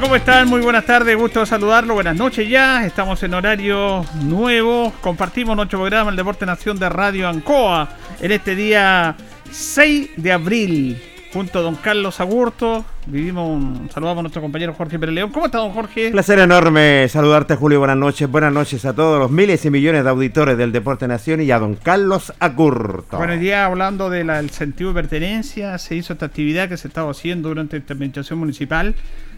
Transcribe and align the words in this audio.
¿Cómo 0.00 0.14
están? 0.14 0.48
Muy 0.48 0.60
buenas 0.60 0.86
tardes, 0.86 1.16
gusto 1.16 1.44
saludarlo, 1.44 1.94
buenas 1.94 2.14
noches 2.14 2.48
ya, 2.48 2.86
estamos 2.86 3.20
en 3.24 3.34
horario 3.34 4.04
nuevo, 4.22 4.92
compartimos 5.00 5.56
nuestro 5.56 5.80
programa 5.80 6.10
El 6.10 6.16
Deporte 6.16 6.46
Nación 6.46 6.78
de 6.78 6.88
Radio 6.88 7.28
Ancoa 7.28 7.88
en 8.20 8.30
este 8.30 8.54
día 8.54 9.16
6 9.50 10.10
de 10.16 10.32
abril, 10.32 11.02
junto 11.32 11.58
a 11.58 11.62
don 11.62 11.74
Carlos 11.74 12.20
Agurto, 12.20 12.84
vivimos 13.06 13.48
un, 13.48 13.90
saludamos 13.92 14.20
a 14.20 14.22
nuestro 14.22 14.40
compañero 14.40 14.72
Jorge 14.72 15.00
Pérez 15.00 15.14
León. 15.16 15.32
¿Cómo 15.32 15.46
está 15.46 15.58
don 15.58 15.72
Jorge? 15.72 16.10
Placer 16.10 16.38
enorme 16.38 17.08
saludarte 17.08 17.56
Julio, 17.56 17.80
buenas 17.80 17.96
noches, 17.96 18.30
buenas 18.30 18.52
noches 18.52 18.84
a 18.84 18.94
todos 18.94 19.18
los 19.18 19.32
miles 19.32 19.64
y 19.64 19.70
millones 19.70 20.04
de 20.04 20.10
auditores 20.10 20.56
del 20.56 20.70
Deporte 20.70 21.08
Nación 21.08 21.40
y 21.42 21.50
a 21.50 21.58
don 21.58 21.74
Carlos 21.74 22.32
Agurto. 22.38 23.16
Bueno, 23.16 23.34
ya 23.34 23.66
hablando 23.66 24.10
del 24.10 24.50
sentido 24.50 24.92
de 24.92 25.02
pertenencia, 25.02 25.76
se 25.78 25.96
hizo 25.96 26.12
esta 26.12 26.26
actividad 26.26 26.68
que 26.68 26.76
se 26.76 26.86
estaba 26.86 27.10
haciendo 27.10 27.48
durante 27.48 27.76
esta 27.76 27.94
administración 27.94 28.38
municipal 28.38 28.94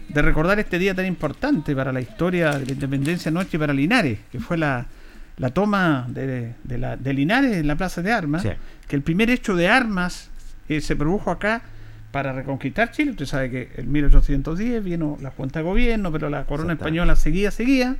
de 0.09 0.21
recordar 0.21 0.59
este 0.59 0.79
día 0.79 0.93
tan 0.93 1.05
importante 1.05 1.75
para 1.75 1.91
la 1.91 2.01
historia 2.01 2.51
de 2.51 2.65
la 2.65 2.71
independencia 2.71 3.31
nuestra 3.31 3.57
y 3.57 3.59
para 3.59 3.73
Linares, 3.73 4.19
que 4.31 4.39
fue 4.39 4.57
la, 4.57 4.85
toma 5.53 6.05
de, 6.09 6.53
la, 6.65 6.97
de, 6.97 7.13
Linares 7.13 7.57
en 7.57 7.67
la 7.67 7.75
Plaza 7.75 8.01
de 8.01 8.11
Armas, 8.11 8.45
que 8.87 8.95
el 8.95 9.01
primer 9.01 9.29
hecho 9.29 9.55
de 9.55 9.69
armas 9.69 10.29
eh, 10.69 10.81
se 10.81 10.95
produjo 10.95 11.31
acá 11.31 11.61
para 12.11 12.33
reconquistar 12.33 12.91
Chile. 12.91 13.11
Usted 13.11 13.25
sabe 13.25 13.49
que 13.49 13.69
en 13.77 13.91
1810 13.91 14.83
vino 14.83 15.17
la 15.21 15.31
Junta 15.31 15.59
de 15.59 15.63
Gobierno, 15.63 16.11
pero 16.11 16.29
la 16.29 16.45
corona 16.45 16.73
española 16.73 17.15
seguía, 17.15 17.51
seguía. 17.51 17.95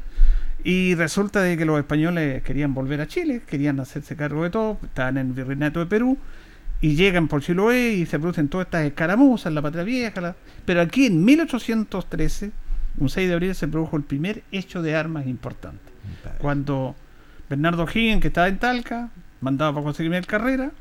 Y 0.63 0.93
resulta 0.95 1.41
de 1.41 1.57
que 1.57 1.65
los 1.65 1.79
españoles 1.79 2.43
querían 2.43 2.73
volver 2.73 3.01
a 3.01 3.07
Chile, 3.07 3.41
querían 3.47 3.79
hacerse 3.79 4.15
cargo 4.15 4.43
de 4.43 4.51
todo, 4.51 4.77
estaban 4.83 5.17
en 5.17 5.27
el 5.27 5.33
virreinato 5.33 5.79
de 5.79 5.87
Perú 5.87 6.19
y 6.81 6.95
llegan 6.95 7.27
por 7.27 7.41
Chiloé 7.41 7.93
y 7.93 8.05
se 8.07 8.19
producen 8.19 8.49
todas 8.49 8.65
estas 8.65 8.85
escaramuzas, 8.85 9.53
la 9.53 9.61
patria 9.61 9.83
vieja. 9.83 10.35
Pero 10.65 10.81
aquí 10.81 11.05
en 11.05 11.23
1813, 11.23 12.51
un 12.97 13.09
6 13.09 13.27
de 13.27 13.33
abril, 13.33 13.55
se 13.55 13.67
produjo 13.67 13.97
el 13.97 14.03
primer 14.03 14.43
hecho 14.51 14.81
de 14.81 14.95
armas 14.95 15.27
importante. 15.27 15.79
Cuando 16.39 16.95
Bernardo 17.49 17.87
Higgins, 17.87 18.21
que 18.21 18.29
estaba 18.29 18.47
en 18.47 18.57
Talca, 18.57 19.09
mandaba 19.41 19.73
para 19.73 19.83
conseguirme 19.83 20.17
el 20.17 20.25
carrera, 20.25 20.71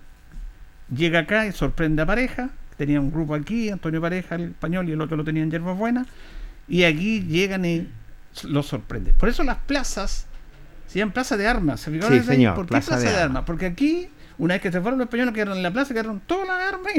llega 0.94 1.20
acá 1.20 1.46
y 1.46 1.52
sorprende 1.52 2.02
a 2.02 2.06
Pareja, 2.06 2.50
tenía 2.78 2.98
un 2.98 3.12
grupo 3.12 3.34
aquí, 3.34 3.68
Antonio 3.68 4.00
Pareja, 4.00 4.36
el 4.36 4.50
español, 4.50 4.88
y 4.88 4.92
el 4.92 5.00
otro 5.00 5.18
lo 5.18 5.24
tenía 5.24 5.42
en 5.42 5.50
Yerbas 5.50 5.76
Buenas, 5.76 6.06
y 6.66 6.84
aquí 6.84 7.22
llegan 7.22 7.64
y 7.66 7.88
lo 8.44 8.62
sorprende. 8.62 9.12
Por 9.12 9.28
eso 9.28 9.44
las 9.44 9.58
plazas 9.58 10.26
se 10.86 10.98
llaman 10.98 11.12
plazas 11.12 11.38
de 11.38 11.46
armas. 11.46 11.80
¿Se 11.80 11.90
sí, 11.90 12.20
señor, 12.20 12.54
¿Por 12.54 12.66
qué 12.66 12.70
plaza, 12.70 12.98
de, 12.98 13.08
armas? 13.08 13.44
Porque 13.44 13.66
aquí 13.66 14.08
una 14.40 14.54
vez 14.54 14.62
que 14.62 14.72
se 14.72 14.80
fueron 14.80 14.98
los 14.98 15.04
españoles, 15.06 15.34
quedaron 15.34 15.58
en 15.58 15.62
la 15.62 15.70
plaza, 15.70 15.92
quedaron 15.92 16.22
todas 16.26 16.48
las 16.48 16.72
armas 16.72 16.92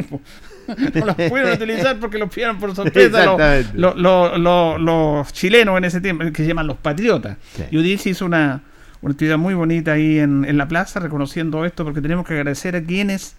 no 0.96 1.06
las 1.06 1.16
pudieron 1.16 1.53
utilizar 1.53 2.00
porque 2.00 2.19
los 2.19 2.29
pillaron 2.34 2.59
por 2.59 2.75
sorpresa 2.75 3.35
los, 3.74 5.34
chilenos 5.34 5.78
en 5.78 5.84
ese 5.84 6.02
tiempo, 6.02 6.24
que 6.25 6.44
se 6.44 6.47
llaman 6.47 6.68
los 6.68 6.78
patriotas. 6.78 7.38
Y 7.72 7.78
Udici 7.78 8.12
hizo 8.12 8.25
una, 8.25 8.62
una 9.02 9.12
actividad 9.13 9.40
muy 9.40 9.56
bonita 9.56 9.94
ahí 9.94 10.19
en, 10.19 10.46
en 10.46 10.57
la 10.57 10.68
plaza, 10.68 11.00
reconociendo 11.00 11.66
esto, 11.66 11.84
porque 11.84 12.00
tenemos 12.00 12.28
que 12.28 12.35
agradecer 12.35 12.75
a 12.75 12.84
quienes 12.84 13.35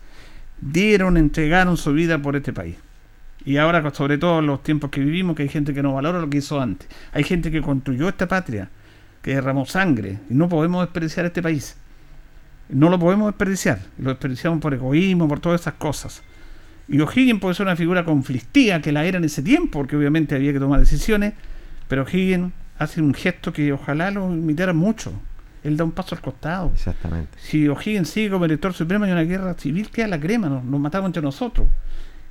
dieron, 0.61 1.17
entregaron 1.17 1.77
su 1.77 1.93
vida 1.93 2.19
por 2.19 2.35
este 2.35 2.53
país. 2.53 2.75
Y 3.45 3.57
ahora, 3.57 3.89
sobre 3.95 4.19
todo 4.19 4.41
en 4.41 4.47
los 4.47 4.65
tiempos 4.65 4.91
que 4.91 5.01
vivimos, 5.01 5.37
que 5.37 5.45
hay 5.45 5.49
gente 5.49 5.73
que 5.75 5.83
no 5.83 5.95
valora 5.95 6.21
lo 6.21 6.29
que 6.29 6.39
hizo 6.39 6.61
antes. 6.61 6.89
Hay 7.13 7.23
gente 7.23 7.53
que 7.53 7.63
construyó 7.63 8.09
esta 8.09 8.27
patria, 8.27 8.69
que 9.23 9.37
derramó 9.37 9.65
sangre, 9.65 10.19
y 10.29 10.35
no 10.35 10.49
podemos 10.49 10.85
despreciar 10.85 11.27
este 11.27 11.41
país 11.41 11.77
no 12.73 12.89
lo 12.89 12.99
podemos 12.99 13.27
desperdiciar. 13.27 13.81
Lo 13.99 14.11
desperdiciamos 14.11 14.61
por 14.61 14.75
egoísmo, 14.75 15.29
por 15.29 15.41
todas 15.41 15.61
esas 15.61 15.75
cosas. 15.75 16.23
Y 16.89 17.01
O'Higgins 17.01 17.41
puede 17.41 17.55
ser 17.55 17.67
una 17.67 17.77
figura 17.77 18.05
conflictiva, 18.05 18.81
que 18.81 18.93
la 18.93 19.05
era 19.05 19.19
en 19.19 19.25
ese 19.25 19.43
tiempo, 19.43 19.79
porque 19.79 19.97
obviamente 19.97 20.35
había 20.35 20.53
que 20.53 20.59
tomar 20.59 20.81
decisiones, 20.81 21.35
pero 21.89 22.03
O'Higgins 22.03 22.53
hace 22.79 23.01
un 23.01 23.15
gesto 23.15 23.53
que 23.53 23.73
ojalá 23.73 24.11
lo 24.11 24.33
imitara 24.33 24.73
mucho. 24.73 25.13
Él 25.63 25.77
da 25.77 25.85
un 25.85 25.93
paso 25.93 26.15
al 26.15 26.21
costado. 26.21 26.73
Exactamente. 26.75 27.39
Si 27.41 27.69
O'Higgins 27.69 28.09
sigue 28.09 28.31
como 28.31 28.45
director 28.45 28.73
supremo 28.73 29.07
y 29.07 29.13
una 29.13 29.23
guerra 29.23 29.55
civil, 29.55 29.91
queda 29.91 30.09
la 30.09 30.19
crema, 30.19 30.49
nos, 30.49 30.65
nos 30.65 30.81
matamos 30.81 31.09
entre 31.09 31.23
nosotros. 31.23 31.69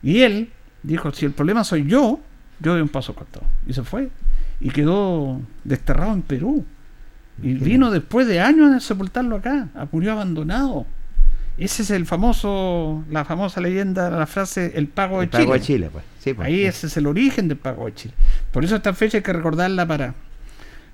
Y 0.04 0.22
él 0.22 0.50
dijo, 0.84 1.12
si 1.14 1.26
el 1.26 1.32
problema 1.32 1.64
soy 1.64 1.86
yo, 1.86 2.20
yo 2.60 2.74
doy 2.74 2.82
un 2.82 2.90
paso 2.90 3.14
al 3.14 3.20
costado. 3.20 3.46
Y 3.66 3.74
se 3.74 3.84
fue. 3.84 4.10
Y 4.60 4.70
quedó 4.70 5.40
desterrado 5.64 6.14
en 6.14 6.22
Perú. 6.24 6.66
Y 7.44 7.54
vino 7.54 7.90
después 7.92 8.28
de 8.28 8.40
años 8.40 8.72
a 8.72 8.80
sepultarlo 8.80 9.36
acá, 9.38 9.68
murió 9.92 10.12
abandonado. 10.12 10.86
Ese 11.58 11.84
es 11.84 11.92
el 11.92 12.06
famoso, 12.06 13.04
la 13.10 13.26
famosa 13.26 13.62
leyenda, 13.62 14.10
la 14.10 14.26
frase, 14.26 14.72
el 14.76 14.88
pago 14.88 15.18
de 15.20 15.26
El 15.26 15.30
pago 15.30 15.44
Chile. 15.46 15.54
de 15.60 15.62
Chile, 15.66 15.90
pues. 15.92 16.04
Sí, 16.20 16.34
pues. 16.34 16.48
Ahí 16.48 16.64
ese 16.66 16.88
es 16.88 16.98
el 16.98 17.08
origen 17.08 17.48
del 17.48 17.58
pago 17.58 17.86
de 17.86 17.94
Chile. 17.94 18.14
Por 18.52 18.64
eso 18.64 18.76
esta 18.76 18.94
fecha 18.94 19.18
hay 19.18 19.24
que 19.24 19.34
recordarla 19.34 19.86
para, 19.86 20.14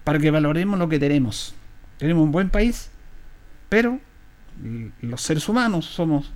para 0.04 0.20
que 0.20 0.32
valoremos 0.32 0.80
lo 0.80 0.90
que 0.90 1.00
tenemos. 1.00 1.54
Tenemos 1.98 2.24
un 2.24 2.32
buen 2.32 2.50
país, 2.50 2.90
pero 3.70 4.00
los 5.02 5.22
seres 5.22 5.48
humanos 5.48 5.86
somos, 5.86 6.32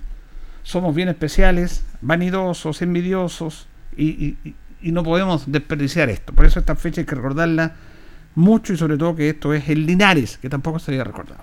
somos 0.62 0.94
bien 0.94 1.08
especiales, 1.08 1.84
vanidosos, 2.00 2.80
envidiosos, 2.82 3.66
y- 3.96 4.36
y- 4.44 4.54
y 4.82 4.92
no 4.92 5.02
podemos 5.02 5.44
desperdiciar 5.50 6.08
esto. 6.10 6.32
Por 6.32 6.44
eso 6.46 6.58
esta 6.60 6.74
fecha 6.76 7.00
hay 7.00 7.06
que 7.06 7.14
recordarla 7.14 7.74
mucho 8.34 8.72
y 8.72 8.76
sobre 8.76 8.96
todo 8.96 9.14
que 9.14 9.30
esto 9.30 9.52
es 9.54 9.68
el 9.68 9.86
Linares, 9.86 10.38
que 10.38 10.48
tampoco 10.48 10.78
se 10.78 10.90
había 10.90 11.04
recordado. 11.04 11.42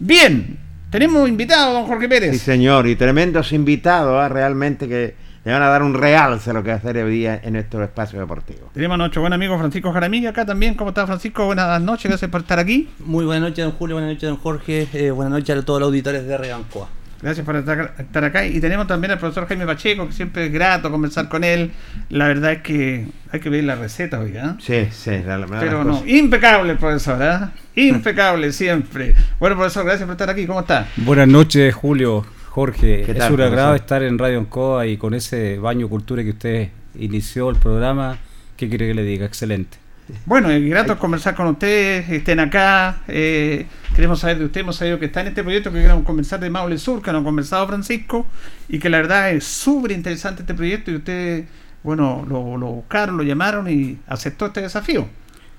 Bien, 0.00 0.58
tenemos 0.90 1.28
invitado 1.28 1.70
a 1.70 1.80
don 1.80 1.86
Jorge 1.86 2.08
Pérez. 2.08 2.32
Sí, 2.32 2.38
señor, 2.38 2.86
y 2.86 2.96
tremendos 2.96 3.52
invitados, 3.52 4.22
¿ah? 4.22 4.28
realmente 4.28 4.88
que 4.88 5.14
le 5.44 5.52
van 5.52 5.62
a 5.62 5.68
dar 5.68 5.82
un 5.82 5.94
realce 5.94 6.50
a 6.50 6.52
lo 6.52 6.62
que 6.62 6.68
va 6.68 6.74
a 6.74 6.78
hacer 6.78 6.96
hoy 6.98 7.12
día 7.12 7.40
en 7.42 7.54
nuestro 7.54 7.82
espacio 7.82 8.18
deportivo. 8.18 8.70
Tenemos 8.74 8.94
a 8.94 8.98
nuestro 8.98 9.22
buen 9.22 9.32
amigo 9.32 9.58
Francisco 9.58 9.92
Jaramillo 9.92 10.30
acá 10.30 10.44
también. 10.44 10.74
¿Cómo 10.74 10.90
está 10.90 11.06
Francisco? 11.06 11.46
Buenas 11.46 11.80
noches, 11.80 12.08
gracias 12.10 12.30
por 12.30 12.42
estar 12.42 12.58
aquí. 12.58 12.88
Muy 13.00 13.24
buenas 13.24 13.50
noches, 13.50 13.64
don 13.64 13.72
Julio, 13.72 13.96
buenas 13.96 14.14
noches, 14.14 14.28
don 14.28 14.38
Jorge, 14.38 14.88
eh, 14.92 15.10
buenas 15.10 15.32
noches 15.32 15.56
a 15.56 15.64
todos 15.64 15.80
los 15.80 15.88
auditores 15.88 16.26
de 16.26 16.36
Regancoa. 16.36 16.97
Gracias 17.20 17.44
por 17.44 17.56
estar, 17.56 17.94
estar 17.98 18.24
acá. 18.24 18.46
Y 18.46 18.60
tenemos 18.60 18.86
también 18.86 19.10
al 19.10 19.18
profesor 19.18 19.46
Jaime 19.48 19.66
Pacheco, 19.66 20.06
que 20.06 20.12
siempre 20.12 20.46
es 20.46 20.52
grato 20.52 20.88
conversar 20.90 21.28
con 21.28 21.42
él. 21.42 21.72
La 22.10 22.28
verdad 22.28 22.52
es 22.52 22.62
que 22.62 23.06
hay 23.32 23.40
que 23.40 23.50
ver 23.50 23.64
la 23.64 23.74
receta 23.74 24.20
hoy, 24.20 24.36
¿ah? 24.36 24.56
Sí, 24.60 24.86
sí, 24.92 25.10
la, 25.26 25.36
la- 25.38 25.46
las 25.48 25.60
Pero 25.60 25.82
no, 25.82 25.94
cosas. 25.94 26.08
impecable 26.08 26.72
el 26.72 26.78
profesor, 26.78 27.20
¿ah? 27.22 27.50
Impecable 27.74 28.52
siempre. 28.52 29.14
Bueno, 29.40 29.56
profesor, 29.56 29.84
gracias 29.84 30.04
por 30.06 30.12
estar 30.12 30.30
aquí. 30.30 30.46
¿Cómo 30.46 30.60
está? 30.60 30.86
Buenas 30.96 31.26
noches, 31.26 31.74
Julio, 31.74 32.24
Jorge. 32.50 33.02
¿Qué 33.04 33.12
es 33.12 33.18
tal, 33.18 33.32
un 33.34 33.40
agrado 33.40 33.74
estar 33.74 34.02
en 34.04 34.16
Radio 34.16 34.38
Ancoa 34.38 34.86
y 34.86 34.96
con 34.96 35.12
ese 35.14 35.58
baño 35.58 35.88
cultura 35.88 36.22
que 36.22 36.30
usted 36.30 36.68
inició 36.98 37.50
el 37.50 37.56
programa. 37.56 38.16
¿Qué 38.56 38.68
quiere 38.68 38.86
que 38.88 38.94
le 38.94 39.02
diga? 39.02 39.26
Excelente. 39.26 39.78
Bueno, 40.24 40.50
es 40.50 40.64
grato 40.64 40.98
conversar 40.98 41.34
con 41.34 41.46
ustedes, 41.48 42.08
estén 42.08 42.40
acá. 42.40 43.02
eh, 43.08 43.66
queremos 43.94 44.20
saber 44.20 44.38
de 44.38 44.46
usted, 44.46 44.60
hemos 44.62 44.76
sabido 44.76 44.98
que 44.98 45.06
está 45.06 45.20
en 45.20 45.28
este 45.28 45.42
proyecto 45.42 45.70
que 45.70 45.80
queremos 45.80 46.04
conversar 46.04 46.40
de 46.40 46.50
Maule 46.50 46.78
Sur, 46.78 47.02
que 47.02 47.12
nos 47.12 47.22
ha 47.22 47.24
conversado 47.24 47.66
Francisco, 47.66 48.26
y 48.68 48.78
que 48.78 48.88
la 48.88 48.98
verdad 48.98 49.32
es 49.32 49.44
súper 49.44 49.92
interesante 49.92 50.42
este 50.42 50.54
proyecto 50.54 50.90
y 50.90 50.96
ustedes, 50.96 51.46
bueno, 51.82 52.24
lo, 52.28 52.40
buscaron, 52.40 53.16
lo 53.16 53.22
llamaron 53.22 53.70
y 53.70 53.98
aceptó 54.06 54.46
este 54.46 54.62
desafío. 54.62 55.06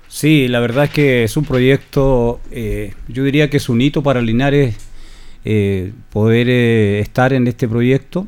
Sí, 0.08 0.48
la 0.48 0.58
verdad 0.58 0.84
es 0.84 0.90
que 0.90 1.24
es 1.24 1.36
un 1.36 1.44
proyecto, 1.44 2.40
eh, 2.50 2.94
yo 3.06 3.22
diría 3.22 3.48
que 3.50 3.58
es 3.58 3.68
un 3.68 3.80
hito 3.80 4.02
para 4.02 4.20
Linares 4.20 4.76
eh, 5.44 5.92
poder 6.10 6.48
eh, 6.48 6.98
estar 6.98 7.32
en 7.32 7.46
este 7.46 7.68
proyecto 7.68 8.26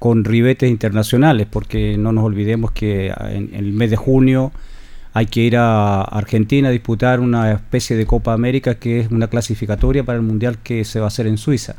con 0.00 0.24
ribetes 0.24 0.68
internacionales, 0.68 1.46
porque 1.48 1.96
no 1.96 2.10
nos 2.10 2.24
olvidemos 2.24 2.72
que 2.72 3.08
en, 3.08 3.50
en 3.52 3.54
el 3.54 3.72
mes 3.72 3.90
de 3.90 3.96
junio 3.96 4.50
hay 5.12 5.26
que 5.26 5.40
ir 5.40 5.56
a 5.56 6.02
Argentina 6.02 6.68
a 6.68 6.70
disputar 6.70 7.20
una 7.20 7.52
especie 7.52 7.96
de 7.96 8.06
Copa 8.06 8.32
América 8.32 8.76
que 8.76 9.00
es 9.00 9.10
una 9.10 9.28
clasificatoria 9.28 10.04
para 10.04 10.16
el 10.16 10.22
Mundial 10.22 10.58
que 10.58 10.84
se 10.84 11.00
va 11.00 11.06
a 11.06 11.08
hacer 11.08 11.26
en 11.26 11.38
Suiza. 11.38 11.76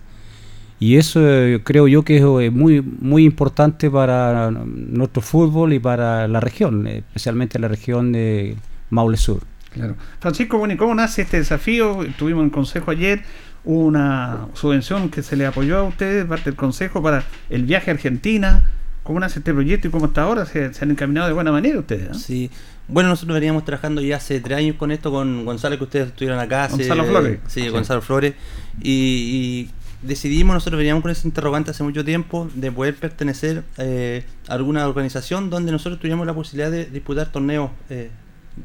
Y 0.80 0.98
eso 0.98 1.22
eh, 1.24 1.62
creo 1.64 1.88
yo 1.88 2.04
que 2.04 2.18
es 2.18 2.24
eh, 2.24 2.50
muy, 2.50 2.82
muy 2.82 3.24
importante 3.24 3.90
para 3.92 4.50
nuestro 4.50 5.22
fútbol 5.22 5.74
y 5.74 5.80
para 5.80 6.28
la 6.28 6.40
región, 6.40 6.88
eh, 6.88 7.04
especialmente 7.08 7.60
la 7.60 7.68
región 7.68 8.12
de 8.12 8.58
Maule 8.90 9.18
Sur. 9.18 9.44
Claro. 9.72 9.96
Francisco, 10.20 10.58
bueno, 10.58 10.74
¿y 10.74 10.78
cómo 10.78 10.96
nace 10.96 11.22
este 11.22 11.38
desafío? 11.38 12.00
Tuvimos 12.18 12.44
en 12.44 12.50
consejo 12.50 12.90
ayer 12.92 13.22
una 13.64 14.48
subvención 14.54 15.10
que 15.10 15.22
se 15.22 15.36
le 15.36 15.46
apoyó 15.46 15.78
a 15.78 15.84
ustedes, 15.84 16.26
parte 16.26 16.46
del 16.46 16.56
consejo, 16.56 17.02
para 17.02 17.24
el 17.52 17.66
viaje 17.66 17.92
a 17.92 17.94
Argentina. 17.94 18.72
¿Cómo 19.04 19.20
nace 19.20 19.38
este 19.38 19.54
proyecto 19.54 19.88
y 19.88 19.92
cómo 19.92 20.08
está 20.08 20.24
ahora? 20.24 20.48
¿Se, 20.48 20.74
se 20.74 20.84
han 20.84 20.90
encaminado 20.90 21.28
de 21.28 21.34
buena 21.34 21.52
manera 21.52 21.78
ustedes? 21.78 22.10
¿no? 22.10 22.16
Sí. 22.16 22.50
Bueno, 22.92 23.10
nosotros 23.10 23.36
veníamos 23.36 23.64
trabajando 23.66 24.02
ya 24.02 24.18
hace 24.18 24.40
tres 24.42 24.58
años 24.58 24.76
con 24.76 24.92
esto, 24.92 25.12
con 25.12 25.46
Gonzalo, 25.46 25.78
que 25.78 25.84
ustedes 25.86 26.08
estuvieron 26.10 26.40
acá. 26.40 26.66
hace- 26.66 26.76
Gonzalo 26.78 27.06
Flores. 27.06 27.40
Sí, 27.48 27.62
Sí. 27.62 27.70
Gonzalo 27.70 28.02
Flores. 28.02 28.34
Y, 28.82 28.92
y 28.92 29.70
decidimos, 30.08 30.54
nosotros 30.54 30.78
veníamos 30.78 31.02
con 31.02 31.12
ese 31.12 31.28
interrogante 31.28 31.72
hace 31.72 31.84
mucho 31.84 32.04
tiempo, 32.04 32.50
de 32.54 32.72
poder 32.72 32.96
pertenecer 32.96 33.64
eh, 33.78 34.26
a 34.50 34.54
alguna 34.54 34.88
organización 34.88 35.50
donde 35.50 35.72
nosotros 35.72 36.00
tuviéramos 36.00 36.28
la 36.28 36.34
posibilidad 36.34 36.70
de 36.72 36.86
disputar 36.86 37.32
torneos, 37.32 37.72
eh, 37.90 38.10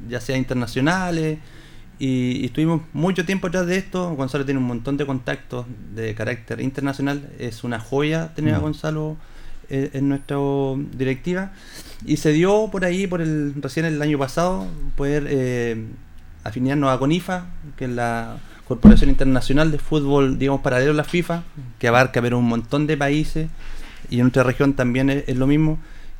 ya 0.08 0.20
sea 0.20 0.36
internacionales. 0.36 1.38
Y, 1.98 2.40
y 2.42 2.44
estuvimos 2.46 2.82
mucho 2.92 3.24
tiempo 3.24 3.46
atrás 3.46 3.66
de 3.66 3.76
esto. 3.78 4.14
Gonzalo 4.16 4.44
tiene 4.44 4.58
un 4.60 4.66
montón 4.66 4.96
de 4.98 5.06
contactos 5.06 5.64
de 5.94 6.14
carácter 6.14 6.60
internacional. 6.60 7.30
Es 7.38 7.64
una 7.64 7.78
joya 7.80 8.34
tener 8.34 8.54
a 8.54 8.58
Mm. 8.58 8.62
Gonzalo 8.62 9.16
eh, 9.70 9.90
en 9.94 10.08
nuestra 10.08 10.36
directiva. 10.96 11.52
Y 12.04 12.18
se 12.18 12.32
dio 12.32 12.68
por 12.70 12.84
ahí, 12.84 13.06
por 13.06 13.20
el 13.20 13.54
recién 13.60 13.86
el 13.86 14.00
año 14.02 14.18
pasado, 14.18 14.66
poder 14.96 15.26
eh, 15.28 15.86
afiliarnos 16.44 16.92
a 16.92 16.98
CONIFA, 16.98 17.46
que 17.76 17.86
es 17.86 17.90
la 17.90 18.38
Corporación 18.68 19.10
Internacional 19.10 19.70
de 19.70 19.78
Fútbol, 19.78 20.38
digamos, 20.38 20.60
paralelo 20.60 20.90
a 20.92 20.94
la 20.94 21.04
FIFA, 21.04 21.42
que 21.78 21.88
abarca 21.88 22.20
pero 22.20 22.38
un 22.38 22.48
montón 22.48 22.86
de 22.86 22.96
países, 22.96 23.48
y 24.10 24.16
en 24.16 24.22
nuestra 24.22 24.42
región 24.42 24.74
también 24.74 25.10
es, 25.10 25.36
lo 25.36 25.46
mismo. 25.46 25.78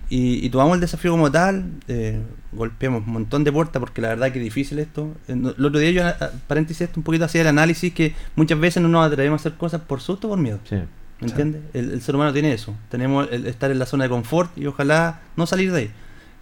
Y, 0.08 0.44
y 0.46 0.50
tomamos 0.50 0.76
el 0.76 0.80
desafío 0.80 1.10
como 1.10 1.30
tal, 1.32 1.72
eh, 1.88 2.20
golpeamos 2.52 3.04
un 3.04 3.12
montón 3.12 3.42
de 3.42 3.52
puertas, 3.52 3.80
porque 3.80 4.00
la 4.00 4.08
verdad 4.08 4.32
que 4.32 4.38
es 4.38 4.44
difícil 4.44 4.78
esto. 4.78 5.12
Eh, 5.28 5.32
El 5.32 5.64
otro 5.64 5.80
día 5.80 5.90
yo, 5.90 6.02
paréntesis, 6.46 6.82
esto 6.82 7.00
un 7.00 7.04
poquito 7.04 7.24
hacía 7.24 7.40
el 7.40 7.48
análisis 7.48 7.92
que 7.92 8.14
muchas 8.36 8.58
veces 8.58 8.82
no 8.82 8.88
nos 8.88 9.06
atrevemos 9.06 9.40
a 9.40 9.42
hacer 9.42 9.58
cosas 9.58 9.80
por 9.80 10.00
susto 10.00 10.28
o 10.28 10.30
por 10.30 10.38
miedo. 10.38 10.60
Sí. 10.68 10.76
¿Me 11.20 11.28
entiendes? 11.28 11.62
El, 11.72 12.00
ser 12.02 12.14
humano 12.14 12.32
tiene 12.32 12.52
eso. 12.52 12.74
Tenemos 12.90 13.28
el 13.30 13.46
estar 13.46 13.70
en 13.70 13.78
la 13.78 13.86
zona 13.86 14.04
de 14.04 14.10
confort 14.10 14.56
y 14.56 14.66
ojalá 14.66 15.20
no 15.36 15.46
salir 15.46 15.72
de 15.72 15.78
ahí. 15.78 15.90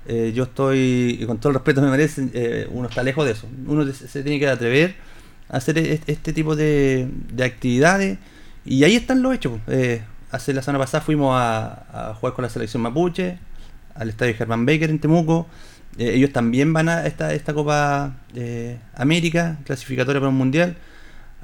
Eh, 0.07 0.33
yo 0.35 0.45
estoy, 0.45 1.19
y 1.21 1.27
con 1.27 1.39
todo 1.39 1.51
el 1.51 1.55
respeto 1.55 1.81
me 1.81 1.91
merece, 1.91 2.29
eh, 2.35 2.69
uno 2.71 2.89
está 2.89 3.03
lejos 3.03 3.25
de 3.25 3.33
eso. 3.33 3.49
Uno 3.67 3.87
se, 3.93 4.23
tiene 4.23 4.39
que 4.39 4.49
atrever 4.49 4.97
a 5.49 5.59
hacer 5.59 5.79
este, 5.79 6.13
este 6.13 6.33
tipo 6.33 6.57
de, 6.57 7.09
de 7.33 7.45
actividades 7.45 8.19
y 8.65 8.83
ahí 8.85 8.97
están 8.97 9.23
los 9.23 9.35
hechos. 9.35 9.61
Eh, 9.69 10.03
hace 10.31 10.53
la 10.53 10.63
semana 10.63 10.85
pasada 10.85 11.05
fuimos 11.05 11.35
a, 11.35 12.11
a 12.11 12.15
jugar 12.15 12.35
con 12.35 12.43
la 12.43 12.49
selección 12.49 12.83
mapuche 12.83 13.39
al 13.95 14.09
estadio 14.09 14.35
Germán 14.35 14.67
Baker 14.67 14.91
en 14.91 14.99
Temuco. 14.99 15.47
Eh, 15.99 16.15
ellos 16.15 16.33
también 16.33 16.73
van 16.73 16.89
a 16.89 17.07
esta, 17.07 17.33
esta 17.33 17.55
Copa 17.55 18.17
América, 18.97 19.59
clasificatoria 19.65 20.21
para 20.21 20.31
un 20.31 20.37
mundial. 20.37 20.77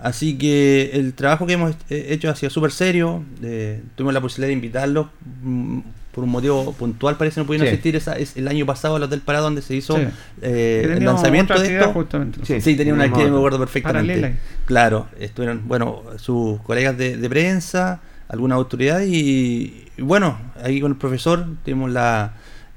Así 0.02 0.38
que 0.38 0.90
el 0.94 1.12
trabajo 1.14 1.46
que 1.46 1.52
hemos 1.54 1.74
hecho 1.90 2.30
ha 2.30 2.34
sido 2.36 2.50
súper 2.50 2.72
serio. 2.72 3.22
eh, 3.42 3.82
tuvimos 3.96 4.14
la 4.14 4.20
posibilidad 4.20 4.48
de 4.48 4.54
invitarlos 4.54 5.06
mm, 5.42 5.78
por 6.12 6.24
un 6.24 6.30
motivo 6.30 6.72
puntual. 6.72 7.16
Parece 7.16 7.34
que 7.36 7.40
no 7.42 7.46
pudieron 7.46 7.66
Sí. 7.68 7.72
asistir 7.74 7.96
esa, 7.96 8.14
es 8.18 8.36
el 8.36 8.48
año 8.48 8.64
pasado 8.66 8.96
al 8.96 9.02
Hotel 9.02 9.20
Parado 9.20 9.44
donde 9.44 9.62
se 9.62 9.76
hizo 9.76 9.96
Sí. 9.96 10.02
eh, 10.42 10.94
el 10.96 11.04
lanzamiento 11.04 11.52
otra 11.52 11.62
de 11.62 11.68
actividad 11.68 11.88
esto. 11.88 12.00
justamente. 12.00 12.40
Sí. 12.44 12.60
Sí, 12.60 12.76
tenía 12.76 12.94
una 12.94 13.04
actividad, 13.04 13.30
me 13.30 13.36
acuerdo 13.36 13.58
perfectamente. 13.58 14.14
Paralela. 14.14 14.36
Claro, 14.64 15.06
estuvieron, 15.20 15.68
bueno, 15.68 16.02
sus 16.16 16.60
colegas 16.62 16.96
de, 16.96 17.16
de 17.16 17.28
prensa, 17.28 18.00
algunas 18.28 18.56
autoridades 18.56 19.08
y, 19.08 19.86
y 19.96 20.02
bueno, 20.02 20.38
ahí 20.62 20.80
con 20.80 20.92
el 20.92 20.96
profesor 20.98 21.46
tuvimos 21.64 21.90
la... 21.90 22.32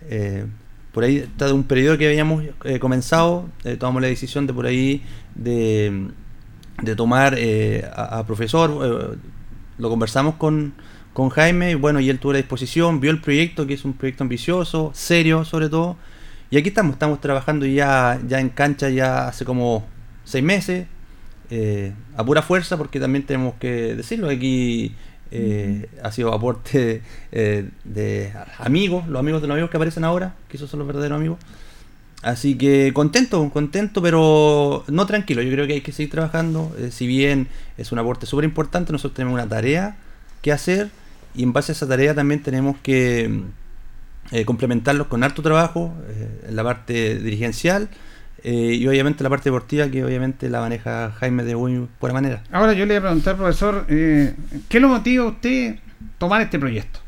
eh, 0.09 0.45
por 0.91 1.03
ahí 1.05 1.17
está 1.17 1.47
de 1.47 1.53
un 1.53 1.63
periodo 1.63 1.97
que 1.97 2.05
habíamos 2.07 2.43
eh, 2.65 2.77
comenzado, 2.79 3.50
eh, 3.63 3.77
tomamos 3.77 4.01
la 4.03 4.09
decisión 4.09 4.45
de 4.45 4.53
por 4.53 4.67
ahí 4.67 5.01
de, 5.33 6.09
de 6.81 6.95
tomar 6.95 7.35
eh, 7.37 7.87
a, 7.95 8.19
a 8.19 8.25
profesor, 8.25 8.71
eh, 9.13 9.17
lo 9.77 9.89
conversamos 9.89 10.35
con, 10.35 10.73
con 11.13 11.29
Jaime 11.29 11.71
y 11.71 11.75
bueno, 11.75 11.99
y 11.99 12.09
él 12.09 12.19
tuvo 12.19 12.33
la 12.33 12.37
disposición, 12.37 12.99
vio 12.99 13.11
el 13.11 13.21
proyecto, 13.21 13.67
que 13.67 13.75
es 13.75 13.85
un 13.85 13.93
proyecto 13.93 14.23
ambicioso, 14.23 14.91
serio 14.93 15.45
sobre 15.45 15.69
todo, 15.69 15.97
y 16.49 16.57
aquí 16.57 16.69
estamos, 16.69 16.93
estamos 16.93 17.19
trabajando 17.21 17.65
ya, 17.65 18.19
ya 18.27 18.39
en 18.39 18.49
cancha 18.49 18.89
ya 18.89 19.27
hace 19.27 19.45
como 19.45 19.85
seis 20.23 20.43
meses, 20.43 20.87
eh, 21.49 21.93
a 22.15 22.23
pura 22.23 22.41
fuerza, 22.41 22.77
porque 22.77 22.99
también 22.99 23.25
tenemos 23.25 23.55
que 23.55 23.95
decirlo, 23.95 24.29
aquí 24.29 24.95
eh, 25.31 25.89
ha 26.03 26.11
sido 26.11 26.33
aporte 26.33 27.01
eh, 27.31 27.69
de 27.83 28.33
amigos, 28.59 29.07
los 29.07 29.19
amigos 29.19 29.41
de 29.41 29.47
los 29.47 29.55
amigos 29.55 29.71
que 29.71 29.77
aparecen 29.77 30.03
ahora, 30.03 30.35
que 30.47 30.57
esos 30.57 30.69
son 30.69 30.79
los 30.79 30.87
verdaderos 30.87 31.17
amigos. 31.17 31.39
Así 32.23 32.55
que 32.55 32.91
contento, 32.93 33.49
contento, 33.51 34.01
pero 34.01 34.83
no 34.87 35.05
tranquilo. 35.05 35.41
Yo 35.41 35.51
creo 35.51 35.67
que 35.67 35.73
hay 35.73 35.81
que 35.81 35.91
seguir 35.91 36.11
trabajando. 36.11 36.75
eh, 36.79 36.89
si 36.91 37.05
bien 37.05 37.47
es 37.77 37.91
un 37.91 37.99
aporte 37.99 38.25
súper 38.25 38.45
importante, 38.45 38.91
nosotros 38.91 39.15
tenemos 39.15 39.35
una 39.35 39.47
tarea 39.47 39.97
que 40.41 40.51
hacer 40.51 40.89
y 41.35 41.43
en 41.43 41.53
base 41.53 41.71
a 41.71 41.73
esa 41.73 41.87
tarea 41.87 42.15
también 42.15 42.41
tenemos 42.41 42.77
que 42.81 43.29
mm, 43.29 44.35
eh, 44.35 44.45
complementarlos 44.45 45.07
con 45.07 45.23
harto 45.23 45.41
trabajo 45.41 45.93
eh, 46.07 46.47
en 46.49 46.55
la 46.55 46.63
parte 46.63 47.19
dirigencial 47.19 47.89
eh, 48.45 48.77
y 48.77 48.87
obviamente 48.87 49.23
la 49.23 49.29
parte 49.29 49.45
deportiva 49.49 49.87
que 49.87 50.03
obviamente 50.03 50.49
la 50.49 50.59
maneja 50.59 51.11
Jaime 51.17 51.43
de 51.43 51.55
muy 51.55 51.87
buena 51.99 52.13
manera. 52.13 52.43
Ahora 52.51 52.73
yo 52.73 52.85
le 52.85 52.93
voy 52.93 52.97
a 52.97 53.01
preguntar, 53.01 53.37
profesor, 53.37 53.85
eh, 53.87 54.35
¿qué 54.67 54.81
lo 54.81 54.89
motiva 54.89 55.23
a 55.23 55.27
usted 55.27 55.77
tomar 56.17 56.41
este 56.41 56.59
proyecto? 56.59 56.99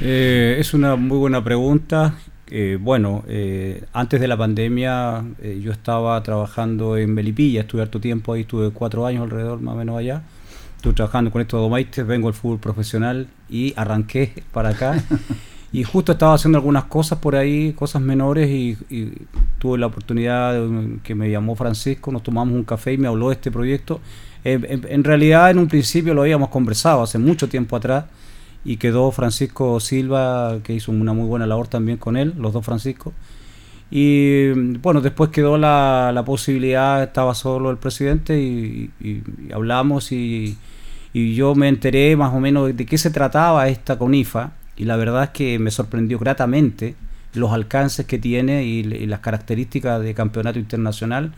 Eh, 0.00 0.56
es 0.58 0.74
una 0.74 0.96
muy 0.96 1.16
buena 1.16 1.42
pregunta. 1.42 2.14
Eh, 2.50 2.78
bueno, 2.80 3.24
eh, 3.28 3.84
antes 3.92 4.20
de 4.20 4.28
la 4.28 4.36
pandemia 4.36 5.22
eh, 5.42 5.60
yo 5.62 5.70
estaba 5.70 6.22
trabajando 6.22 6.96
en 6.96 7.12
Melipilla, 7.12 7.60
estuve 7.60 7.82
harto 7.82 8.00
tiempo 8.00 8.32
ahí, 8.32 8.42
estuve 8.42 8.70
cuatro 8.70 9.04
años 9.06 9.24
alrededor 9.24 9.60
más 9.60 9.74
o 9.74 9.78
menos 9.78 9.98
allá. 9.98 10.22
estuve 10.76 10.94
trabajando 10.94 11.30
con 11.30 11.42
estos 11.42 11.60
domaites, 11.60 12.06
vengo 12.06 12.28
del 12.28 12.34
fútbol 12.34 12.58
profesional 12.58 13.28
y 13.50 13.74
arranqué 13.76 14.42
para 14.52 14.70
acá. 14.70 15.02
y 15.72 15.84
justo 15.84 16.12
estaba 16.12 16.34
haciendo 16.34 16.56
algunas 16.56 16.84
cosas 16.84 17.18
por 17.18 17.36
ahí, 17.36 17.74
cosas 17.74 18.00
menores, 18.00 18.48
y, 18.48 18.76
tuve 19.58 19.76
la 19.78 19.86
oportunidad 19.86 20.54
de, 20.54 20.98
que 21.02 21.14
me 21.14 21.30
llamó 21.30 21.54
Francisco, 21.54 22.10
nos 22.12 22.22
tomamos 22.22 22.54
un 22.54 22.64
café 22.64 22.94
y 22.94 22.98
me 22.98 23.08
habló 23.08 23.28
de 23.28 23.34
este 23.34 23.50
proyecto. 23.50 24.00
en, 24.44 25.04
realidad, 25.04 25.50
en 25.50 25.58
un 25.58 25.68
principio 25.68 26.14
lo 26.14 26.22
habíamos 26.22 26.48
conversado 26.48 27.02
hace 27.02 27.18
mucho 27.18 27.48
tiempo 27.48 27.76
atrás, 27.76 28.06
y 28.64 28.76
quedó 28.76 29.10
Francisco 29.12 29.80
Silva, 29.80 30.58
que 30.62 30.74
hizo 30.74 30.92
una 30.92 31.12
muy 31.12 31.26
buena 31.26 31.46
labor 31.46 31.68
también 31.68 31.98
con 31.98 32.16
él, 32.16 32.34
los 32.38 32.52
dos 32.52 32.64
Francisco. 32.64 33.12
Y 33.90 34.50
bueno, 34.78 35.00
después 35.00 35.30
quedó 35.30 35.56
la, 35.56 36.10
la 36.12 36.24
posibilidad, 36.24 37.02
estaba 37.02 37.34
solo 37.34 37.70
el 37.70 37.78
presidente 37.78 38.38
y, 38.38 38.90
hablamos 39.52 40.12
y, 40.12 40.58
y, 41.14 41.34
yo 41.34 41.54
me 41.54 41.68
enteré 41.68 42.14
más 42.14 42.34
o 42.34 42.40
menos 42.40 42.76
de 42.76 42.84
qué 42.84 42.98
se 42.98 43.10
trataba 43.10 43.68
esta 43.68 43.98
CONIFA 43.98 44.52
y 44.76 44.84
la 44.84 44.96
verdad 44.96 45.24
es 45.24 45.30
que 45.30 45.58
me 45.58 45.70
sorprendió 45.70 46.18
gratamente 46.18 46.96
los 47.34 47.52
alcances 47.52 48.06
que 48.06 48.18
tiene 48.18 48.64
y, 48.64 48.82
las 48.82 49.20
características 49.20 50.02
de 50.02 50.14
campeonato 50.14 50.58
internacional 50.58 51.32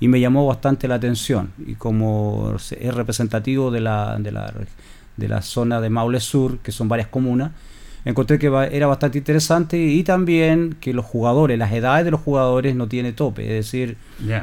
y 0.00 0.08
me 0.08 0.20
llamó 0.20 0.46
bastante 0.46 0.88
la 0.88 0.96
atención 0.96 1.52
y 1.66 1.74
como 1.74 2.56
es 2.56 2.94
representativo 2.94 3.70
de 3.70 3.80
la, 3.80 4.18
de 4.18 4.32
la, 4.32 4.52
de 5.16 5.28
la 5.28 5.42
zona 5.42 5.80
de 5.80 5.90
Maule 5.90 6.20
Sur, 6.20 6.58
que 6.58 6.72
son 6.72 6.88
varias 6.88 7.08
comunas, 7.08 7.52
encontré 8.04 8.38
que 8.38 8.46
era 8.72 8.86
bastante 8.86 9.18
interesante 9.18 9.78
y 9.78 10.02
también 10.02 10.76
que 10.80 10.92
los 10.92 11.04
jugadores, 11.04 11.58
las 11.58 11.72
edades 11.72 12.04
de 12.04 12.10
los 12.10 12.20
jugadores 12.20 12.74
no 12.76 12.86
tiene 12.86 13.12
tope, 13.12 13.42
es 13.42 13.64
decir, 13.64 13.96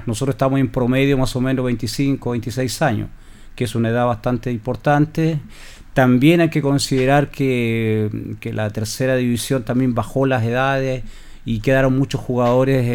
nosotros 0.05 0.33
estamos 0.33 0.59
en 0.59 0.69
promedio 0.69 1.17
más 1.17 1.35
o 1.35 1.41
menos 1.41 1.65
25, 1.65 2.31
26 2.31 2.81
años, 2.81 3.09
que 3.55 3.65
es 3.65 3.75
una 3.75 3.89
edad 3.89 4.05
bastante 4.05 4.51
importante. 4.51 5.39
También 5.93 6.41
hay 6.41 6.49
que 6.49 6.61
considerar 6.61 7.29
que, 7.29 8.09
la 8.43 8.69
tercera 8.69 9.15
división 9.15 9.63
también 9.63 9.93
bajó 9.93 10.25
las 10.25 10.43
edades 10.43 11.03
y 11.43 11.59
quedaron 11.59 11.97
muchos 11.97 12.21
jugadores 12.21 12.85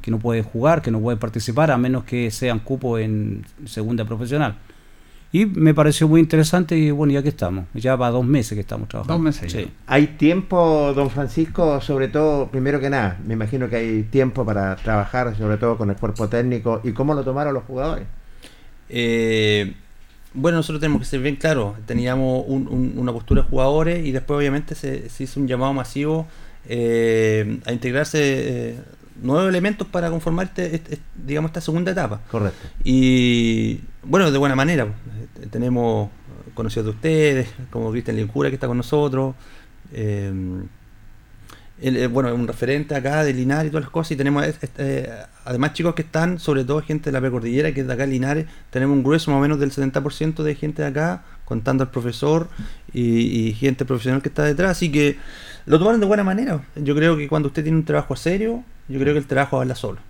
que 0.00 0.10
no 0.10 0.18
pueden 0.18 0.42
jugar, 0.42 0.80
que 0.82 0.90
no 0.90 1.00
pueden 1.00 1.18
participar, 1.18 1.70
a 1.70 1.76
menos 1.76 2.04
que 2.04 2.30
sean 2.30 2.60
cupos 2.60 3.00
en 3.00 3.44
segunda 3.66 4.04
profesional. 4.04 4.56
Y 5.34 5.46
me 5.46 5.72
pareció 5.72 6.06
muy 6.08 6.20
interesante 6.20 6.76
y 6.76 6.90
bueno, 6.90 7.14
ya 7.14 7.22
que 7.22 7.30
estamos, 7.30 7.64
ya 7.72 7.96
va 7.96 8.10
dos 8.10 8.24
meses 8.24 8.54
que 8.54 8.60
estamos 8.60 8.86
trabajando. 8.86 9.14
Dos 9.14 9.22
meses. 9.22 9.50
Sí. 9.50 9.66
¿Hay 9.86 10.08
tiempo, 10.08 10.92
don 10.94 11.08
Francisco, 11.08 11.80
sobre 11.80 12.08
todo, 12.08 12.48
primero 12.48 12.78
que 12.80 12.90
nada, 12.90 13.18
me 13.26 13.32
imagino 13.32 13.66
que 13.70 13.76
hay 13.76 14.02
tiempo 14.02 14.44
para 14.44 14.76
trabajar, 14.76 15.34
sobre 15.34 15.56
todo 15.56 15.78
con 15.78 15.88
el 15.88 15.96
cuerpo 15.96 16.28
técnico, 16.28 16.82
¿y 16.84 16.92
cómo 16.92 17.14
lo 17.14 17.24
tomaron 17.24 17.54
los 17.54 17.64
jugadores? 17.64 18.04
Eh, 18.90 19.72
bueno, 20.34 20.58
nosotros 20.58 20.80
tenemos 20.80 21.00
que 21.00 21.06
ser 21.06 21.20
bien 21.20 21.36
claros, 21.36 21.76
teníamos 21.86 22.44
una 22.46 23.12
postura 23.12 23.42
de 23.42 23.48
jugadores 23.48 24.06
y 24.06 24.12
después 24.12 24.36
obviamente 24.36 24.74
se, 24.74 25.08
hizo 25.18 25.40
un 25.40 25.48
llamado 25.48 25.72
masivo 25.72 26.26
eh, 26.68 27.58
a 27.64 27.72
integrarse 27.72 28.18
eh, 28.20 28.78
nuevos 29.22 29.48
elementos 29.48 29.86
para 29.86 30.10
conformar 30.10 30.46
este, 30.46 30.76
este, 30.76 30.98
digamos 31.14 31.50
esta 31.50 31.60
segunda 31.60 31.92
etapa. 31.92 32.20
Correcto. 32.30 32.68
Y 32.84 33.80
bueno, 34.02 34.30
de 34.30 34.38
buena 34.38 34.56
manera. 34.56 34.86
Pues, 35.34 35.50
tenemos 35.50 36.10
conocidos 36.54 36.86
de 36.86 36.90
ustedes, 36.90 37.48
como 37.70 37.90
Cristian 37.90 38.16
Lincura 38.16 38.50
que 38.50 38.56
está 38.56 38.66
con 38.66 38.76
nosotros. 38.76 39.34
Eh, 39.92 40.32
eh, 41.84 42.06
bueno, 42.06 42.32
un 42.32 42.46
referente 42.46 42.94
acá 42.94 43.24
de 43.24 43.34
Linares 43.34 43.66
y 43.66 43.70
todas 43.70 43.84
las 43.84 43.90
cosas. 43.90 44.12
Y 44.12 44.16
tenemos 44.16 44.44
eh, 44.78 45.10
además 45.44 45.72
chicos 45.72 45.94
que 45.94 46.02
están, 46.02 46.38
sobre 46.38 46.64
todo 46.64 46.80
gente 46.80 47.10
de 47.10 47.12
la 47.12 47.20
precordillera, 47.20 47.72
que 47.72 47.80
es 47.80 47.86
de 47.86 47.92
acá 47.92 48.06
Linares. 48.06 48.46
Tenemos 48.70 48.96
un 48.96 49.02
grueso 49.02 49.30
más 49.30 49.38
o 49.38 49.42
menos 49.42 49.58
del 49.58 49.72
70% 49.72 50.42
de 50.42 50.54
gente 50.54 50.82
de 50.82 50.88
acá, 50.88 51.24
contando 51.44 51.82
al 51.82 51.90
profesor 51.90 52.48
y, 52.92 53.48
y 53.48 53.54
gente 53.54 53.84
profesional 53.84 54.22
que 54.22 54.28
está 54.28 54.44
detrás. 54.44 54.72
Así 54.72 54.92
que 54.92 55.16
lo 55.66 55.78
tomaron 55.78 56.00
de 56.00 56.06
buena 56.06 56.24
manera. 56.24 56.64
Yo 56.76 56.94
creo 56.94 57.16
que 57.16 57.28
cuando 57.28 57.48
usted 57.48 57.62
tiene 57.64 57.78
un 57.78 57.84
trabajo 57.84 58.14
serio, 58.14 58.62
yo 58.88 58.98
creo 58.98 59.14
que 59.14 59.18
el 59.18 59.26
trabajo 59.26 59.60
habla 59.60 59.74
solo. 59.74 60.00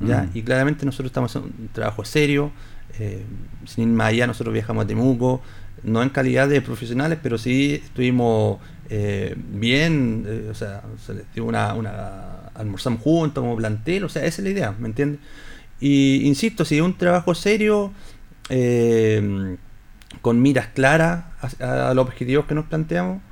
¿ya? 0.00 0.22
Mm. 0.22 0.30
Y 0.34 0.42
claramente 0.42 0.86
nosotros 0.86 1.10
estamos 1.10 1.30
haciendo 1.30 1.56
un 1.58 1.68
trabajo 1.68 2.04
serio. 2.04 2.52
Eh, 2.98 3.24
sin 3.66 3.90
ir 3.90 3.94
más 3.94 4.08
allá, 4.08 4.26
nosotros 4.26 4.52
viajamos 4.52 4.84
a 4.84 4.86
Temuco, 4.86 5.40
no 5.84 6.02
en 6.02 6.08
calidad 6.08 6.48
de 6.48 6.60
profesionales, 6.60 7.18
pero 7.22 7.38
sí 7.38 7.80
estuvimos 7.82 8.58
eh, 8.88 9.34
bien, 9.36 10.24
eh, 10.26 10.48
o 10.50 10.54
sea, 10.54 10.82
una, 11.36 11.74
una, 11.74 12.48
almorzamos 12.54 13.00
juntos 13.00 13.42
como 13.42 13.56
plantel, 13.56 14.04
o 14.04 14.08
sea, 14.08 14.24
esa 14.24 14.42
es 14.42 14.44
la 14.44 14.50
idea, 14.50 14.74
¿me 14.78 14.88
entiendes? 14.88 15.20
Y 15.78 16.26
insisto, 16.26 16.64
si 16.64 16.76
es 16.76 16.82
un 16.82 16.96
trabajo 16.98 17.34
serio, 17.34 17.92
con 20.20 20.42
miras 20.42 20.66
claras 20.74 21.24
a 21.60 21.94
los 21.94 22.04
objetivos 22.04 22.46
que 22.46 22.54
nos 22.54 22.66
planteamos, 22.66 23.22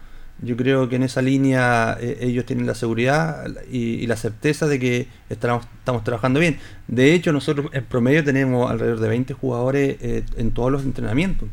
yo 0.40 0.56
creo 0.56 0.88
que 0.88 0.96
en 0.96 1.02
esa 1.02 1.20
línea 1.20 1.96
eh, 2.00 2.18
ellos 2.20 2.44
tienen 2.46 2.66
la 2.66 2.74
seguridad 2.74 3.46
y, 3.70 4.06
la 4.06 4.16
certeza 4.16 4.66
de 4.66 4.78
que 4.78 5.08
estamos, 5.28 5.66
estamos 5.78 6.04
trabajando 6.04 6.38
bien. 6.38 6.58
De 6.86 7.12
hecho, 7.12 7.32
nosotros 7.32 7.66
en 7.72 7.84
promedio 7.84 8.22
tenemos 8.22 8.70
alrededor 8.70 9.00
de 9.00 9.08
20 9.08 9.34
jugadores 9.34 9.96
eh, 10.00 10.24
en 10.36 10.52
todos 10.52 10.70
los 10.70 10.84
entrenamientos. 10.84 11.48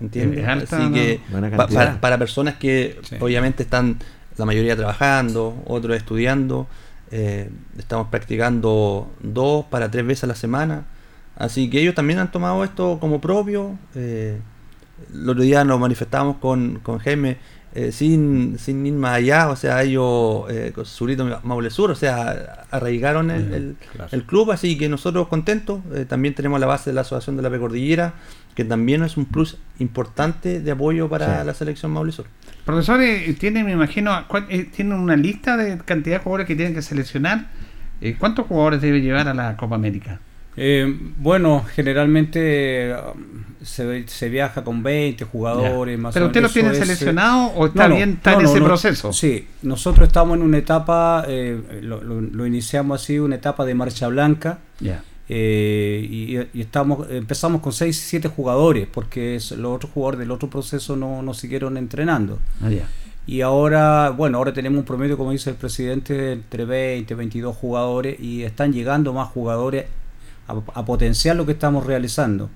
¿Entiendes? 0.00 0.46
Así 0.46 0.92
que 0.92 1.20
para, 2.00 2.18
personas 2.18 2.54
que 2.54 3.00
obviamente 3.18 3.64
están 3.64 3.98
la 4.36 4.44
mayoría 4.44 4.76
trabajando, 4.76 5.60
otros 5.66 5.96
estudiando, 5.96 6.68
eh, 7.10 7.50
estamos 7.76 8.06
practicando 8.06 9.10
dos 9.20 9.64
para 9.64 9.90
tres 9.90 10.06
veces 10.06 10.24
a 10.24 10.26
la 10.28 10.36
semana. 10.36 10.84
Así 11.34 11.68
que 11.68 11.80
ellos 11.80 11.96
también 11.96 12.20
han 12.20 12.30
tomado 12.30 12.62
esto 12.62 12.98
como 13.00 13.20
propio. 13.20 13.76
el 13.96 14.40
otro 15.28 15.42
día 15.42 15.64
nos 15.64 15.80
manifestamos 15.80 16.36
con, 16.36 16.78
con 16.78 16.98
Jaime 16.98 17.38
eh, 17.74 17.92
sin, 17.92 18.58
sin 18.58 18.84
ir 18.86 18.94
más 18.94 19.16
allá, 19.16 19.50
o 19.50 19.56
sea, 19.56 19.82
ellos, 19.82 20.46
eh, 20.48 20.72
Surito 20.84 21.40
Maule 21.42 21.70
Sur, 21.70 21.90
o 21.90 21.94
sea, 21.94 22.64
arraigaron 22.70 23.30
el, 23.30 23.76
el, 24.10 24.24
club, 24.24 24.50
así 24.52 24.78
que 24.78 24.88
nosotros 24.88 25.28
contentos. 25.28 25.80
Eh, 25.94 26.06
también 26.06 26.34
tenemos 26.34 26.58
la 26.60 26.66
base 26.66 26.90
de 26.90 26.94
la 26.94 27.02
Asociación 27.02 27.36
de 27.36 27.42
la 27.42 27.50
Precordillera, 27.50 28.14
que 28.54 28.64
también 28.64 29.02
es 29.02 29.18
un 29.18 29.26
plus 29.26 29.58
importante 29.78 30.60
de 30.60 30.70
apoyo 30.70 31.10
para 31.10 31.44
la 31.44 31.52
selección 31.52 31.92
Maule 31.92 32.12
Sur. 32.12 32.24
Profesores, 32.64 33.38
tienen, 33.38 33.66
me 33.66 33.72
imagino, 33.72 34.24
tienen 34.74 34.94
una 34.94 35.16
lista 35.16 35.56
de 35.56 35.78
cantidad 35.78 36.18
de 36.18 36.22
jugadores 36.24 36.46
que 36.46 36.56
tienen 36.56 36.74
que 36.74 36.82
seleccionar. 36.82 37.48
¿Cuántos 38.18 38.46
jugadores 38.46 38.80
debe 38.80 39.00
llevar 39.00 39.28
a 39.28 39.34
la 39.34 39.56
Copa 39.56 39.74
América? 39.74 40.20
Eh, 40.60 40.92
bueno, 41.18 41.64
generalmente 41.72 42.92
um, 42.92 43.44
se, 43.62 44.28
viaja 44.28 44.64
con 44.64 44.82
20 44.82 45.24
jugadores 45.24 45.96
más 45.96 46.12
¿Pero 46.12 46.26
usted 46.26 46.42
los 46.42 46.52
tiene 46.52 46.74
seleccionado 46.74 47.52
o 47.54 47.66
está 47.66 47.86
bien 47.86 48.14
está 48.14 48.34
en 48.34 48.40
ese 48.40 48.60
proceso? 48.60 49.12
Sí, 49.12 49.46
nosotros 49.62 50.08
estamos 50.08 50.36
en 50.36 50.42
una 50.42 50.58
etapa, 50.58 51.24
eh, 51.28 51.80
lo, 51.82 52.44
iniciamos 52.44 53.00
así, 53.00 53.20
una 53.20 53.36
etapa 53.36 53.64
de 53.64 53.74
marcha 53.74 54.08
blanca. 54.08 54.58
Eh, 55.30 56.48
y, 56.54 56.60
estamos 56.60 57.08
empezamos 57.10 57.60
con 57.60 57.72
6 57.72 57.96
7 57.96 58.28
jugadores 58.28 58.88
porque 58.90 59.38
los 59.58 59.76
otros 59.76 59.92
jugadores 59.92 60.20
del 60.20 60.30
otro 60.30 60.48
proceso 60.50 60.96
no, 60.96 61.22
no 61.22 61.34
siguieron 61.34 61.76
entrenando. 61.76 62.40
Ah, 62.60 62.70
y 63.28 63.42
ahora, 63.42 64.08
bueno, 64.10 64.38
ahora 64.38 64.54
tenemos 64.54 64.78
un 64.78 64.84
promedio, 64.86 65.18
como 65.18 65.30
dice 65.30 65.50
el 65.50 65.56
presidente, 65.56 66.32
entre 66.32 66.64
20 66.64 67.14
22 67.14 67.54
jugadores 67.54 68.18
y 68.18 68.42
están 68.42 68.72
llegando 68.72 69.12
más 69.12 69.28
jugadores 69.28 69.84
a, 70.48 70.84
potenciar 70.84 71.36
lo 71.36 71.46
que 71.46 71.52
estamos 71.52 71.86
realizando. 71.86 72.50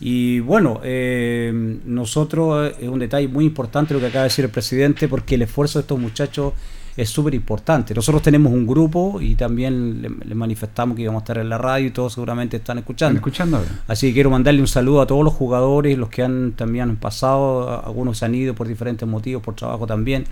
Y 0.00 0.40
bueno, 0.40 0.80
eh, 0.82 1.52
nosotros 1.84 2.72
es 2.80 2.88
un 2.88 2.98
detalle 2.98 3.28
muy 3.28 3.44
importante 3.44 3.92
lo 3.92 4.00
que 4.00 4.06
acaba 4.06 4.22
de 4.22 4.30
decir 4.30 4.44
el 4.44 4.50
presidente, 4.50 5.08
porque 5.08 5.34
el 5.34 5.42
esfuerzo 5.42 5.78
de 5.78 5.82
estos 5.82 5.98
muchachos 5.98 6.54
es 6.96 7.08
súper 7.08 7.34
importante. 7.34 7.94
Nosotros 7.94 8.22
tenemos 8.22 8.52
un 8.52 8.66
grupo 8.66 9.20
y 9.20 9.34
también 9.34 10.02
le, 10.02 10.34
manifestamos 10.34 10.96
que 10.96 11.02
íbamos 11.02 11.20
a 11.20 11.24
estar 11.24 11.38
en 11.38 11.48
la 11.48 11.58
radio 11.58 11.86
y 11.86 11.90
todos 11.90 12.14
seguramente 12.14 12.56
están 12.56 12.78
escuchando. 12.78 13.18
escuchando. 13.18 13.62
Así 13.86 14.08
que 14.08 14.14
quiero 14.14 14.30
mandarle 14.30 14.60
un 14.60 14.66
saludo 14.66 15.00
a 15.00 15.06
todos 15.06 15.24
los 15.24 15.34
jugadores, 15.34 15.96
los 15.96 16.08
que 16.08 16.22
han 16.22 16.52
también 16.52 16.90
han 16.90 16.96
pasado, 16.96 17.84
algunos 17.84 18.18
se 18.18 18.24
han 18.24 18.34
ido 18.34 18.54
por 18.54 18.68
diferentes 18.68 19.08
motivos, 19.08 19.42
por 19.42 19.54
trabajo 19.54 19.86
también. 19.86 20.24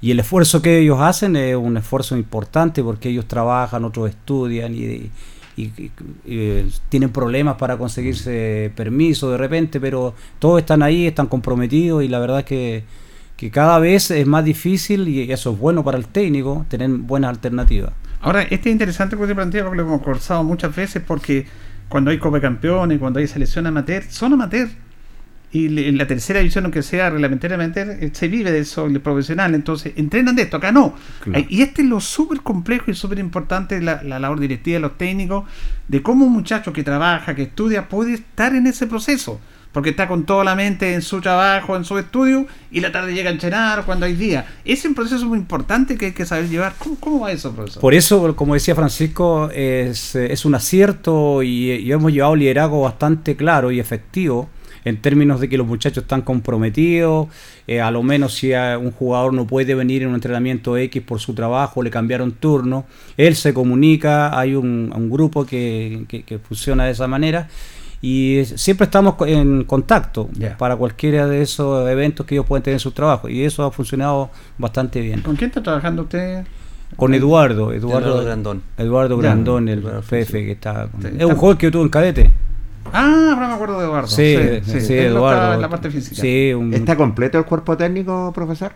Y 0.00 0.10
el 0.10 0.20
esfuerzo 0.20 0.60
que 0.60 0.78
ellos 0.78 1.00
hacen 1.00 1.36
es 1.36 1.56
un 1.56 1.76
esfuerzo 1.76 2.16
importante 2.16 2.82
porque 2.82 3.08
ellos 3.08 3.26
trabajan, 3.26 3.84
otros 3.84 4.10
estudian 4.10 4.74
y, 4.74 5.10
y, 5.56 5.90
eh, 6.26 6.68
tienen 6.88 7.10
problemas 7.10 7.56
para 7.56 7.76
conseguirse 7.76 8.70
permiso 8.76 9.30
de 9.30 9.38
repente, 9.38 9.80
pero 9.80 10.14
todos 10.38 10.60
están 10.60 10.82
ahí, 10.82 11.06
están 11.06 11.26
comprometidos 11.26 12.04
y 12.04 12.08
la 12.08 12.18
verdad 12.18 12.40
es 12.40 12.44
que, 12.44 12.84
que 13.36 13.50
cada 13.50 13.78
vez 13.78 14.10
es 14.10 14.26
más 14.26 14.44
difícil 14.44 15.08
y 15.08 15.30
eso 15.32 15.52
es 15.52 15.58
bueno 15.58 15.82
para 15.82 15.98
el 15.98 16.06
técnico, 16.06 16.66
tener 16.68 16.90
buenas 16.90 17.30
alternativas. 17.30 17.92
Ahora, 18.20 18.42
este 18.42 18.68
es 18.68 18.72
interesante 18.72 19.16
que 19.16 19.22
usted 19.22 19.34
plantea 19.34 19.62
porque 19.62 19.76
lo 19.76 19.82
hemos 19.84 20.02
conversado 20.02 20.42
muchas 20.44 20.74
veces 20.74 21.02
porque 21.06 21.46
cuando 21.88 22.10
hay 22.10 22.18
Copa 22.18 22.40
Campeones, 22.40 22.98
cuando 22.98 23.18
hay 23.18 23.26
selección 23.26 23.66
amateur, 23.66 24.02
son 24.04 24.32
amateur 24.32 24.68
y 25.52 25.66
en 25.66 25.96
la 25.96 26.06
tercera 26.06 26.40
división, 26.40 26.64
aunque 26.64 26.82
sea 26.82 27.10
reglamentariamente, 27.10 27.80
eh, 28.00 28.10
se 28.12 28.28
vive 28.28 28.50
de 28.50 28.60
eso, 28.60 28.86
el 28.86 29.00
profesional, 29.00 29.54
entonces 29.54 29.92
entrenan 29.96 30.34
de 30.34 30.42
esto, 30.42 30.56
acá 30.56 30.72
no. 30.72 30.94
Y 31.48 31.62
este 31.62 31.82
es 31.82 31.88
lo 31.88 32.00
súper 32.00 32.40
complejo 32.40 32.90
y 32.90 32.94
súper 32.94 33.18
importante, 33.18 33.80
la, 33.80 34.02
la, 34.02 34.18
labor 34.18 34.40
directiva 34.40 34.74
de 34.74 34.80
los 34.80 34.98
técnicos, 34.98 35.44
de 35.86 36.02
cómo 36.02 36.26
un 36.26 36.32
muchacho 36.32 36.72
que 36.72 36.82
trabaja, 36.82 37.34
que 37.34 37.42
estudia, 37.42 37.88
puede 37.88 38.14
estar 38.14 38.54
en 38.54 38.66
ese 38.66 38.86
proceso. 38.86 39.40
porque 39.72 39.90
está 39.90 40.08
con 40.08 40.24
toda 40.24 40.42
la 40.42 40.54
mente 40.54 40.94
en 40.94 41.02
su 41.02 41.20
trabajo, 41.20 41.76
en 41.76 41.84
su 41.84 41.98
estudio, 41.98 42.46
y 42.70 42.80
la 42.80 42.90
tarde 42.90 43.12
llega 43.12 43.28
a 43.28 43.32
entrenar 43.32 43.84
cuando 43.84 44.06
hay 44.06 44.14
día. 44.14 44.46
Es 44.64 44.84
un 44.86 44.94
proceso 44.94 45.26
muy 45.26 45.38
importante 45.38 45.98
que 45.98 46.06
hay 46.06 46.12
que 46.12 46.24
saber 46.24 46.48
llevar. 46.48 46.74
¿Cómo, 46.98 47.20
va 47.20 47.30
eso, 47.30 47.54
profesor? 47.54 47.82
Por 47.82 47.92
eso, 47.92 48.34
como 48.34 48.54
decía 48.54 48.74
Francisco, 48.74 49.50
es, 49.50 50.16
es 50.16 50.46
un 50.46 50.54
acierto 50.54 51.42
y, 51.42 51.72
y 51.72 51.92
hemos 51.92 52.10
llevado 52.10 52.32
un 52.32 52.38
liderazgo 52.38 52.80
bastante 52.80 53.36
claro 53.36 53.70
y 53.70 53.78
efectivo 53.78 54.48
en 54.86 54.98
términos 54.98 55.40
de 55.40 55.48
que 55.48 55.58
los 55.58 55.66
muchachos 55.66 56.04
están 56.04 56.22
comprometidos, 56.22 57.26
eh, 57.66 57.80
a 57.80 57.90
lo 57.90 58.04
menos 58.04 58.34
si 58.34 58.52
un 58.52 58.92
jugador 58.92 59.34
no 59.34 59.44
puede 59.44 59.74
venir 59.74 60.02
en 60.02 60.10
un 60.10 60.14
entrenamiento 60.14 60.76
X 60.76 61.02
por 61.02 61.18
su 61.18 61.34
trabajo, 61.34 61.82
le 61.82 61.90
cambiaron 61.90 62.30
turno, 62.30 62.86
él 63.16 63.34
se 63.34 63.52
comunica, 63.52 64.38
hay 64.38 64.54
un, 64.54 65.10
grupo 65.10 65.44
que, 65.44 66.40
funciona 66.46 66.84
de 66.84 66.92
esa 66.92 67.08
manera 67.08 67.48
y 68.00 68.42
siempre 68.44 68.84
estamos 68.84 69.16
en 69.26 69.64
contacto 69.64 70.28
para 70.56 70.76
cualquiera 70.76 71.26
de 71.26 71.42
esos 71.42 71.88
eventos 71.90 72.24
que 72.24 72.36
ellos 72.36 72.46
pueden 72.46 72.62
tener 72.62 72.76
en 72.76 72.80
su 72.80 72.92
trabajo 72.92 73.28
y 73.28 73.42
eso 73.42 73.64
ha 73.64 73.72
funcionado 73.72 74.30
bastante 74.56 75.00
bien. 75.00 75.22
¿Con 75.22 75.34
quién 75.34 75.50
está 75.50 75.64
trabajando 75.64 76.02
usted? 76.02 76.44
Con 76.94 77.12
Eduardo, 77.12 77.72
Eduardo, 77.72 78.22
Grandón. 78.22 78.62
Eduardo 78.78 79.18
Grandón, 79.18 79.68
el 79.68 79.82
jefe 80.08 80.44
que 80.44 80.52
está. 80.52 80.88
es 81.18 81.24
un 81.24 81.34
joven 81.34 81.56
que 81.56 81.72
tuvo 81.72 81.82
en 81.82 81.88
cadete. 81.88 82.30
Ah, 82.92 83.32
ahora 83.34 83.48
me 83.48 83.54
acuerdo 83.54 83.78
de 83.78 83.86
Eduardo. 83.86 84.08
Sí, 84.08 84.36
sí, 84.80 84.94
Eduardo. 84.94 85.54
En 85.54 85.60
la 85.60 85.68
parte 85.68 85.90
física. 85.90 86.22
¿Está 86.24 86.96
completo 86.96 87.38
el 87.38 87.44
cuerpo 87.44 87.76
técnico, 87.76 88.32
profesor? 88.34 88.72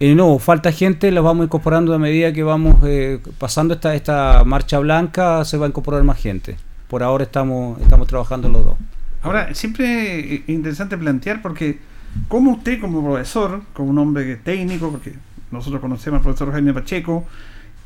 Eh, 0.00 0.16
no, 0.16 0.38
falta 0.40 0.72
gente, 0.72 1.12
los 1.12 1.22
vamos 1.22 1.44
incorporando 1.44 1.94
a 1.94 1.98
medida 1.98 2.32
que 2.32 2.42
vamos 2.42 2.76
eh, 2.84 3.20
pasando 3.38 3.74
esta, 3.74 3.94
esta 3.94 4.42
marcha 4.44 4.80
blanca, 4.80 5.44
se 5.44 5.56
va 5.56 5.66
a 5.66 5.68
incorporar 5.68 6.02
más 6.02 6.18
gente. 6.18 6.56
Por 6.88 7.04
ahora 7.04 7.22
estamos, 7.22 7.80
estamos 7.80 8.08
trabajando 8.08 8.48
los 8.48 8.64
dos. 8.64 8.74
Ahora, 9.22 9.54
siempre 9.54 10.34
es 10.34 10.48
interesante 10.48 10.98
plantear 10.98 11.40
porque, 11.40 11.78
como 12.26 12.50
usted, 12.50 12.80
como 12.80 13.04
profesor, 13.04 13.62
como 13.72 13.90
un 13.90 13.98
hombre 13.98 14.34
técnico, 14.36 14.90
porque 14.90 15.14
nosotros 15.52 15.80
conocemos 15.80 16.18
al 16.18 16.24
profesor 16.24 16.50
Jaime 16.50 16.74
Pacheco, 16.74 17.24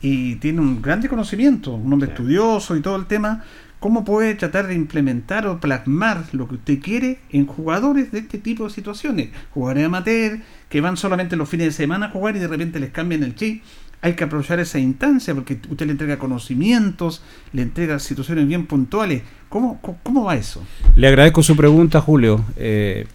y 0.01 0.37
tiene 0.37 0.61
un 0.61 0.81
grande 0.81 1.09
conocimiento, 1.09 1.73
un 1.73 1.93
hombre 1.93 2.09
estudioso 2.09 2.77
y 2.77 2.81
todo 2.81 2.97
el 2.97 3.07
tema, 3.07 3.45
cómo 3.81 4.05
puede 4.05 4.35
tratar 4.35 4.67
de 4.67 4.75
implementar 4.75 5.47
o 5.47 5.61
plasmar 5.61 6.25
lo 6.33 6.49
que 6.49 6.57
usted 6.57 6.81
quiere 6.81 7.19
en 7.31 7.47
jugadores 7.47 8.13
de 8.13 8.21
este 8.21 8.39
tipo 8.39 8.65
de 8.65 8.71
situaciones. 8.71 9.29
Jugadores 9.53 9.87
amateur 9.87 10.41
que 10.69 10.81
van 10.81 10.97
solamente 10.97 11.37
los 11.37 11.49
fines 11.49 11.67
de 11.67 11.73
semana 11.73 12.07
a 12.07 12.11
jugar 12.11 12.37
y 12.37 12.41
de 12.41 12.49
repente 12.49 12.81
les 12.81 12.91
cambian 12.91 13.23
el 13.23 13.35
chip. 13.35 13.63
Hay 14.03 14.15
que 14.15 14.25
aprovechar 14.25 14.61
esa 14.61 14.79
instancia 14.79 15.35
porque 15.35 15.59
usted 15.69 15.87
le 15.87 15.93
entrega 15.93 16.19
conocimientos, 16.19 17.23
le 17.53 17.63
entrega 17.63 17.99
situaciones 17.99 18.47
bien 18.47 18.67
puntuales. 18.67 19.23
¿Cómo, 19.49 19.81
cómo 20.03 20.25
va 20.25 20.37
eso? 20.37 20.63
Le 20.95 21.09
agradezco 21.09 21.43
su 21.43 21.57
pregunta, 21.57 22.01
Julio. 22.01 22.45
Eh, 22.57 23.07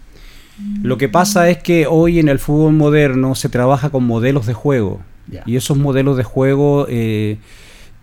lo 0.82 0.98
que 0.98 1.10
pasa 1.10 1.50
es 1.50 1.58
que 1.58 1.88
hoy 1.88 2.20
en 2.20 2.30
el 2.30 2.40
fútbol 2.40 2.74
moderno 2.74 3.36
se 3.36 3.50
trabaja 3.50 3.90
con 3.90 4.06
modelos 4.06 4.46
de 4.48 4.54
juego. 4.54 5.02
Y 5.46 5.56
esos 5.56 5.78
modelos 5.78 6.18
de 6.18 6.24
juego... 6.24 6.88
Eh, 6.90 7.38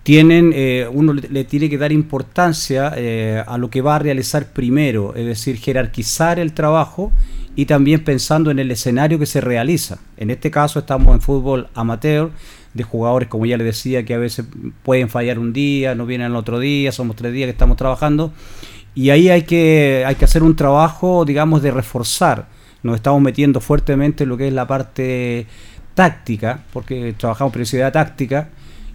tienen, 0.09 0.53
eh, 0.55 0.89
uno 0.91 1.13
le, 1.13 1.45
tiene 1.45 1.69
que 1.69 1.77
dar 1.77 1.93
importancia 1.93 2.95
eh, 2.97 3.45
a 3.47 3.59
lo 3.59 3.69
que 3.69 3.83
va 3.83 3.97
a 3.97 3.99
realizar 3.99 4.47
primero, 4.55 5.15
es 5.15 5.27
decir, 5.27 5.59
jerarquizar 5.59 6.39
el 6.39 6.55
trabajo 6.55 7.13
y 7.55 7.67
también 7.67 8.03
pensando 8.03 8.51
en 8.51 8.59
el 8.59 8.71
escenario 8.71 9.19
que 9.19 9.27
se 9.27 9.43
realiza. 9.43 9.99
En 10.17 10.31
este 10.31 10.51
caso 10.51 10.79
estamos 10.79 11.13
en 11.13 11.21
fútbol 11.21 11.69
amateur, 11.75 12.31
de 12.73 12.85
jugadores, 12.85 13.29
como 13.29 13.45
ya 13.45 13.59
le 13.59 13.65
decía, 13.65 14.07
que 14.07 14.15
a 14.15 14.19
veces 14.19 14.47
pueden 14.83 15.11
fallar 15.11 15.39
un 15.39 15.53
día, 15.53 15.95
no 15.95 16.07
vienen 16.07 16.29
el 16.29 16.37
otro 16.37 16.59
día, 16.59 16.91
somos 16.91 17.15
tres 17.15 17.35
días 17.35 17.47
que 17.47 17.51
estamos 17.51 17.77
trabajando, 17.77 18.33
y 18.95 19.11
ahí 19.11 19.29
hay 19.29 19.43
que, 19.43 20.05
hay 20.07 20.15
que 20.15 20.25
hacer 20.25 20.43
un 20.43 20.57
trabajo, 20.57 21.27
digamos, 21.27 21.61
de 21.61 21.71
reforzar. 21.71 22.47
Nos 22.83 22.97
estamos 22.97 23.21
metiendo 23.21 23.61
fuertemente 23.61 24.23
en 24.23 24.31
lo 24.31 24.39
que 24.39 24.49
es 24.49 24.55
la 24.55 24.67
parte 24.67 25.47
táctica, 25.93 26.61
porque 26.73 27.15
trabajamos 27.19 27.53
prioridad 27.53 27.93
táctica, 27.93 28.49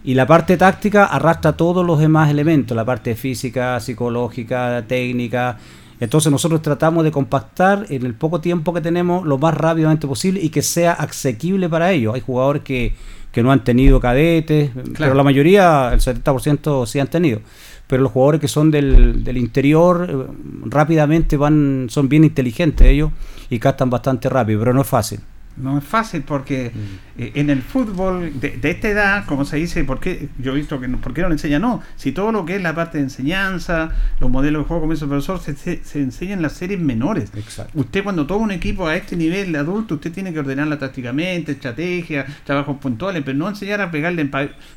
y 0.04 0.12
la 0.12 0.26
parte 0.26 0.58
táctica 0.58 1.06
arrastra 1.06 1.52
todos 1.52 1.84
los 1.84 1.98
demás 1.98 2.30
elementos, 2.30 2.76
la 2.76 2.84
parte 2.84 3.14
física, 3.14 3.80
psicológica, 3.80 4.84
técnica. 4.86 5.56
Entonces 5.98 6.30
nosotros 6.30 6.60
tratamos 6.60 7.04
de 7.04 7.10
compactar 7.10 7.86
en 7.88 8.04
el 8.04 8.12
poco 8.14 8.42
tiempo 8.42 8.74
que 8.74 8.82
tenemos 8.82 9.26
lo 9.26 9.38
más 9.38 9.54
rápidamente 9.54 10.06
posible 10.06 10.40
y 10.42 10.50
que 10.50 10.60
sea 10.60 10.92
asequible 10.92 11.70
para 11.70 11.90
ellos. 11.90 12.14
Hay 12.14 12.20
jugadores 12.20 12.62
que, 12.62 12.94
que 13.32 13.42
no 13.42 13.50
han 13.50 13.64
tenido 13.64 13.98
cadetes, 13.98 14.72
pero 14.98 15.14
la 15.14 15.22
mayoría, 15.22 15.90
el 15.94 16.00
70% 16.00 16.84
sí 16.84 17.00
han 17.00 17.08
tenido. 17.08 17.40
Pero 17.86 18.02
los 18.02 18.12
jugadores 18.12 18.42
que 18.42 18.48
son 18.48 18.70
del, 18.70 19.24
del 19.24 19.38
interior 19.38 20.06
eh, 20.10 20.34
rápidamente 20.66 21.38
van, 21.38 21.86
son 21.88 22.10
bien 22.10 22.24
inteligentes 22.24 22.86
ellos 22.86 23.10
y 23.48 23.58
captan 23.58 23.88
bastante 23.88 24.28
rápido, 24.28 24.58
pero 24.58 24.74
no 24.74 24.82
es 24.82 24.86
fácil. 24.86 25.20
No 25.56 25.78
es 25.78 25.84
fácil 25.84 26.22
porque 26.22 26.72
mm. 26.74 27.20
eh, 27.20 27.32
en 27.36 27.50
el 27.50 27.62
fútbol 27.62 28.32
de, 28.40 28.58
esta 28.62 28.88
edad, 28.88 29.24
como 29.26 29.44
se 29.44 29.56
dice, 29.56 29.84
porque 29.84 30.28
yo 30.38 30.52
he 30.52 30.56
visto 30.56 30.80
que 30.80 30.88
no, 30.88 31.00
¿por 31.00 31.14
qué 31.14 31.22
no 31.22 31.28
le 31.28 31.34
enseña? 31.34 31.58
No, 31.58 31.80
si 31.96 32.12
todo 32.12 32.32
lo 32.32 32.44
que 32.44 32.56
es 32.56 32.62
la 32.62 32.74
parte 32.74 32.98
de 32.98 33.04
enseñanza, 33.04 33.90
los 34.18 34.30
modelos 34.30 34.62
de 34.62 34.68
juego, 34.68 34.82
como 34.82 34.92
dice 34.92 35.04
el 35.04 35.10
profesor, 35.10 35.40
se, 35.40 35.54
se, 35.54 36.00
enseñan 36.00 36.38
en 36.38 36.42
las 36.42 36.54
series 36.54 36.80
menores. 36.80 37.30
Usted 37.74 38.02
cuando 38.02 38.26
toma 38.26 38.44
un 38.44 38.50
equipo 38.50 38.86
a 38.86 38.96
este 38.96 39.16
nivel 39.16 39.54
adulto, 39.54 39.94
usted 39.94 40.12
tiene 40.12 40.32
que 40.32 40.40
ordenarla 40.40 40.78
tácticamente, 40.78 41.52
estrategia, 41.52 42.26
trabajos 42.44 42.78
puntuales, 42.78 43.22
pero 43.24 43.38
no 43.38 43.48
enseñar 43.48 43.80
a 43.80 43.90
pegarle, 43.90 44.28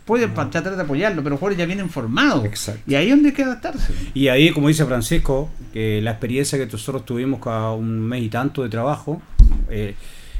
puede 0.05 0.27
tratar 0.27 0.75
de 0.75 0.81
apoyarlo, 0.81 1.23
pero 1.23 1.31
los 1.31 1.39
jugadores 1.39 1.57
ya 1.57 1.65
vienen 1.65 1.89
formados. 1.89 2.45
Y 2.85 2.95
ahí 2.95 3.07
es 3.07 3.11
donde 3.11 3.29
hay 3.29 3.35
que 3.35 3.43
adaptarse. 3.43 3.93
Y 4.13 4.27
ahí, 4.27 4.51
como 4.51 4.67
dice 4.67 4.85
Francisco, 4.85 5.49
que 5.73 6.01
la 6.01 6.11
experiencia 6.11 6.57
que 6.57 6.65
nosotros 6.65 7.05
tuvimos 7.05 7.41
cada 7.41 7.71
un 7.71 8.01
mes 8.01 8.23
y 8.23 8.29
tanto 8.29 8.63
de 8.63 8.69
trabajo, 8.69 9.21
eh, 9.69 9.95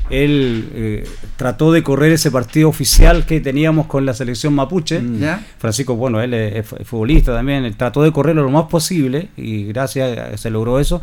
él 0.09 0.69
eh, 0.73 1.07
trató 1.35 1.71
de 1.71 1.83
correr 1.83 2.11
ese 2.11 2.31
partido 2.31 2.69
oficial 2.69 3.25
que 3.25 3.39
teníamos 3.39 3.87
con 3.87 4.05
la 4.05 4.13
selección 4.13 4.53
mapuche. 4.53 4.99
Mm. 4.99 5.21
Francisco, 5.57 5.95
bueno, 5.95 6.21
él 6.21 6.33
es, 6.33 6.65
futbolista 6.65 7.33
también, 7.33 7.65
él 7.65 7.75
trató 7.75 8.03
de 8.03 8.11
correrlo 8.11 8.43
lo 8.43 8.49
más 8.49 8.65
posible 8.65 9.29
y 9.35 9.65
gracias 9.65 10.39
se 10.39 10.49
logró 10.49 10.79
eso. 10.79 11.01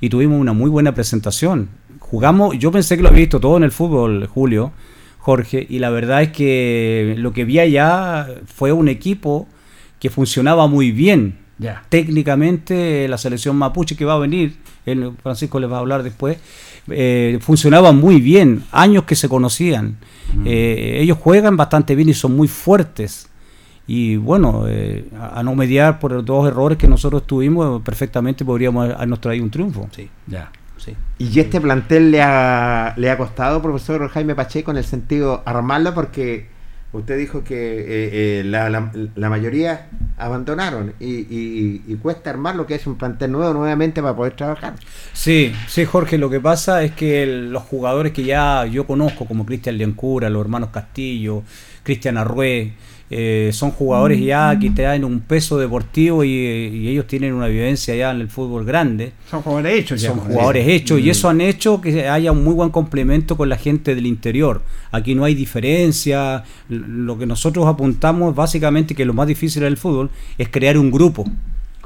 Y 0.00 0.08
tuvimos 0.08 0.40
una 0.40 0.52
muy 0.52 0.70
buena 0.70 0.94
presentación. 0.94 1.68
Jugamos, 2.00 2.58
yo 2.58 2.70
pensé 2.70 2.96
que 2.96 3.02
lo 3.02 3.08
había 3.08 3.20
visto 3.20 3.40
todo 3.40 3.56
en 3.56 3.64
el 3.64 3.72
fútbol, 3.72 4.26
Julio, 4.26 4.72
Jorge, 5.18 5.66
y 5.68 5.78
la 5.78 5.90
verdad 5.90 6.22
es 6.22 6.30
que 6.30 7.14
lo 7.18 7.32
que 7.32 7.44
vi 7.44 7.58
allá 7.58 8.28
fue 8.46 8.72
un 8.72 8.88
equipo 8.88 9.48
que 9.98 10.10
funcionaba 10.10 10.66
muy 10.66 10.92
bien. 10.92 11.38
Técnicamente, 11.88 13.08
la 13.08 13.16
selección 13.16 13.56
mapuche 13.56 13.96
que 13.96 14.04
va 14.04 14.14
a 14.14 14.18
venir, 14.18 14.56
él, 14.84 15.12
Francisco 15.22 15.58
les 15.58 15.70
va 15.70 15.76
a 15.76 15.80
hablar 15.80 16.02
después, 16.02 16.36
eh, 16.88 17.38
funcionaban 17.40 17.96
muy 17.96 18.20
bien, 18.20 18.64
años 18.72 19.04
que 19.04 19.16
se 19.16 19.28
conocían. 19.28 19.96
Mm. 20.34 20.44
Eh, 20.46 20.98
ellos 21.00 21.18
juegan 21.18 21.56
bastante 21.56 21.94
bien 21.94 22.08
y 22.08 22.14
son 22.14 22.36
muy 22.36 22.48
fuertes. 22.48 23.28
Y 23.86 24.16
bueno, 24.16 24.64
eh, 24.66 25.08
a, 25.20 25.42
no 25.42 25.54
mediar 25.54 26.00
por 26.00 26.12
los 26.12 26.24
dos 26.24 26.48
errores 26.48 26.76
que 26.76 26.88
nosotros 26.88 27.26
tuvimos, 27.26 27.82
perfectamente 27.82 28.44
podríamos 28.44 28.90
habernos 28.90 29.20
traído 29.20 29.44
un 29.44 29.50
triunfo. 29.50 29.88
Sí, 29.94 30.08
ya. 30.26 30.50
Sí. 30.76 30.94
¿Y 31.18 31.40
este 31.40 31.60
plantel 31.60 32.10
le 32.10 32.20
ha, 32.20 32.94
le 32.96 33.10
ha 33.10 33.16
costado, 33.16 33.62
profesor 33.62 34.08
Jaime 34.08 34.34
Pacheco, 34.34 34.70
en 34.72 34.76
el 34.76 34.84
sentido 34.84 35.42
armarlo? 35.46 35.94
Porque 35.94 36.48
Usted 36.92 37.18
dijo 37.18 37.44
que 37.44 37.80
eh, 37.80 38.40
eh, 38.40 38.44
la, 38.44 39.28
mayoría 39.28 39.88
abandonaron 40.16 40.94
y, 40.98 41.94
cuesta 41.96 42.30
armar 42.30 42.56
lo 42.56 42.66
que 42.66 42.74
es 42.76 42.86
un 42.86 42.96
plantel 42.96 43.32
nuevo 43.32 43.52
nuevamente 43.52 44.00
para 44.00 44.16
poder 44.16 44.34
trabajar. 44.34 44.74
Sí, 45.12 45.52
sí, 45.68 45.84
Jorge, 45.84 46.16
lo 46.16 46.30
que 46.30 46.40
pasa 46.40 46.82
es 46.84 46.92
que 46.92 47.26
los 47.26 47.64
jugadores 47.64 48.12
que 48.12 48.22
ya 48.22 48.64
yo 48.66 48.86
conozco, 48.86 49.26
como 49.26 49.44
Cristian 49.44 49.76
Lencura, 49.76 50.30
los 50.30 50.40
hermanos 50.40 50.70
Castillo, 50.70 51.42
Cristian 51.82 52.16
Arrué, 52.16 52.72
eh, 53.08 53.50
son 53.52 53.70
jugadores 53.70 54.20
ya 54.20 54.58
que 54.58 54.70
te 54.70 54.82
dan 54.82 55.04
un 55.04 55.20
peso 55.20 55.58
deportivo 55.58 56.24
y, 56.24 56.88
ellos 56.88 57.06
tienen 57.06 57.34
una 57.34 57.46
vivencia 57.46 57.94
ya 57.94 58.10
en 58.10 58.20
el 58.20 58.28
fútbol 58.28 58.64
grande. 58.64 59.12
Son 59.30 59.42
jugadores 59.42 59.78
hechos, 59.78 60.00
Son 60.00 60.18
jugadores 60.18 60.66
hechos 60.68 61.00
y 61.00 61.10
eso 61.10 61.28
han 61.28 61.40
hecho 61.40 61.80
que 61.80 62.08
haya 62.08 62.32
un 62.32 62.42
muy 62.42 62.54
buen 62.54 62.70
complemento 62.70 63.36
con 63.36 63.48
la 63.48 63.56
gente 63.56 63.94
del 63.94 64.06
interior. 64.06 64.62
Aquí 64.90 65.14
no 65.14 65.24
hay 65.24 65.34
diferencia. 65.34 66.44
Lo 66.68 67.18
que 67.18 67.26
nosotros 67.26 67.66
apuntamos 67.66 68.34
básicamente 68.34 68.94
que 68.94 69.04
lo 69.04 69.14
más 69.14 69.28
difícil 69.28 69.62
del 69.62 69.76
fútbol 69.76 70.10
es 70.38 70.48
crear 70.48 70.76
un 70.78 70.90
grupo. 70.90 71.24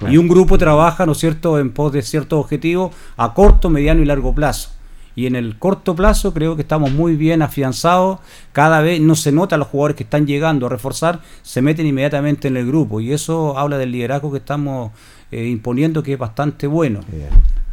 Y 0.08 0.16
un 0.16 0.28
grupo 0.28 0.56
trabaja, 0.56 1.04
¿no 1.04 1.12
es 1.12 1.18
cierto?, 1.18 1.58
en 1.58 1.72
pos 1.72 1.92
de 1.92 2.00
ciertos 2.00 2.40
objetivos 2.40 2.94
a 3.18 3.34
corto, 3.34 3.68
mediano 3.68 4.00
y 4.00 4.06
largo 4.06 4.34
plazo 4.34 4.70
y 5.14 5.26
en 5.26 5.36
el 5.36 5.58
corto 5.58 5.94
plazo 5.94 6.32
creo 6.32 6.56
que 6.56 6.62
estamos 6.62 6.92
muy 6.92 7.16
bien 7.16 7.42
afianzados. 7.42 8.20
Cada 8.52 8.80
vez 8.80 9.00
no 9.00 9.14
se 9.14 9.32
nota 9.32 9.56
los 9.56 9.68
jugadores 9.68 9.96
que 9.96 10.04
están 10.04 10.26
llegando 10.26 10.66
a 10.66 10.68
reforzar, 10.68 11.20
se 11.42 11.62
meten 11.62 11.86
inmediatamente 11.86 12.48
en 12.48 12.56
el 12.56 12.66
grupo 12.66 13.00
y 13.00 13.12
eso 13.12 13.58
habla 13.58 13.78
del 13.78 13.92
liderazgo 13.92 14.30
que 14.32 14.38
estamos 14.38 14.92
eh, 15.30 15.46
imponiendo 15.46 16.02
que 16.02 16.14
es 16.14 16.18
bastante 16.18 16.66
bueno. 16.66 17.00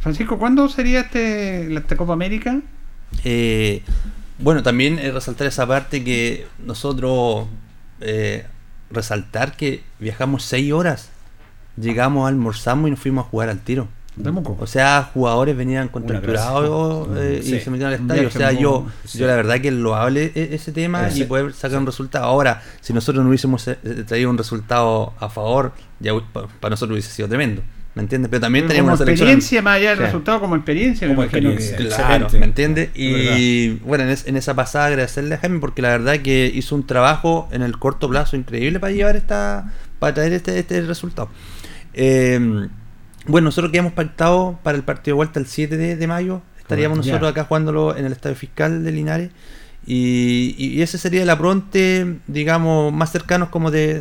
Francisco, 0.00 0.38
¿cuándo 0.38 0.68
sería 0.68 1.00
este, 1.00 1.74
esta 1.74 1.96
Copa 1.96 2.12
América? 2.12 2.60
Eh, 3.24 3.82
bueno, 4.38 4.62
también 4.62 4.98
resaltar 5.12 5.46
esa 5.46 5.66
parte 5.66 6.04
que 6.04 6.46
nosotros 6.64 7.46
eh, 8.00 8.46
resaltar 8.90 9.56
que 9.56 9.82
viajamos 9.98 10.44
seis 10.44 10.72
horas, 10.72 11.10
llegamos, 11.76 12.28
almorzamos 12.28 12.88
y 12.88 12.90
nos 12.92 13.00
fuimos 13.00 13.26
a 13.26 13.28
jugar 13.28 13.48
al 13.48 13.60
tiro. 13.60 13.88
Temuco. 14.22 14.56
O 14.60 14.66
sea, 14.66 15.10
jugadores 15.14 15.56
venían 15.56 15.88
contracturados 15.88 17.08
eh, 17.16 17.40
Sí, 17.42 17.56
y 17.56 17.60
se 17.60 17.70
metieron 17.70 17.94
al 17.94 18.00
estadio. 18.00 18.28
O 18.28 18.30
sea, 18.30 18.52
yo, 18.52 18.86
sí. 19.04 19.18
yo 19.18 19.26
la 19.26 19.36
verdad 19.36 19.60
que 19.60 19.70
lo 19.70 19.94
hable 19.94 20.32
e- 20.34 20.50
ese 20.52 20.72
tema 20.72 21.08
y 21.14 21.24
poder 21.24 21.52
sacar 21.52 21.78
un 21.78 21.86
resultado. 21.86 22.24
Ahora, 22.24 22.62
si 22.80 22.92
nosotros 22.92 23.22
no 23.22 23.28
hubiésemos 23.28 23.66
eh, 23.68 23.76
traído 24.06 24.30
un 24.30 24.38
resultado 24.38 25.12
a 25.20 25.28
favor, 25.28 25.72
ya 26.00 26.12
para 26.32 26.70
nosotros 26.70 26.94
hubiese 26.94 27.10
sido 27.12 27.28
tremendo. 27.28 27.62
¿Me 27.94 28.02
entiendes? 28.02 28.28
Pero 28.30 28.42
también 28.42 28.64
como 28.66 28.68
teníamos 28.68 28.90
una 28.90 28.96
selección. 28.98 29.28
experiencia, 29.28 29.62
más 29.62 29.76
allá 29.76 29.88
del 29.90 29.98
Sí. 29.98 30.04
resultado, 30.04 30.40
como 30.40 30.54
experiencia, 30.54 31.08
me 31.08 31.14
Como 31.14 31.24
experiencia. 31.24 31.76
que- 31.76 31.88
Claro. 31.88 32.28
¿me 32.32 32.44
entiendes? 32.44 32.90
Y 32.94 33.70
bueno, 33.84 34.04
en, 34.04 34.10
es- 34.10 34.26
en 34.28 34.36
esa 34.36 34.54
pasada 34.54 34.86
agradecerle 34.86 35.34
a 35.34 35.38
Jaime 35.38 35.58
porque 35.58 35.82
la 35.82 35.88
verdad 35.88 36.18
que 36.20 36.46
hizo 36.54 36.76
un 36.76 36.86
trabajo 36.86 37.48
en 37.50 37.62
el 37.62 37.76
corto 37.78 38.08
plazo 38.08 38.36
increíble 38.36 38.78
para 38.78 38.92
llevar 38.92 39.16
esta, 39.16 39.72
para 39.98 40.14
traer 40.14 40.32
este, 40.32 40.56
este 40.60 40.80
resultado. 40.82 41.28
Eh, 41.94 42.68
bueno, 43.28 43.46
nosotros 43.46 43.70
que 43.70 43.78
hemos 43.78 43.92
pactado 43.92 44.58
para 44.62 44.76
el 44.76 44.82
partido 44.82 45.14
de 45.14 45.16
vuelta 45.16 45.38
el 45.40 45.46
7 45.46 45.76
de, 45.76 45.96
de 45.96 46.06
mayo, 46.06 46.42
estaríamos 46.58 46.98
Correcto. 46.98 47.12
nosotros 47.12 47.30
acá 47.30 47.44
jugándolo 47.44 47.96
en 47.96 48.04
el 48.06 48.12
Estadio 48.12 48.36
Fiscal 48.36 48.82
de 48.84 48.92
Linares. 48.92 49.30
Y, 49.86 50.54
y 50.58 50.82
ese 50.82 50.98
sería 50.98 51.22
el 51.22 51.30
apronte, 51.30 52.18
digamos, 52.26 52.92
más 52.92 53.10
cercanos 53.10 53.48
como 53.48 53.70
de, 53.70 54.00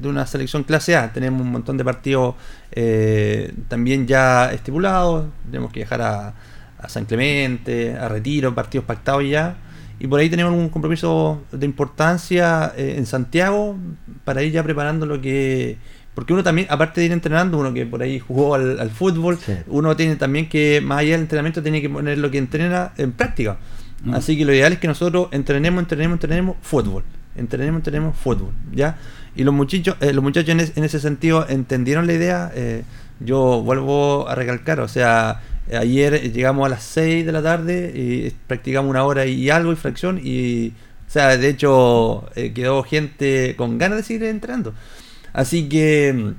de 0.00 0.08
una 0.08 0.26
selección 0.26 0.64
clase 0.64 0.96
A. 0.96 1.12
Tenemos 1.12 1.42
un 1.42 1.52
montón 1.52 1.76
de 1.76 1.84
partidos 1.84 2.34
eh, 2.72 3.52
también 3.68 4.06
ya 4.06 4.50
estipulados. 4.52 5.26
Tenemos 5.50 5.70
que 5.70 5.80
viajar 5.80 6.00
a, 6.00 6.34
a 6.78 6.88
San 6.88 7.04
Clemente, 7.04 7.96
a 7.96 8.08
Retiro, 8.08 8.54
partidos 8.54 8.86
pactados 8.86 9.24
ya. 9.28 9.56
Y 10.00 10.06
por 10.06 10.20
ahí 10.20 10.30
tenemos 10.30 10.52
un 10.54 10.68
compromiso 10.70 11.42
de 11.52 11.66
importancia 11.66 12.72
eh, 12.76 12.94
en 12.96 13.04
Santiago 13.04 13.76
para 14.24 14.42
ir 14.42 14.52
ya 14.52 14.62
preparando 14.62 15.04
lo 15.04 15.20
que... 15.20 15.76
Porque 16.18 16.32
uno 16.32 16.42
también, 16.42 16.66
aparte 16.68 17.00
de 17.00 17.06
ir 17.06 17.12
entrenando, 17.12 17.58
uno 17.58 17.72
que 17.72 17.86
por 17.86 18.02
ahí 18.02 18.18
jugó 18.18 18.56
al, 18.56 18.80
al 18.80 18.90
fútbol, 18.90 19.38
Sí. 19.38 19.52
uno 19.68 19.94
tiene 19.94 20.16
también 20.16 20.48
que, 20.48 20.80
más 20.80 20.98
allá 20.98 21.12
del 21.12 21.20
entrenamiento, 21.20 21.62
tiene 21.62 21.80
que 21.80 21.88
poner 21.88 22.18
lo 22.18 22.28
que 22.32 22.38
entrena 22.38 22.92
en 22.96 23.12
práctica. 23.12 23.58
Mm. 24.02 24.14
Así 24.14 24.36
que 24.36 24.44
lo 24.44 24.52
ideal 24.52 24.72
es 24.72 24.80
que 24.80 24.88
nosotros 24.88 25.28
entrenemos, 25.30 25.80
entrenemos, 25.80 26.14
entrenemos 26.16 26.56
fútbol. 26.60 27.04
Entrenemos, 27.36 27.78
entrenemos 27.78 28.16
fútbol. 28.16 28.50
¿Ya? 28.72 28.96
Y 29.36 29.44
los 29.44 29.54
muchachos, 29.54 29.94
eh, 30.00 30.12
los 30.12 30.24
muchachos 30.24 30.48
en, 30.50 30.58
es- 30.60 30.76
en 30.76 30.82
ese 30.82 30.98
sentido 30.98 31.46
entendieron 31.48 32.08
la 32.08 32.14
idea. 32.14 32.50
eh, 32.54 32.82
yo 33.20 33.62
vuelvo 33.64 34.28
a 34.28 34.34
recalcar, 34.34 34.80
o 34.80 34.88
sea, 34.88 35.40
ayer 35.72 36.32
llegamos 36.32 36.66
a 36.66 36.68
las 36.70 36.82
6 36.82 37.24
de 37.26 37.32
la 37.32 37.42
tarde 37.42 37.92
y 37.94 38.32
practicamos 38.48 38.88
una 38.90 39.04
hora 39.04 39.26
y 39.26 39.50
algo 39.50 39.72
y 39.72 39.76
fracción 39.76 40.20
y, 40.22 40.68
o 40.68 41.10
sea, 41.10 41.36
de 41.36 41.48
hecho 41.48 42.28
eh, 42.36 42.52
quedó 42.52 42.82
gente 42.84 43.54
con 43.56 43.76
ganas 43.78 43.98
de 43.98 44.04
seguir 44.04 44.22
entrenando. 44.24 44.72
Así 45.38 45.68
que 45.68 46.12
mm, 46.12 46.30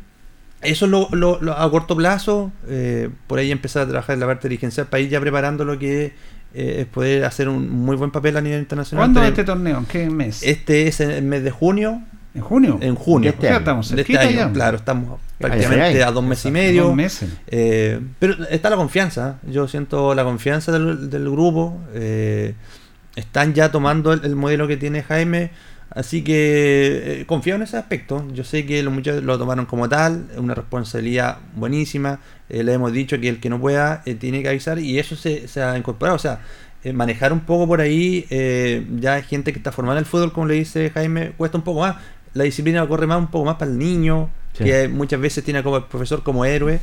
eso 0.62 0.86
es 0.86 0.92
lo, 0.92 1.08
lo- 1.12 1.42
lo- 1.42 1.58
a 1.58 1.72
corto 1.72 1.96
plazo, 1.96 2.52
eh, 2.68 3.10
por 3.28 3.40
ahí 3.40 3.52
empezar 3.52 3.84
a 3.84 3.88
trabajar 3.88 4.16
en 4.16 4.20
la 4.20 4.26
parte 4.28 4.50
dirigencial 4.50 4.88
para 4.88 5.02
ir 5.02 5.10
ya 5.10 5.20
preparando 5.22 5.64
lo 5.66 5.80
que 5.80 6.14
eh, 6.54 6.78
es 6.82 6.86
poder 6.88 7.24
hacer 7.26 7.48
un 7.48 7.70
muy 7.70 7.96
buen 7.96 8.12
papel 8.12 8.36
a 8.38 8.42
nivel 8.42 8.60
internacional. 8.60 9.02
¿Cuándo 9.06 9.22
es 9.24 9.30
este 9.30 9.44
torneo? 9.44 9.78
¿En 9.78 9.86
qué 9.86 10.10
mes? 10.10 10.44
este 10.44 10.88
es 10.88 11.00
el 11.00 11.24
mes 11.24 11.44
de 11.44 11.52
junio, 11.52 12.02
¿En 12.36 12.42
junio? 12.42 12.78
en 12.82 12.96
junio 12.96 13.30
este 13.30 13.40
O 13.40 13.42
sea, 13.42 13.50
año. 13.52 13.60
estamos 13.60 13.90
de 13.96 14.02
este 14.02 14.18
año, 14.18 14.32
ya. 14.36 14.52
claro, 14.52 14.78
estamos 14.78 15.20
ay, 15.20 15.36
prácticamente 15.40 15.86
ay. 15.98 16.02
a 16.02 16.12
dos 16.12 16.24
meses 16.24 16.46
y 16.48 16.52
medio. 16.52 16.84
Dos 16.86 16.96
meses. 16.96 17.30
Eh, 17.48 18.00
pero 18.20 18.34
está 18.50 18.70
la 18.70 18.76
confianza, 18.76 19.38
¿eh? 19.48 19.52
yo 19.52 19.68
siento 19.68 20.14
la 20.14 20.24
confianza 20.24 20.72
del, 20.72 21.10
del 21.10 21.30
grupo. 21.30 21.80
están 23.16 23.54
ya 23.54 23.72
tomando 23.72 24.14
el, 24.14 24.24
el 24.26 24.36
modelo 24.36 24.68
que 24.68 24.78
tiene 24.78 25.04
Jaime, 25.04 25.52
así 25.92 26.24
que 26.24 27.22
eh, 27.22 27.26
confío 27.26 27.56
en 27.56 27.64
ese 27.64 27.78
aspecto. 27.78 28.26
Yo 28.34 28.44
sé 28.44 28.66
que 28.66 28.84
los 28.84 28.94
muchachos 28.94 29.24
lo 29.24 29.38
tomaron 29.38 29.66
como 29.66 29.88
tal, 29.90 30.28
es 30.32 30.38
una 30.38 30.54
responsabilidad 30.56 31.38
buenísima. 31.56 32.20
eh, 32.50 32.64
le 32.64 32.74
hemos 32.74 32.92
dicho 32.94 33.20
que 33.20 33.30
el 33.30 33.40
que 33.40 33.50
no 33.50 33.60
pueda 33.60 34.02
eh, 34.06 34.16
tiene 34.16 34.42
que 34.42 34.50
avisar 34.50 34.80
y 34.80 34.98
eso 35.00 35.16
se, 35.16 35.48
se 35.48 35.62
ha 35.62 35.78
incorporado. 35.78 36.16
O 36.16 36.20
sea, 36.20 36.40
eh, 36.84 36.94
manejar 36.94 37.34
un 37.34 37.42
poco 37.42 37.68
por 37.68 37.82
ahí, 37.82 38.26
eh, 38.30 38.86
ya 39.00 39.16
hay 39.16 39.24
gente 39.24 39.52
que 39.52 39.60
está 39.60 39.72
formada 39.72 39.98
en 40.00 40.04
el 40.04 40.06
fútbol, 40.10 40.32
como 40.32 40.48
le 40.48 40.56
dice 40.56 40.90
Jaime, 40.92 41.32
cuesta 41.38 41.58
un 41.58 41.64
poco 41.64 41.82
más. 41.82 41.98
La 42.34 42.44
disciplina 42.46 42.88
corre 42.88 43.06
más 43.08 43.18
un 43.20 43.28
poco 43.28 43.46
más 43.46 43.56
para 43.58 43.70
el 43.72 43.78
niño, 43.78 44.30
Sí. 44.54 44.64
que 44.64 44.88
muchas 44.88 45.20
veces 45.22 45.44
tiene 45.44 45.62
como 45.64 45.78
el 45.78 45.84
profesor 45.86 46.24
como 46.24 46.44
héroe. 46.46 46.80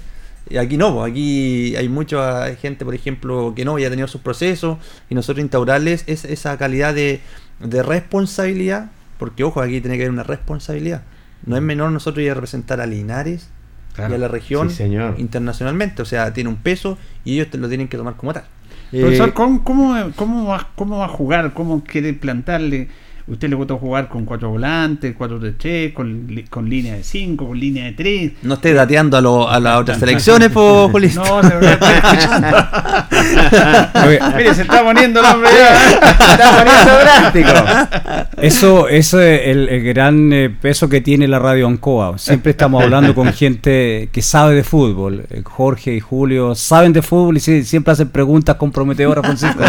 Y 0.49 0.57
aquí 0.59 0.77
no, 0.77 1.03
aquí 1.03 1.75
hay 1.77 1.89
mucha 1.89 2.55
gente, 2.57 2.85
por 2.85 2.95
ejemplo, 2.95 3.53
que 3.57 3.65
no, 3.65 3.79
ya 3.79 3.89
ha 3.89 3.91
tenido 3.91 4.07
sus 4.07 4.21
procesos 4.21 4.79
y 5.11 5.15
nosotros 5.17 5.43
instaurarles 5.43 6.05
es, 6.07 6.25
esa 6.25 6.57
calidad 6.59 6.95
de, 6.95 7.21
de 7.59 7.83
responsabilidad, 7.83 8.91
porque 9.19 9.45
ojo, 9.45 9.61
aquí 9.61 9.81
tiene 9.81 9.97
que 9.97 10.03
haber 10.05 10.13
una 10.13 10.23
responsabilidad. 10.23 11.03
No 11.45 11.57
es 11.57 11.63
menor 11.63 11.91
nosotros 11.93 12.25
ir 12.25 12.31
a 12.31 12.35
representar 12.35 12.81
a 12.81 12.87
Linares 12.87 13.51
Claro. 13.95 14.13
y 14.13 14.17
a 14.17 14.19
la 14.19 14.29
región 14.29 14.69
Sí, 14.71 14.77
señor. 14.77 15.15
internacionalmente, 15.19 16.03
o 16.03 16.05
sea, 16.05 16.33
tiene 16.35 16.51
un 16.51 16.57
peso 16.57 16.99
y 17.25 17.35
ellos 17.35 17.49
te 17.51 17.57
lo 17.59 17.69
tienen 17.69 17.89
que 17.89 17.97
tomar 17.97 18.17
como 18.17 18.33
tal. 18.35 18.45
Eh, 18.93 19.01
Profesor, 19.01 19.33
¿cómo, 19.33 19.65
cómo, 19.65 19.95
cómo 20.17 20.47
va, 20.47 20.69
¿cómo 20.77 20.99
va 20.99 21.07
a 21.07 21.09
jugar? 21.09 21.55
¿Cómo 21.55 21.83
quiere 21.83 22.13
plantarle? 22.13 22.89
¿Usted 23.29 23.49
le 23.49 23.57
gusta 23.57 23.75
jugar 23.75 24.09
con 24.09 24.25
cuatro 24.25 24.51
volantes, 24.51 25.13
cuatro 25.19 25.41
de 25.41 25.51
tres, 25.53 25.93
con, 25.93 26.27
li- 26.29 26.45
con 26.45 26.69
línea 26.71 26.95
de 26.95 27.03
cinco, 27.03 27.49
con 27.49 27.59
línea 27.59 27.87
de 27.87 27.93
tres? 27.93 28.33
No 28.43 28.55
estés 28.55 28.77
dateando 28.77 29.17
a, 29.17 29.21
lo- 29.21 29.49
a 29.51 29.59
las 29.59 29.81
otras 29.81 29.99
selecciones, 29.99 30.51
pues, 30.51 30.91
Julito. 30.93 31.25
No, 31.25 31.43
se 31.43 31.55
me 31.57 31.73
está 31.73 31.97
escuchando. 31.97 32.57
Mire, 34.37 34.55
se 34.55 34.63
está 34.63 34.85
poniendo 34.85 35.19
el 35.21 35.27
hombre 35.27 35.51
ya. 35.59 35.91
está 36.33 36.65
poniendo 36.65 36.99
drástico. 37.01 38.31
Eso 38.41 38.89
eso 38.89 39.21
es 39.21 39.41
el, 39.47 39.69
el 39.71 39.83
gran 39.83 40.33
eh, 40.33 40.51
peso 40.51 40.89
que 40.89 41.01
tiene 41.01 41.27
la 41.27 41.39
radio 41.41 41.67
Ancoa. 41.67 42.19
Siempre 42.19 42.51
estamos 42.53 42.83
hablando 42.83 43.13
con 43.15 43.33
gente 43.33 44.09
que 44.13 44.23
sabe 44.23 44.55
de 44.55 44.63
fútbol. 44.63 45.25
Eh, 45.31 45.43
Jorge 45.45 45.95
y 45.95 46.01
Julio 46.01 46.55
saben 46.55 46.93
de 46.93 47.03
fútbol 47.03 47.39
y 47.39 47.41
sí- 47.41 47.65
siempre 47.65 47.93
hacen 47.93 48.09
preguntas 48.11 48.55
comprometedoras, 48.57 49.25
Francisco. 49.25 49.61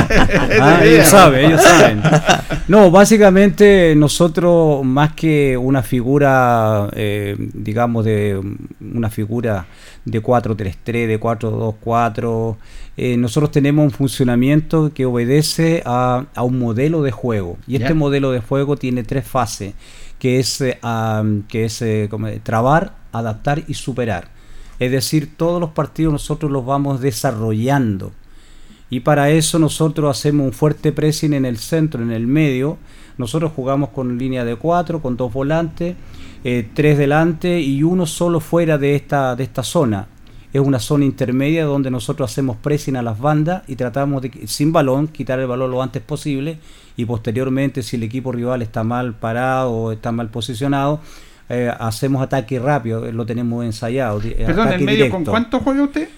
Ah, 0.62 0.80
ellos 0.84 1.08
saben, 1.08 1.46
ellos 1.46 1.62
saben. 1.63 2.02
No, 2.67 2.91
básicamente 2.91 3.47
nosotros 3.96 4.84
más 4.86 5.14
que 5.14 5.58
una 5.58 5.84
figura, 5.84 6.90
eh, 6.94 7.36
digamos, 7.54 8.06
de 8.06 8.42
una 8.80 9.10
figura 9.10 9.68
de 10.06 10.22
4-3-3, 10.22 11.08
de 11.08 11.20
4-2-4, 11.20 12.58
eh, 12.98 13.16
nosotros 13.16 13.52
tenemos 13.52 13.84
un 13.84 13.92
funcionamiento 13.92 14.92
que 14.94 15.06
obedece 15.06 15.84
a, 15.86 16.26
a 16.34 16.44
un 16.44 16.58
modelo 16.58 17.04
de 17.04 17.12
juego. 17.12 17.58
Y 17.68 17.76
este 17.76 17.94
modelo 17.94 18.32
de 18.32 18.40
juego 18.40 18.76
tiene 18.76 19.04
tres 19.04 19.28
fases, 19.28 19.76
que 20.18 20.40
es, 20.40 20.62
eh, 20.62 20.80
que 21.48 21.66
es 21.66 21.84
como, 22.10 22.28
eh, 22.28 22.40
trabar, 22.42 22.96
adaptar 23.12 23.64
y 23.68 23.76
superar. 23.76 24.30
Es 24.80 24.92
decir, 24.92 25.36
todos 25.38 25.60
los 25.62 25.72
partidos 25.72 26.14
nosotros 26.14 26.52
los 26.52 26.66
vamos 26.66 27.02
desarrollando. 27.02 28.12
Y 28.89 29.02
para 29.02 29.30
eso 29.30 29.60
nosotros 29.60 30.17
hacemos 30.17 30.45
un 30.45 30.54
fuerte 30.54 30.91
pressing 30.91 31.34
en 31.34 31.45
el 31.45 31.58
centro, 31.58 32.02
en 32.02 32.12
el 32.12 32.26
medio. 32.26 32.78
Nosotros 33.17 33.52
jugamos 33.56 33.89
con 33.89 34.17
línea 34.17 34.45
de 34.45 34.56
cuatro, 34.56 35.02
con 35.02 35.17
dos 35.17 35.34
volantes, 35.34 35.95
eh, 36.43 36.69
tres 36.73 36.97
delante 36.97 37.60
y 37.60 37.84
uno 37.84 38.06
solo 38.06 38.39
fuera 38.39 38.78
de 38.78 38.95
esta, 38.95 39.36
de 39.36 39.43
esta 39.43 39.63
zona. 39.63 40.08
Es 40.54 40.62
una 40.62 40.80
zona 40.80 41.04
intermedia 41.04 41.65
donde 41.65 41.91
nosotros 41.91 42.32
hacemos 42.32 42.56
pressing 42.58 42.95
a 42.95 43.02
las 43.02 43.19
bandas 43.19 43.63
y 43.67 43.76
tratamos 43.76 44.21
de, 44.21 44.32
sin 44.47 44.71
balón, 44.71 45.08
quitar 45.08 45.39
el 45.39 45.47
balón 45.47 45.71
lo 45.71 45.82
antes 45.84 46.02
posible 46.02 46.60
y 46.95 47.06
posteriormente 47.06 47.84
si 47.84 47.97
el 47.97 48.04
equipo 48.04 48.32
rival 48.32 48.62
está 48.62 48.84
mal 48.84 49.13
parado 49.13 49.71
o 49.71 49.91
está 49.91 50.12
mal 50.13 50.30
posicionado, 50.30 51.02
eh, 51.50 51.71
hacemos 51.80 52.21
ataque 52.21 52.60
rápido, 52.60 53.12
lo 53.12 53.26
tenemos 53.26 53.65
ensayado. 53.65 54.19
Perdón, 54.19 54.71
¿en 54.71 54.86
medio 54.86 55.10
con 55.10 55.26
cuánto 55.26 55.60
juega 55.60 55.84
usted? 55.84 56.10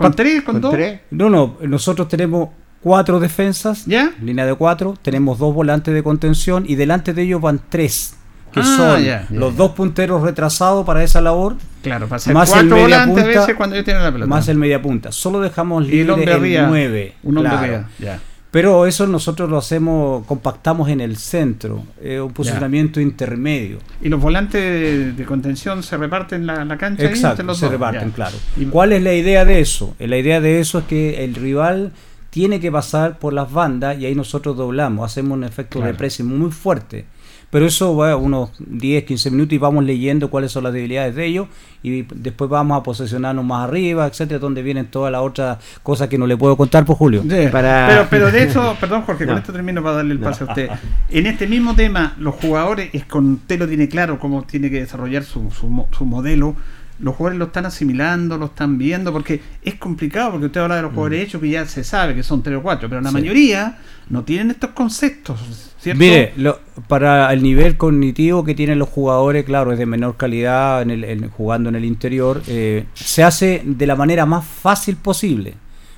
¿Con 0.00 0.14
tres? 0.14 0.42
¿Con, 0.42 0.54
Con 0.54 0.62
dos? 0.62 0.72
tres. 0.72 1.00
No, 1.10 1.30
no, 1.30 1.56
nosotros 1.62 2.08
tenemos 2.08 2.48
cuatro 2.82 3.20
defensas, 3.20 3.84
¿Ya? 3.86 4.12
línea 4.22 4.46
de 4.46 4.54
cuatro, 4.54 4.94
tenemos 5.02 5.38
dos 5.38 5.54
volantes 5.54 5.92
de 5.94 6.02
contención 6.02 6.64
y 6.66 6.74
delante 6.76 7.12
de 7.12 7.22
ellos 7.22 7.40
van 7.40 7.60
tres, 7.68 8.14
que 8.52 8.60
Ah, 8.60 8.64
son 8.64 9.02
ya, 9.04 9.26
ya, 9.30 9.36
los 9.36 9.52
ya. 9.52 9.58
dos 9.58 9.70
punteros 9.72 10.22
retrasados 10.22 10.84
para 10.86 11.02
esa 11.04 11.20
labor, 11.20 11.56
Claro, 11.82 12.06
para 12.08 12.16
hacer 12.16 12.34
Más 12.34 12.48
el 12.50 12.54
cuatro 12.54 12.70
media 12.76 12.82
volantes 12.84 13.18
a 13.22 13.24
punta, 13.26 13.40
veces 13.40 13.54
cuando 13.56 13.74
ellos 13.76 13.84
tienen 13.84 14.02
la 14.02 14.12
pelota. 14.12 14.28
más 14.28 14.48
el 14.48 14.56
media 14.58 14.82
punta. 14.82 15.12
Solo 15.12 15.40
dejamos 15.40 15.84
y 15.84 15.86
el 15.86 15.96
libre 16.06 16.12
hombre 16.12 16.32
el, 16.32 16.38
arriba. 16.38 16.66
9. 16.68 17.14
Un 17.22 17.38
hombre 17.38 17.52
claro. 17.56 17.84
Ya. 17.98 18.20
Pero 18.50 18.84
eso 18.86 19.06
nosotros 19.06 19.48
lo 19.48 19.58
hacemos, 19.58 20.26
compactamos 20.26 20.88
en 20.88 21.00
el 21.00 21.16
centro, 21.18 21.84
es 22.02 22.20
un 22.20 22.32
posicionamiento 22.32 23.00
intermedio. 23.00 23.78
Y 24.02 24.08
los 24.08 24.20
volantes 24.20 24.60
de, 24.60 25.12
de 25.12 25.24
contención 25.24 25.84
se 25.84 25.96
reparten 25.96 26.46
la, 26.46 26.64
la 26.64 26.76
cancha 26.76 27.04
Exacto, 27.04 27.44
los 27.44 27.58
se 27.58 27.66
dos. 27.66 27.72
reparten, 27.72 28.08
Ya. 28.08 28.14
claro. 28.14 28.36
Y- 28.56 28.64
¿Cuál 28.64 28.92
es 28.92 29.02
la 29.04 29.14
idea 29.14 29.44
de 29.44 29.60
eso? 29.60 29.94
Eh, 30.00 30.08
La 30.08 30.16
idea 30.18 30.40
de 30.40 30.58
eso 30.58 30.80
es 30.80 30.84
que 30.86 31.22
el 31.24 31.36
rival 31.36 31.92
tiene 32.30 32.58
que 32.58 32.72
pasar 32.72 33.18
por 33.20 33.32
las 33.32 33.52
bandas 33.52 33.98
y 34.00 34.06
ahí 34.06 34.14
nosotros 34.16 34.56
doblamos, 34.56 35.04
hacemos 35.08 35.36
un 35.36 35.44
efecto 35.44 35.78
Claro. 35.78 35.92
de 35.92 35.98
pressing 35.98 36.26
muy 36.26 36.50
fuerte. 36.50 37.04
Pero 37.50 37.66
eso 37.66 37.96
va 37.96 38.14
unos 38.16 38.50
10, 38.60 39.04
15 39.04 39.30
minutos 39.32 39.52
y 39.54 39.58
vamos 39.58 39.84
leyendo 39.84 40.30
cuáles 40.30 40.52
son 40.52 40.62
las 40.64 40.72
debilidades 40.72 41.16
de 41.16 41.26
ellos 41.26 41.48
y 41.82 42.02
después 42.02 42.48
vamos 42.48 42.78
a 42.78 42.82
posicionarnos 42.84 43.44
más 43.44 43.68
arriba, 43.68 44.06
etcétera, 44.06 44.38
donde 44.38 44.62
vienen 44.62 44.86
todas 44.86 45.10
las 45.10 45.20
otras 45.22 45.58
cosas 45.82 46.08
que 46.08 46.16
no 46.16 46.26
le 46.28 46.36
puedo 46.36 46.56
contar 46.56 46.84
por 46.84 46.96
Julio. 46.96 47.22
Sí. 47.22 47.48
Para- 47.50 47.86
Pero, 47.88 48.06
pero 48.08 48.30
de 48.30 48.44
eso, 48.44 48.76
perdón 48.80 49.02
Jorge, 49.02 49.26
con 49.26 49.38
esto 49.38 49.52
termino 49.52 49.82
para 49.82 49.96
darle 49.96 50.12
el 50.12 50.20
pase 50.20 50.44
a 50.44 50.46
usted. 50.46 50.70
En 51.10 51.26
este 51.26 51.46
mismo 51.48 51.74
tema, 51.74 52.14
los 52.18 52.36
jugadores, 52.36 52.90
es 52.92 53.04
con 53.04 53.32
usted 53.34 53.58
lo 53.58 53.66
tiene 53.66 53.88
claro 53.88 54.18
cómo 54.20 54.42
tiene 54.44 54.70
que 54.70 54.80
desarrollar 54.80 55.24
su, 55.24 55.50
su, 55.50 55.66
mo- 55.68 55.88
su 55.90 56.04
modelo. 56.04 56.54
los 57.00 57.16
jugadores 57.16 57.38
lo 57.38 57.46
están 57.46 57.64
asimilando, 57.66 58.36
lo 58.36 58.44
están 58.46 58.76
viendo, 58.78 59.10
porque 59.12 59.40
es 59.64 59.74
complicado, 59.76 60.32
porque 60.32 60.46
usted 60.46 60.60
habla 60.60 60.76
de 60.76 60.82
los 60.82 60.90
jugadores 60.92 61.26
hechos 61.26 61.40
que 61.40 61.48
ya 61.48 61.64
se 61.66 61.82
sabe 61.82 62.14
que 62.14 62.22
son 62.22 62.42
tres 62.42 62.58
o 62.58 62.62
cuatro, 62.62 62.88
pero 62.90 63.00
la 63.00 63.08
Sí. 63.08 63.14
mayoría 63.14 63.78
no 64.10 64.22
tienen 64.22 64.50
estos 64.50 64.70
conceptos, 64.70 65.69
¿cierto? 65.80 65.98
Mire, 65.98 66.32
lo- 66.36 66.58
para 66.88 67.32
el 67.32 67.42
nivel 67.42 67.76
cognitivo 67.76 68.44
que 68.44 68.54
tienen 68.54 68.78
los 68.78 68.88
jugadores, 68.88 69.44
claro, 69.44 69.72
es 69.72 69.78
de 69.78 69.86
menor 69.86 70.16
calidad 70.16 70.82
en 70.82 70.90
el, 70.90 71.04
en- 71.04 71.30
jugando 71.30 71.68
en 71.68 71.76
el 71.76 71.84
interior, 71.84 72.42
eh, 72.46 72.86
se 72.94 73.22
hace 73.24 73.62
de 73.64 73.86
la 73.86 73.96
manera 73.96 74.26
más 74.26 74.44
fácil 74.44 74.96
posible. 74.96 75.54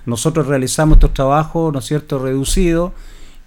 Nosotros 0.06 0.46
realizamos 0.46 0.96
estos 0.96 1.14
trabajos, 1.14 1.72
¿no 1.72 1.78
es 1.78 1.84
cierto?, 1.84 2.18
reducidos, 2.18 2.92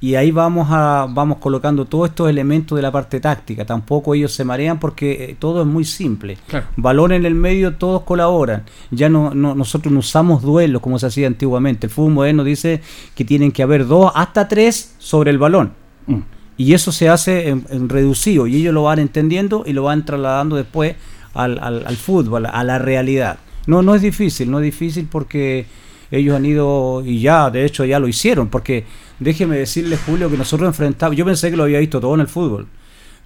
y 0.02 0.15
ahí 0.15 0.30
vamos 0.30 0.67
a 0.71 1.08
vamos 1.10 1.38
colocando 1.39 1.86
todos 1.86 2.10
estos 2.10 2.30
elementos 2.30 2.76
de 2.76 2.82
la 2.82 2.91
parte 2.91 3.19
táctica. 3.19 3.65
Tampoco 3.65 4.13
ellos 4.13 4.32
se 4.34 4.43
marean 4.43 4.80
porque 4.80 5.12
eh, 5.32 5.36
todo 5.39 5.62
es 5.62 5.67
muy 5.67 5.84
simple. 5.86 6.38
Claro. 6.48 6.67
Balón 6.76 7.12
en 7.13 7.26
el 7.26 7.34
medio, 7.34 7.76
todos 7.76 8.04
colaboran. 8.04 8.65
Ya 8.91 9.10
no, 9.10 9.34
no- 9.34 9.56
nosotros 9.56 9.91
no 9.91 10.00
usamos 10.00 10.43
duelos 10.43 10.82
como 10.82 11.00
se 11.00 11.08
hacía 11.08 11.28
antiguamente. 11.28 11.88
El 11.88 11.91
fútbol 11.93 12.12
moderno 12.13 12.43
dice 12.43 12.82
que 13.15 13.26
tienen 13.26 13.52
que 13.52 13.63
haber 13.63 13.88
dos 13.88 14.12
hasta 14.15 14.48
tres 14.48 14.95
sobre 15.00 15.32
el 15.32 15.38
balón. 15.39 15.74
Mm. 16.07 16.19
Y 16.57 16.73
eso 16.73 16.91
se 16.91 17.09
hace 17.09 17.49
en, 17.49 17.65
en 17.69 17.89
reducido 17.89 18.47
y 18.47 18.55
ellos 18.55 18.73
lo 18.73 18.83
van 18.83 18.99
entendiendo 18.99 19.63
y 19.65 19.73
lo 19.73 19.83
van 19.83 20.05
trasladando 20.05 20.55
después 20.55 20.95
al, 21.33 21.59
al- 21.59 21.85
al 21.85 21.97
fútbol, 21.97 22.45
a 22.45 22.63
la 22.63 22.79
realidad. 22.79 23.37
No, 23.67 23.81
no 23.81 23.93
es 23.95 24.01
difícil, 24.01 24.49
no 24.49 24.59
es 24.59 24.63
difícil 24.65 25.07
porque 25.11 25.65
ellos 26.11 26.35
han 26.35 26.45
ido 26.45 27.03
y 27.05 27.19
ya, 27.19 27.49
de 27.49 27.65
hecho 27.65 27.83
ya 27.83 27.99
lo 27.99 28.07
hicieron, 28.07 28.47
porque 28.47 28.85
déjeme 29.19 29.57
decirle 29.57 29.97
Julio 29.97 30.29
que 30.29 30.37
nosotros 30.37 30.67
enfrentamos, 30.67 31.17
yo 31.17 31.25
pensé 31.25 31.49
que 31.49 31.57
lo 31.57 31.63
había 31.63 31.79
visto 31.79 31.99
todo 31.99 32.13
en 32.13 32.21
el 32.21 32.27
fútbol, 32.27 32.67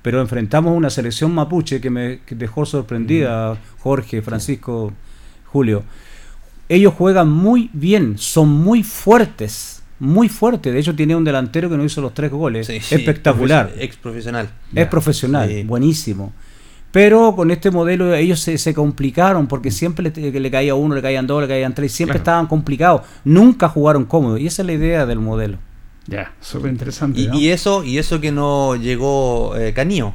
pero 0.02 0.22
enfrentamos 0.22 0.76
una 0.76 0.90
selección 0.90 1.34
mapuche 1.36 1.82
que 1.82 1.90
me 1.90 2.22
que 2.26 2.34
dejó 2.36 2.66
sorprendida, 2.66 3.58
Jorge, 3.80 4.22
Francisco, 4.22 4.94
Julio. 5.46 5.84
Ellos 6.70 6.94
juegan 6.94 7.30
muy 7.30 7.70
bien, 7.74 8.18
son 8.18 8.50
muy 8.50 8.82
fuertes, 8.84 9.79
muy 10.00 10.30
fuertes. 10.30 10.74
De 10.74 10.80
hecho, 10.80 10.96
tiene 10.96 11.16
un 11.16 11.24
delantero 11.24 11.70
que 11.70 11.78
nos 11.78 11.86
hizo 11.86 12.02
los 12.02 12.14
tres 12.14 12.32
goles. 12.32 12.68
Sí, 12.68 12.80
sí, 12.80 12.96
Espectacular. 12.96 13.72
Ex 13.78 13.98
profesional. 13.98 14.50
Es 14.74 14.88
profesional, 14.88 15.50
Sí. 15.50 15.64
buenísimo. 15.64 16.34
Pero 16.92 17.36
con 17.36 17.52
este 17.52 17.70
modelo 17.70 18.16
ellos 18.16 18.40
se, 18.40 18.58
se 18.58 18.74
complicaron 18.74 19.46
porque 19.48 19.70
siempre 19.70 20.12
le, 20.12 20.40
le 20.40 20.52
caía 20.52 20.74
uno, 20.74 20.96
le 20.96 21.02
caían 21.04 21.28
dos, 21.28 21.42
le 21.42 21.48
caían 21.48 21.76
tres, 21.76 21.92
siempre 21.92 22.14
Claro. 22.14 22.22
estaban 22.24 22.48
complicados. 22.48 23.02
Nunca 23.24 23.70
jugaron 23.70 24.06
cómodos. 24.06 24.40
Y 24.40 24.48
esa 24.48 24.64
es 24.64 24.66
la 24.66 24.74
idea 24.74 25.06
del 25.06 25.20
modelo. 25.20 25.58
Ya, 26.08 26.34
súper 26.42 26.72
interesante. 26.72 27.20
Y, 27.22 27.28
¿no? 27.28 27.38
y 27.40 27.50
eso 27.50 27.84
y 27.84 28.00
eso 28.00 28.20
que 28.20 28.32
no 28.32 28.76
llegó 28.76 29.56
eh, 29.56 29.74
Canillo. 29.74 30.14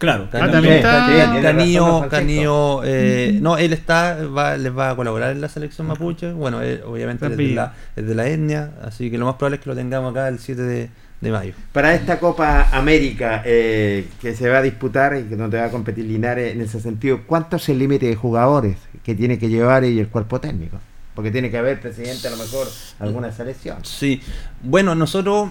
Claro. 0.00 0.28
Ah, 0.32 0.46
está- 0.78 1.42
Canillo, 1.42 1.80
don 1.84 1.98
Francisco. 2.08 2.08
Canillo, 2.10 2.80
eh, 2.84 3.38
no, 3.40 3.58
él 3.58 3.72
está, 3.74 4.16
va, 4.26 4.56
les 4.56 4.76
va 4.76 4.90
a 4.90 4.96
colaborar 4.96 5.30
en 5.32 5.40
la 5.42 5.48
selección 5.48 5.86
mapuche. 5.86 6.32
Bueno, 6.32 6.62
él, 6.62 6.80
obviamente 6.86 7.26
es 7.26 7.36
de, 7.36 7.36
la, 7.54 7.74
es 7.94 8.06
de 8.06 8.14
la 8.14 8.26
etnia, 8.26 8.70
así 8.82 9.10
que 9.10 9.18
lo 9.18 9.26
más 9.26 9.34
probable 9.34 9.56
es 9.56 9.62
que 9.62 9.68
lo 9.70 9.76
tengamos 9.76 10.10
acá 10.12 10.28
el 10.28 10.38
7 10.38 10.62
de, 10.62 10.88
de 11.20 11.30
mayo. 11.30 11.52
Para 11.72 11.94
esta 11.94 12.18
Copa 12.18 12.68
América 12.72 13.42
eh, 13.44 14.08
que 14.22 14.34
se 14.34 14.48
va 14.48 14.58
a 14.58 14.62
disputar 14.62 15.16
y 15.18 15.24
que 15.24 15.36
donde 15.36 15.58
va 15.58 15.66
a 15.66 15.70
competir 15.70 16.06
Linares 16.06 16.54
en 16.54 16.62
ese 16.62 16.80
sentido, 16.80 17.20
¿cuánto 17.26 17.56
es 17.56 17.68
el 17.68 17.78
límite 17.78 18.06
de 18.06 18.16
jugadores 18.16 18.78
que 19.04 19.14
tiene 19.14 19.38
que 19.38 19.50
llevar 19.50 19.84
y 19.84 19.98
el 20.00 20.08
cuerpo 20.08 20.40
técnico? 20.40 20.78
Porque 21.14 21.30
tiene 21.30 21.50
que 21.50 21.58
haber, 21.58 21.78
presidente, 21.78 22.26
a 22.26 22.30
lo 22.30 22.38
mejor 22.38 22.66
alguna 23.00 23.30
selección. 23.32 23.84
Sí, 23.84 24.22
bueno, 24.62 24.94
nosotros, 24.94 25.50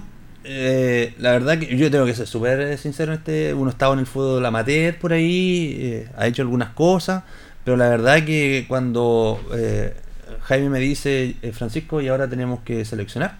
eh, 0.51 1.13
la 1.19 1.31
verdad 1.31 1.59
que 1.59 1.77
yo 1.77 1.91
tengo 1.91 2.05
que 2.07 2.15
ser 2.15 2.25
súper 2.25 2.75
sincero 2.79 3.13
este, 3.13 3.53
uno 3.53 3.69
estaba 3.69 3.93
en 3.93 3.99
el 3.99 4.07
fútbol 4.07 4.43
amateur 4.43 4.97
por 4.97 5.13
ahí, 5.13 5.77
eh, 5.79 6.09
ha 6.17 6.25
hecho 6.25 6.41
algunas 6.41 6.69
cosas, 6.69 7.23
pero 7.63 7.77
la 7.77 7.87
verdad 7.87 8.25
que 8.25 8.65
cuando 8.67 9.39
eh, 9.53 9.93
Jaime 10.41 10.69
me 10.69 10.79
dice, 10.79 11.35
eh, 11.43 11.51
Francisco, 11.51 12.01
y 12.01 12.07
ahora 12.07 12.27
tenemos 12.27 12.61
que 12.61 12.83
seleccionar, 12.83 13.37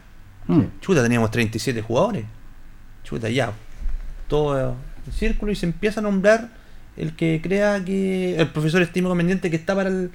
Mm. 0.48 0.62
chuta, 0.82 1.02
teníamos 1.04 1.32
37 1.32 1.82
jugadores, 1.82 2.26
chuta, 3.04 3.30
ya, 3.30 3.54
todo 4.28 4.76
el 5.08 5.14
círculo 5.14 5.52
y 5.52 5.56
se 5.56 5.66
empieza 5.66 6.00
a 6.00 6.04
nombrar 6.04 6.50
el 6.96 7.16
que 7.16 7.40
crea 7.42 7.84
que 7.84 8.36
el 8.36 8.48
profesor 8.50 8.82
estima 8.84 9.10
conveniente 9.10 9.50
que 9.50 9.56
está 9.56 9.74
para 9.74 9.90
el... 9.90 10.12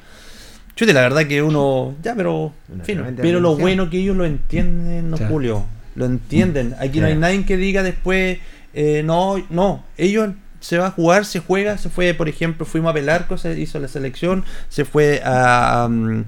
Chute, 0.76 0.92
la 0.92 1.02
verdad 1.02 1.26
que 1.26 1.40
uno, 1.40 1.94
ya, 2.02 2.14
pero, 2.16 2.52
en 2.72 2.84
fin, 2.84 3.00
pero 3.16 3.38
lo 3.40 3.56
bueno 3.56 3.90
que 3.90 3.98
ellos 3.98 4.16
lo 4.16 4.24
entienden, 4.24 5.10
no. 5.10 5.16
Julio, 5.16 5.64
lo 5.94 6.04
entienden. 6.06 6.74
Aquí 6.80 7.00
no 7.00 7.06
hay 7.06 7.16
nadie 7.16 7.44
que 7.44 7.56
diga 7.56 7.82
después, 7.82 8.38
eh, 8.74 9.02
no, 9.04 9.36
no, 9.50 9.84
ellos 9.96 10.30
se 10.60 10.78
va 10.78 10.86
a 10.86 10.90
jugar, 10.90 11.24
se 11.26 11.40
juega, 11.40 11.76
se 11.78 11.90
fue, 11.90 12.14
por 12.14 12.28
ejemplo, 12.28 12.64
fuimos 12.66 12.90
a 12.90 12.94
Pelarco, 12.94 13.36
se 13.36 13.58
hizo 13.60 13.78
la 13.78 13.88
selección, 13.88 14.44
se 14.68 14.84
fue 14.84 15.20
a, 15.24 15.86
um, 15.88 16.24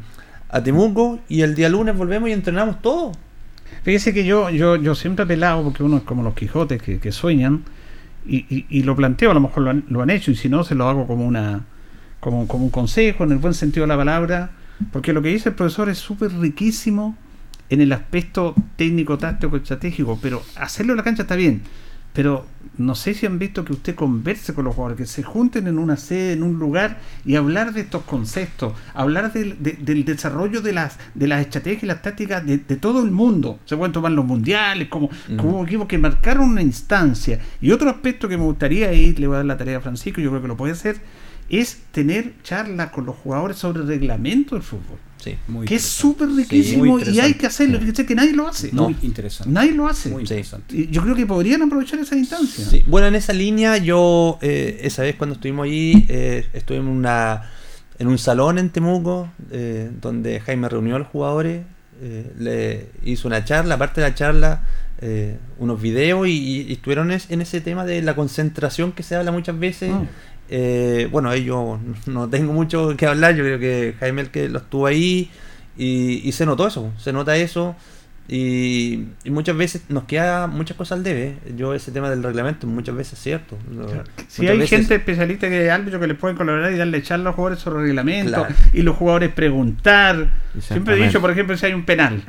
a 0.51 0.63
Temuco 0.63 1.19
y 1.29 1.41
el 1.41 1.55
día 1.55 1.69
lunes 1.69 1.97
volvemos 1.97 2.29
y 2.29 2.33
entrenamos 2.33 2.83
todo. 2.83 3.13
Fíjese 3.83 4.13
que 4.13 4.25
yo, 4.25 4.51
yo, 4.51 4.77
yo 4.77 4.95
siempre 4.95 5.23
he 5.23 5.25
apelado, 5.25 5.63
porque 5.65 5.83
uno 5.83 5.97
es 5.97 6.03
como 6.03 6.23
los 6.23 6.35
Quijotes 6.35 6.83
que, 6.83 6.99
que 7.01 7.13
sueñan, 7.13 7.65
y, 8.27 8.39
y- 8.55 8.67
y 8.69 8.83
lo 8.83 8.95
planteo, 8.97 9.31
a 9.31 9.35
lo 9.35 9.41
mejor 9.41 9.63
lo 9.63 9.71
han, 9.71 9.85
lo 9.89 10.03
han 10.03 10.11
hecho, 10.11 10.31
y 10.33 10.37
si 10.37 10.49
no, 10.49 10.65
se 10.65 10.75
lo 10.75 10.89
hago 10.89 11.07
como 11.07 11.25
una 11.27 11.63
como, 12.21 12.49
como 12.49 12.65
un 12.65 12.71
consejo, 12.71 13.23
en 13.25 13.33
el 13.33 13.39
buen 13.39 13.55
sentido 13.55 13.85
de 13.85 13.89
la 13.89 13.97
palabra, 13.97 14.51
porque 14.93 15.13
lo 15.13 15.23
que 15.23 15.29
dice 15.29 15.51
el 15.51 15.55
profesor 15.55 15.89
es 15.89 15.99
súper 15.99 16.33
riquísimo 16.33 17.17
en 17.71 17.81
el 17.81 17.93
aspecto 17.93 18.55
técnico, 18.77 19.19
táctico, 19.19 19.57
estratégico, 19.57 20.19
pero 20.23 20.43
hacerlo 20.57 20.93
en 20.93 20.99
la 20.99 21.03
cancha 21.05 21.23
está 21.23 21.37
bien. 21.37 21.63
Pero 22.13 22.47
no 22.79 22.95
sé 22.95 23.13
si 23.13 23.27
han 23.27 23.39
visto 23.39 23.63
que 23.63 23.75
usted 23.75 23.95
converse 23.95 24.55
con 24.55 24.65
los 24.65 24.75
jugadores, 24.75 24.97
que 24.97 25.07
se 25.07 25.23
junten 25.23 25.67
en 25.67 25.79
una 25.79 25.99
sede, 25.99 26.33
en 26.33 26.43
un 26.43 26.59
lugar 26.59 26.99
y 27.27 27.35
hablar 27.37 27.75
de 27.75 27.83
estos 27.83 28.05
conceptos, 28.05 28.73
hablar 28.95 29.35
del, 29.35 29.63
de- 29.63 29.73
del 29.75 30.03
desarrollo 30.07 30.63
de 30.63 30.73
las, 30.73 30.97
de 31.15 31.27
las 31.27 31.43
estrategias 31.43 31.83
y 31.83 31.87
las 31.87 32.01
tácticas 32.01 32.47
de, 32.47 32.57
de 32.57 32.77
todo 32.77 33.05
el 33.05 33.11
mundo. 33.11 33.59
Se 33.67 33.77
pueden 33.77 33.93
tomar 33.93 34.13
los 34.13 34.25
mundiales, 34.25 34.89
como, 34.89 35.11
Mm. 35.29 35.37
como 35.37 35.63
equipos 35.65 35.87
que 35.89 35.99
marcaron 35.99 36.49
una 36.49 36.63
instancia. 36.63 37.39
Y 37.61 37.71
otro 37.71 37.91
aspecto 37.91 38.29
que 38.29 38.39
me 38.39 38.45
gustaría, 38.45 38.91
y 38.95 39.15
le 39.15 39.27
voy 39.27 39.35
a 39.35 39.39
dar 39.39 39.47
la 39.47 39.59
tarea 39.59 39.77
a 39.77 39.81
Francisco, 39.83 40.23
yo 40.23 40.31
creo 40.31 40.41
que 40.41 40.49
lo 40.49 40.57
puede 40.57 40.73
hacer, 40.73 40.97
es 41.49 41.79
tener 41.93 42.35
charlas 42.43 42.91
con 42.91 43.07
los 43.07 43.17
jugadores 43.17 43.57
sobre 43.57 43.81
el 43.83 43.89
reglamento 43.89 44.55
del 44.55 44.63
fútbol. 44.63 44.99
Sí. 45.23 45.37
Muy 45.49 45.67
que 45.67 45.77
es 45.77 45.83
súper 45.83 46.29
riquísimo 46.29 46.99
y 47.01 47.19
hay 47.21 47.35
que 47.35 47.47
hacerlo. 47.47 47.81
Fíjese 47.81 48.05
que 48.07 48.15
nadie 48.15 48.33
lo 48.33 48.47
hace. 48.49 48.71
Muy 48.73 48.97
interesante. 49.03 49.53
Nadie 49.53 49.73
lo 49.73 49.89
hace. 49.89 50.11
Muy 50.11 50.23
interesante. 50.23 50.77
Y 50.77 50.89
yo 50.89 51.03
creo 51.03 51.15
que 51.17 51.27
podrían 51.27 51.63
aprovechar 51.63 51.99
esa 51.99 52.17
instancia. 52.17 52.65
Sí, 52.65 52.85
Bueno, 52.87 53.07
en 53.09 53.15
esa 53.15 53.33
línea 53.33 53.77
yo, 53.79 54.39
eh, 54.43 54.81
esa 54.83 55.03
vez 55.03 55.17
cuando 55.17 55.35
estuvimos 55.35 55.65
allí, 55.65 56.05
eh, 56.09 56.47
estuve 56.53 56.79
en, 56.79 56.87
una, 56.87 57.43
en 57.99 58.07
un 58.09 58.19
salón 58.19 58.59
en 58.59 58.71
Temuco, 58.71 59.29
eh, 59.51 59.91
donde 60.01 60.39
Jaime 60.41 60.69
reunió 60.69 60.97
a 60.97 60.99
los 61.01 61.09
jugadores, 61.09 61.63
eh, 62.03 62.33
le 62.39 62.91
hizo 63.11 63.27
una 63.27 63.45
charla, 63.45 63.77
aparte 63.77 64.01
de 64.03 64.09
la 64.09 64.15
charla, 64.15 64.65
eh, 65.01 65.39
unos 65.59 65.81
videos 65.81 66.29
y, 66.29 66.63
y 66.69 66.73
estuvieron 66.73 67.11
es- 67.11 67.31
en 67.31 67.41
ese 67.41 67.61
tema 67.61 67.85
de 67.85 68.03
la 68.03 68.15
concentración 68.15 68.93
que 68.93 69.03
se 69.03 69.17
habla 69.17 69.33
muchas 69.33 69.59
veces. 69.59 69.91
Ah. 69.93 70.05
Eh, 70.49 71.09
bueno, 71.11 71.33
ellos 71.33 71.79
no 72.07 72.29
tengo 72.29 72.53
mucho 72.53 72.97
que 72.97 73.07
hablar, 73.07 73.35
yo 73.35 73.43
creo 73.45 73.59
que 73.59 73.95
Jaime 73.99 74.23
el 74.23 74.31
que 74.31 74.49
lo 74.49 74.59
estuvo 74.59 74.87
ahí 74.87 75.31
y, 75.77 76.21
y 76.27 76.33
se 76.33 76.47
notó 76.47 76.69
eso, 76.69 76.93
se 76.99 77.13
nota 77.13 77.37
eso 77.37 77.75
y, 78.29 79.05
y 79.25 79.31
muchas 79.31 79.57
veces 79.57 79.83
nos 79.89 80.05
queda 80.05 80.47
muchas 80.49 80.77
cosas 80.77 80.99
al 80.99 81.05
debe. 81.05 81.37
Yo 81.57 81.75
ese 81.75 81.93
tema 81.93 82.11
del 82.11 82.23
reglamento 82.23 82.67
muchas 82.67 82.95
veces 82.97 83.15
es 83.15 83.19
cierto. 83.21 83.57
Si 84.29 84.43
muchas 84.43 84.53
hay 84.53 84.59
veces- 84.59 84.71
gente 84.71 84.95
especialista 84.97 85.49
que 85.49 85.71
árbitro 85.71 86.01
que 86.01 86.07
les 86.09 86.17
pueden 86.19 86.37
colaborar 86.37 86.73
y 86.73 86.77
darle 86.77 87.03
charla 87.03 87.23
a 87.23 87.25
los 87.27 87.35
jugadores 87.37 87.61
sobre 87.63 87.81
el 87.83 87.87
reglamento 87.89 88.33
Claro. 88.33 88.55
y 88.73 88.83
los 88.83 88.97
jugadores 88.97 89.33
preguntar. 89.33 90.31
Siempre 90.61 90.95
he 91.01 91.07
dicho, 91.07 91.21
por 91.21 91.31
ejemplo, 91.31 91.57
si 91.57 91.67
hay 91.67 91.73
un 91.75 91.85
penal 91.85 92.23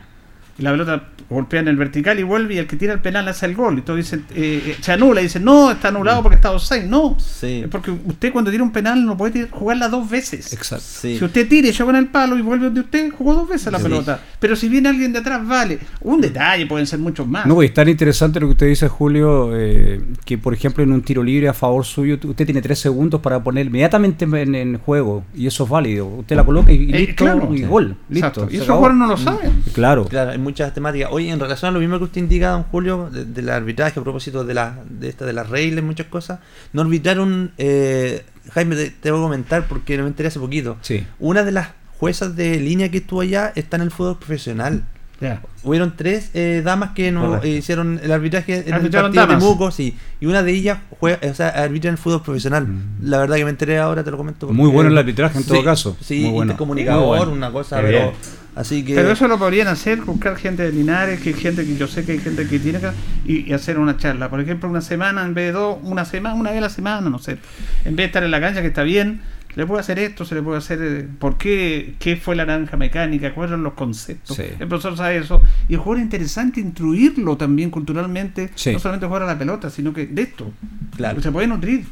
y 0.58 0.64
la 0.64 0.72
pelota 0.72 1.04
golpea 1.30 1.60
en 1.60 1.68
el 1.68 1.76
vertical 1.76 2.18
y 2.20 2.24
vuelve 2.24 2.54
y 2.54 2.58
el 2.58 2.68
que 2.68 2.78
tira 2.78 2.94
el 2.94 3.02
penal 3.02 3.28
hace 3.28 3.46
el 3.46 3.54
gol 3.54 3.78
y 3.80 3.82
todos 3.82 3.98
dicen, 3.98 4.24
eh, 4.34 4.64
eh, 4.66 4.76
se 4.80 4.94
anula 4.94 5.20
y 5.20 5.26
dicen, 5.26 5.44
no, 5.44 5.70
está 5.72 5.90
anulado 5.90 6.24
porque 6.24 6.36
está 6.38 6.52
offside. 6.52 6.86
No, 6.88 7.18
Sí, 7.20 7.62
es 7.64 7.68
porque 7.68 7.92
usted 7.92 8.32
cuando 8.32 8.50
tira 8.50 8.64
un 8.64 8.72
penal 8.72 9.06
no 9.06 9.18
puede 9.18 9.34
tirar- 9.34 9.50
jugarla 9.52 9.90
dos 9.90 10.10
veces. 10.10 10.54
Exacto. 10.54 10.86
sí. 10.88 11.18
Si 11.18 11.26
usted 11.26 11.48
tira 11.50 11.68
y 11.68 11.72
yo 11.74 11.86
con 11.86 11.98
el 11.98 12.08
palo 12.08 12.38
y 12.38 12.42
vuelve 12.42 12.66
donde 12.66 12.80
usted, 12.82 13.12
jugó 13.12 13.34
dos 13.34 13.50
veces 13.50 13.72
la 13.74 13.78
Sí. 13.80 13.84
pelota. 13.84 14.22
Pero 14.40 14.56
si 14.56 14.70
viene 14.70 14.88
alguien 14.88 15.12
de 15.12 15.20
atrás, 15.20 15.46
vale. 15.46 15.80
Un 16.02 16.22
detalle, 16.22 16.66
pueden 16.66 16.88
ser 16.88 17.00
muchos 17.00 17.28
más. 17.28 17.46
No, 17.46 17.62
y 17.62 17.66
es 17.66 17.74
tan 17.74 17.90
interesante 17.90 18.40
lo 18.40 18.48
que 18.48 18.52
usted 18.54 18.68
dice, 18.68 18.88
Julio, 18.88 19.50
eh, 19.54 20.02
que 20.24 20.38
por 20.38 20.54
ejemplo 20.54 20.82
en 20.84 20.94
un 20.94 21.02
tiro 21.02 21.24
libre 21.24 21.50
a 21.50 21.54
favor 21.54 21.84
suyo, 21.86 22.18
usted 22.24 22.46
tiene 22.46 22.62
tres 22.62 22.80
segundos 22.80 23.20
para 23.20 23.44
poner 23.44 23.66
inmediatamente 23.68 24.24
en, 24.26 24.56
en 24.56 24.78
juego, 24.78 25.26
y 25.36 25.46
eso 25.48 25.66
es 25.66 25.70
válido. 25.70 26.08
Usted 26.08 26.38
la 26.38 26.46
coloca 26.46 26.72
y, 26.72 26.76
y 26.76 26.94
Eh, 26.94 27.00
listo, 27.00 27.16
claro. 27.26 27.54
y 27.54 27.64
gol. 27.64 27.98
Exacto. 28.10 28.42
Listo. 28.42 28.54
Y 28.54 28.56
esos 28.56 28.68
jugadores 28.68 28.98
no 28.98 29.08
lo 29.08 29.18
saben. 29.18 29.52
Claro. 29.74 30.06
Muchas 30.48 30.74
temáticas. 30.74 31.10
Oye, 31.12 31.30
en 31.30 31.40
relación 31.40 31.70
a 31.70 31.72
lo 31.74 31.80
mismo 31.80 31.98
que 31.98 32.06
usted 32.06 32.22
indica, 32.22 32.50
don 32.52 32.64
Julio, 32.64 33.10
de- 33.12 33.26
del 33.26 33.50
arbitraje, 33.50 34.00
a 34.00 34.04
propósito 34.04 34.44
de 34.44 34.54
la, 34.54 34.80
de 34.90 35.10
esta, 35.10 35.26
de 35.26 35.34
las 35.34 35.50
reglas, 35.50 35.84
muchas 35.84 36.08
cosas, 36.08 36.40
no 36.74 36.82
arbitraron, 36.82 37.52
eh, 37.58 38.24
Jaime, 38.54 38.76
te, 38.76 38.90
te 38.92 39.12
voy 39.12 39.20
a 39.20 39.24
comentar 39.24 39.68
porque 39.68 39.98
no 39.98 40.04
me 40.04 40.10
enteré 40.10 40.28
hace 40.30 40.40
poquito. 40.40 40.78
Sí. 40.82 41.06
Una 41.20 41.44
de 41.44 41.52
las 41.52 41.70
juezas 42.00 42.36
de 42.36 42.60
línea 42.60 42.90
que 42.90 42.98
estuvo 43.00 43.22
allá 43.22 43.52
está 43.56 43.76
en 43.78 43.84
el 43.84 43.92
fútbol 43.92 44.18
profesional. 44.18 44.84
Ya. 45.20 45.42
Hubieron 45.64 45.96
tres 45.98 46.30
eh, 46.36 46.62
damas 46.64 46.92
que 46.92 47.12
no 47.12 47.42
eh, 47.42 47.50
hicieron 47.50 48.00
el 48.04 48.12
arbitraje 48.12 48.60
en 48.70 48.76
el 48.76 48.82
partido 48.92 49.10
de 49.10 49.16
damas. 49.18 49.44
Muco, 49.44 49.72
sí. 49.72 49.98
Y 50.22 50.28
una 50.28 50.44
de 50.44 50.52
ellas 50.52 50.78
juega, 51.00 51.18
o 51.28 51.34
sea, 51.34 51.50
arbitra 51.50 51.90
en 51.90 51.94
el 51.94 51.98
fútbol 51.98 52.22
profesional. 52.22 52.68
La 53.02 53.18
verdad 53.18 53.38
que 53.38 53.44
me 53.44 53.50
enteré 53.50 53.80
ahora, 53.80 54.04
te 54.04 54.12
lo 54.12 54.18
comento. 54.18 54.48
Mm. 54.48 54.56
Muy 54.56 54.70
bueno 54.70 54.92
el 54.92 54.98
arbitraje 54.98 55.40
en 55.40 55.44
todo 55.44 55.58
Sí, 55.58 55.64
caso. 55.64 55.98
Sí, 56.02 56.22
Muy 56.22 56.32
bueno. 56.34 56.54
y 56.54 56.56
comunicador, 56.56 57.02
Muy 57.08 57.18
bueno. 57.18 57.34
una 57.34 57.52
cosa, 57.52 57.82
pero. 57.82 58.14
Así 58.58 58.84
que. 58.84 58.96
Pero 58.96 59.12
eso 59.12 59.28
lo 59.28 59.38
podrían 59.38 59.68
hacer, 59.68 60.02
buscar 60.02 60.36
gente 60.36 60.64
de 60.64 60.72
Linares, 60.72 61.22
que 61.22 61.30
hay 61.30 61.36
gente 61.36 61.64
que 61.64 61.78
yo 61.78 61.88
sé 61.88 62.04
que 62.06 62.14
hay 62.14 62.20
gente 62.20 62.48
que 62.48 62.58
tiene 62.58 62.80
acá, 62.80 62.94
y, 63.24 63.48
y 63.50 63.54
hacer 63.54 63.78
una 63.78 63.98
charla. 63.98 64.30
Por 64.30 64.42
ejemplo, 64.42 64.68
una 64.68 64.82
semana 64.82 65.24
en 65.24 65.36
vez 65.36 65.46
de 65.48 65.52
dos, 65.52 65.78
una 65.84 66.06
semana, 66.06 66.34
una 66.36 66.50
vez 66.50 66.58
a 66.58 66.62
la 66.62 66.70
semana, 66.70 67.08
no 67.10 67.20
sé. 67.20 67.38
En 67.86 67.96
vez 67.96 67.98
de 67.98 68.06
estar 68.06 68.24
en 68.24 68.32
la 68.32 68.42
cancha, 68.42 68.62
que 68.62 68.68
está 68.68 68.82
bien, 68.82 69.22
se 69.54 69.58
le 69.62 69.68
puede 69.68 69.82
hacer 69.82 70.00
esto, 70.00 70.26
se 70.26 70.34
le 70.34 70.42
puede 70.42 70.58
hacer 70.58 70.80
eh, 70.82 71.08
por 71.20 71.38
qué, 71.38 71.94
qué 72.00 72.16
fue 72.16 72.36
la 72.36 72.46
naranja 72.48 72.78
mecánica, 72.78 73.32
cuáles 73.36 73.52
son 73.52 73.62
los 73.62 73.74
conceptos. 73.74 74.36
Sí. 74.38 74.44
El 74.60 74.68
profesor 74.68 74.98
sabe 74.98 75.18
eso. 75.18 75.40
Y 75.70 75.74
el 75.76 75.80
jugador 75.80 76.00
es 76.00 76.04
interesante 76.06 76.60
instruirlo 76.60 77.38
también 77.38 77.70
culturalmente, 77.70 78.50
Sí. 78.56 78.74
no 78.74 78.80
solamente 78.80 79.06
jugar 79.06 79.22
a 79.22 79.28
la 79.28 79.38
pelota, 79.38 79.70
sino 79.70 79.94
que 79.94 80.08
de 80.08 80.24
esto. 80.24 80.52
Claro. 80.96 81.22
Se 81.22 81.32
puede 81.32 81.46
nutrir. 81.46 81.86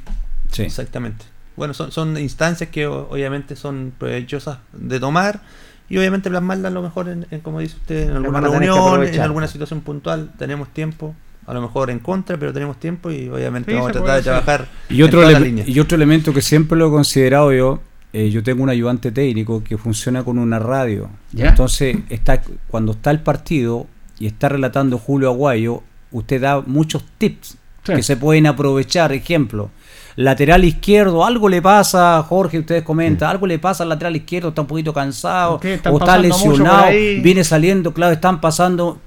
Sí. 0.52 0.64
Exactamente. 0.64 1.26
Bueno, 1.56 1.76
son, 1.76 1.92
son 1.92 2.18
instancias 2.18 2.70
que 2.72 2.88
obviamente 2.88 3.56
son 3.56 3.94
provechosas 3.98 4.58
de 4.74 5.00
tomar 5.00 5.42
y 5.90 5.98
obviamente 5.98 6.30
plasmarlas 6.30 6.72
a 6.72 6.74
lo 6.74 6.82
mejor, 6.82 7.10
en, 7.10 7.28
en, 7.32 7.40
como 7.42 7.60
dice 7.60 7.76
usted, 7.76 8.10
en 8.10 8.16
alguna 8.16 8.42
reunión, 8.42 9.04
en 9.04 9.22
alguna 9.22 9.48
situación 9.48 9.82
puntual. 9.82 10.32
Tenemos 10.38 10.70
tiempo, 10.70 11.14
a 11.46 11.54
lo 11.54 11.62
mejor 11.62 11.90
en 11.92 12.00
contra, 12.00 12.38
pero 12.38 12.52
tenemos 12.54 12.80
tiempo 12.80 13.12
y 13.12 13.30
obviamente 13.30 13.72
Sí, 13.72 13.76
vamos 13.76 13.90
a 13.90 13.94
tratar 13.94 14.16
de 14.18 14.22
trabajar 14.24 14.68
Y 14.90 15.02
otro, 15.04 15.30
en 15.30 15.44
líneas. 15.44 15.68
y 15.68 15.80
otro 15.80 15.96
elemento 15.96 16.34
que 16.34 16.42
siempre 16.42 16.78
lo 16.78 16.88
he 16.88 16.92
considerado 16.92 17.54
yo, 17.54 17.80
eh, 18.14 18.30
yo 18.30 18.42
tengo 18.44 18.64
un 18.64 18.70
ayudante 18.70 19.12
técnico 19.12 19.64
que 19.64 19.78
funciona 19.78 20.24
con 20.24 20.38
una 20.40 20.58
radio. 20.58 21.10
Ya. 21.34 21.50
Entonces, 21.50 21.98
está, 22.10 22.42
cuando 22.68 22.94
está 22.94 23.12
el 23.12 23.20
partido 23.20 23.88
y 24.20 24.26
está 24.28 24.50
relatando 24.50 24.98
Julio 24.98 25.30
Aguayo, 25.30 25.84
usted 26.12 26.42
da 26.42 26.62
muchos 26.66 27.04
tips 27.18 27.58
Sí. 27.84 27.94
que 27.94 28.02
se 28.02 28.18
pueden 28.18 28.48
aprovechar. 28.48 29.12
Ejemplo, 29.12 29.70
lateral 30.16 30.64
izquierdo, 30.64 31.26
algo 31.26 31.50
le 31.50 31.62
pasa, 31.62 32.24
Jorge, 32.24 32.60
ustedes 32.60 32.84
comentan, 32.84 33.30
algo 33.30 33.48
le 33.48 33.60
pasa 33.60 33.84
al 33.84 33.90
lateral 33.90 34.16
izquierdo, 34.16 34.50
está 34.50 34.62
un 34.62 34.68
poquito 34.68 34.94
cansado, 34.94 35.60
o 35.92 35.98
está 35.98 36.18
lesionado, 36.18 36.88
viene 37.22 37.44
saliendo, 37.44 37.94
claro, 37.94 38.14
están 38.14 38.40
pasando. 38.42 39.00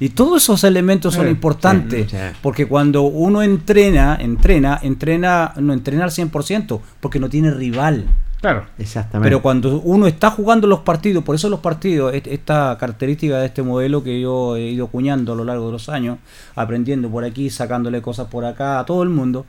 Y 0.00 0.08
todos 0.08 0.42
esos 0.42 0.64
elementos 0.64 1.14
son 1.14 1.26
Sí, 1.26 1.30
importantes, 1.30 2.12
porque 2.42 2.66
cuando 2.66 3.02
uno 3.02 3.40
entrena, 3.40 4.18
entrena, 4.20 4.80
entrena, 4.82 5.52
no 5.56 5.72
entrena 5.72 6.04
al 6.04 6.10
100%, 6.10 6.80
porque 6.98 7.20
no 7.20 7.28
tiene 7.28 7.52
rival. 7.52 8.06
Claro. 8.40 8.64
Exactamente. 8.78 9.26
Pero 9.26 9.42
cuando 9.42 9.80
uno 9.80 10.06
está 10.06 10.30
jugando 10.30 10.66
los 10.66 10.80
partidos, 10.80 11.22
por 11.22 11.34
eso 11.34 11.48
los 11.48 11.60
partidos, 11.60 12.14
esta 12.14 12.76
característica 12.78 13.38
de 13.38 13.46
este 13.46 13.62
modelo 13.62 14.02
que 14.02 14.20
yo 14.20 14.56
he 14.56 14.70
ido 14.70 14.86
cuñando 14.86 15.34
a 15.34 15.36
lo 15.36 15.44
largo 15.44 15.66
de 15.66 15.72
los 15.72 15.88
años, 15.88 16.18
aprendiendo 16.54 17.10
por 17.10 17.24
aquí, 17.24 17.50
sacándole 17.50 18.00
cosas 18.00 18.28
por 18.28 18.46
acá 18.46 18.80
a 18.80 18.86
todo 18.86 19.02
el 19.02 19.10
mundo, 19.10 19.44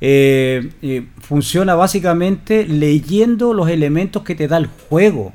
eh, 0.00 0.70
eh, 0.80 1.06
funciona 1.20 1.74
básicamente 1.74 2.66
leyendo 2.66 3.52
los 3.52 3.68
elementos 3.68 4.22
que 4.22 4.34
te 4.34 4.46
da 4.46 4.58
el 4.58 4.68
juego. 4.88 5.32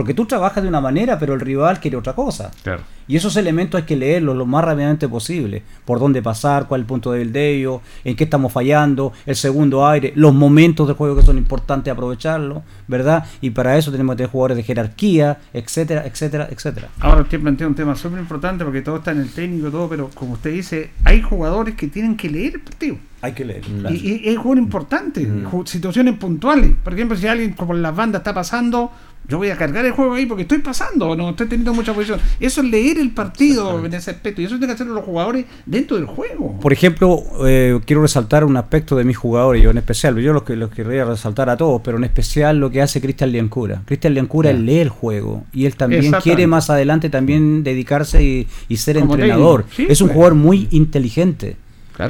Porque 0.00 0.14
tú 0.14 0.24
trabajas 0.24 0.62
de 0.62 0.68
una 0.70 0.80
manera, 0.80 1.18
pero 1.18 1.34
el 1.34 1.40
rival 1.40 1.78
quiere 1.78 1.94
otra 1.98 2.14
cosa. 2.14 2.50
Claro. 2.62 2.80
Y 3.06 3.16
esos 3.16 3.36
elementos 3.36 3.78
hay 3.78 3.86
que 3.86 3.96
leerlos 3.96 4.34
lo 4.34 4.46
más 4.46 4.64
rápidamente 4.64 5.06
posible. 5.08 5.62
Por 5.84 5.98
dónde 5.98 6.22
pasar, 6.22 6.66
cuál 6.66 6.80
es 6.80 6.84
el 6.84 6.86
punto 6.86 7.12
débil 7.12 7.34
de 7.34 7.54
ellos, 7.54 7.82
en 8.02 8.16
qué 8.16 8.24
estamos 8.24 8.50
fallando, 8.50 9.12
el 9.26 9.36
segundo 9.36 9.86
aire, 9.86 10.14
los 10.16 10.32
momentos 10.32 10.86
del 10.86 10.96
juego 10.96 11.16
que 11.16 11.22
son 11.22 11.36
importantes 11.36 11.92
aprovecharlos, 11.92 12.62
¿verdad? 12.88 13.26
Y 13.42 13.50
para 13.50 13.76
eso 13.76 13.92
tenemos 13.92 14.14
que 14.14 14.18
tener 14.18 14.30
jugadores 14.30 14.56
de 14.56 14.62
jerarquía, 14.62 15.38
etcétera, 15.52 16.06
etcétera, 16.06 16.48
etcétera. 16.50 16.88
Ahora 17.00 17.20
usted 17.20 17.38
plantea 17.38 17.66
un 17.66 17.74
tema 17.74 17.94
súper 17.94 18.20
importante 18.20 18.64
porque 18.64 18.80
todo 18.80 18.96
está 18.96 19.10
en 19.10 19.18
el 19.20 19.28
técnico 19.30 19.68
y 19.68 19.70
todo, 19.70 19.86
pero 19.86 20.08
como 20.14 20.32
usted 20.32 20.52
dice, 20.52 20.92
hay 21.04 21.20
jugadores 21.20 21.74
que 21.74 21.88
tienen 21.88 22.16
que 22.16 22.30
leer 22.30 22.54
el 22.54 22.60
partido. 22.62 22.96
Hay 23.22 23.32
que 23.32 23.44
leer. 23.44 23.62
Y, 23.90 23.94
y 24.24 24.28
es 24.30 24.38
juego 24.38 24.56
importante, 24.56 25.28
ju- 25.28 25.66
situaciones 25.66 26.16
puntuales. 26.16 26.70
Por 26.82 26.94
ejemplo, 26.94 27.14
si 27.18 27.26
alguien 27.26 27.52
como 27.52 27.74
en 27.74 27.82
las 27.82 27.94
bandas 27.94 28.20
está 28.20 28.32
pasando, 28.32 28.90
yo 29.30 29.38
voy 29.38 29.50
a 29.50 29.56
cargar 29.56 29.86
el 29.86 29.92
juego 29.92 30.14
ahí 30.14 30.26
porque 30.26 30.42
estoy 30.42 30.58
pasando, 30.58 31.14
no 31.14 31.30
estoy 31.30 31.46
teniendo 31.46 31.72
mucha 31.72 31.94
posición. 31.94 32.20
Eso 32.40 32.60
es 32.62 32.66
leer 32.68 32.98
el 32.98 33.12
partido 33.12 33.84
en 33.84 33.94
ese 33.94 34.10
aspecto. 34.10 34.42
Y 34.42 34.44
eso 34.44 34.56
tiene 34.58 34.66
que 34.66 34.72
hacerlo 34.74 34.94
los 34.94 35.04
jugadores 35.04 35.46
dentro 35.66 35.96
del 35.96 36.06
juego. 36.06 36.58
Por 36.60 36.72
ejemplo, 36.72 37.22
eh, 37.46 37.78
quiero 37.86 38.02
resaltar 38.02 38.44
un 38.44 38.56
aspecto 38.56 38.96
de 38.96 39.04
mis 39.04 39.16
jugadores, 39.16 39.62
yo 39.62 39.70
en 39.70 39.78
especial, 39.78 40.18
yo 40.18 40.32
los 40.32 40.42
que 40.42 40.56
los 40.56 40.70
querría 40.70 41.04
resaltar 41.04 41.48
a 41.48 41.56
todos, 41.56 41.80
pero 41.84 41.96
en 41.96 42.04
especial 42.04 42.58
lo 42.58 42.70
que 42.70 42.82
hace 42.82 43.00
Cristian 43.00 43.30
Liancura. 43.30 43.82
Cristian 43.86 44.14
Liancura 44.14 44.52
lee 44.52 44.78
el 44.78 44.88
juego 44.88 45.44
y 45.52 45.66
él 45.66 45.76
también 45.76 46.12
quiere 46.22 46.48
más 46.48 46.68
adelante 46.68 47.08
también 47.08 47.62
dedicarse 47.62 48.24
y, 48.24 48.48
y 48.68 48.76
ser 48.78 48.98
Como 48.98 49.14
entrenador. 49.14 49.64
Sí, 49.74 49.86
es 49.88 50.00
un 50.00 50.08
pues. 50.08 50.14
jugador 50.14 50.34
muy 50.34 50.66
inteligente. 50.72 51.56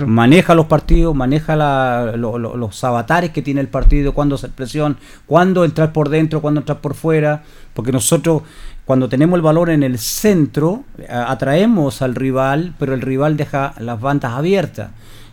Maneja 0.06 0.54
los 0.54 0.66
partidos, 0.66 1.14
maneja 1.14 1.56
la- 1.56 2.12
lo- 2.16 2.38
lo- 2.38 2.56
los 2.56 2.84
avatares 2.84 3.30
que 3.30 3.42
tiene 3.42 3.60
el 3.60 3.68
partido, 3.68 4.14
cuándo 4.14 4.34
hacer 4.36 4.50
presión, 4.50 4.96
cuándo 5.26 5.64
entrar 5.64 5.92
por 5.92 6.08
dentro, 6.08 6.40
cuándo 6.40 6.60
entrar 6.60 6.80
por 6.80 6.94
fuera, 6.94 7.42
porque 7.74 7.92
nosotros 7.92 8.42
cuando 8.84 9.08
tenemos 9.08 9.36
el 9.36 9.42
valor 9.42 9.70
en 9.70 9.82
el 9.82 9.98
centro, 9.98 10.84
a- 11.08 11.30
atraemos 11.30 12.02
al 12.02 12.14
rival, 12.14 12.74
pero 12.78 12.94
el 12.94 13.00
rival 13.00 13.36
deja 13.36 13.74
las 13.78 14.00
bandas 14.00 14.32
abiertas. 14.32 14.90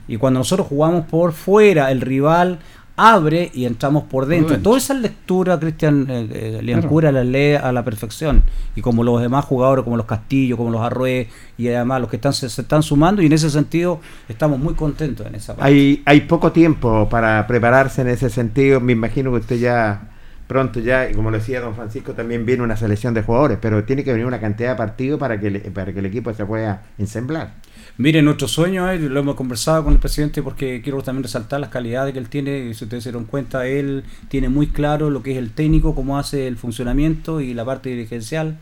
Y 0.08 0.18
cuando 0.18 0.40
nosotros 0.40 0.68
jugamos 0.68 1.06
por 1.06 1.34
fuera, 1.34 1.92
el 1.92 2.02
rival 2.02 2.60
abre 2.98 3.52
y 3.54 3.66
entramos 3.66 4.04
por 4.04 4.26
dentro. 4.26 4.58
Toda 4.58 4.80
esa 4.80 4.96
lectura, 4.96 5.60
Cristian 5.60 6.08
eh, 6.10 6.28
eh, 6.32 6.60
Liancura 6.64 7.12
la 7.12 7.24
lee 7.24 7.54
a 7.54 7.72
la 7.72 7.86
perfección. 7.86 8.44
Y 8.76 8.82
como 8.82 9.04
los 9.04 9.22
demás 9.22 9.46
jugadores, 9.46 9.84
como 9.84 9.96
los 9.98 10.08
Castillo, 10.08 10.58
como 10.58 10.72
los 10.72 10.82
Arrué, 10.82 11.30
y 11.58 11.68
además 11.70 12.02
los 12.02 12.10
que 12.10 12.16
están 12.18 12.34
se, 12.34 12.50
se 12.50 12.64
están 12.64 12.84
sumando, 12.84 13.22
y 13.22 13.28
en 13.28 13.34
ese 13.34 13.50
sentido 13.50 14.00
estamos 14.28 14.60
muy 14.60 14.74
contentos 14.74 15.26
en 15.28 15.36
esa 15.36 15.56
parte. 15.56 15.72
Hay, 15.72 16.02
hay 16.06 16.22
poco 16.22 16.52
tiempo 16.52 17.08
para 17.08 17.46
prepararse 17.46 18.02
en 18.02 18.10
ese 18.10 18.30
sentido. 18.32 18.82
Me 18.82 18.94
imagino 18.94 19.32
que 19.32 19.38
usted 19.38 19.60
ya 19.60 20.17
pronto 20.48 20.80
ya, 20.80 21.10
y 21.10 21.14
como 21.14 21.30
lo 21.30 21.38
decía 21.38 21.60
don 21.62 21.76
Francisco, 21.76 22.14
también 22.14 22.46
viene 22.46 22.64
una 22.64 22.78
selección 22.78 23.14
de 23.14 23.22
jugadores, 23.22 23.58
pero 23.62 23.84
tiene 23.84 24.04
que 24.04 24.12
venir 24.12 24.26
una 24.26 24.40
cantidad 24.40 24.72
de 24.72 24.76
partidos 24.76 25.20
para 25.20 25.40
que, 25.40 25.52
le- 25.52 25.60
para 25.60 25.92
que 25.94 26.00
el 26.00 26.06
equipo 26.06 26.34
se 26.34 26.46
pueda 26.46 26.84
ensamblar. 26.98 27.54
Miren, 27.98 28.26
nuestro 28.26 28.48
sueño 28.48 28.90
es, 28.92 29.02
lo 29.02 29.20
hemos 29.20 29.36
conversado 29.36 29.84
con 29.84 29.94
el 29.94 30.00
presidente 30.00 30.44
porque 30.44 30.82
quiero 30.84 31.02
también 31.02 31.24
resaltar 31.24 31.60
las 31.60 31.70
calidades 31.70 32.14
que 32.14 32.20
él 32.20 32.30
tiene. 32.30 32.74
Si 32.74 32.84
ustedes 32.84 33.04
se 33.04 33.10
dieron 33.10 33.26
cuenta, 33.26 33.66
él 33.68 34.04
tiene 34.30 34.50
muy 34.50 34.68
claro 34.68 35.10
lo 35.10 35.24
que 35.24 35.32
es 35.32 35.38
el 35.38 35.52
técnico, 35.52 35.96
cómo 35.96 36.18
hace 36.18 36.48
el 36.48 36.58
funcionamiento 36.58 37.42
y 37.42 37.54
la 37.54 37.66
parte 37.66 37.90
dirigencial. 37.90 38.58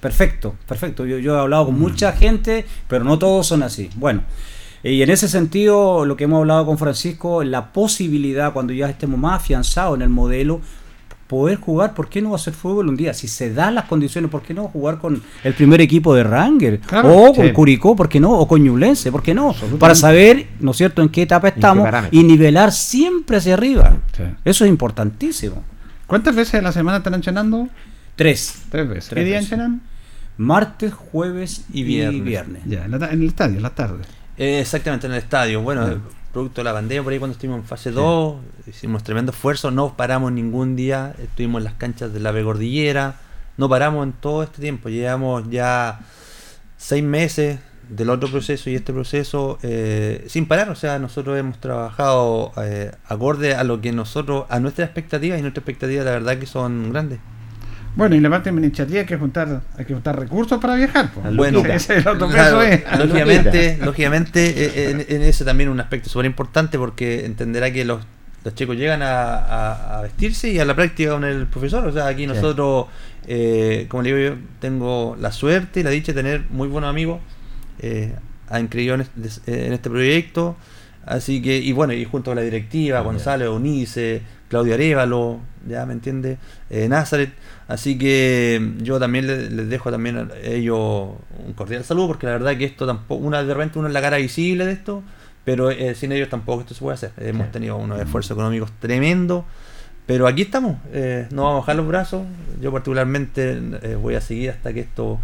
Perfecto, 0.00 0.54
perfecto. 0.66 1.06
Yo, 1.06 1.18
yo 1.18 1.36
he 1.36 1.40
hablado 1.40 1.66
con 1.66 1.78
mucha 1.78 2.12
gente, 2.12 2.64
pero 2.88 3.04
no 3.04 3.18
todos 3.18 3.46
son 3.46 3.62
así. 3.62 3.88
Bueno, 3.96 4.22
y 4.82 5.02
en 5.02 5.10
ese 5.10 5.28
sentido, 5.28 6.04
lo 6.04 6.16
que 6.16 6.24
hemos 6.24 6.38
hablado 6.40 6.66
con 6.66 6.76
Francisco, 6.78 7.44
la 7.44 7.72
posibilidad, 7.72 8.52
cuando 8.52 8.72
ya 8.72 8.88
estemos 8.88 9.18
más 9.18 9.42
afianzados 9.42 9.96
en 9.96 10.02
el 10.02 10.08
modelo, 10.08 10.60
poder 11.26 11.58
jugar, 11.58 11.94
¿por 11.94 12.08
qué 12.08 12.22
no 12.22 12.34
hacer 12.34 12.54
fútbol 12.54 12.88
un 12.88 12.96
día? 12.96 13.12
Si 13.12 13.28
se 13.28 13.52
dan 13.52 13.74
las 13.74 13.86
condiciones, 13.86 14.30
¿por 14.30 14.42
qué 14.42 14.54
no 14.54 14.68
jugar 14.68 14.98
con 14.98 15.22
el 15.42 15.54
primer 15.54 15.80
equipo 15.80 16.14
de 16.14 16.22
Ranger? 16.22 16.80
Claro, 16.80 17.16
o 17.16 17.34
con 17.34 17.46
sí. 17.46 17.52
Curicó, 17.52 17.96
¿por 17.96 18.08
qué 18.08 18.20
no? 18.20 18.32
O 18.32 18.46
con 18.46 18.62
Ñublense, 18.62 19.10
¿por 19.10 19.22
qué 19.22 19.34
no? 19.34 19.54
Para 19.78 19.94
saber, 19.94 20.46
¿no 20.60 20.70
es 20.70 20.76
cierto?, 20.76 21.02
en 21.02 21.08
qué 21.08 21.22
etapa 21.22 21.48
estamos 21.48 21.88
y 22.10 22.22
nivelar 22.22 22.72
siempre 22.72 23.38
hacia 23.38 23.54
arriba. 23.54 23.96
Sí. 24.16 24.22
Eso 24.44 24.64
es 24.64 24.70
importantísimo. 24.70 25.64
¿Cuántas 26.06 26.36
veces 26.36 26.54
a 26.54 26.62
la 26.62 26.72
semana 26.72 26.98
están 26.98 27.14
entrenando? 27.14 27.68
Tres. 28.14 28.62
Tres 28.70 28.88
veces. 28.88 29.08
Tres 29.08 29.22
¿Qué 29.22 29.28
día 29.28 29.38
entrenan? 29.40 29.82
Martes, 30.38 30.92
jueves 30.92 31.64
y 31.72 31.80
Y 31.80 31.84
viernes. 31.84 32.24
viernes. 32.24 32.62
Ya, 32.66 32.84
en, 32.84 32.94
el 32.94 33.28
estadio, 33.28 33.56
en 33.56 33.62
la 33.62 33.70
tarde. 33.70 34.04
Eh, 34.36 34.60
exactamente, 34.60 35.06
en 35.06 35.14
el 35.14 35.18
estadio. 35.18 35.62
Bueno. 35.62 36.00
Producto 36.36 36.60
de 36.60 36.64
la 36.64 36.74
pandemia, 36.74 37.02
por 37.02 37.14
ahí 37.14 37.18
cuando 37.18 37.32
estuvimos 37.32 37.60
en 37.60 37.64
fase 37.64 37.90
2, 37.90 38.36
hicimos 38.66 39.02
tremendo 39.02 39.32
esfuerzo, 39.32 39.70
no 39.70 39.96
paramos 39.96 40.32
ningún 40.32 40.76
día, 40.76 41.14
estuvimos 41.18 41.60
en 41.60 41.64
las 41.64 41.72
canchas 41.72 42.12
de 42.12 42.20
la 42.20 42.30
Cordillera, 42.30 43.14
no 43.56 43.70
paramos 43.70 44.06
en 44.06 44.12
todo 44.12 44.42
este 44.42 44.60
tiempo, 44.60 44.90
llevamos 44.90 45.48
ya 45.48 46.00
seis 46.76 47.02
meses 47.02 47.58
del 47.88 48.10
otro 48.10 48.28
proceso 48.28 48.68
y 48.68 48.74
este 48.74 48.92
proceso 48.92 49.58
eh, 49.62 50.26
sin 50.28 50.46
parar, 50.46 50.68
o 50.68 50.74
sea, 50.74 50.98
nosotros 50.98 51.38
hemos 51.38 51.58
trabajado 51.58 52.52
eh, 52.58 52.92
acorde 53.06 53.54
a 53.54 53.64
lo 53.64 53.80
que 53.80 53.92
nosotros, 53.92 54.44
a 54.50 54.60
nuestras 54.60 54.88
expectativas 54.88 55.38
y 55.38 55.42
nuestras 55.42 55.62
expectativas 55.62 56.04
la 56.04 56.10
verdad 56.10 56.36
que 56.36 56.44
son 56.44 56.92
grandes. 56.92 57.18
Bueno, 57.96 58.14
y 58.14 58.20
la 58.20 58.30
parte 58.30 58.50
administrativa 58.50 59.00
hay 59.00 59.06
que 59.06 59.16
juntar, 59.16 59.62
hay 59.76 59.84
que 59.84 59.94
juntar 59.94 60.18
recursos 60.18 60.60
para 60.60 60.74
viajar. 60.76 61.10
po. 61.12 61.22
Bueno, 61.22 61.60
Ese- 61.60 61.74
ese 61.74 61.96
es 61.98 62.06
el 62.06 62.08
otro 62.12 62.28
Claro, 62.28 62.58
peso, 62.60 62.72
¿eh? 62.72 62.84
lógicamente, 62.98 63.78
lógicamente 63.82 64.50
eh, 64.50 64.90
en, 64.90 65.06
en 65.08 65.22
ese 65.22 65.44
también 65.44 65.70
un 65.70 65.80
aspecto 65.80 66.08
súper 66.10 66.26
importante 66.26 66.78
porque 66.78 67.24
entenderá 67.24 67.72
que 67.72 67.84
los, 67.86 68.04
los 68.44 68.54
chicos 68.54 68.76
llegan 68.76 69.02
a, 69.02 69.34
a- 69.36 69.98
a 69.98 70.02
vestirse 70.02 70.50
y 70.50 70.58
a 70.58 70.64
la 70.66 70.74
práctica 70.76 71.12
con 71.12 71.24
el 71.24 71.46
profesor. 71.46 71.86
O 71.88 71.92
sea, 71.92 72.06
aquí 72.06 72.26
nosotros, 72.26 72.86
eh, 73.26 73.86
como 73.88 74.02
le 74.02 74.14
digo 74.14 74.34
yo, 74.34 74.40
tengo 74.60 75.16
la 75.18 75.32
suerte 75.32 75.80
y 75.80 75.82
la 75.82 75.90
dicha 75.90 76.12
de 76.12 76.22
tener 76.22 76.42
muy 76.50 76.68
buenos 76.68 76.90
amigos. 76.90 77.20
eh, 77.80 78.14
han 78.48 78.68
creído 78.68 78.94
en 78.94 79.00
este, 79.00 79.66
en 79.66 79.72
este 79.72 79.90
proyecto, 79.90 80.56
Así 81.04 81.40
que, 81.40 81.56
y 81.58 81.70
bueno, 81.72 81.92
y 81.92 82.04
junto 82.04 82.32
a 82.32 82.34
la 82.34 82.40
directiva, 82.42 82.98
Gonzalo, 83.00 83.54
Unice, 83.54 84.22
Claudio 84.48 84.74
Arevalo, 84.74 85.38
ya 85.68 85.86
me 85.86 85.92
entiende, 85.92 86.36
eh, 86.68 86.88
Nazaret. 86.88 87.30
Así 87.68 87.98
que 87.98 88.74
yo 88.78 89.00
también 89.00 89.26
les, 89.26 89.50
les 89.50 89.68
dejo 89.68 89.90
también 89.90 90.16
a 90.18 90.28
ellos 90.42 91.10
un 91.44 91.52
cordial 91.54 91.82
saludo, 91.84 92.08
porque 92.08 92.26
la 92.26 92.32
verdad 92.32 92.56
que 92.56 92.64
esto 92.64 92.86
tampoco, 92.86 93.24
una 93.24 93.42
de 93.42 93.52
repente 93.52 93.78
uno 93.78 93.88
es 93.88 93.94
la 93.94 94.00
cara 94.00 94.18
visible 94.18 94.64
de 94.66 94.72
esto, 94.72 95.02
pero 95.44 95.70
eh, 95.70 95.94
sin 95.94 96.12
ellos 96.12 96.28
tampoco 96.28 96.60
esto 96.60 96.74
se 96.74 96.80
puede 96.80 96.94
hacer. 96.94 97.12
Hemos 97.18 97.50
tenido 97.50 97.76
unos 97.76 98.00
esfuerzos 98.00 98.32
económicos 98.32 98.70
tremendos, 98.78 99.44
pero 100.06 100.28
aquí 100.28 100.42
estamos, 100.42 100.76
eh, 100.92 101.26
no 101.30 101.42
vamos 101.42 101.56
a 101.56 101.60
bajar 101.60 101.76
los 101.76 101.88
brazos. 101.88 102.26
Yo 102.60 102.70
particularmente 102.70 103.60
eh, 103.82 103.96
voy 104.00 104.14
a 104.14 104.20
seguir 104.20 104.50
hasta 104.50 104.72
que 104.72 104.80
esto 104.80 105.18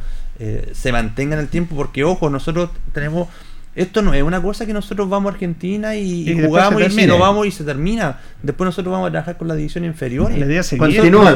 se 0.72 0.90
mantenga 0.90 1.34
en 1.34 1.40
el 1.40 1.48
tiempo, 1.48 1.76
porque 1.76 2.02
ojo, 2.02 2.28
nosotros 2.28 2.70
tenemos... 2.92 3.28
Esto 3.74 4.02
no 4.02 4.12
es 4.12 4.22
una 4.22 4.42
cosa 4.42 4.66
que 4.66 4.74
nosotros 4.74 5.08
vamos 5.08 5.30
a 5.30 5.34
Argentina 5.34 5.94
y, 5.94 6.00
Y 6.00 6.30
y 6.30 6.34
después 6.34 6.46
jugamos 6.48 6.82
y 6.82 6.90
si 6.90 7.06
no 7.06 7.18
vamos 7.18 7.46
y 7.46 7.50
se 7.50 7.64
termina. 7.64 8.20
Después 8.42 8.66
nosotros 8.66 8.92
vamos 8.92 9.08
a 9.08 9.10
trabajar 9.10 9.38
con 9.38 9.48
la 9.48 9.54
división 9.54 9.84
inferior. 9.84 10.30
La 10.30 10.44
idea 10.44 10.60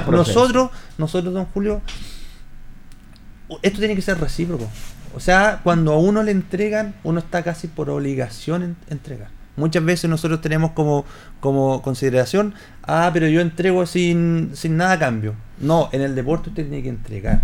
proceso. 0.02 0.40
Nosotros, 0.40 0.70
nosotros, 0.98 1.32
don 1.32 1.46
Julio, 1.46 1.80
esto 3.62 3.78
tiene 3.78 3.94
que 3.94 4.02
ser 4.02 4.20
recíproco. 4.20 4.68
O 5.14 5.20
sea, 5.20 5.60
cuando 5.64 5.92
a 5.92 5.98
uno 5.98 6.22
le 6.22 6.30
entregan, 6.30 6.94
uno 7.04 7.20
está 7.20 7.42
casi 7.42 7.68
por 7.68 7.88
obligación 7.88 8.62
en 8.62 8.76
entregar. 8.90 9.28
Muchas 9.56 9.82
veces 9.82 10.10
nosotros 10.10 10.42
tenemos 10.42 10.72
como, 10.72 11.06
como 11.40 11.80
consideración, 11.80 12.52
ah, 12.82 13.10
pero 13.14 13.26
yo 13.26 13.40
entrego 13.40 13.86
sin, 13.86 14.50
sin 14.52 14.76
nada 14.76 14.92
a 14.92 14.98
cambio. 14.98 15.34
No, 15.58 15.88
en 15.92 16.02
el 16.02 16.14
deporte 16.14 16.50
usted 16.50 16.64
tiene 16.68 16.82
que 16.82 16.90
entregar. 16.90 17.40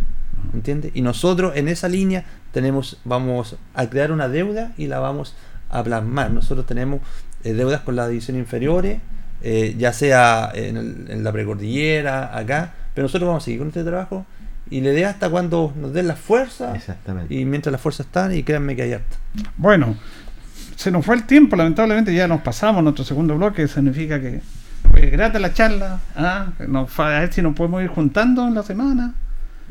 ¿Entiende? 0.54 0.90
Y 0.94 1.02
nosotros 1.02 1.52
en 1.56 1.68
esa 1.68 1.88
línea 1.88 2.24
tenemos, 2.52 2.98
vamos 3.04 3.56
a 3.74 3.86
crear 3.88 4.12
una 4.12 4.28
deuda 4.28 4.72
y 4.76 4.86
la 4.86 4.98
vamos 4.98 5.34
a 5.70 5.82
plasmar. 5.82 6.30
Nosotros 6.30 6.66
tenemos 6.66 7.00
eh, 7.44 7.54
deudas 7.54 7.80
con 7.80 7.96
las 7.96 8.08
divisiones 8.08 8.40
inferiores, 8.40 9.00
eh, 9.42 9.74
ya 9.78 9.92
sea 9.92 10.50
en, 10.54 10.76
el- 10.76 11.06
en 11.08 11.24
la 11.24 11.32
precordillera, 11.32 12.36
acá, 12.36 12.72
pero 12.94 13.06
nosotros 13.06 13.26
vamos 13.28 13.42
a 13.42 13.44
seguir 13.44 13.58
con 13.60 13.68
este 13.68 13.82
trabajo 13.84 14.26
y 14.70 14.80
la 14.80 14.92
idea 14.92 15.10
hasta 15.10 15.28
cuando 15.28 15.72
nos 15.76 15.92
den 15.92 16.06
las 16.06 16.18
fuerzas 16.18 16.76
Exactamente. 16.76 17.34
y 17.34 17.44
mientras 17.44 17.72
las 17.72 17.80
fuerzas 17.80 18.06
están 18.06 18.34
y 18.34 18.42
créanme 18.42 18.76
que 18.76 18.82
hay 18.82 18.92
harta. 18.92 19.16
Bueno, 19.56 19.96
se 20.76 20.90
nos 20.90 21.04
fue 21.04 21.14
el 21.16 21.24
tiempo, 21.24 21.56
lamentablemente 21.56 22.14
ya 22.14 22.28
nos 22.28 22.40
pasamos 22.42 22.82
nuestro 22.82 23.04
segundo 23.04 23.36
bloque, 23.36 23.66
significa 23.68 24.20
que 24.20 24.40
fue 24.90 25.06
grata 25.10 25.38
la 25.38 25.52
charla, 25.52 26.00
¿ah? 26.16 26.52
Nos 26.68 26.98
a 27.00 27.08
ver 27.08 27.32
si 27.32 27.42
nos 27.42 27.54
podemos 27.54 27.82
ir 27.82 27.88
juntando 27.88 28.46
en 28.46 28.54
la 28.54 28.62
semana. 28.62 29.14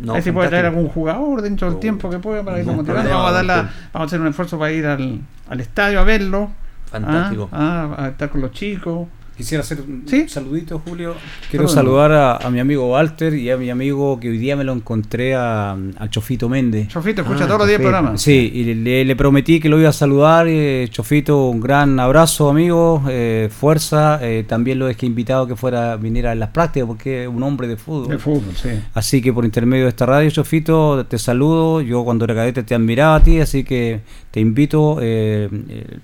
No, 0.01 0.13
a 0.13 0.15
ver 0.15 0.23
si 0.23 0.31
puede 0.31 0.49
traer 0.49 0.65
algún 0.65 0.87
jugador 0.87 1.41
dentro 1.41 1.67
del 1.67 1.77
Oh, 1.77 1.79
tiempo 1.79 2.09
que 2.09 2.19
pueda 2.19 2.43
para 2.43 2.59
irlo 2.59 2.73
no, 2.75 2.83
Vamos 2.83 3.29
a, 3.29 3.31
dar 3.31 3.45
la- 3.45 3.55
vamos 3.55 3.71
a 3.93 4.03
hacer 4.03 4.19
un 4.21 4.27
esfuerzo 4.27 4.57
para 4.59 4.71
ir 4.71 4.85
al, 4.85 5.21
al 5.49 5.59
estadio 5.61 5.99
a 5.99 6.03
verlo. 6.03 6.49
Fantástico. 6.91 7.47
¿ah? 7.51 7.95
Ah, 7.97 8.05
a 8.05 8.07
estar 8.09 8.29
con 8.29 8.41
los 8.41 8.51
chicos. 8.51 9.07
Quisiera 9.41 9.61
hacer 9.63 9.81
un 9.81 10.03
¿Sí? 10.07 10.27
saludito, 10.27 10.79
Julio. 10.85 11.15
Quiero 11.49 11.65
Perdón. 11.65 11.75
saludar 11.75 12.11
a, 12.13 12.37
a 12.37 12.49
mi 12.49 12.59
amigo 12.59 12.89
Walter 12.91 13.33
y 13.33 13.49
a 13.49 13.57
mi 13.57 13.69
amigo 13.69 14.19
que 14.19 14.29
hoy 14.29 14.37
día 14.37 14.55
me 14.55 14.63
lo 14.63 14.73
encontré 14.73 15.35
a, 15.35 15.71
a 15.97 16.09
Chofito 16.09 16.47
Méndez. 16.49 16.87
Chofito, 16.87 17.21
escucha 17.21 17.43
Ah, 17.43 17.47
todos 17.47 17.59
los 17.59 17.67
días 17.67 17.79
el 17.79 17.83
programa. 17.83 18.17
Sí, 18.17 18.51
y 18.53 18.73
le, 18.75 19.03
le 19.05 19.15
prometí 19.15 19.59
que 19.59 19.69
lo 19.69 19.79
iba 19.79 19.89
a 19.89 19.93
saludar. 19.93 20.45
eh, 20.47 20.87
Chofito, 20.89 21.47
un 21.49 21.59
gran 21.59 21.99
abrazo, 21.99 22.49
amigo. 22.49 23.03
eh, 23.09 23.49
fuerza. 23.51 24.19
eh, 24.21 24.45
también 24.47 24.79
lo 24.79 24.85
dejé 24.87 25.05
invitado 25.05 25.47
que 25.47 25.55
fuera 25.55 25.95
viniera 25.97 26.31
a 26.31 26.35
las 26.35 26.49
prácticas 26.49 26.87
porque 26.87 27.23
es 27.23 27.27
un 27.29 27.43
hombre 27.43 27.67
de 27.67 27.77
fútbol. 27.77 28.09
De 28.09 28.17
fútbol, 28.19 28.55
sí. 28.55 28.69
Así 28.93 29.21
que 29.21 29.33
por 29.33 29.43
intermedio 29.45 29.83
de 29.85 29.89
esta 29.89 30.05
radio, 30.05 30.29
Chofito, 30.29 31.05
te 31.05 31.17
saludo. 31.17 31.81
Yo 31.81 32.03
cuando 32.03 32.25
era 32.25 32.35
cadete 32.35 32.63
te 32.63 32.75
admiraba 32.75 33.15
a 33.15 33.23
ti, 33.23 33.39
así 33.39 33.63
que 33.63 34.01
te 34.31 34.39
invito. 34.39 34.97
eh, 35.01 35.49
eh, 35.69 35.97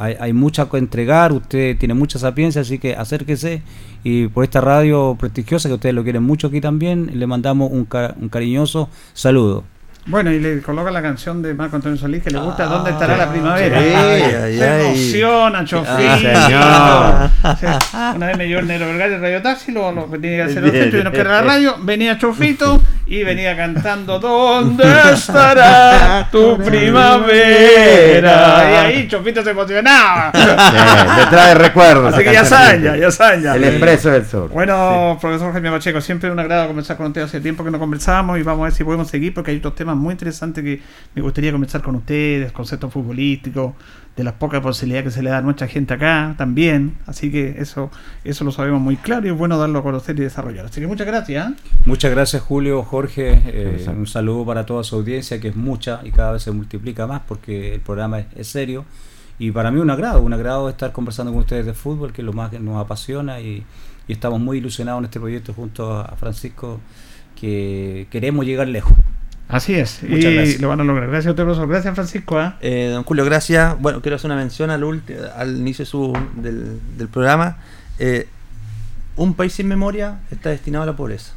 hay, 0.00 0.16
hay 0.18 0.32
mucha 0.32 0.68
que 0.68 0.78
entregar, 0.78 1.32
usted 1.32 1.76
tiene 1.78 1.94
mucha 1.94 2.18
sapiencia, 2.18 2.62
así 2.62 2.78
que 2.78 2.94
acérquese. 2.96 3.62
Y 4.02 4.28
por 4.28 4.44
esta 4.44 4.60
radio 4.60 5.16
prestigiosa, 5.18 5.68
que 5.68 5.74
ustedes 5.74 5.94
lo 5.94 6.02
quieren 6.02 6.22
mucho 6.22 6.46
aquí 6.46 6.60
también, 6.60 7.10
le 7.14 7.26
mandamos 7.26 7.70
un, 7.70 7.84
ca- 7.84 8.14
un 8.20 8.28
cariñoso 8.30 8.88
saludo. 9.12 9.64
Bueno, 10.06 10.32
y 10.32 10.40
le 10.40 10.62
coloca 10.62 10.90
la 10.90 11.02
canción 11.02 11.42
de 11.42 11.52
Marco 11.52 11.76
Antonio 11.76 11.98
Solís 11.98 12.22
que 12.22 12.30
le 12.30 12.38
gusta 12.40 12.64
Ah, 12.64 12.66
¿Dónde 12.68 12.90
estará 12.90 13.18
la 13.18 13.30
primavera? 13.30 13.78
Ay, 13.78 13.92
ay, 14.22 14.56
Se 14.58 14.64
ay. 14.64 14.86
emociona, 14.86 15.64
Chofito. 15.66 15.92
Ah, 16.62 18.12
Una 18.16 18.26
vez 18.28 18.38
me 18.38 18.48
llevó 18.48 18.60
el 18.60 18.66
negro 18.66 18.86
Vergara 18.86 19.10
de 19.10 19.18
Radio 19.18 19.42
Taxi, 19.42 19.72
lo, 19.72 19.92
lo 19.92 20.04
tenía 20.06 20.36
que 20.46 20.50
hacer 20.52 20.62
Bien. 20.70 20.74
los 20.80 20.90
tuvieron 20.90 21.12
que 21.12 21.20
ir 21.20 21.26
a 21.26 21.30
la 21.30 21.42
radio, 21.42 21.74
venía 21.82 22.16
Chofito 22.18 22.80
y 23.10 23.22
venía 23.24 23.56
cantando 23.56 24.20
¿Dónde 24.20 24.84
estará 25.12 26.28
tu 26.30 26.56
primavera? 26.58 28.22
Y 28.70 28.74
ahí 28.76 29.08
Chofito 29.08 29.42
se 29.42 29.50
emocionaba. 29.50 30.30
Eh, 30.32 31.18
le 31.18 31.26
trae 31.26 31.54
recuerdos. 31.56 32.14
Así 32.14 32.22
que 32.22 32.32
ya 32.32 32.44
saben, 32.44 32.84
ya, 32.84 32.94
ya. 32.96 33.56
El 33.56 33.64
expreso 33.64 34.10
del 34.10 34.24
sur. 34.24 34.48
Bueno, 34.50 35.18
profesor 35.20 35.52
Jaime 35.52 35.72
Pacheco, 35.72 36.00
siempre 36.00 36.30
un 36.30 36.38
agrado 36.38 36.68
conversar 36.68 36.96
con 36.96 37.06
usted. 37.06 37.22
Hace 37.22 37.40
tiempo 37.40 37.64
que 37.64 37.72
no 37.72 37.80
conversábamos 37.80 38.38
y 38.38 38.44
vamos 38.44 38.60
a 38.60 38.64
ver 38.66 38.72
si 38.74 38.84
podemos 38.84 39.08
seguir 39.08 39.34
porque 39.34 39.50
hay 39.50 39.56
otros 39.56 39.74
temas 39.74 39.96
muy 39.96 40.12
interesantes 40.12 40.62
que 40.62 40.80
me 41.12 41.22
gustaría 41.22 41.50
conversar 41.50 41.82
con 41.82 41.96
ustedes, 41.96 42.52
conceptos 42.52 42.92
futbolísticos, 42.92 43.72
de 44.20 44.24
las 44.24 44.34
pocas 44.34 44.60
posibilidades 44.60 45.04
que 45.04 45.10
se 45.10 45.22
le 45.22 45.30
da 45.30 45.38
a 45.38 45.40
nuestra 45.40 45.66
gente 45.66 45.94
acá 45.94 46.34
también. 46.36 46.98
Así 47.06 47.32
que 47.32 47.56
eso 47.58 47.90
eso 48.22 48.44
lo 48.44 48.52
sabemos 48.52 48.80
muy 48.80 48.96
claro 48.98 49.26
y 49.26 49.30
es 49.30 49.36
bueno 49.36 49.56
darlo 49.56 49.78
a 49.78 49.82
conocer 49.82 50.18
y 50.18 50.22
desarrollar. 50.22 50.66
Así 50.66 50.78
que 50.78 50.86
muchas 50.86 51.06
gracias. 51.06 51.50
¿eh? 51.50 51.54
Muchas 51.86 52.10
gracias 52.10 52.42
Julio, 52.42 52.82
Jorge. 52.82 53.40
eh, 53.46 53.86
un 53.88 54.06
saludo 54.06 54.44
para 54.44 54.66
toda 54.66 54.84
su 54.84 54.96
audiencia, 54.96 55.40
que 55.40 55.48
es 55.48 55.56
mucha 55.56 56.00
y 56.04 56.10
cada 56.10 56.32
vez 56.32 56.42
se 56.42 56.50
multiplica 56.50 57.06
más 57.06 57.22
porque 57.26 57.74
el 57.74 57.80
programa 57.80 58.20
es, 58.20 58.26
es 58.36 58.48
serio. 58.48 58.84
Y 59.38 59.52
para 59.52 59.70
mí 59.70 59.80
un 59.80 59.88
agrado, 59.88 60.20
un 60.20 60.34
agrado 60.34 60.68
estar 60.68 60.92
conversando 60.92 61.32
con 61.32 61.40
ustedes 61.40 61.64
de 61.64 61.72
fútbol, 61.72 62.12
que 62.12 62.20
es 62.20 62.26
lo 62.26 62.34
más 62.34 62.50
que 62.50 62.60
nos 62.60 62.76
apasiona 62.76 63.40
y, 63.40 63.64
y 64.06 64.12
estamos 64.12 64.38
muy 64.38 64.58
ilusionados 64.58 64.98
en 64.98 65.06
este 65.06 65.18
proyecto 65.18 65.54
junto 65.54 65.98
a 65.98 66.14
Francisco, 66.16 66.78
que 67.40 68.06
queremos 68.10 68.44
llegar 68.44 68.68
lejos. 68.68 68.92
Así 69.50 69.74
es. 69.74 70.02
Muchas 70.02 70.24
y 70.30 70.34
gracias. 70.34 70.60
lo 70.60 70.68
van 70.68 70.80
a 70.80 70.84
lograr. 70.84 71.08
Gracias 71.08 71.26
a 71.26 71.30
usted, 71.30 71.42
profesor. 71.44 71.68
Gracias, 71.68 71.94
Francisco. 71.94 72.40
¿eh? 72.40 72.52
Eh, 72.60 72.88
don 72.92 73.02
Julio, 73.04 73.24
gracias. 73.24 73.78
Bueno, 73.80 74.00
quiero 74.00 74.16
hacer 74.16 74.30
una 74.30 74.36
mención 74.40 74.70
al, 74.70 74.82
ulti- 74.84 75.16
al 75.36 75.56
inicio 75.56 75.84
su- 75.84 76.16
del, 76.36 76.78
del 76.96 77.08
programa. 77.08 77.58
Eh, 77.98 78.28
un 79.16 79.34
país 79.34 79.52
sin 79.52 79.66
memoria 79.68 80.20
está 80.30 80.50
destinado 80.50 80.84
a 80.84 80.86
la 80.86 80.94
pobreza. 80.96 81.32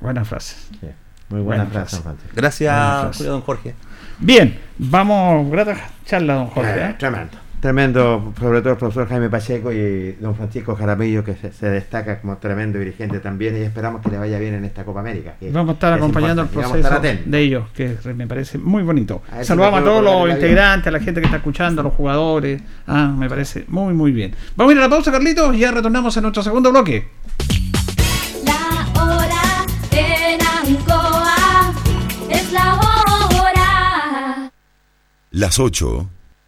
Buenas 0.00 0.26
frases. 0.28 0.68
Sí, 0.80 0.86
Muy 1.28 1.40
buena 1.42 1.64
Buena 1.64 1.70
frase, 1.70 1.96
frase. 1.96 2.02
Francisco. 2.02 2.32
Gracias, 2.34 2.74
Buena 2.74 3.00
frase. 3.02 3.18
Julio, 3.18 3.32
don 3.32 3.40
Jorge. 3.42 3.74
Bien, 4.18 4.58
vamos. 4.78 5.50
Grata 5.50 5.76
charla, 6.06 6.34
don 6.34 6.46
Jorge. 6.48 6.70
Eh, 6.70 6.86
¿eh? 6.90 6.94
Tremendo. 6.98 7.38
Tremendo, 7.66 8.32
sobre 8.38 8.60
todo 8.60 8.74
el 8.74 8.78
profesor 8.78 9.08
Jaime 9.08 9.28
Pacheco 9.28 9.72
y 9.72 10.12
don 10.20 10.36
Francisco 10.36 10.76
Jaramillo, 10.76 11.24
que 11.24 11.34
se, 11.34 11.52
se 11.52 11.68
destaca 11.68 12.20
como 12.20 12.36
tremendo 12.36 12.78
dirigente 12.78 13.18
también, 13.18 13.56
y 13.56 13.62
esperamos 13.62 14.02
que 14.02 14.08
le 14.08 14.18
vaya 14.18 14.38
bien 14.38 14.54
en 14.54 14.64
esta 14.64 14.84
Copa 14.84 15.00
América. 15.00 15.34
que 15.40 15.50
Vamos 15.50 15.70
a 15.70 15.72
estar 15.72 15.92
es 15.94 15.98
acompañando 15.98 16.42
el 16.42 16.48
proceso 16.48 17.00
de 17.00 17.40
ellos, 17.40 17.64
que 17.74 17.96
me 18.14 18.28
parece 18.28 18.58
muy 18.58 18.84
bonito. 18.84 19.20
A 19.32 19.42
Saludamos 19.42 19.80
a 19.80 19.82
todos 19.82 20.04
los 20.04 20.30
integrantes, 20.30 20.86
a 20.86 20.90
la 20.92 21.00
gente 21.00 21.20
que 21.20 21.24
está 21.24 21.38
escuchando, 21.38 21.80
a 21.80 21.84
los 21.84 21.94
jugadores. 21.94 22.62
Ah, 22.86 23.12
me 23.18 23.28
parece 23.28 23.64
muy, 23.66 23.94
muy 23.94 24.12
bien. 24.12 24.32
Vamos 24.54 24.70
a 24.70 24.74
ir 24.74 24.78
a 24.78 24.82
la 24.82 24.88
pausa, 24.88 25.10
Carlitos, 25.10 25.52
y 25.56 25.58
ya 25.58 25.72
retornamos 25.72 26.16
a 26.16 26.20
nuestro 26.20 26.44
segundo 26.44 26.70
bloque. 26.70 27.08
La 28.44 29.02
hora 29.02 29.66
en 29.90 30.38
Ancoa 30.40 31.74
es 32.30 32.52
la 32.52 32.74
hora. 32.76 34.52
Las 35.32 35.58
8 35.58 36.10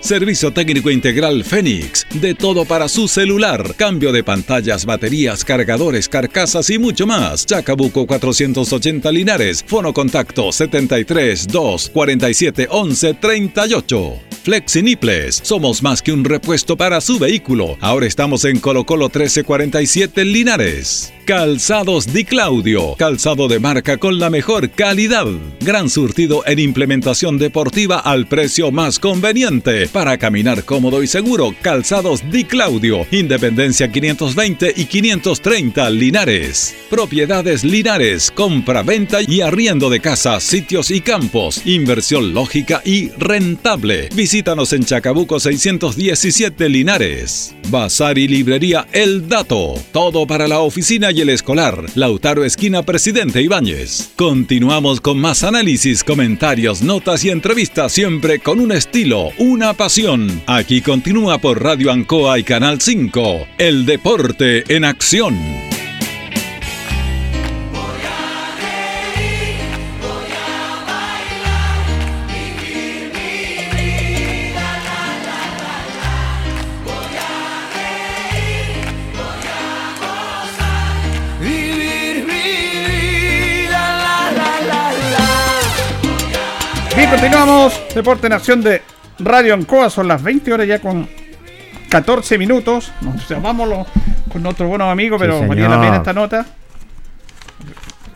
Servicio 0.00 0.52
técnico 0.52 0.90
integral 0.90 1.42
Fénix. 1.44 2.06
De 2.14 2.34
todo 2.34 2.64
para 2.64 2.88
su 2.88 3.08
celular. 3.08 3.74
Cambio 3.76 4.12
de 4.12 4.22
pantallas, 4.22 4.84
baterías, 4.84 5.44
cargadores, 5.44 6.08
carcasas 6.08 6.70
y 6.70 6.78
mucho 6.78 7.06
más. 7.06 7.44
Chacabuco 7.44 8.06
480 8.06 9.10
Linares. 9.10 9.64
Fono 9.66 9.92
contacto 9.92 10.52
73 10.52 11.48
2 11.48 11.90
47 11.90 12.68
11 12.70 13.14
38. 13.14 14.18
Flexiniples. 14.44 15.40
Somos 15.42 15.82
más 15.82 16.00
que 16.00 16.12
un 16.12 16.24
repuesto 16.24 16.76
para 16.76 17.00
su 17.00 17.18
vehículo. 17.18 17.76
Ahora 17.80 18.06
estamos 18.06 18.44
en 18.44 18.60
Colo 18.60 18.86
Colo 18.86 19.06
1347 19.06 20.24
Linares. 20.24 21.12
Calzados 21.26 22.10
Di 22.10 22.24
Claudio. 22.24 22.94
Calzado 22.96 23.48
de 23.48 23.58
marca 23.60 23.98
con 23.98 24.18
la 24.18 24.30
mejor 24.30 24.70
calidad. 24.70 25.26
Gran 25.60 25.90
surtido 25.90 26.42
en 26.46 26.58
implementación 26.58 27.36
deportiva 27.36 27.98
al 27.98 28.26
precio 28.26 28.70
más 28.70 28.98
conveniente. 28.98 29.87
Para 29.92 30.18
caminar 30.18 30.64
cómodo 30.64 31.02
y 31.02 31.06
seguro. 31.06 31.54
Calzados 31.62 32.22
Di 32.30 32.44
Claudio. 32.44 33.06
Independencia 33.10 33.90
520 33.90 34.74
y 34.76 34.84
530 34.84 35.90
Linares. 35.90 36.76
Propiedades 36.90 37.64
Linares. 37.64 38.30
Compra, 38.30 38.82
venta 38.82 39.18
y 39.26 39.40
arriendo 39.40 39.88
de 39.90 40.00
casas, 40.00 40.42
sitios 40.42 40.90
y 40.90 41.00
campos. 41.00 41.66
Inversión 41.66 42.34
lógica 42.34 42.82
y 42.84 43.08
rentable. 43.10 44.08
Visítanos 44.14 44.72
en 44.72 44.84
Chacabuco 44.84 45.40
617 45.40 46.68
Linares. 46.68 47.54
Bazar 47.70 48.18
y 48.18 48.28
librería 48.28 48.86
El 48.92 49.28
Dato. 49.28 49.74
Todo 49.92 50.26
para 50.26 50.48
la 50.48 50.60
oficina 50.60 51.10
y 51.12 51.20
el 51.20 51.30
escolar. 51.30 51.84
Lautaro 51.94 52.44
Esquina 52.44 52.82
Presidente 52.82 53.42
Ibáñez. 53.42 54.10
Continuamos 54.16 55.00
con 55.00 55.18
más 55.18 55.44
análisis, 55.44 56.04
comentarios, 56.04 56.82
notas 56.82 57.24
y 57.24 57.30
entrevistas 57.30 57.92
siempre 57.92 58.38
con 58.38 58.60
un 58.60 58.72
estilo, 58.72 59.30
una 59.38 59.74
pasión. 59.78 60.42
Aquí 60.46 60.82
continúa 60.82 61.38
por 61.38 61.62
Radio 61.62 61.90
Ancoa 61.90 62.38
y 62.38 62.42
Canal 62.42 62.82
5. 62.82 63.46
El 63.56 63.86
deporte 63.86 64.64
en 64.74 64.84
acción. 64.84 65.38
Continuamos. 87.20 87.80
Deporte 87.94 88.28
Nación 88.28 88.62
de 88.62 88.82
Radio 89.20 89.54
Ancoa. 89.54 89.90
Son 89.90 90.08
las 90.08 90.22
20 90.22 90.52
horas 90.52 90.66
ya 90.66 90.80
con 90.80 91.08
14 91.90 92.38
minutos. 92.38 92.92
Nos 93.02 93.28
llamámoslo 93.28 93.86
con 94.32 94.42
nuestro 94.42 94.68
buenos 94.68 94.88
amigos, 94.90 95.18
pero 95.20 95.40
Sí, 95.40 95.46
valía 95.46 95.64
la 95.68 95.70
señor. 95.76 95.84
pena 95.86 95.96
esta 95.96 96.12
nota. 96.12 96.46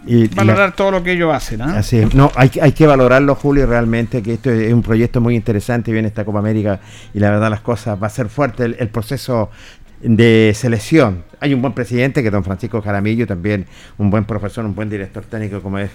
Y 0.05 0.27
Valorar 0.35 0.73
todo 0.75 0.91
lo 0.91 1.03
que 1.05 1.13
ellos 1.13 1.33
hacen. 1.33 1.63
¿ah? 1.63 1.79
Así 1.79 1.99
es. 1.99 2.13
No, 2.13 2.33
hay, 2.35 2.49
que- 2.49 2.61
hay 2.61 2.73
que 2.73 2.87
valorarlo, 2.89 3.37
Julio, 3.37 3.67
realmente, 3.67 4.21
que 4.21 4.35
esto 4.35 4.51
es 4.51 4.73
un 4.73 4.83
proyecto 4.83 5.21
muy 5.21 5.37
interesante 5.37 5.93
viene 5.93 6.09
esta 6.09 6.25
Copa 6.25 6.41
América 6.41 6.81
y 7.15 7.21
la 7.21 7.31
verdad 7.31 7.51
las 7.51 7.61
cosas, 7.61 8.03
va 8.03 8.09
a 8.09 8.11
ser 8.11 8.29
fuerte 8.29 8.65
el, 8.65 8.77
el 8.81 8.89
proceso 8.89 9.49
de 10.01 10.51
selección. 10.57 11.23
Hay 11.39 11.55
un 11.55 11.63
buen 11.63 11.73
presidente 11.73 12.21
que 12.23 12.29
es 12.29 12.33
don 12.33 12.43
Francisco 12.43 12.83
Jaramillo, 12.83 13.29
también 13.29 13.67
un 13.97 14.11
buen 14.11 14.25
profesor, 14.25 14.65
un 14.65 14.75
buen 14.75 14.91
director 14.91 15.25
técnico 15.25 15.63
como 15.63 15.79
es 15.79 15.91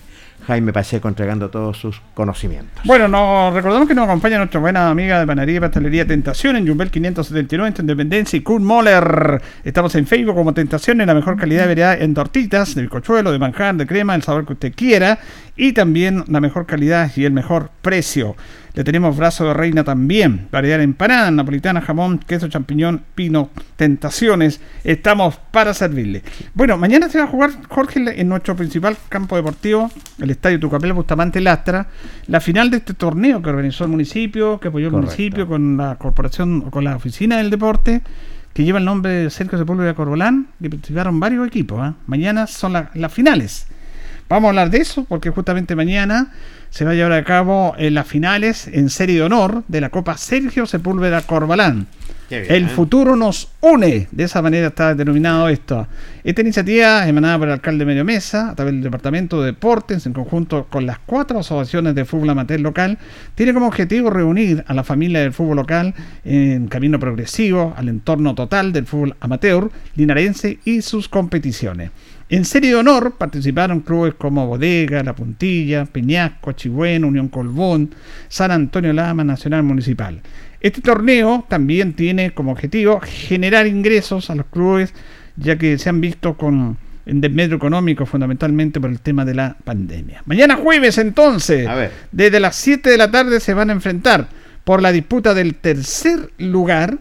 Jaime 0.45 0.71
Pacheco 0.71 1.07
entregando 1.07 1.49
todos 1.49 1.77
sus 1.77 2.01
conocimientos. 2.13 2.81
Bueno, 2.85 3.07
nos 3.07 3.53
recordamos 3.53 3.87
que 3.87 3.95
nos 3.95 4.05
acompaña 4.05 4.37
nuestra 4.37 4.59
buena 4.59 4.89
amiga 4.89 5.19
de 5.19 5.27
panadería 5.27 5.57
y 5.57 5.59
pastelería 5.59 6.05
Tentación 6.05 6.55
en 6.55 6.67
Jumbel 6.67 6.89
579 6.89 7.67
entre 7.67 7.81
Independencia 7.83 8.37
y 8.37 8.41
Kurt 8.41 8.63
Moller. 8.63 9.41
Estamos 9.63 9.95
en 9.95 10.07
Facebook 10.07 10.35
como 10.35 10.53
Tentación 10.53 11.01
en 11.01 11.07
la 11.07 11.13
mejor 11.13 11.37
calidad 11.37 11.63
de 11.63 11.67
variedad 11.67 12.01
en 12.01 12.13
tortitas, 12.13 12.75
de 12.75 12.83
bizcochuelo, 12.83 13.31
de 13.31 13.39
manjar, 13.39 13.75
de 13.75 13.85
crema, 13.85 14.15
el 14.15 14.23
sabor 14.23 14.45
que 14.45 14.53
usted 14.53 14.73
quiera 14.75 15.19
y 15.57 15.73
también 15.73 16.23
la 16.27 16.39
mejor 16.39 16.65
calidad 16.65 17.11
y 17.15 17.25
el 17.25 17.33
mejor 17.33 17.71
precio. 17.81 18.35
Le 18.77 18.83
tenemos 18.83 19.17
brazo 19.17 19.43
de 19.47 19.55
reina 19.55 19.83
también, 19.83 20.49
variedad 20.51 20.77
de 20.77 20.83
empanada, 20.83 21.31
napolitana, 21.31 21.81
jamón, 21.81 22.19
queso, 22.19 22.47
champiñón, 22.47 23.01
pino, 23.15 23.49
tentaciones. 23.75 24.61
Estamos 24.83 25.39
para 25.49 25.73
servirle. 25.73 26.21
Bueno, 26.53 26.77
mañana 26.77 27.09
se 27.09 27.17
va 27.17 27.23
a 27.23 27.27
jugar, 27.27 27.49
Jorge, 27.69 28.03
en 28.21 28.29
nuestro 28.29 28.55
principal 28.55 28.95
campo 29.09 29.35
deportivo, 29.35 29.89
el 30.21 30.29
Estadio 30.29 30.59
Tucapel 30.59 30.93
Bustamante 30.93 31.41
Lastra, 31.41 31.87
la 32.27 32.39
final 32.39 32.69
de 32.69 32.77
este 32.77 32.93
torneo 32.93 33.41
que 33.41 33.49
organizó 33.49 33.83
el 33.85 33.89
municipio, 33.89 34.59
que 34.59 34.67
apoyó 34.67 34.85
el 34.89 34.91
Correcto. 34.91 35.11
municipio 35.11 35.47
con 35.47 35.75
la 35.75 35.95
corporación, 35.95 36.69
con 36.69 36.83
la 36.83 36.95
oficina 36.95 37.37
del 37.37 37.49
deporte, 37.49 38.03
que 38.53 38.63
lleva 38.63 38.77
el 38.77 38.85
nombre 38.85 39.11
de 39.11 39.29
Sergio 39.31 39.57
Sepúlveda 39.57 39.95
Corbolán, 39.95 40.49
que 40.61 40.69
participaron 40.69 41.19
varios 41.19 41.47
equipos. 41.47 41.79
¿ah? 41.81 41.95
Mañana 42.05 42.45
son 42.45 42.73
la- 42.73 42.91
las 42.93 43.11
finales. 43.11 43.65
Vamos 44.29 44.47
a 44.47 44.49
hablar 44.49 44.69
de 44.69 44.79
eso 44.79 45.05
porque 45.05 45.29
justamente 45.29 45.75
mañana 45.75 46.31
se 46.69 46.83
va 46.83 46.91
a 46.91 46.93
llevar 46.95 47.13
a 47.13 47.23
cabo 47.23 47.75
en 47.77 47.93
las 47.93 48.07
finales 48.07 48.67
en 48.67 48.89
serie 48.89 49.15
de 49.15 49.23
honor 49.23 49.63
de 49.67 49.79
la 49.79 49.89
Copa 49.89 50.17
Sergio 50.17 50.65
Sepúlveda 50.65 51.21
Corbalán. 51.21 51.87
Bien, 52.29 52.43
El 52.49 52.65
¿eh? 52.65 52.67
futuro 52.67 53.15
nos 53.15 53.49
une. 53.61 54.09
De 54.11 54.25
esa 54.25 54.41
manera 54.41 54.67
está 54.67 54.93
denominado 54.93 55.47
esto. 55.47 55.87
Esta 56.25 56.41
iniciativa 56.41 57.07
emanada 57.07 57.39
por 57.39 57.47
el 57.47 57.53
alcalde 57.53 57.85
Medio 57.85 58.03
Mesa 58.03 58.49
a 58.49 58.55
través 58.55 58.73
del 58.73 58.83
Departamento 58.83 59.39
de 59.39 59.47
Deportes 59.47 60.05
en 60.05 60.11
conjunto 60.11 60.67
con 60.69 60.85
las 60.85 60.99
cuatro 60.99 61.39
asociaciones 61.39 61.95
de 61.95 62.03
fútbol 62.03 62.29
amateur 62.31 62.59
local. 62.59 62.97
Tiene 63.33 63.53
como 63.53 63.67
objetivo 63.67 64.09
reunir 64.09 64.65
a 64.67 64.73
la 64.73 64.83
familia 64.83 65.21
del 65.21 65.31
fútbol 65.31 65.55
local 65.55 65.93
en 66.25 66.67
camino 66.67 66.99
progresivo 66.99 67.73
al 67.77 67.87
entorno 67.87 68.35
total 68.35 68.73
del 68.73 68.85
fútbol 68.87 69.15
amateur 69.21 69.71
linarense 69.95 70.59
y 70.65 70.81
sus 70.81 71.07
competiciones. 71.07 71.91
En 72.29 72.43
serie 72.43 72.71
de 72.71 72.75
honor 72.75 73.15
participaron 73.17 73.79
clubes 73.79 74.13
como 74.15 74.47
Bodega, 74.47 75.01
La 75.01 75.15
Puntilla, 75.15 75.85
Peñasco, 75.85 76.51
Chigüeno, 76.51 77.07
Unión 77.07 77.29
Colbón, 77.29 77.95
San 78.27 78.51
Antonio 78.51 78.91
Lama, 78.91 79.23
Nacional 79.23 79.63
Municipal. 79.63 80.19
Este 80.59 80.81
torneo 80.81 81.45
también 81.47 81.93
tiene 81.93 82.31
como 82.31 82.51
objetivo 82.51 82.99
generar 83.01 83.65
ingresos 83.65 84.29
a 84.29 84.35
los 84.35 84.45
clubes, 84.47 84.93
ya 85.37 85.57
que 85.57 85.77
se 85.77 85.89
han 85.89 86.01
visto 86.01 86.35
con 86.35 86.77
en 87.05 87.21
desmedro 87.21 87.55
económico 87.55 88.05
fundamentalmente 88.05 88.81
por 88.81 88.89
el 88.89 88.99
tema 88.99 89.23
de 89.23 89.33
la 89.33 89.55
pandemia. 89.63 90.21
Mañana 90.25 90.57
jueves 90.57 90.97
entonces, 90.97 91.65
A 91.65 91.75
ver. 91.75 91.91
desde 92.11 92.41
las 92.41 92.57
7 92.57 92.89
de 92.89 92.97
la 92.97 93.09
tarde 93.09 93.39
se 93.39 93.53
van 93.53 93.69
a 93.69 93.73
enfrentar 93.73 94.27
por 94.65 94.81
la 94.81 94.91
disputa 94.91 95.33
del 95.33 95.55
tercer 95.55 96.31
lugar. 96.37 96.97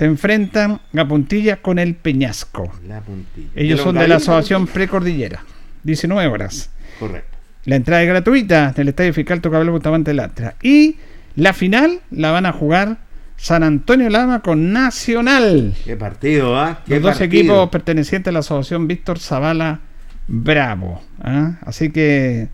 Se 0.00 0.06
enfrentan 0.06 0.80
a 0.96 1.04
Puntilla 1.06 1.60
con 1.60 1.78
el 1.78 1.94
Peñasco. 1.94 2.72
La 2.88 3.02
puntilla. 3.02 3.48
Ellos 3.54 3.80
¿De 3.80 3.84
son 3.84 3.96
de 3.96 4.08
la? 4.08 4.16
Asociación 4.16 4.66
Precordillera. 4.66 5.44
19 5.82 6.26
horas. 6.26 6.70
Correcto. 6.98 7.36
La 7.66 7.76
entrada 7.76 8.02
es 8.02 8.08
gratuita 8.08 8.72
del 8.72 8.88
Estadio 8.88 9.12
Fiscal 9.12 9.42
Tocabel 9.42 9.68
Bustamante 9.68 10.14
Lastra. 10.14 10.54
Y 10.62 10.96
la 11.36 11.52
final 11.52 12.00
la 12.10 12.30
van 12.30 12.46
a 12.46 12.52
jugar 12.54 12.96
San 13.36 13.62
Antonio 13.62 14.08
Lama 14.08 14.40
con 14.40 14.72
Nacional. 14.72 15.74
Qué 15.84 15.96
partido, 15.96 16.58
¿ah? 16.58 16.80
Qué 16.86 16.94
Los 16.94 17.02
dos 17.02 17.18
partido. 17.18 17.38
equipos 17.38 17.68
pertenecientes 17.68 18.30
a 18.30 18.32
la 18.32 18.38
Asociación 18.38 18.88
Víctor 18.88 19.18
Zavala 19.18 19.80
Bravo. 20.26 21.02
¿ah? 21.22 21.58
Así 21.60 21.90
que 21.90 22.48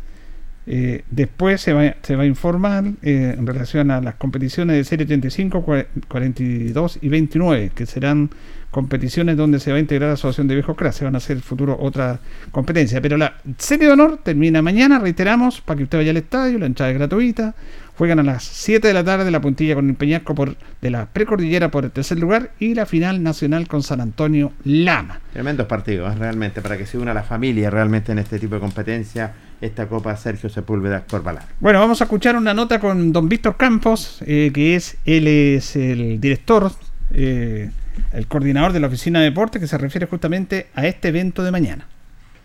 eh, 0.67 1.05
después 1.11 1.61
se 1.61 1.73
va, 1.73 1.95
se 2.03 2.17
va 2.17 2.25
a 2.25 2.27
informar 2.27 2.85
eh, 3.03 3.35
en 3.39 3.47
relación 3.47 3.91
a 3.91 4.01
las 4.01 4.17
competiciones 4.17 4.77
de 4.77 4.85
Serie 4.85 5.05
85, 5.07 5.65
cua- 5.65 5.87
42 6.09 6.99
y 7.03 7.09
29, 7.09 7.71
que 7.75 7.87
serán 7.87 8.31
competiciones 8.71 9.37
donde 9.37 9.59
se 9.61 9.71
va 9.71 9.79
a 9.79 9.81
integrar 9.81 10.09
la 10.09 10.15
Asociación 10.15 10.49
de 10.49 10.55
Viejos 10.55 10.77
Cras. 10.77 10.97
Se 10.97 11.05
van 11.05 11.15
a 11.15 11.19
hacer 11.19 11.41
futuro 11.41 11.77
otra 11.81 12.19
competencia. 12.51 13.01
Pero 13.01 13.17
la 13.17 13.35
Serie 13.59 13.87
de 13.87 13.93
Honor 13.95 14.19
termina 14.23 14.61
mañana, 14.61 14.99
reiteramos, 14.99 15.61
para 15.61 15.79
que 15.79 15.85
usted 15.85 15.99
vaya 15.99 16.11
al 16.11 16.17
estadio, 16.19 16.59
la 16.59 16.67
entrada 16.67 16.91
es 16.93 16.99
gratuita. 16.99 17.55
Juegan 17.99 18.19
a 18.19 18.23
las 18.23 18.45
7 18.45 18.87
de 18.87 18.93
la 18.93 19.03
tarde 19.05 19.31
la 19.31 19.41
puntilla 19.41 19.75
con 19.75 19.89
el 19.89 19.95
Peñasco 19.95 20.35
por, 20.35 20.57
de 20.83 20.91
la 20.91 21.07
precordillera 21.07 21.71
por 21.71 21.85
el 21.85 21.91
tercer 21.91 22.19
lugar 22.19 22.51
y 22.59 22.75
la 22.75 22.85
final 22.85 23.23
nacional 23.23 23.69
con 23.69 23.83
San 23.83 24.03
Antonio 24.03 24.53
Lama. 24.65 25.21
Tremendos 25.33 25.67
partidos, 25.67 26.19
realmente, 26.19 26.61
para 26.61 26.77
que 26.77 26.85
se 26.85 26.99
una 26.99 27.15
la 27.15 27.23
familia 27.23 27.71
realmente 27.71 28.13
en 28.13 28.19
este 28.19 28.39
tipo 28.39 28.57
de 28.57 28.61
competencia, 28.61 29.33
esta 29.63 29.87
Copa 29.87 30.15
Sergio 30.17 30.51
Sepúlveda 30.51 31.05
Corbalán. 31.07 31.45
Bueno, 31.59 31.81
vamos 31.81 32.03
a 32.03 32.05
escuchar 32.05 32.37
una 32.37 32.53
nota 32.53 32.79
con 32.79 33.13
don 33.13 33.31
Víctor 33.31 33.57
Campos, 33.57 34.19
eh, 34.27 34.51
que 34.53 34.75
es, 34.75 34.99
él 35.07 35.27
es 35.27 35.75
el 35.77 36.21
director, 36.21 36.73
eh, 37.15 37.71
el 38.13 38.27
coordinador 38.27 38.75
de 38.75 38.81
la 38.81 38.89
Oficina 38.89 39.21
de 39.21 39.27
Deporte, 39.27 39.59
que 39.59 39.67
se 39.67 39.79
refiere 39.79 40.07
justamente 40.07 40.67
a 40.75 40.87
este 40.87 41.09
evento 41.09 41.43
de 41.43 41.51
mañana. 41.51 41.87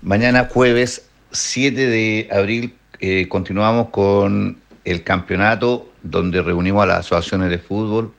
Mañana 0.02 0.48
jueves 0.50 1.10
7 1.32 1.88
de 1.88 2.30
abril 2.32 2.74
eh, 3.00 3.28
continuamos 3.28 3.90
con 3.90 4.58
el 4.86 5.04
campeonato 5.04 5.92
donde 6.04 6.42
reunimos 6.42 6.84
a 6.84 6.88
las 6.88 7.00
asociaciones 7.00 7.50
de 7.50 7.60
fútbol 7.60 8.14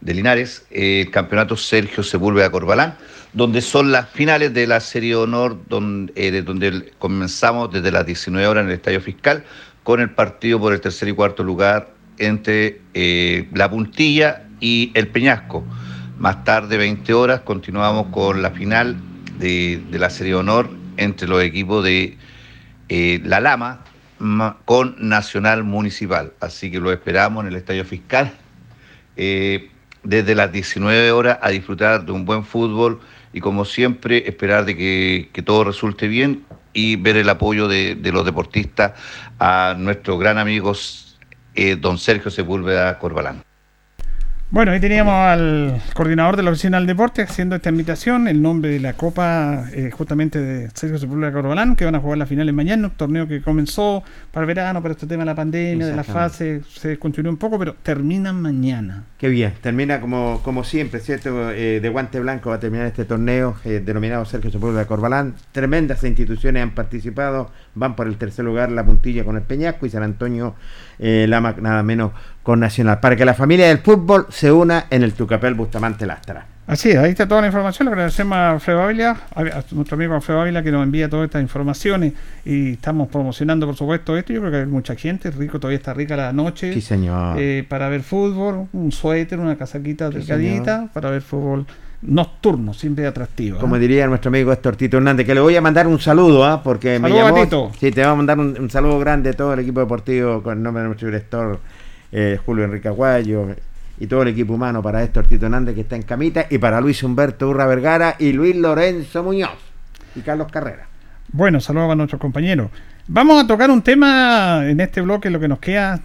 de 0.00 0.14
Linares, 0.14 0.66
el 0.70 1.10
campeonato 1.10 1.56
Sergio 1.56 2.02
Sepúlveda 2.02 2.50
Corbalán, 2.50 2.96
donde 3.32 3.60
son 3.60 3.90
las 3.92 4.08
finales 4.08 4.54
de 4.54 4.66
la 4.66 4.80
Serie 4.80 5.16
Honor, 5.16 5.58
donde, 5.68 6.12
eh, 6.16 6.30
de 6.30 6.42
donde 6.42 6.92
comenzamos 6.98 7.72
desde 7.72 7.90
las 7.90 8.06
19 8.06 8.46
horas 8.46 8.62
en 8.62 8.68
el 8.68 8.76
Estadio 8.76 9.00
Fiscal 9.00 9.44
con 9.82 10.00
el 10.00 10.10
partido 10.10 10.60
por 10.60 10.72
el 10.72 10.80
tercer 10.80 11.08
y 11.08 11.12
cuarto 11.12 11.42
lugar 11.42 11.90
entre 12.18 12.80
eh, 12.94 13.48
La 13.54 13.70
Puntilla 13.70 14.44
y 14.60 14.90
El 14.94 15.08
Peñasco. 15.08 15.64
Más 16.18 16.44
tarde, 16.44 16.76
20 16.76 17.12
horas, 17.14 17.40
continuamos 17.40 18.08
con 18.08 18.42
la 18.42 18.50
final 18.50 18.96
de, 19.38 19.80
la 19.92 20.10
Serie 20.10 20.34
Honor 20.34 20.68
entre 20.96 21.28
los 21.28 21.42
equipos 21.42 21.84
de 21.84 22.16
eh, 22.88 23.20
La 23.24 23.40
Lama 23.40 23.80
ma- 23.80 23.84
con 24.64 24.96
Nacional 24.98 25.64
Municipal. 25.64 26.32
Así 26.40 26.70
que 26.70 26.80
lo 26.80 26.92
esperamos 26.92 27.42
en 27.42 27.48
el 27.48 27.56
Estadio 27.56 27.84
Fiscal 27.84 28.32
eh, 29.16 29.70
desde 30.02 30.34
las 30.34 30.52
19 30.52 31.12
horas 31.12 31.38
a 31.42 31.50
disfrutar 31.50 32.04
de 32.04 32.12
un 32.12 32.24
buen 32.24 32.44
fútbol 32.44 33.00
y 33.32 33.40
como 33.40 33.64
siempre 33.64 34.28
esperar 34.28 34.64
de 34.64 34.76
que, 34.76 35.30
que 35.32 35.42
todo 35.42 35.64
resulte 35.64 36.08
bien 36.08 36.44
y 36.72 36.96
ver 36.96 37.16
el 37.16 37.28
apoyo 37.28 37.68
de, 37.68 37.94
de 37.94 38.12
los 38.12 38.24
deportistas 38.24 38.92
a 39.38 39.74
nuestro 39.76 40.18
gran 40.18 40.38
amigo 40.38 40.72
eh, 41.54 41.76
don 41.76 41.98
Sergio 41.98 42.30
Sepúlveda 42.30 42.98
Corbalán. 42.98 43.47
Bueno, 44.50 44.72
ahí 44.72 44.80
teníamos 44.80 45.12
al 45.12 45.78
coordinador 45.92 46.34
de 46.38 46.42
la 46.42 46.50
Oficina 46.50 46.78
del 46.78 46.86
Deporte 46.86 47.20
haciendo 47.20 47.54
esta 47.54 47.68
invitación, 47.68 48.28
el 48.28 48.40
nombre 48.40 48.70
de 48.70 48.80
la 48.80 48.94
Copa 48.94 49.66
eh, 49.74 49.90
justamente 49.90 50.40
de 50.40 50.70
Sergio 50.72 50.96
Sepúlveda 50.96 51.32
Corbalán, 51.32 51.76
que 51.76 51.84
van 51.84 51.94
a 51.96 52.00
jugar 52.00 52.16
las 52.16 52.30
finales 52.30 52.54
mañana, 52.54 52.88
un 52.88 52.94
torneo 52.94 53.28
que 53.28 53.42
comenzó 53.42 54.02
para 54.32 54.44
el 54.44 54.46
verano, 54.46 54.80
pero 54.80 54.92
este 54.92 55.06
tema 55.06 55.20
de 55.20 55.26
la 55.26 55.34
pandemia, 55.34 55.88
de 55.88 55.94
la 55.94 56.02
fase, 56.02 56.62
se 56.66 56.88
descontinuó 56.88 57.30
un 57.30 57.36
poco, 57.36 57.58
pero 57.58 57.74
terminan 57.82 58.40
mañana. 58.40 59.04
Qué 59.18 59.28
bien, 59.28 59.52
termina 59.60 60.00
como, 60.00 60.40
como 60.42 60.64
siempre, 60.64 61.00
¿cierto? 61.00 61.50
Eh, 61.50 61.80
de 61.80 61.88
guante 61.90 62.18
blanco 62.18 62.48
va 62.48 62.56
a 62.56 62.60
terminar 62.60 62.86
este 62.86 63.04
torneo 63.04 63.54
eh, 63.66 63.82
denominado 63.84 64.24
Sergio 64.24 64.50
Sepúlveda 64.50 64.86
Corbalán. 64.86 65.34
Tremendas 65.52 66.02
instituciones 66.04 66.62
han 66.62 66.70
participado, 66.70 67.52
van 67.78 67.96
por 67.96 68.06
el 68.06 68.16
tercer 68.16 68.44
lugar 68.44 68.70
La 68.70 68.84
Puntilla 68.84 69.24
con 69.24 69.36
el 69.36 69.42
Peñasco 69.42 69.86
y 69.86 69.90
San 69.90 70.02
Antonio 70.02 70.54
eh, 70.98 71.26
Lama 71.28 71.54
nada 71.60 71.82
menos 71.82 72.12
con 72.42 72.60
Nacional. 72.60 73.00
Para 73.00 73.16
que 73.16 73.24
la 73.24 73.34
familia 73.34 73.68
del 73.68 73.78
fútbol 73.78 74.26
se 74.30 74.50
una 74.50 74.86
en 74.90 75.02
el 75.02 75.12
Tucapel 75.12 75.54
Bustamante 75.54 76.06
Lastra. 76.06 76.46
Así 76.66 76.90
es, 76.90 76.98
ahí 76.98 77.12
está 77.12 77.26
toda 77.26 77.40
la 77.40 77.46
información. 77.46 77.86
Le 77.86 77.92
agradecemos 77.92 78.36
a 78.36 78.50
Alfredo 78.50 78.82
Ávila, 78.82 79.16
a 79.34 79.40
a 79.40 79.64
nuestro 79.70 79.94
amigo 79.94 80.14
Alfredo 80.14 80.42
Ávila, 80.42 80.62
que 80.62 80.70
nos 80.70 80.82
envía 80.82 81.08
todas 81.08 81.24
estas 81.24 81.40
informaciones 81.40 82.12
y 82.44 82.72
estamos 82.72 83.08
promocionando, 83.08 83.64
por 83.66 83.74
supuesto, 83.74 84.18
esto. 84.18 84.34
Yo 84.34 84.40
creo 84.40 84.52
que 84.52 84.58
hay 84.58 84.66
mucha 84.66 84.94
gente, 84.94 85.30
rico, 85.30 85.58
todavía 85.58 85.78
está 85.78 85.94
rica 85.94 86.14
la 86.14 86.30
noche. 86.34 86.74
Sí, 86.74 86.82
señor. 86.82 87.36
eh, 87.38 87.64
para 87.66 87.88
ver 87.88 88.02
fútbol, 88.02 88.68
un 88.74 88.92
suéter, 88.92 89.38
una 89.38 89.56
casaquita 89.56 90.10
Sí, 90.10 90.18
delgadita, 90.18 90.90
para 90.92 91.08
ver 91.08 91.22
fútbol 91.22 91.64
nocturno, 92.02 92.74
siempre 92.74 93.06
atractivo. 93.06 93.56
¿eh? 93.56 93.60
Como 93.60 93.78
diría 93.78 94.06
nuestro 94.06 94.28
amigo 94.28 94.52
Héctor 94.52 94.76
Tito 94.76 94.96
Hernández, 94.98 95.26
que 95.26 95.34
le 95.34 95.40
voy 95.40 95.56
a 95.56 95.60
mandar 95.60 95.86
un 95.86 95.98
saludo, 95.98 96.44
¿ah? 96.44 96.62
porque 96.62 96.98
me 96.98 97.08
Saludo, 97.08 97.28
llamó. 97.28 97.44
Tito. 97.44 97.72
Sí, 97.78 97.90
te 97.90 98.02
voy 98.02 98.10
a 98.10 98.14
mandar 98.14 98.38
un, 98.38 98.56
un 98.58 98.70
saludo 98.70 98.98
grande 98.98 99.30
a 99.30 99.32
todo 99.32 99.52
el 99.54 99.60
equipo 99.60 99.80
deportivo 99.80 100.42
con 100.42 100.58
el 100.58 100.62
nombre 100.62 100.82
de 100.82 100.88
nuestro 100.88 101.08
director 101.08 101.58
eh, 102.12 102.38
Julio 102.44 102.64
Enrique 102.64 102.88
Aguayo 102.88 103.48
y 104.00 104.06
todo 104.06 104.22
el 104.22 104.28
equipo 104.28 104.54
humano 104.54 104.80
para 104.82 105.02
Héctor 105.02 105.26
Tito 105.26 105.46
Hernández 105.46 105.74
que 105.74 105.80
está 105.80 105.96
en 105.96 106.02
camita 106.02 106.46
y 106.48 106.58
para 106.58 106.80
Luis 106.80 107.02
Humberto 107.02 107.48
Urra 107.48 107.66
Vergara 107.66 108.14
y 108.18 108.32
Luis 108.32 108.54
Lorenzo 108.56 109.22
Muñoz 109.24 109.50
y 110.14 110.20
Carlos 110.20 110.50
Carrera. 110.52 110.86
Bueno, 111.32 111.60
saludos 111.60 111.90
a 111.92 111.94
nuestros 111.96 112.20
compañeros. 112.20 112.70
Vamos 113.08 113.42
a 113.42 113.46
tocar 113.46 113.70
un 113.70 113.82
tema 113.82 114.62
en 114.68 114.80
este 114.80 115.00
bloque, 115.00 115.30
lo 115.30 115.40
que 115.40 115.48
nos 115.48 115.58
queda, 115.58 116.00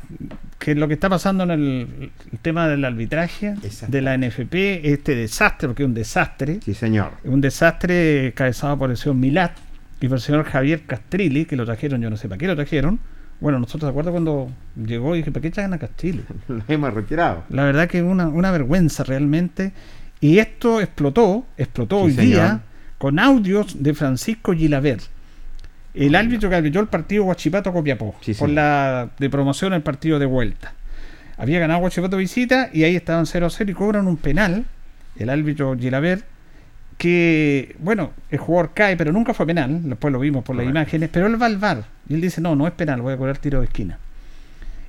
que 0.64 0.76
lo 0.76 0.88
que 0.88 0.93
está 0.93 1.09
pasando 1.09 1.43
en 1.43 1.51
el, 1.51 2.11
el 2.32 2.39
tema 2.41 2.70
del 2.70 2.86
arbitraje 2.86 3.55
de 3.89 4.01
la 4.01 4.18
NFP, 4.18 4.53
este 4.86 5.14
desastre, 5.14 5.68
porque 5.68 5.84
es 5.84 5.88
un 5.89 5.93
desastre. 5.93 6.59
Sí, 6.64 6.74
señor. 6.74 7.11
Un 7.26 7.41
desastre 7.41 8.32
cabezado 8.34 8.78
por 8.78 8.89
el 8.89 8.95
señor 8.95 9.18
Milat 9.18 9.51
y 9.99 10.07
por 10.07 10.20
el 10.20 10.22
señor 10.22 10.45
Javier 10.45 10.84
Castrilli, 10.86 11.43
que 11.43 11.57
lo 11.57 11.66
trajeron, 11.66 12.01
yo 12.01 12.09
no 12.09 12.16
sé 12.16 12.30
para 12.30 12.38
qué 12.39 12.47
lo 12.47 12.55
trajeron. 12.55 12.99
Bueno, 13.41 13.59
nosotros, 13.59 13.82
¿te 13.82 13.89
acuerdas 13.89 14.14
cuando 14.14 14.49
llegó 14.86 15.16
y 15.16 15.18
dije, 15.18 15.32
¿para 15.34 15.41
qué 15.41 15.51
traen 15.51 15.74
a 15.74 15.78
Castrilli? 15.80 16.24
Lo 16.47 16.64
hemos 16.70 16.93
retirado. 16.93 17.43
La 17.49 17.66
verdad 17.66 17.89
que 17.89 17.97
es 17.97 18.03
una, 18.05 18.28
una 18.30 18.51
vergüenza 18.51 19.03
realmente. 19.03 19.74
Y 20.22 20.38
esto 20.38 20.80
explotó, 20.80 21.45
explotó 21.57 21.97
Sí, 21.97 22.03
hoy 22.05 22.11
señor. 22.14 22.26
día 22.30 22.61
con 22.97 23.20
audios 23.20 23.84
de 23.84 23.93
Francisco 23.93 24.53
Gilaver, 24.53 24.99
el 25.93 26.15
árbitro 26.15 26.49
que 26.49 26.55
arbitró 26.55 26.81
el 26.81 26.87
partido 26.87 27.23
Guachipato 27.25 27.71
Copiapó, 27.71 28.15
Sí, 28.21 28.33
por 28.33 28.49
la 28.49 29.09
de 29.19 29.29
promoción 29.29 29.73
el 29.73 29.81
partido 29.81 30.19
de 30.19 30.25
vuelta. 30.25 30.73
Había 31.37 31.59
ganado 31.59 31.79
Guachipato 31.81 32.17
visita 32.17 32.69
y 32.73 32.83
ahí 32.83 32.95
estaban 32.95 33.25
0 33.25 33.45
a 33.47 33.49
0 33.49 33.71
y 33.71 33.73
cobran 33.73 34.07
un 34.07 34.17
penal, 34.17 34.65
el 35.17 35.29
árbitro 35.29 35.75
Gilaver, 35.77 36.23
que, 36.97 37.75
bueno, 37.79 38.11
el 38.29 38.37
jugador 38.39 38.71
cae, 38.73 38.95
pero 38.95 39.11
nunca 39.11 39.33
fue 39.33 39.45
penal, 39.45 39.81
después 39.83 40.11
lo 40.11 40.19
vimos 40.19 40.43
por 40.43 40.55
las 40.55 40.63
Correcto. 40.63 40.79
imágenes, 40.79 41.09
pero 41.11 41.27
él 41.27 41.41
va 41.41 41.47
al 41.47 41.57
VAR 41.57 41.83
y 42.07 42.13
él 42.13 42.21
dice, 42.21 42.39
no, 42.39 42.55
no 42.55 42.67
es 42.67 42.73
penal, 42.73 43.01
voy 43.01 43.13
a 43.13 43.17
cobrar 43.17 43.37
tiro 43.37 43.59
de 43.59 43.65
esquina. 43.65 43.97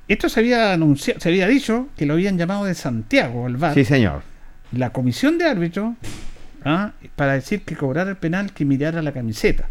Esto 0.07 0.29
se 0.29 0.39
había 0.39 0.71
anunciado, 0.73 1.19
se 1.19 1.29
había 1.29 1.47
dicho 1.47 1.87
que 1.97 2.05
lo 2.05 2.13
habían 2.13 2.37
llamado 2.37 2.65
de 2.65 2.75
Santiago 2.75 3.47
al 3.47 3.57
VAR, 3.57 3.73
Sí, 3.73 3.83
señor. 3.83 4.21
la 4.71 4.91
comisión 4.91 5.37
de 5.39 5.45
árbitros, 5.45 5.93
¿ah? 6.63 6.91
para 7.15 7.33
decir 7.33 7.63
que 7.63 7.75
cobrar 7.75 8.07
el 8.07 8.15
penal 8.17 8.53
que 8.53 8.65
mirara 8.65 9.01
la 9.01 9.11
camiseta. 9.11 9.67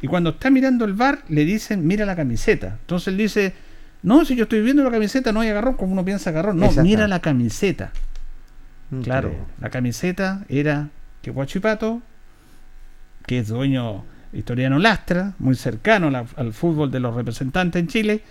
Y 0.00 0.06
cuando 0.06 0.30
está 0.30 0.50
mirando 0.50 0.84
el 0.84 0.92
VAR, 0.94 1.20
le 1.28 1.44
dicen, 1.44 1.86
mira 1.86 2.06
la 2.06 2.14
camiseta. 2.16 2.76
Entonces 2.80 3.08
él 3.08 3.16
dice, 3.16 3.52
no, 4.02 4.24
si 4.24 4.36
yo 4.36 4.44
estoy 4.44 4.62
viendo 4.62 4.84
la 4.84 4.90
camiseta, 4.90 5.32
no 5.32 5.40
hay 5.40 5.48
agarrón, 5.48 5.74
como 5.74 5.92
uno 5.92 6.04
piensa 6.04 6.30
agarrón. 6.30 6.58
No, 6.58 6.70
mira 6.82 7.08
la 7.08 7.20
camiseta. 7.20 7.90
Claro, 9.02 9.28
Increíble. 9.28 9.52
la 9.60 9.70
camiseta 9.70 10.44
era 10.48 10.88
que 11.20 11.30
Guachipato, 11.30 12.00
que 13.26 13.40
es 13.40 13.48
dueño 13.48 14.04
historiano 14.32 14.78
Lastra, 14.78 15.34
muy 15.38 15.54
cercano 15.56 16.10
la- 16.10 16.24
al 16.36 16.52
fútbol 16.52 16.90
de 16.90 17.00
los 17.00 17.14
representantes 17.14 17.80
en 17.80 17.88
Chile, 17.88 18.22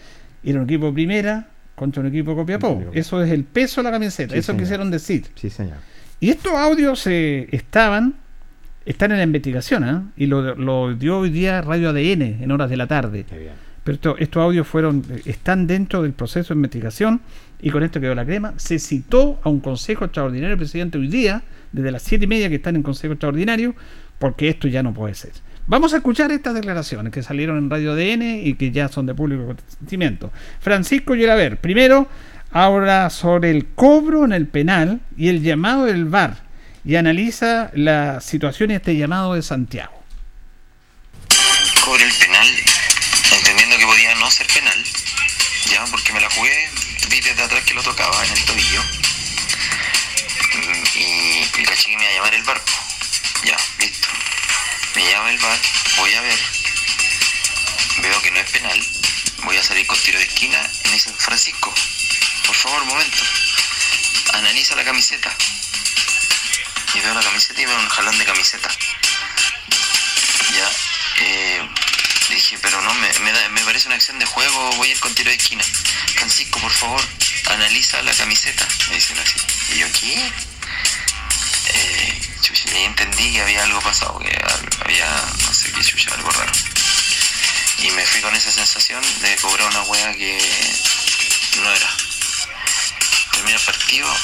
era 0.44 0.60
un 0.60 0.66
equipo 0.66 0.94
primera 0.94 1.48
contra 1.76 2.02
un 2.02 2.08
equipo 2.08 2.36
Copiapó. 2.36 2.74
Copiapó. 2.76 2.94
Eso 2.96 3.22
es 3.22 3.32
el 3.32 3.44
peso 3.44 3.82
de 3.82 3.86
la 3.86 3.92
camiseta, 3.92 4.34
Sí, 4.34 4.40
eso 4.40 4.48
señor. 4.54 4.62
quisieron 4.64 4.90
decir. 4.92 5.28
Sí, 5.36 5.50
señor. 5.50 5.78
Y 6.20 6.30
estos 6.30 6.54
audios 6.54 7.06
eh, 7.06 7.48
estaban, 7.52 8.16
están 8.88 9.12
en 9.12 9.18
la 9.18 9.24
investigación, 9.24 9.84
¿ah? 9.84 10.04
y 10.18 10.26
lo, 10.28 10.56
lo 10.56 10.94
dio 10.96 11.20
hoy 11.20 11.30
día 11.30 11.62
Radio 11.62 11.90
ADN 11.90 12.22
en 12.44 12.52
horas 12.52 12.70
de 12.70 12.78
la 12.78 12.88
tarde. 12.88 13.26
Qué 13.30 13.38
bien. 13.38 13.54
Pero 13.84 13.96
esto- 13.96 14.16
estos 14.18 14.42
audios 14.44 14.68
fueron, 14.68 15.04
eh, 15.10 15.22
están 15.26 15.68
dentro 15.68 16.02
del 16.04 16.14
proceso 16.14 16.54
de 16.54 16.58
investigación 16.58 17.22
y 17.62 17.70
con 17.70 17.84
esto 17.84 18.00
quedó 18.02 18.16
la 18.16 18.26
crema. 18.26 18.54
Se 18.58 18.80
citó 18.80 19.40
a 19.44 19.50
un 19.50 19.60
consejo 19.60 20.06
extraordinario 20.06 20.58
presidente 20.58 20.98
hoy 20.98 21.08
día, 21.08 21.44
desde 21.72 21.92
las 21.92 22.02
siete 22.04 22.26
y 22.26 22.28
media 22.28 22.50
que 22.50 22.56
están 22.56 22.76
en 22.76 22.84
consejo 22.84 23.14
extraordinario, 23.14 23.76
porque 24.20 24.50
esto 24.50 24.68
ya 24.68 24.82
no 24.84 24.94
puede 24.94 25.14
ser. 25.16 25.32
Vamos 25.68 25.94
a 25.94 25.98
escuchar 25.98 26.32
estas 26.32 26.54
declaraciones 26.54 27.12
que 27.12 27.22
salieron 27.22 27.58
en 27.58 27.70
Radio 27.70 27.92
ADN 27.92 28.40
y 28.42 28.54
que 28.54 28.72
ya 28.72 28.88
son 28.88 29.06
de 29.06 29.14
público 29.14 29.46
conocimiento. 29.48 30.32
Francisco 30.62 31.14
Lloraver, 31.14 31.58
primero, 31.58 32.08
habla 32.52 33.10
sobre 33.10 33.52
el 33.52 33.66
cobro 33.68 34.24
en 34.24 34.32
el 34.32 34.48
penal 34.48 35.02
y 35.18 35.28
el 35.28 35.42
llamado 35.44 35.86
del 35.86 36.06
VAR 36.06 36.47
y 36.88 36.96
analiza 36.96 37.70
la 37.74 38.22
situación 38.22 38.72
y 38.72 38.76
este 38.76 38.96
llamado 38.96 39.34
de 39.34 39.44
Santiago. 39.44 39.92
cobré 41.84 42.06
el 42.06 42.14
penal, 42.14 42.48
entendiendo 43.30 43.78
que 43.78 43.86
podía 43.86 44.16
no 44.16 44.32
ser 44.32 44.48
penal, 44.48 44.86
ya, 45.70 45.84
porque 45.88 46.14
me 46.14 46.22
la 46.22 46.30
jugué, 46.30 46.70
vi 47.10 47.20
desde 47.20 47.44
atrás 47.44 47.62
que 47.66 47.74
lo 47.74 47.84
tocaba 47.84 48.26
en 48.26 48.32
el 48.32 48.46
tobillo, 48.46 48.82
y, 50.96 51.60
y 51.60 51.66
la 51.66 51.76
chica 51.76 51.98
me 51.98 52.04
iba 52.06 52.12
a 52.12 52.16
llamar 52.16 52.36
el 52.36 52.44
bar, 52.44 52.62
po. 52.62 52.72
ya, 53.44 53.58
listo, 53.80 54.08
me 54.96 55.12
llama 55.12 55.30
el 55.32 55.40
bar, 55.40 55.60
voy 55.98 56.14
a 56.14 56.22
ver, 56.22 56.40
veo 58.02 58.22
que 58.22 58.32
no 58.32 58.40
es 58.40 58.50
penal, 58.50 58.82
voy 59.44 59.58
a 59.58 59.64
salir 59.64 59.86
con 59.88 60.00
tiro 60.00 60.20
de 60.20 60.26
esquina, 60.26 60.72
y 60.86 60.88
me 60.88 60.94
dicen, 60.94 61.14
Francisco, 61.18 61.74
por 62.46 62.56
favor, 62.56 62.86
momento, 62.86 63.24
analiza 64.32 64.74
la 64.78 64.86
camiseta, 64.86 65.36
veo 67.00 67.14
la 67.14 67.22
camiseta 67.22 67.62
y 67.62 67.66
veo 67.66 67.80
un 67.80 67.90
jalón 67.90 68.18
de 68.18 68.26
camiseta, 68.26 68.70
ya, 70.54 70.72
eh, 71.20 71.70
dije, 72.30 72.58
pero 72.62 72.82
no, 72.82 72.94
me, 72.96 73.12
me, 73.50 73.62
parece 73.62 73.88
una 73.88 73.96
acción 73.96 74.20
de 74.20 74.26
juego, 74.26 74.72
voy 74.78 74.90
a 74.90 74.92
ir 74.92 75.00
con 75.00 75.14
tiro 75.14 75.30
de 75.30 75.36
esquina. 75.36 75.64
Francisco, 76.16 76.60
por 76.60 76.72
favor, 76.72 77.04
analiza 77.50 78.02
la 78.02 78.14
camiseta, 78.14 78.68
me 78.90 78.96
dicen 78.96 79.18
así. 79.20 79.40
Y 79.74 79.80
yo, 79.80 79.88
¿qué? 80.00 80.32
Eh, 81.74 82.22
y 82.68 82.76
ahí 82.76 82.84
entendí 82.86 83.32
que 83.32 83.42
había 83.42 83.64
algo 83.64 83.80
pasado, 83.82 84.20
que 84.20 84.36
había, 84.84 85.06
no 85.46 85.54
sé 85.54 85.72
qué 85.72 85.82
chucha, 85.82 86.14
algo 86.16 86.30
raro. 86.32 86.52
Y 87.80 87.92
me 87.92 88.06
fui 88.06 88.22
con 88.22 88.36
esa 88.36 88.52
sensación 88.52 89.02
de 89.22 89.36
cobrar 89.38 89.68
una 89.68 89.82
wea 89.84 90.14
que 90.14 90.38
no 91.62 91.72
era. 91.72 91.90
Termina 93.32 93.58
el 93.58 93.64
partido 93.64 94.18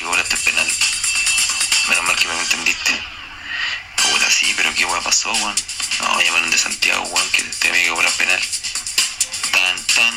el 0.00 0.38
penal. 0.44 0.66
Menos 1.88 2.04
mal 2.04 2.16
que 2.16 2.26
me 2.26 2.34
entendiste. 2.34 2.92
Puta, 3.96 4.28
sí, 4.28 4.52
pero 4.56 4.70
qué 4.74 4.84
weá 4.84 5.00
pasó, 5.00 5.32
weón. 5.32 5.54
No, 6.00 6.20
llamaron 6.20 6.50
de 6.50 6.58
Santiago, 6.58 7.04
weón, 7.04 7.28
que 7.32 7.42
te 7.42 7.68
había 7.68 7.84
que 7.84 7.90
cobrar 7.90 8.10
penal. 8.18 8.40
Tan, 9.52 9.76
tan. 9.94 10.14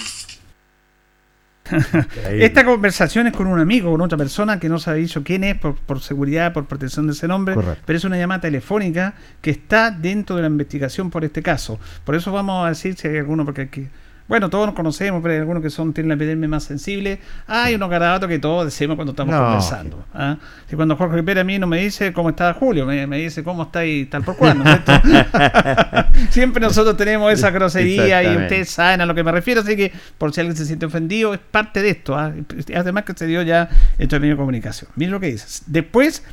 Esta 2.39 2.65
conversación 2.65 3.27
es 3.27 3.33
con 3.33 3.45
un 3.47 3.59
amigo, 3.59 3.91
con 3.91 4.01
otra 4.01 4.17
persona 4.17 4.59
que 4.59 4.69
no 4.69 4.79
se 4.79 4.89
ha 4.89 4.93
dicho 4.93 5.23
quién 5.23 5.43
es 5.43 5.57
por, 5.57 5.75
por 5.75 6.01
seguridad, 6.01 6.53
por 6.53 6.65
protección 6.65 7.07
de 7.07 7.13
ese 7.13 7.27
nombre, 7.27 7.55
Correcto. 7.55 7.83
pero 7.85 7.97
es 7.97 8.05
una 8.05 8.17
llamada 8.17 8.41
telefónica 8.41 9.15
que 9.41 9.51
está 9.51 9.91
dentro 9.91 10.37
de 10.37 10.43
la 10.43 10.47
investigación 10.47 11.11
por 11.11 11.25
este 11.25 11.43
caso. 11.43 11.77
Por 12.05 12.15
eso 12.15 12.31
vamos 12.31 12.65
a 12.65 12.69
decir 12.69 12.95
si 12.95 13.09
hay 13.09 13.17
alguno, 13.17 13.43
porque 13.43 13.61
aquí, 13.63 13.89
bueno, 14.27 14.49
todos 14.49 14.65
nos 14.65 14.75
conocemos, 14.75 15.21
pero 15.21 15.33
hay 15.33 15.39
algunos 15.39 15.63
que 15.63 15.69
son 15.69 15.93
tienen 15.93 16.09
la 16.09 16.15
epidermis 16.15 16.49
más 16.49 16.63
sensible. 16.65 17.19
Hay 17.47 17.75
unos 17.75 17.89
garabatos 17.89 18.27
que 18.27 18.39
todos 18.39 18.65
decimos 18.65 18.95
cuando 18.95 19.11
estamos 19.11 19.33
No. 19.33 19.41
conversando. 19.43 20.05
¿ah? 20.13 20.37
Si 20.69 20.75
cuando 20.75 20.95
Jorge 20.97 21.23
Pérez 21.23 21.41
a 21.41 21.45
mí 21.45 21.57
no 21.59 21.67
me 21.67 21.79
dice 21.79 22.11
cómo 22.11 22.29
está 22.29 22.53
Julio, 22.53 22.85
me, 22.85 23.07
me 23.07 23.17
dice 23.19 23.43
cómo 23.43 23.63
está 23.63 23.85
y 23.85 24.05
tal 24.05 24.23
por 24.23 24.35
cual. 24.35 24.61
Siempre 26.29 26.61
nosotros 26.61 26.97
tenemos 26.97 27.31
esa 27.31 27.51
grosería 27.51 28.23
y 28.23 28.35
ustedes 28.37 28.69
saben 28.69 29.01
a 29.01 29.05
lo 29.05 29.15
que 29.15 29.23
me 29.23 29.31
refiero, 29.31 29.61
así 29.61 29.75
que 29.75 29.91
por 30.17 30.33
si 30.33 30.41
alguien 30.41 30.57
se 30.57 30.65
siente 30.65 30.85
ofendido, 30.85 31.33
es 31.33 31.39
parte 31.39 31.81
de 31.81 31.89
esto. 31.91 32.17
¿ah? 32.17 32.33
Además 32.75 33.03
que 33.05 33.13
se 33.15 33.27
dio 33.27 33.41
ya 33.43 33.69
entre 33.97 34.19
medio 34.19 34.33
de 34.33 34.37
comunicación. 34.37 34.89
Miren 34.95 35.11
lo 35.13 35.19
que 35.19 35.27
dices. 35.27 35.63
Después, 35.67 36.23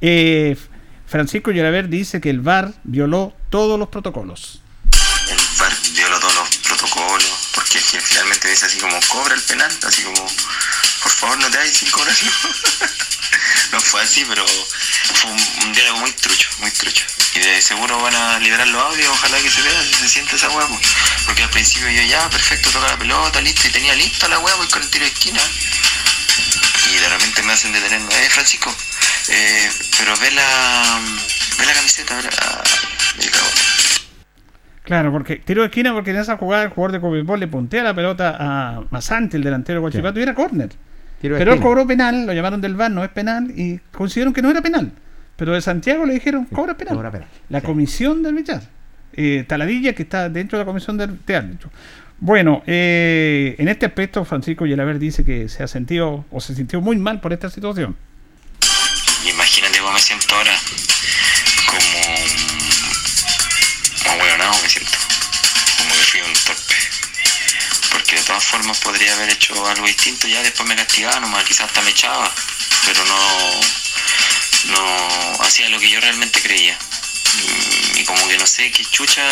eh, 0.00 0.56
Francisco 1.06 1.50
Lloraver 1.50 1.88
dice 1.88 2.20
que 2.20 2.30
el 2.30 2.40
VAR 2.40 2.72
violó 2.84 3.32
todos 3.50 3.78
los 3.78 3.88
protocolos. 3.88 4.60
Es 7.78 7.84
que 7.84 8.00
finalmente 8.00 8.48
dice 8.48 8.66
así 8.66 8.78
como, 8.78 8.98
cobra 9.08 9.34
el 9.34 9.42
penal, 9.42 9.78
así 9.86 10.02
como, 10.02 10.26
por 11.02 11.12
favor 11.12 11.38
no 11.38 11.50
te 11.50 11.58
vayas 11.58 11.76
sin 11.76 11.90
cobrarlo. 11.90 12.32
no 13.72 13.80
fue 13.80 14.02
así, 14.02 14.24
pero 14.24 14.44
fue 14.46 15.30
un, 15.30 15.72
diálogo 15.72 15.98
muy 16.00 16.12
trucho, 16.12 16.48
muy 16.58 16.70
trucho. 16.70 17.04
Y 17.34 17.40
de 17.40 17.60
seguro 17.60 18.00
van 18.00 18.14
a 18.14 18.38
liberar 18.38 18.68
los 18.68 18.82
audios, 18.82 19.08
ojalá 19.08 19.40
que 19.40 19.50
se 19.50 19.62
vea, 19.62 19.82
si 19.82 19.94
se 19.94 20.08
siente 20.08 20.36
esa 20.36 20.48
hueá, 20.50 20.66
pues. 20.68 20.80
porque 21.26 21.42
al 21.42 21.50
principio 21.50 21.90
yo 21.90 22.02
ya, 22.02 22.28
perfecto, 22.30 22.70
toca 22.70 22.86
la 22.86 22.98
pelota, 22.98 23.40
listo, 23.40 23.66
y 23.66 23.70
tenía 23.70 23.94
listo 23.94 24.28
la 24.28 24.38
hueá, 24.38 24.54
voy 24.56 24.68
con 24.68 24.82
el 24.82 24.90
tiro 24.90 25.04
de 25.04 25.10
esquina. 25.10 25.40
Y 26.90 26.96
de 26.96 27.08
repente 27.08 27.42
me 27.42 27.52
hacen 27.52 27.72
detenerme, 27.72 28.14
eh, 28.14 28.30
Francisco, 28.30 28.74
eh, 29.28 29.72
pero 29.98 30.16
ve 30.18 30.30
la, 30.30 31.00
ve 31.58 31.66
la 31.66 31.74
camiseta, 31.74 32.14
ve 32.14 32.22
la... 32.22 32.30
ah. 32.40 32.62
Claro, 34.84 35.10
porque 35.10 35.36
tiro 35.36 35.62
de 35.62 35.68
esquina 35.68 35.92
porque 35.92 36.10
en 36.10 36.16
esa 36.18 36.36
jugada 36.36 36.62
el 36.64 36.68
jugador 36.70 36.92
de 36.92 37.00
Cobibol 37.00 37.40
le 37.40 37.48
puntea 37.48 37.82
la 37.82 37.94
pelota 37.94 38.36
a 38.38 38.82
Masante, 38.90 39.36
el 39.36 39.42
delantero 39.42 39.78
de 39.78 39.80
Guachipato, 39.80 40.20
y 40.20 40.22
era 40.22 40.34
córner. 40.34 40.70
Pero 41.20 41.52
él 41.54 41.60
cobró 41.60 41.86
penal, 41.86 42.26
lo 42.26 42.32
llamaron 42.34 42.60
del 42.60 42.74
VAR, 42.76 42.90
no 42.90 43.02
es 43.02 43.08
penal, 43.08 43.50
y 43.56 43.80
consideraron 43.92 44.34
que 44.34 44.42
no 44.42 44.50
era 44.50 44.60
penal. 44.60 44.92
Pero 45.36 45.54
de 45.54 45.62
Santiago 45.62 46.04
le 46.04 46.12
dijeron, 46.14 46.44
cobra 46.44 46.76
penal. 46.76 46.94
cobra 46.94 47.10
penal. 47.10 47.28
La 47.48 47.60
Sí. 47.60 47.66
comisión 47.66 48.22
de 48.22 48.28
arbitrar. 48.28 48.60
Eh, 49.14 49.44
Taladilla, 49.48 49.94
que 49.94 50.02
está 50.02 50.28
dentro 50.28 50.58
de 50.58 50.64
la 50.64 50.66
comisión 50.66 50.98
de, 50.98 51.06
de 51.06 51.34
árbitro. 51.36 51.70
Bueno, 52.20 52.62
eh, 52.66 53.54
en 53.58 53.68
este 53.68 53.86
aspecto, 53.86 54.22
Francisco 54.26 54.66
Yelaber 54.66 54.98
dice 54.98 55.24
que 55.24 55.48
se 55.48 55.62
ha 55.62 55.66
sentido, 55.66 56.26
o 56.30 56.40
se 56.40 56.54
sintió 56.54 56.80
muy 56.82 56.96
mal 56.98 57.20
por 57.20 57.32
esta 57.32 57.48
situación. 57.48 57.96
Imagínate 59.32 59.78
cómo 59.78 59.92
me 59.92 59.98
siento 59.98 60.34
ahora. 60.34 60.52
Hueonado 64.16 64.54
me 64.62 64.68
siento. 64.68 64.98
Como 65.78 65.94
que 65.94 66.00
fui 66.04 66.20
un 66.20 66.32
torpe. 66.32 66.74
Porque 67.90 68.16
de 68.16 68.22
todas 68.22 68.44
formas 68.44 68.78
podría 68.80 69.12
haber 69.14 69.30
hecho 69.30 69.66
algo 69.68 69.86
distinto. 69.86 70.26
Ya 70.26 70.42
después 70.42 70.68
me 70.68 70.76
castigaba 70.76 71.20
nomás, 71.20 71.44
quizás 71.44 71.66
hasta 71.66 71.80
me 71.82 71.90
echaba. 71.90 72.32
Pero 72.86 73.04
no. 73.04 73.60
No 74.66 75.42
hacía 75.44 75.68
lo 75.68 75.78
que 75.78 75.88
yo 75.90 76.00
realmente 76.00 76.40
creía. 76.42 76.78
Y, 77.96 78.04
como 78.04 78.26
que 78.28 78.38
no 78.38 78.46
sé 78.46 78.70
qué 78.70 78.84
chucha. 78.86 79.22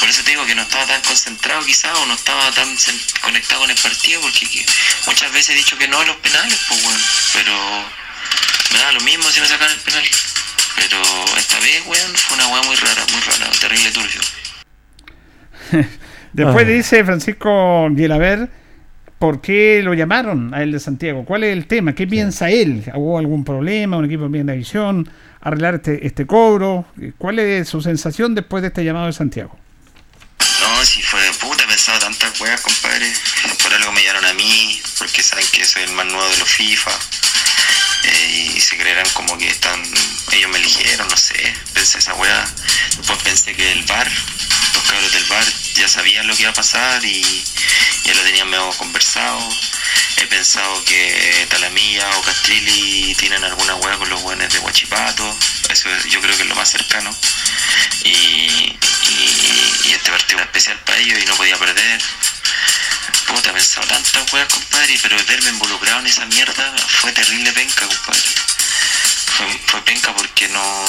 Por 0.00 0.08
eso 0.08 0.22
te 0.22 0.30
digo 0.30 0.44
que 0.46 0.54
no 0.54 0.62
estaba 0.62 0.86
tan 0.86 1.00
concentrado 1.02 1.64
quizás 1.64 1.96
o 1.96 2.06
no 2.06 2.14
estaba 2.14 2.52
tan 2.52 2.76
conectado 3.22 3.60
con 3.62 3.70
el 3.70 3.76
partido 3.76 4.20
porque 4.20 4.48
que- 4.48 4.64
muchas 5.06 5.32
veces 5.32 5.50
he 5.50 5.54
dicho 5.54 5.76
que 5.76 5.88
no 5.88 5.98
a 6.00 6.04
los 6.04 6.16
penales, 6.16 6.58
pues 6.68 6.82
bueno, 6.82 7.00
pero 7.32 7.90
me 8.70 8.78
da 8.78 8.92
lo 8.92 9.00
mismo 9.00 9.30
si 9.30 9.40
me 9.40 9.48
sacan 9.48 9.70
el 9.70 9.80
penal. 9.80 10.08
Pero 10.78 11.02
esta 11.36 11.58
vez, 11.60 11.82
weón, 11.86 12.14
fue 12.14 12.36
una 12.36 12.46
weá 12.48 12.62
muy 12.62 12.76
rara, 12.76 13.02
muy 13.12 13.20
rara, 13.20 13.50
terrible 13.60 13.90
turbio. 13.90 14.20
Después 16.32 16.66
Ah. 16.66 16.68
dice 16.70 17.04
Francisco 17.04 17.88
Yelaber, 17.90 18.48
¿por 19.18 19.40
qué 19.40 19.80
lo 19.82 19.94
llamaron 19.94 20.54
a 20.54 20.62
él 20.62 20.72
de 20.72 20.80
Santiago? 20.80 21.24
¿Cuál 21.24 21.44
es 21.44 21.52
el 21.52 21.66
tema? 21.66 21.94
¿Qué 21.94 22.06
piensa 22.06 22.50
él? 22.50 22.84
¿Hubo 22.94 23.18
algún 23.18 23.44
problema? 23.44 23.96
¿Un 23.96 24.04
equipo 24.04 24.28
bien 24.28 24.46
de 24.46 24.56
visión? 24.56 25.08
¿Arreglar 25.40 25.76
este, 25.76 26.06
este 26.06 26.26
cobro? 26.26 26.86
¿Cuál 27.18 27.38
es 27.38 27.68
su 27.68 27.80
sensación 27.80 28.34
después 28.34 28.62
de 28.62 28.68
este 28.68 28.84
llamado 28.84 29.06
de 29.06 29.12
Santiago? 29.12 29.58
No, 30.60 30.84
si 30.84 31.00
fue 31.02 31.20
de 31.22 31.32
puta, 31.32 31.64
he 31.64 31.66
pensado 31.66 31.98
tantas 31.98 32.40
weas, 32.40 32.60
compadre. 32.60 33.06
Por 33.62 33.72
algo 33.74 33.92
me 33.92 34.02
llamaron 34.02 34.26
a 34.30 34.34
mí, 34.34 34.80
porque 34.98 35.22
saben 35.22 35.44
que 35.52 35.64
soy 35.64 35.82
el 35.84 35.92
más 35.92 36.06
nuevo 36.06 36.28
de 36.28 36.38
los 36.38 36.48
FIFA. 36.48 36.90
Eh, 38.04 38.52
y 38.56 38.60
se 38.60 38.76
creerán 38.76 39.08
como 39.10 39.36
que 39.38 39.48
están. 39.48 39.82
Ellos 40.32 40.50
me 40.50 40.58
eligieron, 40.58 41.08
no 41.08 41.16
sé. 41.16 41.34
Pensé 41.74 41.98
esa 41.98 42.14
wea. 42.14 42.44
Después 42.96 43.18
pensé 43.22 43.54
que 43.54 43.72
el 43.72 43.82
bar, 43.84 44.10
los 44.74 44.82
cabros 44.84 45.12
del 45.12 45.24
bar, 45.24 45.44
ya 45.74 45.88
sabían 45.88 46.26
lo 46.26 46.34
que 46.36 46.42
iba 46.42 46.50
a 46.50 46.54
pasar 46.54 47.04
y 47.04 47.22
ya 48.04 48.14
lo 48.14 48.22
tenían 48.22 48.48
medio 48.48 48.68
conversado. 48.76 49.38
He 50.16 50.26
pensado 50.26 50.84
que 50.84 51.46
Talamilla 51.48 52.08
o 52.18 52.22
Castrilli 52.22 53.14
tienen 53.16 53.44
alguna 53.44 53.76
wea 53.76 53.96
con 53.98 54.08
los 54.10 54.20
buenos 54.22 54.52
de 54.52 54.58
Huachipato. 54.58 55.38
Eso 55.70 55.88
es- 55.94 56.04
yo 56.06 56.20
creo 56.20 56.36
que 56.36 56.42
es 56.42 56.48
lo 56.48 56.54
más 56.56 56.68
cercano. 56.70 57.14
Y, 58.04 58.76
y 59.84 59.92
este 59.92 60.10
partido 60.10 60.38
era 60.38 60.44
especial 60.46 60.78
para 60.84 60.98
ellos 60.98 61.18
y 61.22 61.26
no 61.26 61.36
podía 61.36 61.56
perder. 61.56 62.00
Puta, 63.26 63.50
he 63.50 63.52
pensado 63.52 63.86
tantas 63.86 64.32
weas, 64.32 64.48
compadre, 64.48 64.98
pero 65.02 65.16
verme 65.28 65.50
involucrado 65.50 66.00
en 66.00 66.06
esa 66.06 66.26
mierda 66.26 66.74
fue 67.00 67.12
terrible 67.12 67.52
penca, 67.52 67.86
compadre. 67.86 68.30
Fue, 69.36 69.46
fue 69.66 69.82
penca 69.82 70.14
porque 70.14 70.48
no, 70.48 70.84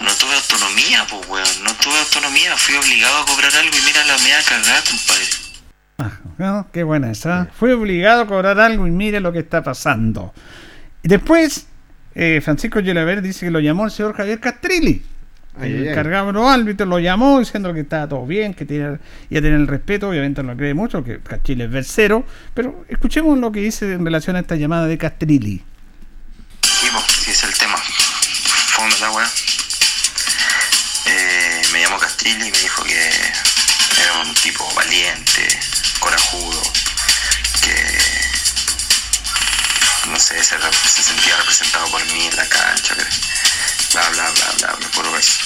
no 0.00 0.14
tuve 0.14 0.34
autonomía, 0.34 1.06
pues 1.08 1.26
weón. 1.28 1.64
No 1.64 1.74
tuve 1.76 1.98
autonomía, 1.98 2.56
fui 2.56 2.74
obligado 2.76 3.18
a 3.18 3.26
cobrar 3.26 3.54
algo 3.56 3.76
y 3.76 3.82
mira 3.82 4.04
la 4.04 4.18
media 4.18 4.42
cagada, 4.42 4.82
compadre. 4.82 5.44
Ah. 5.98 6.64
Qué 6.72 6.82
buena 6.82 7.10
esa. 7.10 7.48
Fue 7.58 7.72
obligado 7.74 8.22
a 8.22 8.26
cobrar 8.26 8.58
algo 8.58 8.86
y 8.86 8.90
mire 8.90 9.20
lo 9.20 9.32
que 9.32 9.38
está 9.38 9.62
pasando. 9.62 10.34
Y 11.02 11.08
después, 11.08 11.66
eh, 12.14 12.40
Francisco 12.42 12.80
Yelaber 12.80 13.22
dice 13.22 13.46
que 13.46 13.50
lo 13.50 13.60
llamó 13.60 13.84
el 13.84 13.90
señor 13.90 14.16
Javier 14.16 14.40
Castrilli. 14.40 15.04
Ay, 15.58 15.70
el 15.72 15.82
ay, 15.82 15.88
ay. 15.88 15.94
cargado 15.94 16.26
de 16.28 16.32
los 16.32 16.46
árbitros 16.48 16.88
lo 16.88 16.98
llamó 16.98 17.38
diciendo 17.38 17.72
que 17.72 17.80
estaba 17.80 18.08
todo 18.08 18.26
bien, 18.26 18.54
que 18.54 18.64
tenía, 18.64 18.98
iba 19.30 19.38
a 19.38 19.42
tener 19.42 19.54
el 19.54 19.66
respeto. 19.68 20.08
Obviamente 20.08 20.42
no 20.42 20.52
lo 20.52 20.56
cree 20.58 20.74
mucho, 20.74 21.04
que 21.04 21.20
Castrilli 21.20 21.62
es 21.62 21.70
versero. 21.70 22.24
Pero 22.54 22.84
escuchemos 22.88 23.38
lo 23.38 23.52
que 23.52 23.60
dice 23.60 23.92
en 23.92 24.04
relación 24.04 24.36
a 24.36 24.40
esta 24.40 24.56
llamada 24.56 24.86
de 24.86 24.98
Castrilli. 24.98 25.62
Sí, 26.62 26.88
pues, 26.92 27.04
sí, 27.24 27.30
es 27.30 27.44
el 27.44 27.54
tema. 27.54 27.76
Fome 27.76 28.94
la 29.00 29.10
weá. 29.12 29.30
Eh, 31.06 31.62
me 31.72 31.80
llamó 31.82 31.98
Castrilli 31.98 32.48
y 32.48 32.50
me 32.50 32.58
dijo 32.58 32.82
que 32.84 33.10
era 34.02 34.18
un 34.26 34.34
tipo 34.34 34.68
valiente, 34.74 35.48
corajudo, 36.00 36.62
que 37.62 37.74
no 40.10 40.18
sé, 40.18 40.42
se, 40.42 40.56
se 40.58 41.02
sentía 41.02 41.36
representado 41.36 41.86
por 41.90 42.04
mí 42.12 42.26
en 42.26 42.36
la 42.36 42.46
cancha, 42.46 42.94
que 42.94 43.04
bla 43.94 44.10
bla 44.10 44.30
bla 44.30 44.46
bla, 44.58 44.74
bla 44.74 44.88
puro 44.90 45.16
eso. 45.16 45.38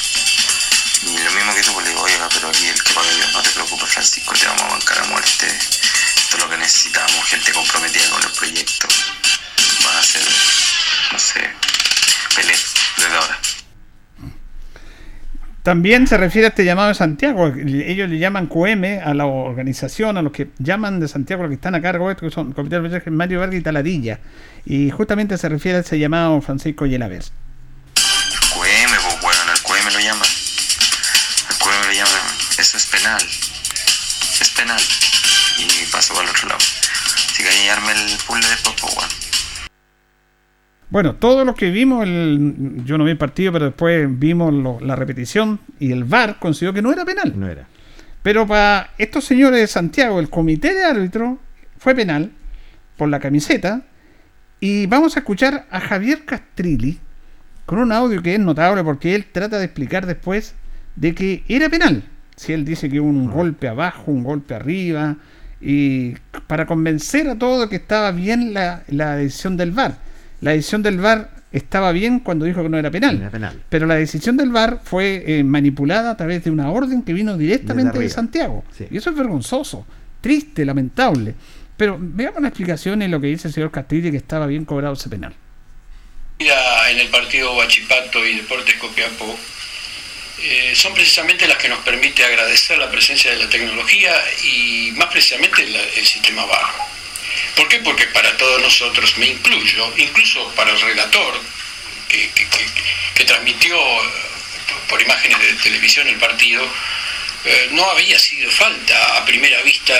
Y 1.04 1.22
lo 1.22 1.30
mismo 1.32 1.54
que 1.54 1.62
tú, 1.62 1.72
pues 1.74 1.84
le 1.84 1.90
digo, 1.92 2.02
oiga, 2.02 2.28
pero 2.32 2.48
aquí 2.48 2.66
el 2.66 2.82
que 2.82 2.92
paga 2.94 3.10
Dios, 3.14 3.32
no 3.32 3.42
te 3.42 3.50
preocupes, 3.50 3.88
Francisco, 3.90 4.34
te 4.34 4.46
vamos 4.46 4.62
a 4.62 4.68
bancar 4.68 4.98
a 4.98 5.04
muerte. 5.04 5.46
Esto 5.46 6.36
es 6.36 6.42
lo 6.42 6.50
que 6.50 6.56
necesitamos, 6.56 7.24
gente 7.26 7.52
comprometida 7.52 8.08
con 8.10 8.22
el 8.22 8.30
proyecto. 8.30 8.88
Van 9.84 9.96
a 9.96 10.02
ser, 10.02 10.22
no 11.12 11.18
sé, 11.18 11.40
Pelé, 12.34 12.54
desde 12.96 13.16
ahora. 13.16 13.38
También 15.62 16.06
se 16.06 16.16
refiere 16.16 16.46
a 16.46 16.48
este 16.48 16.64
llamado 16.64 16.88
de 16.88 16.94
Santiago. 16.94 17.46
Ellos 17.48 18.08
le 18.08 18.18
llaman 18.18 18.46
QM 18.46 19.02
a 19.04 19.12
la 19.12 19.26
organización, 19.26 20.16
a 20.16 20.22
los 20.22 20.32
que 20.32 20.48
llaman 20.58 20.98
de 20.98 21.08
Santiago, 21.08 21.42
los 21.42 21.50
que 21.50 21.56
están 21.56 21.74
a 21.74 21.82
cargo 21.82 22.06
de 22.06 22.14
esto, 22.14 22.26
que 22.26 22.32
son 22.32 22.52
Comité 22.52 22.80
de 22.80 23.10
Mario 23.10 23.40
Vargas 23.40 23.60
y 23.60 23.62
Taladilla. 23.62 24.18
Y 24.64 24.90
justamente 24.90 25.36
se 25.36 25.48
refiere 25.48 25.78
a 25.78 25.80
ese 25.82 25.98
llamado 25.98 26.40
Francisco 26.40 26.86
Yelaver. 26.86 27.24
Penal. 33.08 33.22
Es 34.40 34.50
penal. 34.56 34.80
Y 35.58 35.90
paso 35.90 36.14
para 36.14 36.24
el 36.26 36.30
otro 36.30 36.48
lado. 36.48 36.58
Así 36.60 37.42
que 37.42 37.48
ahí 37.48 37.68
arme 37.68 37.92
el 37.92 38.16
puzzle 38.26 38.46
después, 38.48 38.76
pues 38.80 38.94
bueno. 38.94 39.12
Bueno, 40.90 41.14
todos 41.16 41.44
los 41.44 41.54
que 41.54 41.70
vimos, 41.70 42.04
el, 42.04 42.82
yo 42.84 42.96
no 42.96 43.04
vi 43.04 43.10
el 43.10 43.18
partido, 43.18 43.52
pero 43.52 43.66
después 43.66 44.06
vimos 44.18 44.52
lo- 44.54 44.80
la 44.80 44.96
repetición 44.96 45.60
y 45.78 45.92
el 45.92 46.04
VAR 46.04 46.38
consideró 46.38 46.72
que 46.72 46.80
no 46.82 46.92
era 46.92 47.04
penal. 47.04 47.32
No 47.38 47.46
era. 47.46 47.66
Pero 48.22 48.46
para 48.46 48.90
estos 48.98 49.24
señores 49.24 49.60
de 49.60 49.66
Santiago, 49.66 50.18
el 50.18 50.30
comité 50.30 50.72
de 50.74 50.84
árbitro 50.84 51.38
fue 51.78 51.94
penal 51.94 52.32
por 52.96 53.08
la 53.08 53.20
camiseta. 53.20 53.82
Y 54.60 54.86
vamos 54.86 55.16
a 55.16 55.20
escuchar 55.20 55.66
a 55.70 55.80
Javier 55.80 56.24
Castrilli 56.24 56.98
con 57.64 57.78
un 57.78 57.92
audio 57.92 58.22
que 58.22 58.34
es 58.34 58.40
notable 58.40 58.82
porque 58.82 59.14
él 59.14 59.26
trata 59.30 59.58
de 59.58 59.66
explicar 59.66 60.06
después 60.06 60.54
de 60.96 61.14
que 61.14 61.44
era 61.48 61.68
penal. 61.68 62.02
Si 62.38 62.52
él 62.52 62.64
dice 62.64 62.88
que 62.88 63.00
hubo 63.00 63.08
un 63.08 63.30
golpe 63.30 63.66
abajo, 63.66 64.12
un 64.12 64.22
golpe 64.22 64.54
arriba, 64.54 65.16
y 65.60 66.14
para 66.46 66.66
convencer 66.66 67.28
a 67.28 67.36
todos 67.36 67.62
de 67.62 67.68
que 67.68 67.76
estaba 67.76 68.12
bien 68.12 68.54
la, 68.54 68.84
la 68.86 69.16
decisión 69.16 69.56
del 69.56 69.72
VAR. 69.72 69.96
La 70.40 70.52
decisión 70.52 70.84
del 70.84 70.98
VAR 70.98 71.30
estaba 71.50 71.90
bien 71.90 72.20
cuando 72.20 72.44
dijo 72.44 72.62
que 72.62 72.68
no 72.68 72.78
era 72.78 72.92
penal. 72.92 73.16
Era 73.16 73.30
penal. 73.30 73.60
Pero 73.68 73.86
la 73.86 73.96
decisión 73.96 74.36
del 74.36 74.50
VAR 74.50 74.80
fue 74.84 75.24
eh, 75.26 75.42
manipulada 75.42 76.12
a 76.12 76.16
través 76.16 76.44
de 76.44 76.50
una 76.50 76.70
orden 76.70 77.02
que 77.02 77.12
vino 77.12 77.36
directamente 77.36 77.98
de. 77.98 78.08
Santiago. 78.08 78.64
Sí. 78.76 78.86
Y 78.88 78.98
eso 78.98 79.10
es 79.10 79.16
vergonzoso, 79.16 79.84
triste, 80.20 80.64
lamentable. 80.64 81.34
Pero 81.76 81.96
veamos 82.00 82.40
la 82.40 82.48
explicación 82.48 83.02
en 83.02 83.10
lo 83.10 83.20
que 83.20 83.28
dice 83.28 83.48
el 83.48 83.54
señor 83.54 83.70
Castrilli 83.70 84.12
que 84.12 84.16
estaba 84.16 84.46
bien 84.46 84.64
cobrado 84.64 84.94
ese 84.94 85.08
penal. 85.08 85.34
Mira, 86.38 86.90
en 86.90 87.00
el 87.00 87.08
partido 87.08 87.56
Huachipato 87.56 88.24
y 88.24 88.36
Deportes 88.36 88.74
Copiapó 88.76 89.36
eh, 90.40 90.72
son 90.76 90.94
precisamente 90.94 91.48
las 91.48 91.58
que 91.58 91.68
nos 91.68 91.80
permite 91.80 92.24
agradecer 92.24 92.78
la 92.78 92.90
presencia 92.90 93.30
de 93.30 93.38
la 93.38 93.48
tecnología 93.48 94.14
y 94.44 94.92
más 94.92 95.08
precisamente 95.08 95.62
el 95.62 96.06
sistema 96.06 96.44
VAR. 96.44 96.88
¿Por 97.56 97.66
qué? 97.66 97.80
Porque 97.80 98.06
para 98.06 98.36
todos 98.36 98.60
nosotros, 98.62 99.18
me 99.18 99.26
incluyo, 99.26 99.92
incluso 99.96 100.54
para 100.54 100.70
el 100.70 100.80
relator 100.80 101.40
que, 102.08 103.24
transmitió 103.26 103.76
eh, 103.76 104.08
por 104.88 105.02
imágenes 105.02 105.38
de 105.40 105.52
televisión 105.54 106.06
el 106.06 106.16
partido, 106.16 106.64
eh, 107.44 107.68
no 107.72 107.84
había 107.90 108.16
sido 108.18 108.50
falta. 108.50 109.18
A 109.18 109.24
primera 109.24 109.60
vista 109.62 109.92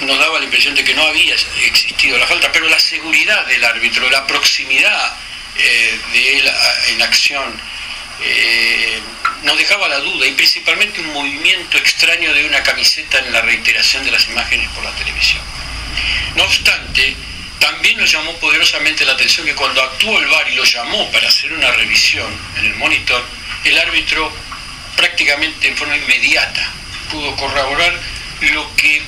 nos 0.00 0.18
daba 0.18 0.38
la 0.38 0.46
impresión 0.46 0.74
de 0.74 0.84
que 0.84 0.94
no 0.94 1.02
había 1.02 1.34
existido 1.34 2.18
la 2.18 2.26
falta, 2.26 2.50
pero 2.50 2.66
la 2.68 2.80
seguridad 2.80 3.44
del 3.46 3.64
árbitro, 3.64 4.08
la 4.10 4.26
proximidad 4.26 5.16
de 6.12 6.38
él 6.38 6.50
en 6.88 7.02
acción, 7.02 7.60
eh, 8.22 9.00
nos 9.42 9.58
dejaba 9.58 9.88
la 9.88 9.98
duda 9.98 10.26
y 10.26 10.32
principalmente 10.32 11.00
un 11.00 11.12
movimiento 11.12 11.78
extraño 11.78 12.32
de 12.32 12.46
una 12.46 12.62
camiseta 12.62 13.18
en 13.18 13.32
la 13.32 13.42
reiteración 13.42 14.04
de 14.04 14.10
las 14.10 14.26
imágenes 14.28 14.68
por 14.70 14.84
la 14.84 14.92
televisión. 14.92 15.42
No 16.34 16.44
obstante, 16.44 17.16
también 17.58 17.98
nos 17.98 18.10
llamó 18.10 18.32
poderosamente 18.38 19.04
la 19.04 19.12
atención 19.12 19.46
que 19.46 19.54
cuando 19.54 19.82
actuó 19.82 20.18
el 20.18 20.26
VAR 20.26 20.48
y 20.50 20.54
lo 20.54 20.64
llamó 20.64 21.10
para 21.10 21.28
hacer 21.28 21.52
una 21.52 21.70
revisión 21.72 22.30
en 22.58 22.66
el 22.66 22.74
monitor, 22.74 23.24
el 23.64 23.78
árbitro 23.78 24.32
prácticamente 24.96 25.68
en 25.68 25.76
forma 25.76 25.96
inmediata 25.96 26.72
pudo 27.10 27.34
corroborar 27.36 27.92
lo 28.40 28.76
que 28.76 29.02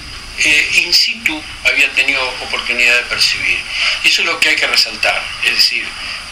in 0.44 0.94
situ 0.94 1.42
había 1.64 1.90
tenido 1.92 2.22
oportunidad 2.42 2.96
de 2.96 3.02
percibir. 3.04 3.58
Eso 4.04 4.22
es 4.22 4.26
lo 4.26 4.38
que 4.40 4.50
hay 4.50 4.56
que 4.56 4.66
resaltar, 4.66 5.22
es 5.44 5.54
decir, 5.54 5.84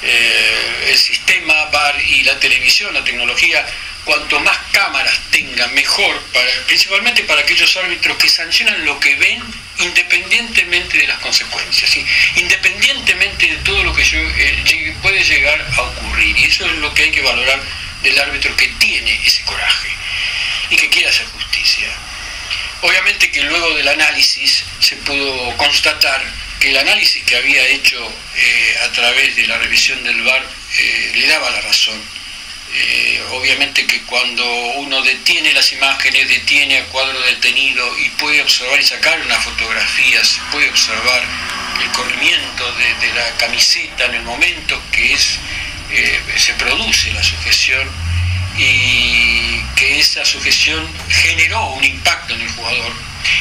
eh, 0.03 0.87
el 0.89 0.97
sistema 0.97 1.67
VAR 1.67 2.01
y 2.01 2.23
la 2.23 2.39
televisión, 2.39 2.95
la 2.95 3.05
tecnología, 3.05 3.67
cuanto 4.05 4.39
más 4.41 4.57
cámaras 4.71 5.19
tengan, 5.33 5.75
mejor, 5.75 6.23
principalmente 6.67 7.25
para 7.25 7.41
aquellos 7.41 7.77
árbitros 7.77 8.17
que 8.19 8.29
sancionan 8.29 8.85
lo 8.85 9.01
que 9.01 9.17
ven 9.17 9.43
independientemente 9.79 10.99
de 10.99 11.09
las 11.09 11.19
consecuencias, 11.19 11.91
¿sí? 11.91 12.07
independientemente 12.37 13.49
de 13.49 13.57
todo 13.57 13.83
lo 13.83 13.93
que 13.93 14.03
eh, 14.03 14.97
puede 15.03 15.23
llegar 15.25 15.61
a 15.77 15.83
ocurrir. 15.83 16.39
Y 16.39 16.45
eso 16.45 16.65
es 16.67 16.73
lo 16.79 16.95
que 16.95 17.03
hay 17.03 17.11
que 17.11 17.21
valorar 17.21 17.61
del 18.03 18.19
árbitro 18.19 18.55
que 18.57 18.69
tiene 18.79 19.21
ese 19.25 19.43
coraje 19.43 19.89
y 20.71 20.77
que 20.77 20.89
quiere 20.89 21.09
hacer 21.09 21.27
justicia. 21.27 21.89
Obviamente 22.83 23.31
que 23.31 23.43
luego 23.43 23.75
del 23.75 23.89
análisis 23.89 24.65
se 24.81 24.97
pudo 24.97 25.57
constatar 25.57 26.23
que 26.61 26.71
el 26.71 26.77
análisis 26.77 27.23
que 27.25 27.37
había 27.37 27.67
hecho 27.69 27.97
eh, 28.37 28.77
a 28.85 28.93
través 28.93 29.35
de 29.37 29.47
la 29.47 29.59
revisión 29.59 30.03
del 30.05 30.23
VAR 30.23 30.47
eh, 30.79 31.13
le 31.15 31.27
daba 31.27 31.51
la 31.51 31.61
razón. 31.63 32.01
Eh, 32.75 33.23
obviamente 33.31 33.87
que 33.87 34.03
cuando 34.03 34.45
uno 34.77 35.01
detiene 35.03 35.55
las 35.55 35.73
imágenes, 35.73 36.29
detiene 36.29 36.79
a 36.79 36.85
cuadro 36.87 37.19
detenido 37.23 37.99
y 37.99 38.11
puede 38.11 38.43
observar 38.43 38.79
y 38.79 38.85
sacar 38.85 39.19
una 39.21 39.41
fotografía, 39.41 40.21
puede 40.53 40.69
observar 40.69 41.23
el 41.83 41.91
corrimiento 41.93 42.73
de, 42.73 43.15
la 43.15 43.37
camiseta 43.39 44.05
en 44.07 44.17
el 44.17 44.23
momento 44.23 44.83
que 44.93 45.15
es, 45.15 45.39
se 46.37 46.53
produce 46.55 47.13
la 47.13 47.23
sujeción 47.23 48.06
y 48.59 49.61
que 49.77 49.99
esa 49.99 50.25
sujeción 50.25 50.89
generó 51.09 51.67
un 51.71 51.85
impacto 51.85 52.35
en 52.35 52.43
el 52.43 52.49
jugador 52.49 52.93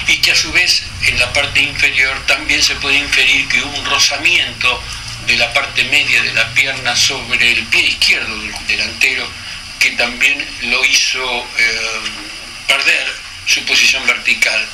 y 0.07 0.17
que 0.17 0.31
a 0.31 0.35
su 0.35 0.51
vez 0.51 0.83
en 1.03 1.19
la 1.19 1.31
parte 1.31 1.61
inferior 1.61 2.25
también 2.25 2.61
se 2.61 2.75
puede 2.75 2.97
inferir 2.97 3.47
que 3.47 3.61
hubo 3.61 3.77
un 3.77 3.85
rozamiento 3.85 4.81
de 5.27 5.37
la 5.37 5.53
parte 5.53 5.83
media 5.85 6.21
de 6.21 6.33
la 6.33 6.53
pierna 6.53 6.95
sobre 6.95 7.51
el 7.51 7.63
pie 7.65 7.81
izquierdo 7.81 8.37
del 8.37 8.53
delantero 8.67 9.27
que 9.79 9.91
también 9.91 10.45
lo 10.63 10.83
hizo 10.83 11.47
eh, 11.57 12.01
perder 12.67 13.07
su 13.45 13.63
posición 13.65 14.05
vertical. 14.07 14.67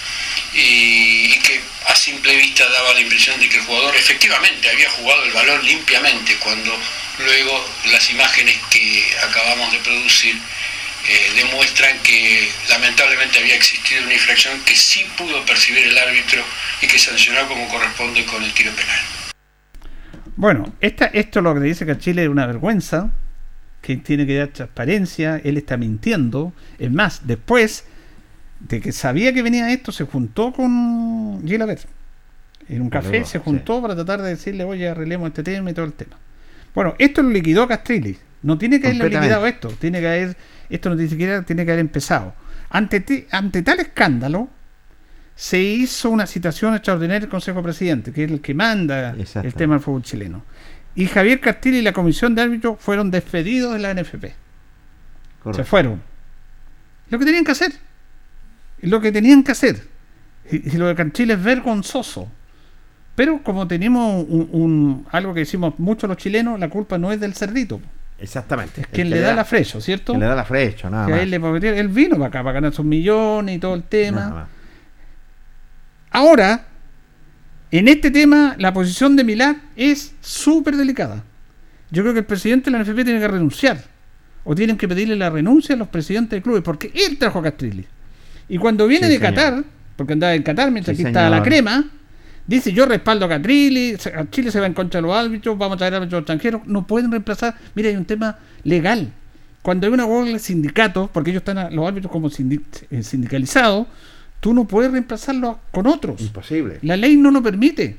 Y, 0.54 1.34
y 1.34 1.40
que 1.40 1.62
a 1.88 1.96
simple 1.96 2.36
vista 2.36 2.68
daba 2.70 2.94
la 2.94 3.02
impresión 3.02 3.40
de 3.40 3.50
que 3.50 3.58
el 3.58 3.64
jugador 3.64 3.96
efectivamente 3.96 4.70
había 4.70 4.90
jugado 4.92 5.24
el 5.24 5.32
balón 5.32 5.66
limpiamente 5.66 6.36
cuando 6.38 6.78
luego 7.20 7.66
las 7.92 8.10
imágenes 8.10 8.58
que 8.72 9.04
acabamos 9.28 9.72
de 9.72 9.80
producir 9.80 10.36
eh, 11.10 11.32
demuestran 11.36 11.98
que 12.04 12.50
lamentablemente 12.70 13.40
había 13.40 13.56
existido 13.56 14.04
una 14.04 14.14
infracción 14.14 14.62
que 14.66 14.76
sí 14.76 15.06
pudo 15.18 15.44
percibir 15.46 15.88
el 15.88 15.98
árbitro 15.98 16.44
y 16.82 16.88
que 16.88 17.00
sancionó 17.00 17.48
como 17.48 17.68
corresponde 17.70 18.24
con 18.26 18.44
el 18.44 18.54
tiro 18.54 18.72
penal. 18.74 19.00
Bueno, 20.36 20.74
esta, 20.80 21.06
esto 21.08 21.42
lo 21.42 21.54
que 21.56 21.62
dice 21.62 21.86
que 21.86 21.98
Chile 21.98 22.24
es 22.24 22.30
una 22.30 22.46
vergüenza, 22.46 23.12
que 23.82 23.98
tiene 23.98 24.26
que 24.28 24.36
dar 24.36 24.50
transparencia, 24.50 25.42
él 25.44 25.58
está 25.58 25.76
mintiendo. 25.78 26.54
Es 26.78 26.92
más, 26.92 27.28
después 27.28 27.86
de 28.60 28.80
que 28.80 28.92
sabía 28.92 29.34
que 29.34 29.42
venía 29.42 29.72
esto, 29.72 29.92
se 29.92 30.06
juntó 30.06 30.54
con 30.54 31.46
Gilabert. 31.46 31.84
En 32.70 32.82
un 32.84 32.90
café 32.90 33.10
Luego, 33.10 33.26
se 33.26 33.40
sí. 33.40 33.44
juntó 33.44 33.82
para 33.82 33.96
tratar 33.96 34.22
de 34.22 34.30
decirle, 34.30 34.64
oye, 34.64 34.88
arreglemos 34.88 35.28
este 35.30 35.44
tema 35.44 35.72
y 35.72 35.74
todo 35.74 35.86
el 35.86 35.94
tema. 35.94 36.18
Bueno, 36.74 36.96
esto 36.98 37.22
lo 37.22 37.30
liquidó 37.30 37.68
Castrilli. 37.68 38.18
No 38.44 38.58
tiene 38.58 38.80
que 38.80 38.88
haberlo 38.88 39.08
liquidado 39.08 39.46
esto. 39.46 39.70
Tiene 39.70 40.00
que 40.00 40.08
haber, 40.08 40.38
esto 40.70 40.90
no 40.90 40.96
ni 40.96 41.08
siquiera 41.08 41.44
tiene 41.44 41.66
que 41.66 41.72
haber 41.72 41.82
empezado. 41.82 42.34
Ante, 42.70 43.28
ante 43.32 43.62
tal 43.62 43.80
escándalo, 43.80 44.50
se 45.36 45.60
hizo 45.60 46.10
una 46.10 46.26
citación 46.26 46.74
extraordinaria 46.74 47.22
del 47.22 47.30
Consejo 47.30 47.62
Presidente, 47.62 48.12
que 48.12 48.24
es 48.24 48.32
el 48.32 48.42
que 48.42 48.54
manda 48.54 49.12
el 49.12 49.54
tema 49.54 49.76
del 49.76 49.84
fútbol 49.84 50.04
chileno. 50.04 50.44
Y 50.96 51.08
Javier 51.08 51.40
Castillo 51.40 51.78
y 51.78 51.82
la 51.82 51.94
comisión 51.94 52.36
de 52.36 52.42
árbitros 52.42 52.78
fueron 52.80 53.12
despedidos 53.12 53.74
de 53.74 53.80
la 53.80 53.94
NFP. 53.94 54.26
Se 55.54 55.64
fueron. 55.64 56.02
Lo 57.10 57.20
que 57.20 57.26
tenían 57.26 57.44
que 57.44 57.52
hacer. 57.52 57.74
Lo 58.82 59.02
que 59.02 59.12
tenían 59.12 59.44
que 59.44 59.52
hacer. 59.52 59.88
Y, 60.50 60.70
y 60.70 60.78
lo 60.78 60.88
de 60.88 60.96
Canchile 60.96 61.34
es 61.34 61.44
vergonzoso. 61.44 62.30
Pero 63.16 63.44
como 63.44 63.68
tenemos 63.68 64.26
un, 64.28 64.50
un- 64.52 65.08
algo 65.12 65.34
que 65.34 65.42
decimos 65.42 65.78
mucho 65.80 66.08
los 66.08 66.18
chilenos, 66.18 66.60
la 66.60 66.70
culpa 66.70 66.98
no 66.98 67.12
es 67.12 67.20
del 67.20 67.34
cerdito. 67.36 67.82
Exactamente. 68.20 68.82
Es 68.82 68.88
quien 68.88 69.10
que 69.10 69.16
le 69.16 69.22
da 69.22 69.34
la 69.34 69.44
frecho, 69.46 69.82
¿cierto? 69.82 70.16
le 70.18 70.26
da 70.26 70.36
la 70.36 70.44
frecha, 70.46 70.90
nada 70.90 71.08
Que 71.08 71.12
más. 71.14 71.22
él, 71.22 71.30
le 71.32 71.80
él 71.80 71.88
vino 71.88 72.16
para 72.18 72.28
acá 72.28 72.44
para 72.44 72.54
ganar 72.54 72.72
sus 72.74 72.86
millones 72.86 73.56
y 73.56 73.60
todo 73.60 73.74
el 73.76 73.84
tema. 73.84 74.48
Ahora, 76.12 76.66
en 77.72 77.88
este 77.88 78.12
tema 78.12 78.56
la 78.60 78.74
posición 78.74 79.16
de 79.16 79.24
Milán 79.24 79.62
es 79.76 80.14
súper 80.22 80.76
delicada. 80.78 81.24
Yo 81.90 82.04
creo 82.04 82.14
que 82.14 82.20
el 82.20 82.26
presidente 82.26 82.70
de 82.72 82.78
la 82.78 82.84
NFP 82.84 83.04
tiene 83.04 83.20
que 83.20 83.28
renunciar. 83.28 83.84
O 84.44 84.56
tienen 84.56 84.78
que 84.78 84.88
pedirle 84.88 85.16
la 85.16 85.30
renuncia 85.30 85.76
a 85.76 85.78
los 85.78 85.88
presidentes 85.88 86.38
de 86.38 86.42
clubes, 86.42 86.64
porque 86.64 86.92
él 86.96 87.18
trajo 87.20 87.40
a 87.40 87.44
Castrilli. 87.44 87.86
Y 88.50 88.58
cuando 88.58 88.88
viene 88.88 89.06
Sí, 89.08 89.14
de 89.14 89.20
señor. 89.20 89.36
Qatar, 89.36 89.64
porque 89.96 90.14
andaba 90.14 90.34
en 90.34 90.42
Qatar 90.44 90.72
mientras 90.72 90.98
Sí, 90.98 91.04
aquí 91.04 91.10
está 91.10 91.30
la 91.30 91.38
señor. 91.38 91.48
crema, 91.48 91.86
dice 92.56 92.72
yo 92.74 92.86
respaldo 92.86 93.26
a 93.26 93.30
Catrilli, 93.30 93.96
a 94.16 94.30
Chile 94.30 94.52
se 94.52 94.60
va 94.60 94.66
en 94.68 94.74
contra 94.74 95.00
de 95.02 95.08
los 95.08 95.16
árbitros, 95.16 95.58
vamos 95.58 95.76
a 95.76 95.78
traer 95.80 95.96
árbitros 95.96 96.20
extranjeros, 96.20 96.62
no 96.66 96.86
pueden 96.86 97.12
reemplazar. 97.12 97.56
Mira, 97.76 97.90
hay 97.90 97.96
un 97.96 98.06
tema 98.06 98.38
legal. 98.64 99.12
Cuando 99.62 99.88
hay 99.88 99.94
una 99.94 100.06
huelga 100.06 100.34
de 100.34 100.40
sindicatos, 100.40 101.10
porque 101.12 101.30
ellos 101.32 101.42
están 101.42 101.58
a- 101.58 101.70
los 101.70 101.88
árbitros 101.88 102.12
como 102.12 102.30
eh, 102.30 103.04
sindicalizados, 103.04 103.88
tú 104.40 104.54
no 104.54 104.66
puedes 104.66 104.92
reemplazarlos 104.92 105.58
con 105.72 105.86
otros. 105.88 106.20
Imposible. 106.22 106.80
La 106.82 106.98
ley 106.98 107.16
no 107.18 107.30
lo 107.32 107.44
permite. 107.44 107.98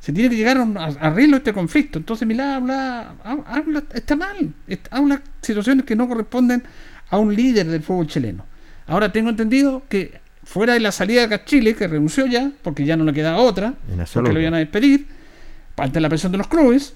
Se 0.00 0.12
tiene 0.12 0.28
que 0.30 0.36
llegar 0.36 0.56
a 0.58 0.62
un 0.62 0.76
a- 0.76 0.86
arreglo 1.00 1.36
este 1.36 1.52
conflicto. 1.52 1.98
Entonces 1.98 2.26
Milá 2.26 2.56
habla, 2.56 3.14
ha- 3.24 3.44
habla 3.56 3.84
está 3.94 4.16
mal. 4.16 4.52
Habla 4.90 5.22
situaciones 5.40 5.84
que 5.86 5.94
no 5.96 6.08
corresponden 6.08 6.62
a 7.10 7.18
un 7.18 7.34
líder 7.34 7.66
del 7.68 7.82
fútbol 7.82 8.06
chileno. 8.08 8.44
Ahora 8.86 9.12
tengo 9.12 9.30
entendido 9.30 9.82
que 9.88 10.20
fuera 10.44 10.74
de 10.74 10.80
la 10.80 10.92
salida 10.92 11.22
de 11.22 11.28
Cachile, 11.28 11.74
que 11.74 11.88
renunció 11.88 12.26
ya, 12.26 12.50
porque 12.62 12.84
ya 12.84 12.96
no 12.96 13.04
le 13.04 13.12
queda 13.12 13.36
otra, 13.36 13.74
porque 14.12 14.32
lo 14.32 14.40
iban 14.40 14.54
a 14.54 14.58
despedir, 14.58 15.06
ante 15.76 16.00
la 16.00 16.08
presión 16.08 16.32
de 16.32 16.38
los 16.38 16.46
clubes, 16.46 16.94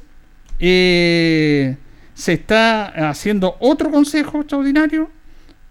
eh, 0.61 1.77
se 2.15 2.33
está 2.33 3.09
haciendo 3.09 3.57
otro 3.61 3.91
consejo 3.91 4.41
extraordinario 4.41 5.11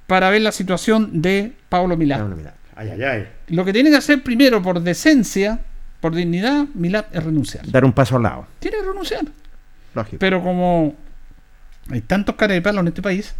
para 0.08 0.30
ver 0.30 0.42
la 0.42 0.52
situación 0.52 1.22
de 1.22 1.54
Pablo 1.70 1.98
Milá. 1.98 2.18
Pablo 2.18 2.36
Milán. 2.36 2.54
Ay, 2.76 2.90
ay, 2.92 3.04
ay. 3.04 3.28
Lo 3.48 3.66
que 3.66 3.74
tiene 3.74 3.90
que 3.90 3.98
hacer 3.98 4.24
primero, 4.24 4.62
por 4.62 4.82
decencia, 4.82 5.60
por 6.00 6.14
dignidad, 6.14 6.68
Milad 6.76 7.06
es 7.12 7.24
renunciar. 7.24 7.70
Dar 7.70 7.84
un 7.84 7.92
paso 7.92 8.18
al 8.18 8.24
lado. 8.24 8.48
Tiene 8.60 8.78
que 8.78 8.84
renunciar. 8.84 9.26
Lógico. 9.96 10.18
Pero 10.20 10.44
como 10.44 10.96
hay 11.90 12.02
tantos 12.02 12.36
caras 12.36 12.56
de 12.56 12.62
palo 12.62 12.82
en 12.82 12.88
este 12.90 13.02
país, 13.02 13.34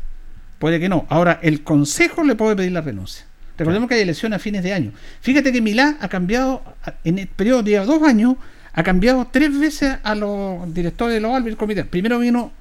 puede 0.58 0.80
que 0.80 0.90
no. 0.90 1.06
Ahora, 1.10 1.40
el 1.44 1.64
Consejo 1.64 2.24
le 2.24 2.36
puede 2.36 2.56
pedir 2.56 2.72
la 2.72 2.82
renuncia. 2.82 3.27
Recordemos 3.58 3.90
que 3.90 3.96
hay 3.96 4.02
elecciones 4.02 4.38
a 4.38 4.40
fines 4.40 4.64
de 4.64 4.74
año. 4.74 4.92
Fíjate 5.22 5.52
que 5.52 5.62
Milá 5.62 5.98
ha 6.00 6.08
cambiado, 6.08 6.62
en 7.04 7.20
el 7.20 7.28
periodo 7.28 7.64
de 7.64 7.78
dos 7.80 8.04
años, 8.04 8.36
ha 8.74 8.84
cambiado 8.84 9.28
tres 9.32 9.58
veces 9.58 9.98
a 10.04 10.14
los 10.14 10.72
directores 10.74 11.16
de 11.16 11.22
los 11.22 11.34
árbitros 11.34 11.58
comités. 11.58 11.86
Primero 11.86 12.20
vino, 12.20 12.52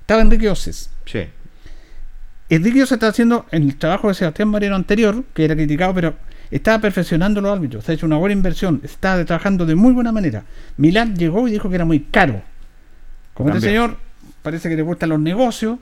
estaba 0.00 0.22
Enrique 0.22 0.48
Oces. 0.48 0.90
Sí. 1.04 1.24
Enrique 2.48 2.84
se 2.86 2.94
está 2.94 3.08
haciendo 3.08 3.46
el 3.50 3.76
trabajo 3.76 4.08
de 4.08 4.14
Sebastián 4.14 4.48
Mariano 4.48 4.76
anterior, 4.76 5.24
que 5.34 5.44
era 5.44 5.54
criticado, 5.54 5.94
pero 5.94 6.16
estaba 6.50 6.80
perfeccionando 6.80 7.40
los 7.40 7.52
árbitros, 7.52 7.84
se 7.84 7.92
ha 7.92 7.94
hecho 7.94 8.06
una 8.06 8.16
buena 8.16 8.32
inversión, 8.32 8.80
está 8.82 9.24
trabajando 9.24 9.66
de 9.66 9.76
muy 9.76 9.92
buena 9.92 10.10
manera. 10.10 10.44
Milán 10.76 11.14
llegó 11.14 11.46
y 11.46 11.52
dijo 11.52 11.68
que 11.68 11.76
era 11.76 11.84
muy 11.84 12.00
caro. 12.00 12.42
Como 13.34 13.50
este 13.50 13.68
señor 13.68 13.98
parece 14.42 14.68
que 14.68 14.76
le 14.76 14.82
gustan 14.82 15.10
los 15.10 15.20
negocios, 15.20 15.78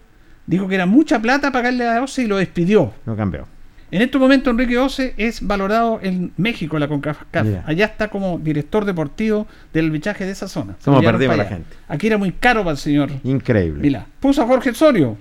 dijo 0.46 0.68
que 0.68 0.74
era 0.74 0.86
mucha 0.86 1.20
plata 1.22 1.52
pagarle 1.52 1.88
a 1.88 2.02
Ose 2.02 2.22
y 2.22 2.26
lo 2.26 2.36
despidió. 2.36 2.92
No 3.06 3.16
cambió. 3.16 3.46
En 3.90 4.02
este 4.02 4.18
momento 4.18 4.50
Enrique 4.50 4.76
Ose 4.76 5.14
es 5.16 5.46
valorado 5.46 5.98
en 6.02 6.32
México, 6.36 6.78
la 6.78 6.88
CONCACAF. 6.88 7.46
Allá 7.66 7.86
está 7.86 8.08
como 8.08 8.38
director 8.38 8.84
deportivo 8.84 9.46
del 9.72 9.90
bichaje 9.90 10.26
de 10.26 10.32
esa 10.32 10.46
zona. 10.46 10.74
Se 10.78 10.84
¿Cómo 10.84 10.96
lo 10.96 11.00
llevaron 11.00 11.18
perdimos 11.20 11.36
para 11.38 11.48
la 11.50 11.56
gente? 11.56 11.76
Aquí 11.88 12.06
era 12.06 12.18
muy 12.18 12.32
caro 12.32 12.60
para 12.60 12.72
el 12.72 12.76
señor 12.78 13.10
Increíble. 13.24 13.80
Milá. 13.82 14.06
Puso 14.20 14.42
a 14.42 14.46
Jorge 14.46 14.70
Osorio, 14.70 15.16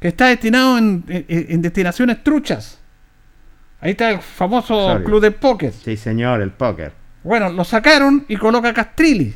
que 0.00 0.08
está 0.08 0.28
destinado 0.28 0.78
en, 0.78 1.04
en- 1.08 1.26
en 1.28 1.62
destinaciones 1.62 2.22
truchas. 2.24 2.78
Ahí 3.80 3.90
está 3.90 4.10
el 4.10 4.20
famoso 4.20 4.74
Osorio. 4.86 5.04
club 5.04 5.20
de 5.20 5.30
póker. 5.30 5.72
Sí, 5.72 5.96
señor, 5.98 6.40
el 6.40 6.52
póker. 6.52 6.92
Bueno, 7.22 7.50
lo 7.50 7.64
sacaron 7.64 8.24
y 8.28 8.36
coloca 8.36 8.70
a 8.70 8.72
Castrilli. 8.74 9.34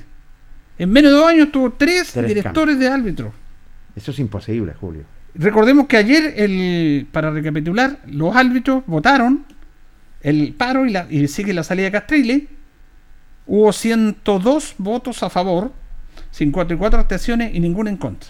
En 0.78 0.90
menos 0.90 1.10
de 1.12 1.18
dos 1.18 1.28
años 1.28 1.52
tuvo 1.52 1.72
tres, 1.72 2.12
Tres 2.12 2.26
directores 2.28 2.78
de 2.78 2.88
árbitros. 2.88 3.32
Eso 3.94 4.10
es 4.10 4.18
imposible, 4.20 4.72
Julio. 4.80 5.02
Recordemos 5.38 5.86
que 5.86 5.96
ayer, 5.96 6.34
el, 6.36 7.06
para 7.12 7.30
recapitular, 7.30 8.00
los 8.06 8.34
árbitros 8.34 8.82
votaron 8.86 9.44
el 10.20 10.52
paro 10.52 10.84
y, 10.84 10.90
la, 10.90 11.06
y 11.08 11.28
sigue 11.28 11.54
la 11.54 11.62
salida 11.62 11.86
de 11.86 11.92
Castrilli. 11.92 12.48
Hubo 13.46 13.72
102 13.72 14.74
votos 14.78 15.22
a 15.22 15.30
favor, 15.30 15.72
54 16.32 16.98
abstenciones 16.98 17.54
y 17.54 17.60
ninguna 17.60 17.88
en 17.88 17.96
contra. 17.96 18.28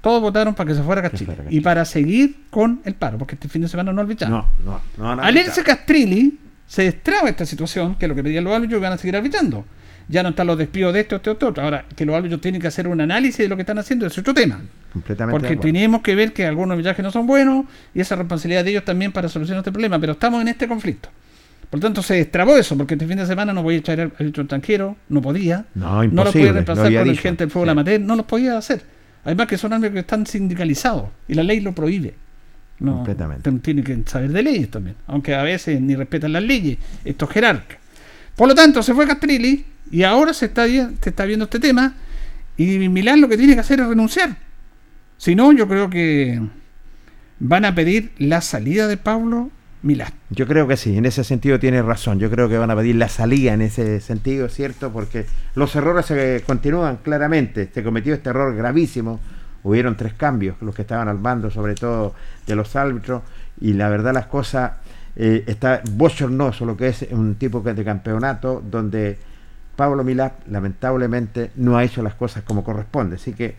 Todos 0.00 0.22
votaron 0.22 0.54
para 0.54 0.68
que 0.68 0.74
se 0.74 0.82
fuera 0.82 1.02
Castrilli. 1.02 1.26
fuera 1.26 1.44
Y 1.50 1.60
para 1.60 1.84
seguir 1.84 2.46
con 2.50 2.80
el 2.84 2.94
paro, 2.94 3.18
porque 3.18 3.34
este 3.34 3.48
fin 3.48 3.62
de 3.62 3.68
semana 3.68 3.92
no 3.92 4.00
arbitraron. 4.00 4.38
No, 4.38 4.48
no, 4.64 4.80
no. 4.96 5.16
no 5.16 5.22
Al 5.22 5.36
irse 5.36 5.62
Castrilli, 5.62 6.40
se 6.66 6.84
destraba 6.84 7.28
esta 7.28 7.44
situación, 7.44 7.96
que 7.96 8.06
es 8.06 8.08
lo 8.08 8.14
que 8.14 8.22
pedían 8.22 8.44
los 8.44 8.54
árbitros, 8.54 8.80
y 8.80 8.82
van 8.82 8.92
a 8.94 8.98
seguir 8.98 9.16
arbitrando. 9.16 9.66
Ya 10.08 10.22
no 10.22 10.30
están 10.30 10.46
los 10.46 10.58
despidos 10.58 10.92
de 10.92 11.00
esto, 11.00 11.16
este, 11.16 11.30
otro, 11.30 11.48
otro. 11.48 11.62
Ahora, 11.62 11.84
que 11.96 12.04
los 12.04 12.14
árbitros 12.14 12.40
tienen 12.40 12.60
que 12.60 12.66
hacer 12.66 12.86
un 12.86 13.00
análisis 13.00 13.38
de 13.38 13.48
lo 13.48 13.56
que 13.56 13.62
están 13.62 13.78
haciendo 13.78 14.06
es 14.06 14.16
otro 14.18 14.34
tema. 14.34 14.60
Completamente 14.92 15.40
Porque 15.40 15.56
tenemos 15.56 16.02
que 16.02 16.14
ver 16.14 16.32
que 16.32 16.46
algunos 16.46 16.76
viajes 16.78 17.02
no 17.02 17.10
son 17.10 17.26
buenos 17.26 17.64
y 17.94 18.00
esa 18.00 18.16
responsabilidad 18.16 18.64
de 18.64 18.70
ellos 18.70 18.84
también 18.84 19.12
para 19.12 19.28
solucionar 19.28 19.60
este 19.60 19.72
problema. 19.72 19.98
Pero 19.98 20.12
estamos 20.12 20.42
en 20.42 20.48
este 20.48 20.68
conflicto. 20.68 21.08
Por 21.70 21.80
lo 21.80 21.82
tanto, 21.82 22.02
se 22.02 22.14
destrabó 22.14 22.56
eso, 22.56 22.76
porque 22.76 22.94
este 22.94 23.06
fin 23.06 23.16
de 23.16 23.26
semana 23.26 23.52
no 23.52 23.62
podía 23.62 23.78
echar 23.78 23.98
al 23.98 24.12
árbitro 24.18 24.42
extranjero, 24.42 24.96
no 25.08 25.20
podía. 25.22 25.64
No, 25.74 25.86
no 25.86 25.96
lo 25.96 26.04
imposible, 26.04 26.30
podía 26.30 26.52
reemplazar 26.52 26.86
había 26.86 27.00
con 27.00 27.08
el 27.08 27.18
gente 27.18 27.44
del 27.44 27.50
fútbol 27.50 27.66
sí. 27.66 27.70
amateur, 27.70 28.00
no 28.00 28.16
los 28.16 28.26
podía 28.26 28.58
hacer. 28.58 28.82
Además 29.24 29.46
que 29.46 29.58
son 29.58 29.72
árbitros 29.72 29.94
que 29.94 30.00
están 30.00 30.26
sindicalizados 30.26 31.08
y 31.26 31.34
la 31.34 31.42
ley 31.42 31.60
lo 31.60 31.74
prohíbe. 31.74 32.14
No, 32.78 32.96
Completamente. 32.96 33.50
Tienen 33.60 33.84
que 33.84 34.02
saber 34.06 34.30
de 34.30 34.42
leyes 34.42 34.70
también, 34.70 34.96
aunque 35.06 35.34
a 35.34 35.42
veces 35.42 35.80
ni 35.80 35.96
respetan 35.96 36.32
las 36.32 36.42
leyes, 36.42 36.78
estos 37.04 37.30
jerarcas. 37.30 37.78
Por 38.36 38.48
lo 38.48 38.54
tanto, 38.54 38.82
se 38.82 38.94
fue 38.94 39.06
Castrilli 39.06 39.64
y 39.94 40.02
ahora 40.02 40.34
se 40.34 40.46
está, 40.46 40.66
se 40.66 40.90
está 41.04 41.24
viendo 41.24 41.44
este 41.44 41.60
tema 41.60 41.94
y 42.56 42.88
Milán 42.88 43.20
lo 43.20 43.28
que 43.28 43.36
tiene 43.36 43.54
que 43.54 43.60
hacer 43.60 43.78
es 43.78 43.86
renunciar. 43.86 44.36
Si 45.18 45.36
no, 45.36 45.52
yo 45.52 45.68
creo 45.68 45.88
que 45.88 46.42
van 47.38 47.64
a 47.64 47.76
pedir 47.76 48.10
la 48.18 48.40
salida 48.40 48.88
de 48.88 48.96
Pablo 48.96 49.52
Milán. 49.82 50.12
Yo 50.30 50.48
creo 50.48 50.66
que 50.66 50.76
sí, 50.76 50.96
en 50.96 51.06
ese 51.06 51.22
sentido 51.22 51.60
tiene 51.60 51.80
razón. 51.80 52.18
Yo 52.18 52.28
creo 52.28 52.48
que 52.48 52.58
van 52.58 52.72
a 52.72 52.76
pedir 52.76 52.96
la 52.96 53.08
salida 53.08 53.54
en 53.54 53.60
ese 53.60 54.00
sentido, 54.00 54.48
¿cierto? 54.48 54.92
Porque 54.92 55.26
los 55.54 55.76
errores 55.76 56.06
se 56.06 56.42
continúan 56.44 56.96
claramente. 56.96 57.70
Se 57.72 57.84
cometió 57.84 58.14
este 58.14 58.30
error 58.30 58.52
gravísimo. 58.56 59.20
Hubieron 59.62 59.96
tres 59.96 60.14
cambios, 60.14 60.56
los 60.60 60.74
que 60.74 60.82
estaban 60.82 61.06
al 61.06 61.20
mando, 61.20 61.52
sobre 61.52 61.76
todo 61.76 62.16
de 62.48 62.56
los 62.56 62.74
árbitros. 62.74 63.22
Y 63.60 63.74
la 63.74 63.88
verdad, 63.90 64.12
las 64.12 64.26
cosas 64.26 64.72
eh, 65.14 65.44
está 65.46 65.82
bochornoso 65.88 66.66
lo 66.66 66.76
que 66.76 66.88
es 66.88 67.06
un 67.12 67.36
tipo 67.36 67.60
de 67.60 67.84
campeonato 67.84 68.60
donde 68.68 69.33
Pablo 69.76 70.04
Milá, 70.04 70.34
lamentablemente, 70.48 71.50
no 71.56 71.76
ha 71.76 71.84
hecho 71.84 72.02
las 72.02 72.14
cosas 72.14 72.42
como 72.42 72.64
corresponde. 72.64 73.16
Así 73.16 73.32
que 73.32 73.56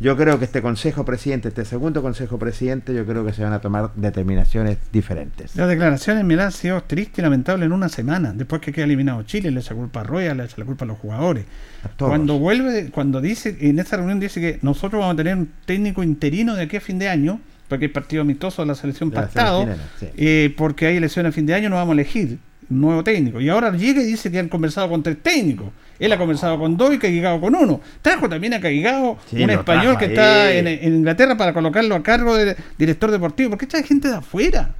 yo 0.00 0.16
creo 0.16 0.38
que 0.38 0.46
este 0.46 0.62
consejo 0.62 1.04
presidente, 1.04 1.48
este 1.48 1.66
segundo 1.66 2.00
consejo 2.00 2.38
presidente, 2.38 2.94
yo 2.94 3.04
creo 3.04 3.22
que 3.22 3.34
se 3.34 3.44
van 3.44 3.52
a 3.52 3.60
tomar 3.60 3.90
determinaciones 3.96 4.78
diferentes. 4.90 5.54
Las 5.56 5.68
declaraciones 5.68 6.24
Milán 6.24 6.46
han 6.46 6.52
sido 6.52 6.82
tristes 6.84 7.18
y 7.18 7.22
lamentables 7.22 7.66
en 7.66 7.72
una 7.72 7.90
semana. 7.90 8.32
Después 8.32 8.62
que 8.62 8.72
queda 8.72 8.86
eliminado 8.86 9.22
Chile, 9.24 9.50
le 9.50 9.60
echa 9.60 9.74
culpa 9.74 10.00
a 10.00 10.04
Rueda, 10.04 10.34
le 10.34 10.44
echa 10.44 10.54
la 10.56 10.64
culpa 10.64 10.86
a 10.86 10.88
los 10.88 10.98
jugadores. 10.98 11.44
A 11.84 11.88
todos. 11.88 12.10
Cuando 12.10 12.38
vuelve, 12.38 12.90
cuando 12.90 13.20
dice, 13.20 13.58
en 13.60 13.78
esta 13.78 13.98
reunión 13.98 14.20
dice 14.20 14.40
que 14.40 14.58
nosotros 14.62 15.00
vamos 15.00 15.12
a 15.12 15.16
tener 15.18 15.36
un 15.36 15.52
técnico 15.66 16.02
interino 16.02 16.54
de 16.54 16.62
aquí 16.62 16.78
a 16.78 16.80
fin 16.80 16.98
de 16.98 17.10
año, 17.10 17.38
porque 17.68 17.84
hay 17.84 17.92
partido 17.92 18.22
amistoso 18.22 18.62
de 18.62 18.68
la 18.68 18.74
selección 18.74 19.10
De 19.10 19.16
la 19.16 19.22
pactado, 19.22 19.64
selección 19.64 19.88
sí. 20.00 20.06
eh, 20.16 20.54
porque 20.56 20.86
hay 20.86 20.96
elecciones 20.96 21.28
a 21.28 21.32
fin 21.34 21.44
de 21.44 21.52
año, 21.52 21.68
no 21.68 21.76
vamos 21.76 21.90
a 21.90 22.00
elegir 22.00 22.38
nuevo 22.70 23.04
técnico. 23.04 23.40
Y 23.40 23.48
ahora 23.48 23.70
llega 23.76 24.00
y 24.00 24.06
dice 24.06 24.30
que 24.30 24.38
han 24.38 24.48
conversado 24.48 24.88
con 24.88 25.02
tres 25.02 25.18
técnicos. 25.22 25.68
Él 25.98 26.10
ha 26.12 26.16
conversado 26.18 26.58
con 26.58 26.76
dos 26.76 26.94
y 26.94 26.98
Caigao 26.98 27.40
con 27.40 27.54
uno. 27.54 27.80
Trajo 28.00 28.28
también 28.28 28.54
a 28.54 28.60
Caigao, 28.60 29.18
Sí, 29.28 29.42
un 29.42 29.50
español 29.50 29.98
que 29.98 30.06
está 30.06 30.50
en, 30.52 30.66
en 30.66 30.94
Inglaterra 30.96 31.36
para 31.36 31.52
colocarlo 31.52 31.94
a 31.94 32.02
cargo 32.02 32.34
de 32.36 32.56
director 32.78 33.10
deportivo. 33.10 33.50
porque 33.50 33.66
trae 33.66 33.82
gente 33.82 34.08
de 34.08 34.14
afuera? 34.14 34.74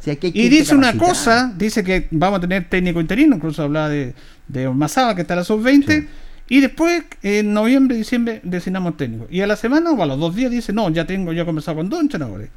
Si 0.00 0.10
Y 0.22 0.48
dice 0.48 0.74
una 0.74 0.96
cosa, 0.96 1.52
dice 1.56 1.82
que 1.82 2.08
vamos 2.10 2.38
a 2.38 2.40
tener 2.40 2.68
técnico 2.68 3.00
interino, 3.00 3.36
incluso 3.36 3.62
hablaba 3.62 3.88
de, 3.88 4.14
de 4.48 4.66
Ormazábal, 4.66 5.14
que 5.14 5.22
está 5.22 5.34
en 5.34 5.38
la 5.38 5.44
sub-20, 5.44 5.86
Sí. 6.00 6.08
y 6.48 6.60
después 6.60 7.04
en 7.22 7.54
noviembre, 7.54 7.96
diciembre 7.96 8.40
designamos 8.42 8.98
técnico. 8.98 9.26
Y 9.30 9.40
a 9.40 9.46
la 9.46 9.56
semana 9.56 9.90
o 9.92 10.02
a 10.02 10.06
los 10.06 10.18
dos 10.20 10.34
días 10.34 10.50
dice, 10.50 10.74
no, 10.74 10.90
ya 10.90 11.06
tengo, 11.06 11.32
ya 11.32 11.42
he 11.42 11.44
conversado 11.46 11.78
con 11.78 11.88
dos 11.88 12.00
entrenadores. 12.02 12.50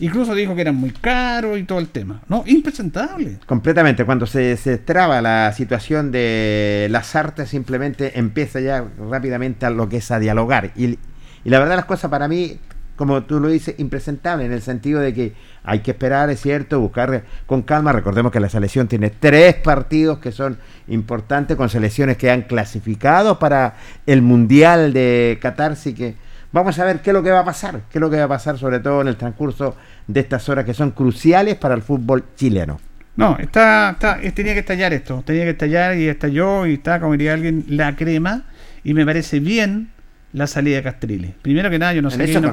Incluso 0.00 0.34
dijo 0.34 0.54
que 0.54 0.62
eran 0.62 0.74
muy 0.74 0.90
caros 0.90 1.58
y 1.58 1.62
todo 1.62 1.78
el 1.78 1.88
tema. 1.88 2.20
No, 2.28 2.42
impresentable. 2.46 3.38
Completamente, 3.46 4.04
cuando 4.04 4.26
se, 4.26 4.56
se 4.56 4.78
traba 4.78 5.22
la 5.22 5.52
situación 5.52 6.10
de 6.10 6.88
las 6.90 7.14
artes, 7.14 7.48
simplemente 7.48 8.18
empieza 8.18 8.60
ya 8.60 8.84
rápidamente 9.10 9.66
a 9.66 9.70
lo 9.70 9.88
que 9.88 9.98
es 9.98 10.10
a 10.10 10.18
dialogar. 10.18 10.72
Y, 10.74 10.98
y 11.44 11.50
la 11.50 11.58
verdad 11.58 11.76
las 11.76 11.84
cosas 11.84 12.10
para 12.10 12.26
mí, 12.26 12.58
como 12.96 13.22
tú 13.24 13.38
lo 13.38 13.48
dices, 13.48 13.76
impresentable 13.78 14.44
en 14.44 14.52
el 14.52 14.62
sentido 14.62 15.00
de 15.00 15.14
que 15.14 15.32
hay 15.62 15.80
que 15.80 15.92
esperar, 15.92 16.28
es 16.30 16.40
cierto, 16.40 16.80
buscar 16.80 17.24
con 17.46 17.62
calma. 17.62 17.92
Recordemos 17.92 18.32
que 18.32 18.40
la 18.40 18.48
selección 18.48 18.88
tiene 18.88 19.10
tres 19.10 19.54
partidos 19.54 20.18
que 20.18 20.32
son 20.32 20.58
importantes, 20.88 21.56
con 21.56 21.68
selecciones 21.68 22.16
que 22.16 22.30
han 22.30 22.42
clasificado 22.42 23.38
para 23.38 23.76
el 24.06 24.22
Mundial 24.22 24.92
de 24.92 25.38
Qatar, 25.40 25.72
así 25.72 25.94
que 25.94 26.16
vamos 26.54 26.78
a 26.78 26.84
ver 26.84 27.00
qué 27.00 27.10
es 27.10 27.14
lo 27.14 27.22
que 27.22 27.32
va 27.32 27.40
a 27.40 27.44
pasar, 27.44 27.80
qué 27.90 27.98
es 27.98 28.00
lo 28.00 28.08
que 28.08 28.16
va 28.16 28.24
a 28.24 28.28
pasar 28.28 28.56
sobre 28.56 28.78
todo 28.78 29.02
en 29.02 29.08
el 29.08 29.16
transcurso 29.16 29.76
de 30.06 30.20
estas 30.20 30.48
horas 30.48 30.64
que 30.64 30.72
son 30.72 30.92
cruciales 30.92 31.56
para 31.56 31.74
el 31.74 31.82
fútbol 31.82 32.24
chileno. 32.36 32.78
No, 33.16 33.36
está, 33.38 33.90
está, 33.90 34.20
tenía 34.32 34.54
que 34.54 34.60
estallar 34.60 34.92
esto, 34.92 35.22
tenía 35.26 35.42
que 35.44 35.50
estallar 35.50 35.96
y 35.96 36.08
estalló 36.08 36.64
y 36.66 36.74
está, 36.74 37.00
como 37.00 37.12
diría 37.12 37.34
alguien, 37.34 37.64
la 37.68 37.96
crema. 37.96 38.44
Y 38.84 38.94
me 38.94 39.04
parece 39.04 39.40
bien 39.40 39.90
la 40.34 40.46
salida 40.48 40.76
de 40.76 40.82
Castrile. 40.82 41.32
Primero 41.42 41.70
que 41.70 41.78
nada, 41.78 41.94
yo 41.94 42.02
no 42.02 42.10
sé, 42.10 42.18
qué 42.18 42.26
vino, 42.26 42.52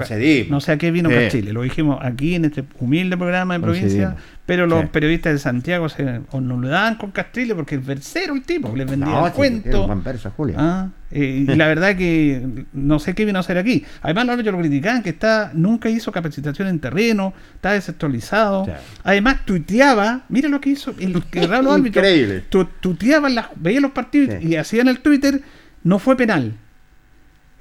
no 0.49 0.61
sé 0.61 0.71
a 0.71 0.77
qué 0.77 0.91
vino 0.91 1.09
Sí. 1.09 1.15
Castrile. 1.15 1.51
Lo 1.51 1.63
dijimos 1.63 1.97
aquí 2.01 2.35
en 2.35 2.45
este 2.45 2.63
humilde 2.79 3.17
programa 3.17 3.55
de 3.55 3.59
provincia, 3.59 4.15
pero 4.45 4.67
los 4.67 4.81
Sí. 4.83 4.87
periodistas 4.91 5.33
de 5.33 5.39
Santiago 5.39 5.89
se, 5.89 6.21
o 6.29 6.39
no 6.41 6.61
le 6.61 6.69
daban 6.69 6.95
con 6.95 7.09
Castrile 7.09 7.55
porque 7.55 7.75
es 7.75 7.85
versero 7.85 8.35
el 8.35 8.43
tipo, 8.43 8.75
les 8.75 8.87
vendía 8.87 9.07
No, 9.09 9.25
el 9.25 9.31
sí, 9.31 9.35
cuento. 9.35 9.87
buen 9.87 10.03
verso, 10.03 10.31
Julio. 10.37 10.55
Ah, 10.59 10.89
eh, 11.09 11.45
y 11.49 11.55
la 11.55 11.67
verdad 11.67 11.95
que 11.97 12.65
no 12.71 12.99
sé 12.99 13.15
qué 13.15 13.25
vino 13.25 13.39
a 13.39 13.41
hacer 13.41 13.57
aquí. 13.57 13.83
Además, 14.03 14.27
los 14.27 14.45
lo 14.45 14.59
criticaban 14.59 15.01
que 15.01 15.09
está, 15.09 15.49
nunca 15.55 15.89
hizo 15.89 16.11
capacitación 16.11 16.67
en 16.67 16.79
terreno, 16.79 17.33
está 17.55 17.71
desactualizado. 17.73 18.67
Además, 19.03 19.37
tuiteaba, 19.43 20.21
mira 20.29 20.49
lo 20.49 20.61
que 20.61 20.69
hizo 20.69 20.93
el 20.99 21.23
que 21.23 21.39
árbitros. 21.51 21.87
Increíble. 21.87 22.43
Tu, 22.47 22.63
tuiteaban 22.79 23.33
las, 23.33 23.47
veía 23.55 23.81
los 23.81 23.91
partidos 23.91 24.41
y 24.43 24.55
hacían 24.55 24.87
el 24.87 24.99
Twitter, 24.99 25.41
no 25.83 25.97
fue 25.97 26.15
penal. 26.15 26.53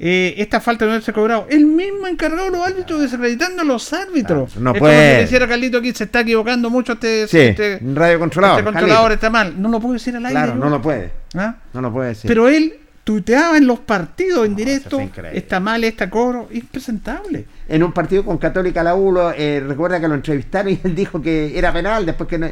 Eh, 0.03 0.35
esta 0.39 0.61
falta 0.63 0.87
de 0.87 0.93
haberse 0.93 1.13
cobrado. 1.13 1.47
El 1.51 1.67
mismo 1.67 2.07
encargado 2.07 2.45
de 2.47 2.51
los 2.57 2.67
árbitros 2.67 3.03
desacreditando 3.03 3.61
a 3.61 3.65
los 3.67 3.93
árbitros. 3.93 4.53
Claro, 4.53 4.65
no 4.65 4.73
es 4.73 4.79
puede. 4.79 5.29
como 5.39 5.49
Carlito 5.49 5.79
aquí 5.79 5.93
se 5.93 6.05
está 6.05 6.21
equivocando 6.21 6.71
mucho 6.71 6.95
este, 6.95 7.29
Sí, 7.29 7.39
este, 7.39 7.81
radio 7.95 8.19
controlador. 8.19 8.61
este 8.61 8.73
controlador 8.73 9.13
está 9.13 9.29
mal. 9.29 9.61
No 9.61 9.69
lo 9.69 9.79
puedo 9.79 9.93
decir 9.93 10.17
al 10.17 10.25
aire. 10.25 10.33
Claro, 10.41 10.55
yo. 10.55 10.59
no 10.59 10.71
lo 10.71 10.81
puede. 10.81 11.11
¿Ah? 11.35 11.57
No 11.75 11.83
lo 11.83 11.93
puede 11.93 12.09
decir. 12.11 12.29
Pero 12.29 12.49
él 12.49 12.79
tuiteaba 13.05 13.59
en 13.59 13.67
los 13.67 13.81
partidos 13.81 14.47
en 14.47 14.53
No, 14.53 14.57
directo, 14.57 15.01
está 15.33 15.61
mal, 15.61 15.85
está 15.85 16.09
cobro, 16.09 16.49
impresentable. 16.51 17.45
en 17.69 17.83
un 17.83 17.93
partido 17.93 18.25
con 18.25 18.39
Católica 18.39 18.83
la 18.83 18.95
U, 18.95 19.19
eh, 19.37 19.63
recuerda 19.67 20.01
que 20.01 20.09
lo 20.09 20.15
entrevistaron 20.15 20.73
y 20.73 20.81
él 20.85 20.95
dijo 20.95 21.21
que 21.21 21.59
era 21.59 21.73
penal 21.73 22.07
después 22.07 22.29
que 22.29 22.39
no. 22.39 22.49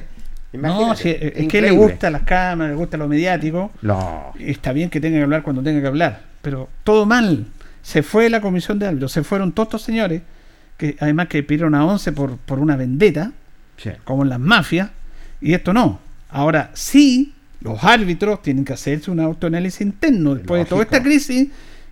No, 0.53 0.95
si- 0.97 1.11
es 1.11 1.17
que 1.19 1.31
le 1.39 1.45
increíble. 1.45 1.71
gusta 1.73 2.11
las 2.11 2.23
cámaras, 2.23 2.73
le 2.73 2.77
gusta 2.79 2.97
lo 2.97 3.07
mediático. 3.09 3.71
No. 3.83 4.33
Está 4.39 4.73
bien 4.73 4.89
que 4.91 5.01
tenga 5.01 5.19
que 5.19 5.23
hablar 5.25 5.43
cuando 5.43 5.63
tenga 5.63 5.81
que 5.81 5.87
hablar, 5.87 6.23
pero 6.43 6.69
todo 6.85 7.05
mal. 7.07 7.47
Se 7.83 8.03
fue 8.03 8.29
la 8.31 8.41
comisión 8.41 8.79
de 8.79 8.87
árbitros, 8.87 9.13
se 9.13 9.23
fueron 9.23 9.53
todos 9.53 9.69
estos 9.69 9.83
señores, 9.83 10.23
que 10.77 10.97
además 11.01 11.29
que 11.29 11.43
pidieron 11.43 11.75
a 11.75 11.85
11 11.85 12.13
por, 12.13 12.37
por 12.39 12.59
una 12.61 12.77
vendetta, 12.77 13.33
Sí. 13.77 13.91
como 14.05 14.23
en 14.23 14.29
las 14.31 14.41
mafias, 14.41 14.91
y 15.41 15.53
esto 15.55 15.73
no. 15.73 16.01
Ahora 16.31 16.71
sí, 16.75 17.35
los 17.61 17.83
árbitros 17.85 18.43
tienen 18.43 18.65
que 18.65 18.73
hacerse 18.73 19.11
un 19.11 19.21
autoanálisis 19.21 19.81
interno 19.83 20.35
después 20.35 20.63
de 20.65 20.69
toda 20.69 20.83
esta 20.83 21.03
crisis 21.03 21.49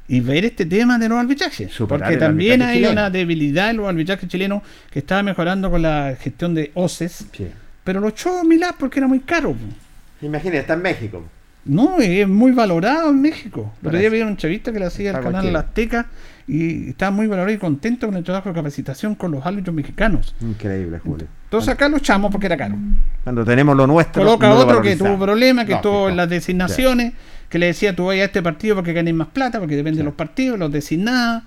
y 0.09 0.21
ver 0.21 0.45
este 0.45 0.67
tema 0.67 0.99
de 0.99 1.09
los 1.09 1.19
arbitrajes. 1.19 1.73
Superar 1.73 2.09
porque 2.09 2.17
también 2.17 2.63
hay 2.63 2.77
chileno. 2.77 2.93
una 2.93 3.11
debilidad 3.11 3.71
en 3.71 3.79
los 3.79 3.89
arbitrajes 3.89 4.29
chilenos 4.29 4.63
que 4.91 5.01
estaba 5.01 5.23
mejorando 5.23 5.71
con 5.71 5.83
la 5.83 6.17
gestión 6.21 6.55
de 6.55 6.71
OCES, 6.75 7.27
Sí. 7.33 7.47
Pero 7.87 8.01
lo 8.01 8.09
echó 8.09 8.41
a 8.41 8.43
Milán 8.43 8.74
porque 8.76 8.99
era 8.99 9.07
muy 9.07 9.20
caro. 9.20 9.53
po. 9.53 10.26
Imagínate, 10.26 10.59
está 10.59 10.74
en 10.74 10.82
México. 10.82 11.22
No, 11.64 11.99
es 12.01 12.26
muy 12.26 12.51
valorado 12.51 13.11
en 13.11 13.20
México. 13.20 13.72
Otro 13.78 13.91
día 13.97 14.09
Parece. 14.09 14.24
vi 14.24 14.28
un 14.28 14.37
chavista 14.37 14.72
que 14.72 14.80
le 14.80 14.87
hacía 14.87 15.11
el 15.11 15.16
Está 15.16 15.30
canal. 15.30 15.53
La 15.53 15.61
Azteca 15.61 16.07
y 16.49 16.91
estaba 16.91 17.12
muy 17.12 17.28
valorado 17.28 17.55
y 17.55 17.59
contento 17.59 18.09
con 18.09 18.16
el 18.16 18.24
trabajo 18.24 18.49
de 18.49 18.57
capacitación 18.57 19.14
con 19.14 19.30
los 19.30 19.47
árbitros 19.47 19.74
mexicanos. 19.74 20.34
Increíble, 20.41 20.99
Julio. 20.99 21.28
Entonces 21.45 21.68
acá 21.68 21.89
lo 21.89 21.99
echamos 21.99 22.32
porque 22.32 22.47
era 22.47 22.57
caro. 22.57 22.74
Cuando 23.22 23.45
tenemos 23.45 23.76
lo 23.76 23.87
nuestro. 23.87 24.24
Coloca 24.24 24.49
no 24.49 24.55
lo 24.55 24.61
otro 24.62 24.82
que 24.82 24.97
tuvo 24.97 25.16
problemas, 25.16 25.64
que 25.64 25.74
estuvo 25.74 26.09
en 26.09 26.16
las 26.16 26.28
designaciones, 26.28 27.12
que 27.49 27.61
le 27.61 27.66
decía 27.66 27.95
tú 27.95 28.07
vayas 28.07 28.22
a 28.22 28.26
este 28.26 28.43
partido 28.43 28.74
porque 28.74 28.93
ganes 28.93 29.14
más 29.14 29.28
plata, 29.28 29.61
porque 29.61 29.76
depende 29.76 29.99
de 29.99 30.05
los 30.05 30.14
partidos, 30.14 30.59
los 30.59 30.72
designaba, 30.72 31.45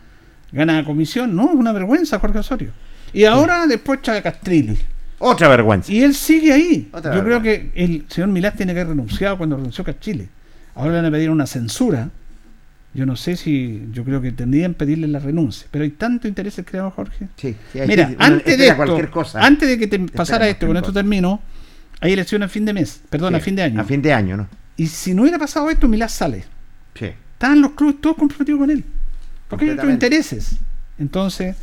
gana 0.53 0.85
comisión. 0.85 1.35
No, 1.35 1.49
es 1.49 1.55
una 1.55 1.73
vergüenza, 1.73 2.17
Jorge 2.17 2.39
Osorio. 2.39 2.71
Y 3.11 3.25
ahora 3.25 3.67
después 3.67 3.99
echa 3.99 4.15
a 4.15 4.21
Castrilli. 4.21 4.77
Otra 5.19 5.47
vergüenza. 5.49 5.91
Y 5.91 6.01
él 6.01 6.13
sigue 6.15 6.51
ahí. 6.53 6.89
Otra 6.91 7.15
Yo 7.15 7.23
creo 7.23 7.41
que 7.41 7.71
el 7.75 8.05
señor 8.09 8.29
Milás 8.29 8.55
tiene 8.55 8.73
que 8.73 8.79
haber 8.79 8.89
renunciado 8.95 9.37
cuando 9.37 9.57
renunció 9.57 9.83
a 9.87 9.99
Chile. 9.99 10.29
Ahora 10.75 10.91
le 10.91 10.95
van 10.97 11.05
a 11.05 11.11
pedir 11.11 11.29
una 11.29 11.45
censura. 11.45 12.09
Yo 12.93 13.05
no 13.05 13.15
sé 13.15 13.35
si. 13.35 13.87
Yo 13.91 14.03
creo 14.03 14.21
que 14.21 14.31
tendrían 14.31 14.73
que 14.73 14.79
pedirle 14.79 15.07
la 15.07 15.19
renuncia. 15.19 15.67
Pero 15.69 15.83
hay 15.83 15.91
tanto 15.91 16.27
interés 16.27 16.59
creado, 16.65 16.89
Jorge. 16.91 17.27
Sí, 17.35 17.55
sí, 17.71 17.79
hay 17.79 17.87
Mira, 17.87 18.07
uno 18.07 18.15
antes 18.17 18.57
de 18.57 18.63
esto, 18.65 18.77
cualquier 18.77 19.09
cosa. 19.09 19.45
antes 19.45 19.69
de 19.69 19.77
que 19.77 19.87
te 19.87 19.99
pasara 19.99 20.47
esto, 20.47 20.65
con 20.65 20.77
esto 20.77 20.91
termino, 20.91 21.41
hay 21.99 22.13
elecciones 22.13 22.47
a 22.47 22.49
fin 22.49 22.65
de 22.65 22.73
mes, 22.73 23.01
perdón, 23.09 23.35
a 23.35 23.39
Sí, 23.39 23.45
fin 23.45 23.55
de 23.55 23.63
año. 23.63 23.81
A 23.81 23.83
fin 23.83 24.01
de 24.01 24.13
año, 24.13 24.37
¿no? 24.37 24.47
Y 24.77 24.87
si 24.87 25.13
no 25.13 25.23
hubiera 25.23 25.37
pasado 25.37 25.69
esto, 25.69 25.87
Milás 25.87 26.13
sale. 26.13 26.45
Sí. 26.95 27.11
Estaban 27.33 27.61
los 27.61 27.73
clubes 27.73 28.01
todos 28.01 28.15
comprometidos 28.15 28.59
con 28.59 28.71
él. 28.71 28.83
Porque 29.49 29.65
hay 29.65 29.71
otros 29.71 29.91
intereses. 29.91 30.55
Entonces, 30.97 31.55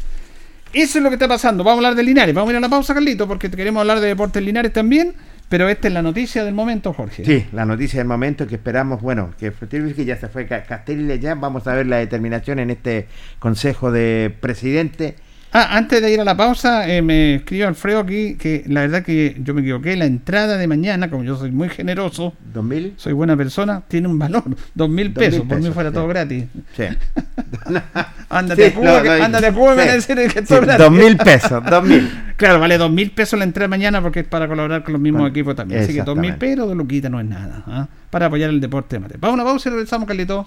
eso 0.73 0.99
es 0.99 1.03
lo 1.03 1.09
que 1.11 1.15
está 1.15 1.29
pasando. 1.29 1.65
Vamos 1.65 1.77
a 1.77 1.89
hablar 1.89 1.95
de 1.95 2.03
Linares. 2.03 2.35
Vamos 2.35 2.49
a 2.49 2.53
ir 2.53 2.57
a 2.57 2.61
la 2.61 2.69
pausa, 2.69 2.93
Carlito, 2.95 3.27
porque 3.27 3.51
queremos 3.51 3.81
hablar 3.81 4.01
de 4.01 4.09
deportes 4.09 4.43
Linares 4.43 4.73
también. 4.73 5.15
Pero 5.49 5.69
esta 5.69 5.87
es 5.87 5.95
la 5.95 6.03
noticia 6.03 6.45
del 6.45 6.55
momento, 6.55 6.93
Jorge. 6.93 7.25
Sí, 7.25 7.47
la 7.53 7.65
noticia 7.65 8.01
del 8.01 8.09
momento 8.09 8.49
que 8.49 8.57
esperamos, 8.57 9.01
bueno, 9.01 9.31
que 9.39 9.53
que 9.53 10.05
ya 10.05 10.17
se 10.17 10.27
fue 10.27 10.45
Ca- 10.47 10.65
Castelli 10.65 11.21
ya, 11.21 11.37
vamos 11.37 11.69
a 11.69 11.75
ver 11.75 11.87
la 11.87 11.99
determinación 11.99 12.59
en 12.59 12.71
este 12.71 13.07
Consejo 13.39 13.93
de 13.93 14.35
Presidente. 14.41 15.15
Ah, 15.53 15.77
antes 15.77 16.03
de 16.03 16.13
ir 16.13 16.21
a 16.21 16.25
la 16.25 16.37
pausa, 16.37 16.89
eh, 16.93 17.01
me 17.01 17.37
escribió 17.37 17.69
Alfredo 17.69 18.01
aquí 18.01 18.35
que 18.35 18.65
la 18.67 18.81
verdad 18.81 19.05
que 19.05 19.37
yo 19.39 19.55
me 19.55 19.61
equivoqué. 19.61 19.95
La 19.97 20.05
entrada 20.07 20.59
de 20.59 20.67
mañana, 20.67 21.09
como 21.09 21.23
yo 21.23 21.37
soy 21.39 21.53
muy 21.53 21.69
generoso, 21.69 22.35
¿2000? 22.53 22.95
soy 22.97 23.13
buena 23.13 23.37
persona, 23.37 23.83
tiene 23.87 24.09
un 24.09 24.19
valor, 24.19 24.43
dos 24.45 24.51
mil 24.51 24.65
Dos 24.75 24.89
mil 24.91 25.13
pesos. 25.13 25.47
Por 25.47 25.61
mí 25.63 25.71
fuera 25.71 25.91
sí. 25.91 25.95
todo 25.95 26.09
gratis. 26.09 26.45
Sí. 26.77 26.83
Ándate 28.29 28.71
Sí, 28.71 28.75
Cuba, 28.75 29.03
que- 29.03 29.09
lo- 29.19 29.25
ándate 29.25 29.47
a 29.47 29.53
Cuba, 29.53 29.75
me 29.75 29.83
sí. 29.85 29.89
a 29.89 29.93
decir 29.95 30.17
que 30.17 30.45
Sí, 30.47 30.55
dos 30.79 30.91
mil 30.91 31.17
pesos, 31.17 31.63
dos 31.65 31.85
mil. 31.85 32.23
Claro, 32.37 32.61
vale 32.61 32.77
dos 32.77 32.91
mil 32.91 33.11
pesos 33.13 33.39
la 33.39 33.45
entrada 33.47 33.67
mañana 33.69 34.03
porque 34.03 34.21
es 34.21 34.27
para 34.27 34.47
colaborar 34.47 34.83
con 34.85 34.93
los 34.93 35.01
mismos 35.01 35.23
Con- 35.23 35.31
equipos 35.31 35.55
también. 35.57 35.83
Así 35.83 35.95
que 35.95 36.03
dos 36.03 36.17
mil 36.17 36.35
pesos 36.35 36.69
de 36.69 36.75
Luquita 36.75 37.09
no 37.09 37.19
es 37.21 37.27
nada. 37.27 37.63
¿ah? 37.67 37.87
Para 38.11 38.27
apoyar 38.27 38.51
el 38.51 38.61
deporte 38.61 38.97
amateur. 38.97 39.19
Vamos 39.21 39.39
a 39.39 39.43
una 39.43 39.51
pausa 39.51 39.69
y 39.69 39.73
regresamos, 39.73 40.07
Carlito. 40.07 40.47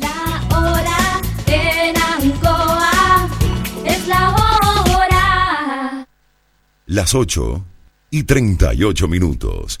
La 0.00 0.56
hora 0.58 1.20
en 1.46 1.94
Ancoa 1.96 3.28
es 3.86 4.06
la 4.08 4.30
hora. 4.30 6.06
Las 6.86 7.14
8 7.14 7.64
y 8.10 8.22
38 8.24 9.08
minutos. 9.08 9.80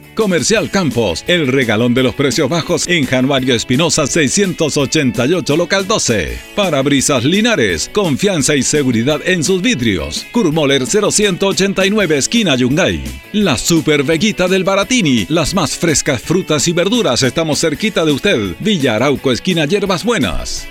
Comercial 0.15 0.69
Campos. 0.69 1.23
El 1.27 1.47
regalón 1.47 1.93
de 1.93 2.03
los 2.03 2.15
precios 2.15 2.49
bajos 2.49 2.87
en 2.87 3.05
Januario 3.05 3.55
Espinosa 3.55 4.07
688 4.07 5.57
Local 5.57 5.87
12. 5.87 6.37
Parabrisas 6.55 7.23
Linares. 7.23 7.89
Confianza 7.93 8.55
y 8.55 8.63
seguridad 8.63 9.21
en 9.25 9.43
sus 9.43 9.61
vidrios. 9.61 10.25
Kurmoller 10.31 10.85
0189 10.85 12.17
esquina 12.17 12.55
Yungay. 12.55 13.03
La 13.33 13.57
Super 13.57 14.03
Veguita 14.03 14.47
del 14.47 14.63
Baratini. 14.63 15.25
Las 15.29 15.53
más 15.53 15.77
frescas 15.77 16.21
frutas 16.21 16.67
y 16.67 16.73
verduras. 16.73 17.23
Estamos 17.23 17.59
cerquita 17.59 18.05
de 18.05 18.11
usted. 18.11 18.55
Villa 18.59 18.95
Arauco 18.95 19.31
esquina 19.31 19.65
Hierbas 19.65 20.03
Buenas. 20.03 20.70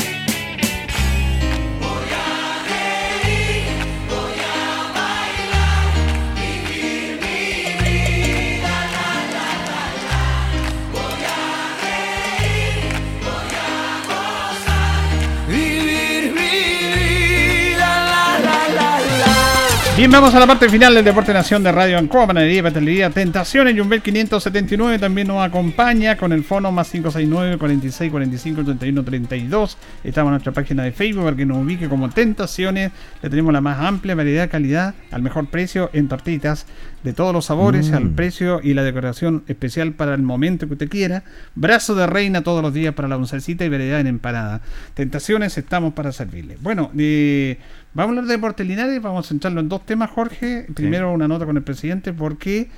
Bien, 20.01 20.09
vamos 20.09 20.33
a 20.33 20.39
la 20.39 20.47
parte 20.47 20.67
final 20.67 20.95
del 20.95 21.05
Deporte 21.05 21.31
Nación 21.31 21.61
de 21.61 21.71
Radio 21.71 21.99
Ancoa, 21.99 22.25
Panadería, 22.25 22.63
Pastelería, 22.63 23.11
Tentaciones, 23.11 23.77
Jumbel 23.77 24.01
579 24.01 24.97
también 24.97 25.27
nos 25.27 25.43
acompaña 25.43 26.17
con 26.17 26.31
el 26.31 26.43
fono 26.43 26.71
más 26.71 26.89
569 26.89 27.59
46 27.59 28.09
45 28.09 28.63
31 28.63 29.03
32. 29.03 29.77
Estamos 30.03 30.29
en 30.29 30.31
nuestra 30.31 30.53
página 30.53 30.81
de 30.81 30.91
Facebook 30.91 31.25
para 31.25 31.37
que 31.37 31.45
nos 31.45 31.59
ubique 31.59 31.87
como 31.87 32.09
Tentaciones. 32.09 32.91
Le 33.21 33.29
tenemos 33.29 33.53
la 33.53 33.61
más 33.61 33.79
amplia 33.79 34.15
variedad, 34.15 34.49
calidad, 34.49 34.95
al 35.11 35.21
mejor 35.21 35.45
precio 35.45 35.91
en 35.93 36.07
tortitas 36.07 36.65
de 37.03 37.13
todos 37.13 37.33
los 37.33 37.45
sabores, 37.45 37.89
Mm. 37.91 37.95
al 37.95 38.09
precio 38.11 38.59
y 38.63 38.73
la 38.73 38.83
decoración 38.83 39.43
especial 39.47 39.93
para 39.93 40.13
el 40.13 40.21
momento 40.21 40.67
que 40.67 40.73
usted 40.73 40.89
quiera. 40.89 41.23
Brazo 41.55 41.95
de 41.95 42.05
reina 42.07 42.43
todos 42.43 42.61
los 42.61 42.73
días 42.73 42.93
para 42.93 43.07
la 43.07 43.17
oncecita 43.17 43.65
y 43.65 43.69
variedad 43.69 43.99
en 43.99 44.07
empanada. 44.07 44.61
Tentaciones, 44.93 45.57
estamos 45.57 45.93
para 45.93 46.11
servirle. 46.11 46.57
Bueno, 46.61 46.91
eh, 46.97 47.57
vamos 47.93 48.09
a 48.09 48.11
hablar 48.11 48.25
de 48.25 48.33
deportes 48.33 48.67
linares, 48.67 49.01
vamos 49.01 49.25
a 49.25 49.29
centrarlo 49.29 49.61
en 49.61 49.69
dos 49.69 49.85
temas, 49.85 50.09
Jorge. 50.11 50.67
Primero 50.75 51.11
una 51.11 51.27
nota 51.27 51.45
con 51.45 51.57
el 51.57 51.63
presidente 51.63 52.13
porque 52.13 52.69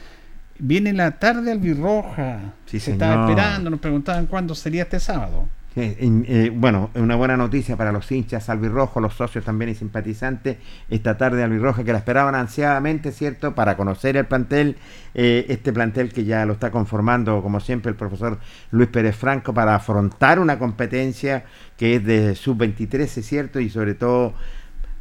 viene 0.60 0.94
la 0.94 1.12
tarde 1.20 1.52
albirroja. 1.52 2.54
Sí, 2.66 2.80
Se 2.80 2.92
estaba 2.94 3.28
esperando, 3.30 3.70
nos 3.70 3.80
preguntaban 3.80 4.26
cuándo 4.28 4.56
sería 4.56 4.84
este 4.84 5.00
sábado. 5.00 5.48
Eh, 5.76 5.98
eh, 6.28 6.52
bueno, 6.54 6.92
una 6.94 7.16
buena 7.16 7.36
noticia 7.36 7.76
para 7.76 7.92
los 7.92 8.12
hinchas 8.12 8.48
albirrojos, 8.50 9.02
los 9.02 9.16
socios 9.16 9.44
también 9.44 9.72
y 9.72 9.76
simpatizantes. 9.76 10.58
Esta 10.90 11.18
tarde 11.18 11.44
albirroja 11.44 11.84
que 11.84 11.92
la 11.92 11.98
esperaban 12.00 12.36
ansiadamente, 12.36 13.12
¿cierto? 13.12 13.56
Para 13.56 13.76
conocer 13.76 14.16
el 14.18 14.26
plantel, 14.26 14.78
eh, 15.16 15.46
este 15.50 15.74
plantel 15.74 16.14
que 16.14 16.26
ya 16.26 16.46
lo 16.46 16.54
está 16.54 16.70
conformando, 16.70 17.42
como 17.42 17.60
siempre, 17.60 17.90
el 17.90 17.96
profesor 17.96 18.38
Luis 18.72 18.90
Pérez 18.90 19.16
Franco, 19.16 19.54
para 19.54 19.76
afrontar 19.76 20.40
una 20.40 20.60
competencia 20.60 21.46
que 21.76 21.96
es 21.96 22.06
de 22.06 22.36
sub-23, 22.36 23.08
¿cierto? 23.08 23.60
Y 23.60 23.70
sobre 23.70 23.96
todo, 23.96 24.34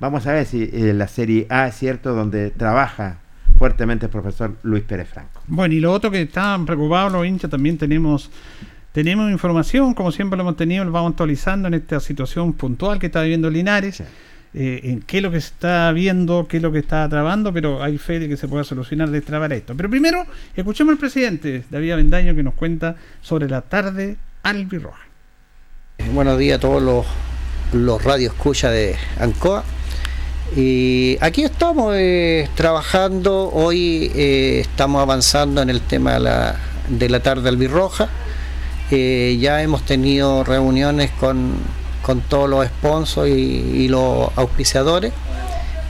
vamos 0.01 0.27
a 0.27 0.32
ver 0.32 0.47
si 0.47 0.66
la 0.94 1.07
Serie 1.07 1.47
A, 1.51 1.70
¿cierto? 1.70 2.15
Donde 2.15 2.51
trabaja 2.51 3.19
fuertemente 3.59 4.07
el 4.07 4.11
profesor 4.11 4.57
Luis 4.62 4.85
Pérez 4.85 5.09
Franco. 5.09 5.43
Bueno, 5.47 5.74
y 5.74 5.81
lo 5.81 5.93
otro 5.93 6.11
que 6.11 6.23
estaban 6.23 6.65
preocupados 6.65 7.12
los 7.12 7.27
hinchas, 7.27 7.51
también 7.51 7.77
tenemos 7.77 8.31
tenemos 8.93 9.31
información, 9.31 9.94
como 9.94 10.12
siempre 10.12 10.36
lo 10.36 10.43
hemos 10.43 10.56
tenido, 10.56 10.85
lo 10.85 10.93
vamos 10.93 11.10
actualizando 11.10 11.69
en 11.69 11.74
esta 11.74 11.98
situación 11.98 12.52
puntual 12.52 12.98
que 12.98 13.06
está 13.06 13.23
viviendo 13.23 13.48
Linares, 13.48 14.02
eh, 14.55 14.81
en 14.85 15.01
qué 15.01 15.16
es 15.16 15.23
lo 15.23 15.31
que 15.31 15.40
se 15.40 15.48
está 15.48 15.90
viendo, 15.93 16.47
qué 16.47 16.59
es 16.59 16.62
lo 16.62 16.70
que 16.70 16.78
está 16.78 17.09
trabando, 17.09 17.55
pero 17.55 17.82
hay 17.82 17.97
fe 17.97 18.19
de 18.19 18.28
que 18.28 18.36
se 18.36 18.48
pueda 18.48 18.64
solucionar, 18.64 19.10
destrabar 19.10 19.51
esto. 19.55 19.74
Pero 19.74 19.89
primero, 19.89 20.27
escuchemos 20.55 20.93
al 20.93 20.98
presidente 20.98 21.64
David 21.70 21.93
Avendaño 21.93 22.35
que 22.35 22.43
nos 22.43 22.52
cuenta 22.52 22.97
sobre 23.23 23.48
la 23.48 23.62
tarde 23.62 24.19
albirroja. 24.43 25.06
Buenos 26.12 26.39
días 26.39 26.59
a 26.59 26.60
todos 26.60 26.82
los, 26.82 27.06
los 27.73 28.05
radioescuchas 28.05 28.73
de 28.73 28.97
Ancoa. 29.19 29.64
Y 30.55 31.16
aquí 31.23 31.44
estamos 31.44 31.94
eh, 31.97 32.47
trabajando, 32.55 33.48
hoy 33.48 34.12
eh, 34.14 34.60
estamos 34.60 35.01
avanzando 35.01 35.62
en 35.62 35.70
el 35.70 35.81
tema 35.81 36.12
de 36.12 36.20
la, 36.20 36.56
de 36.90 37.09
la 37.09 37.20
tarde 37.20 37.48
albirroja. 37.48 38.10
Ya 39.40 39.62
hemos 39.62 39.82
tenido 39.86 40.44
reuniones 40.44 41.10
con, 41.19 41.55
con 42.02 42.20
todos 42.20 42.48
los 42.48 42.66
sponsors 42.66 43.28
y, 43.31 43.89
los 43.89 44.28
auspiciadores 44.36 45.12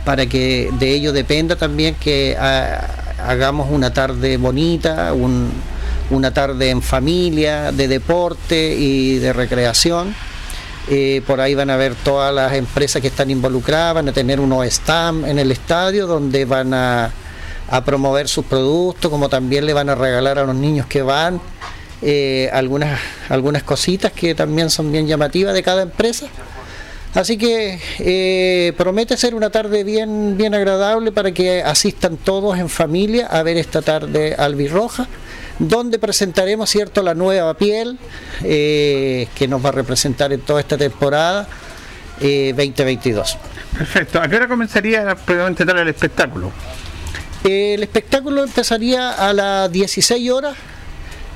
para 0.04 0.26
que 0.26 0.70
de 0.78 0.92
ello 0.94 1.12
dependa 1.12 1.56
también 1.56 1.94
que 1.96 2.36
ah, 2.38 2.86
hagamos 3.26 3.70
una 3.70 3.92
tarde 3.92 4.36
bonita, 4.36 5.12
un- 5.12 5.50
una 6.10 6.32
tarde 6.32 6.70
en 6.70 6.82
familia, 6.82 7.72
de 7.72 7.88
deporte 7.88 8.74
y 8.76 9.18
de 9.18 9.32
recreación. 9.32 10.14
Eh, 10.88 11.22
por 11.26 11.40
ahí 11.40 11.54
van 11.54 11.70
a 11.70 11.76
ver 11.76 11.94
todas 12.04 12.34
las 12.34 12.52
empresas 12.54 13.00
que 13.00 13.08
están 13.08 13.30
involucradas, 13.30 13.94
van 13.94 14.08
a 14.08 14.12
tener 14.12 14.38
unos 14.40 14.66
stands 14.66 15.28
en 15.28 15.38
el 15.38 15.50
estadio 15.52 16.06
donde 16.06 16.44
van 16.44 16.74
a 16.74 17.10
promover 17.84 18.28
sus 18.28 18.44
productos, 18.44 19.10
como 19.10 19.28
también 19.28 19.64
le 19.64 19.72
van 19.72 19.88
a 19.88 19.94
regalar 19.94 20.38
a 20.38 20.44
los 20.44 20.54
niños 20.54 20.86
que 20.86 21.00
van 21.02 21.40
eh, 22.02 22.50
algunas, 22.52 23.00
algunas 23.28 23.62
cositas 23.62 24.12
que 24.12 24.34
también 24.34 24.70
son 24.70 24.92
bien 24.92 25.06
llamativas 25.06 25.54
de 25.54 25.62
cada 25.62 25.82
empresa. 25.82 26.26
Así 27.14 27.36
que 27.36 27.78
eh, 27.98 28.72
promete 28.78 29.18
ser 29.18 29.34
una 29.34 29.50
tarde 29.50 29.84
bien, 29.84 30.36
bien 30.38 30.54
agradable 30.54 31.12
para 31.12 31.32
que 31.32 31.62
asistan 31.62 32.16
todos 32.16 32.58
en 32.58 32.70
familia 32.70 33.26
a 33.26 33.42
ver 33.42 33.58
esta 33.58 33.82
tarde 33.82 34.34
albirroja, 34.34 35.06
donde 35.58 35.98
presentaremos 35.98 36.70
cierto 36.70 37.02
la 37.02 37.14
nueva 37.14 37.52
piel 37.54 37.98
eh, 38.42 39.28
que 39.34 39.46
nos 39.46 39.62
va 39.62 39.68
a 39.68 39.72
representar 39.72 40.32
en 40.32 40.40
toda 40.40 40.60
esta 40.60 40.78
temporada 40.78 41.46
eh, 42.18 42.54
2022. 42.56 43.36
Perfecto. 43.76 44.18
¿A 44.18 44.28
qué 44.28 44.36
hora 44.36 44.48
comenzaría 44.48 45.14
previamente 45.14 45.66
tal 45.66 45.78
el 45.78 45.88
espectáculo? 45.88 46.50
El 47.44 47.82
espectáculo 47.82 48.42
empezaría 48.42 49.10
a 49.10 49.34
las 49.34 49.70
16 49.70 50.30
horas. 50.30 50.54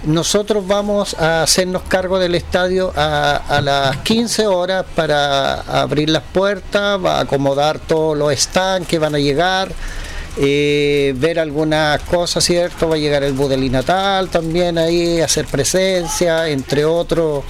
Nosotros 0.05 0.67
vamos 0.67 1.15
a 1.15 1.43
hacernos 1.43 1.83
cargo 1.83 2.19
del 2.19 2.35
estadio 2.35 2.93
a, 2.95 3.37
a 3.37 3.61
las 3.61 3.97
15 3.99 4.47
horas 4.47 4.85
para 4.95 5.61
abrir 5.61 6.11
las 6.11 6.23
puertas, 6.23 7.01
acomodar 7.05 7.79
todos 7.81 8.17
los 8.17 8.33
stands 8.33 8.87
que 8.87 8.99
van 8.99 9.15
a 9.15 9.19
llegar, 9.19 9.73
eh, 10.39 11.15
ver 11.17 11.39
algunas 11.39 12.01
cosas, 12.03 12.45
¿cierto? 12.45 12.89
Va 12.89 12.97
a 12.97 12.99
llegar 12.99 13.23
el 13.23 13.33
Budeli 13.33 13.71
Natal 13.71 14.29
también 14.29 14.77
ahí, 14.77 15.21
hacer 15.23 15.47
presencia, 15.47 16.49
entre 16.49 16.85
otros, 16.85 17.43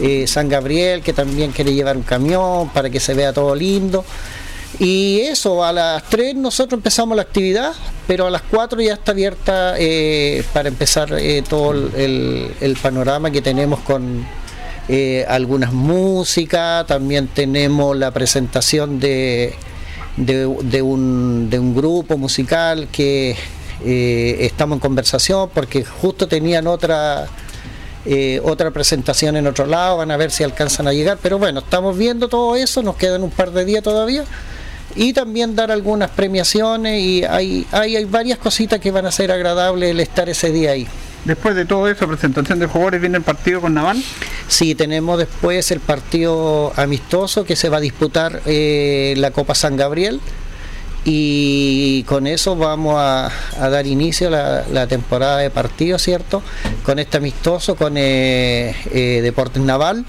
eh, 0.00 0.26
San 0.26 0.48
Gabriel, 0.48 1.02
que 1.02 1.12
también 1.12 1.52
quiere 1.52 1.74
llevar 1.74 1.96
un 1.96 2.04
camión 2.04 2.70
para 2.70 2.88
que 2.88 3.00
se 3.00 3.12
vea 3.12 3.34
todo 3.34 3.54
lindo. 3.54 4.02
Y 4.82 5.20
eso, 5.20 5.64
a 5.64 5.72
las 5.72 6.02
3 6.08 6.34
nosotros 6.34 6.76
empezamos 6.76 7.14
la 7.14 7.22
actividad, 7.22 7.72
pero 8.08 8.26
a 8.26 8.30
las 8.30 8.42
4 8.42 8.80
ya 8.80 8.94
está 8.94 9.12
abierta 9.12 9.74
eh, 9.78 10.42
para 10.52 10.68
empezar 10.68 11.12
eh, 11.12 11.44
todo 11.48 11.72
el, 11.72 12.76
panorama 12.82 13.30
que 13.30 13.40
tenemos 13.40 13.78
con 13.78 14.26
eh, 14.88 15.24
algunas 15.28 15.72
músicas, 15.72 16.84
también 16.88 17.28
tenemos 17.28 17.96
la 17.96 18.10
presentación 18.10 18.98
de, 18.98 19.54
de, 20.16 20.52
de 20.62 20.82
un, 20.82 21.48
de 21.48 21.60
un 21.60 21.76
grupo 21.76 22.18
musical 22.18 22.88
que 22.90 23.36
eh, 23.84 24.36
estamos 24.40 24.76
en 24.76 24.80
conversación 24.80 25.48
porque 25.54 25.84
justo 25.84 26.26
tenían 26.26 26.66
otra 26.66 27.28
eh, 28.04 28.40
otra 28.42 28.72
presentación 28.72 29.36
en 29.36 29.46
otro 29.46 29.64
lado, 29.64 29.98
van 29.98 30.10
a 30.10 30.16
ver 30.16 30.32
si 30.32 30.42
alcanzan 30.42 30.88
a 30.88 30.92
llegar, 30.92 31.18
pero 31.22 31.38
bueno, 31.38 31.60
estamos 31.60 31.96
viendo 31.96 32.28
todo 32.28 32.56
eso, 32.56 32.82
nos 32.82 32.96
quedan 32.96 33.22
un 33.22 33.30
par 33.30 33.52
de 33.52 33.64
días 33.64 33.84
todavía 33.84 34.24
y 34.96 35.12
también 35.12 35.54
dar 35.56 35.70
algunas 35.70 36.10
premiaciones 36.10 37.00
y 37.00 37.24
hay, 37.24 37.66
hay, 37.72 37.96
hay 37.96 38.04
varias 38.04 38.38
cositas 38.38 38.80
que 38.80 38.90
van 38.90 39.06
a 39.06 39.12
ser 39.12 39.32
agradables 39.32 39.90
el 39.90 40.00
estar 40.00 40.28
ese 40.28 40.52
día 40.52 40.72
ahí. 40.72 40.86
Después 41.24 41.54
de 41.54 41.64
todo 41.64 41.88
eso, 41.88 42.08
presentación 42.08 42.58
de 42.58 42.66
jugadores, 42.66 43.00
viene 43.00 43.18
el 43.18 43.22
partido 43.22 43.60
con 43.60 43.74
Naval. 43.74 44.02
Sí, 44.48 44.74
tenemos 44.74 45.18
después 45.18 45.70
el 45.70 45.78
partido 45.78 46.72
amistoso 46.76 47.44
que 47.44 47.54
se 47.54 47.68
va 47.68 47.76
a 47.76 47.80
disputar 47.80 48.42
eh, 48.44 49.14
la 49.16 49.30
Copa 49.30 49.54
San 49.54 49.76
Gabriel 49.76 50.20
y 51.04 52.02
con 52.04 52.26
eso 52.26 52.56
vamos 52.56 52.96
a, 52.98 53.30
a 53.60 53.68
dar 53.68 53.86
inicio 53.86 54.28
a 54.28 54.30
la, 54.30 54.64
la 54.72 54.86
temporada 54.86 55.38
de 55.38 55.50
partidos, 55.50 56.02
¿cierto? 56.02 56.42
Con 56.84 56.98
este 56.98 57.18
amistoso, 57.18 57.76
con 57.76 57.96
eh, 57.96 58.74
eh, 58.90 59.20
Deportes 59.22 59.62
Naval. 59.62 60.04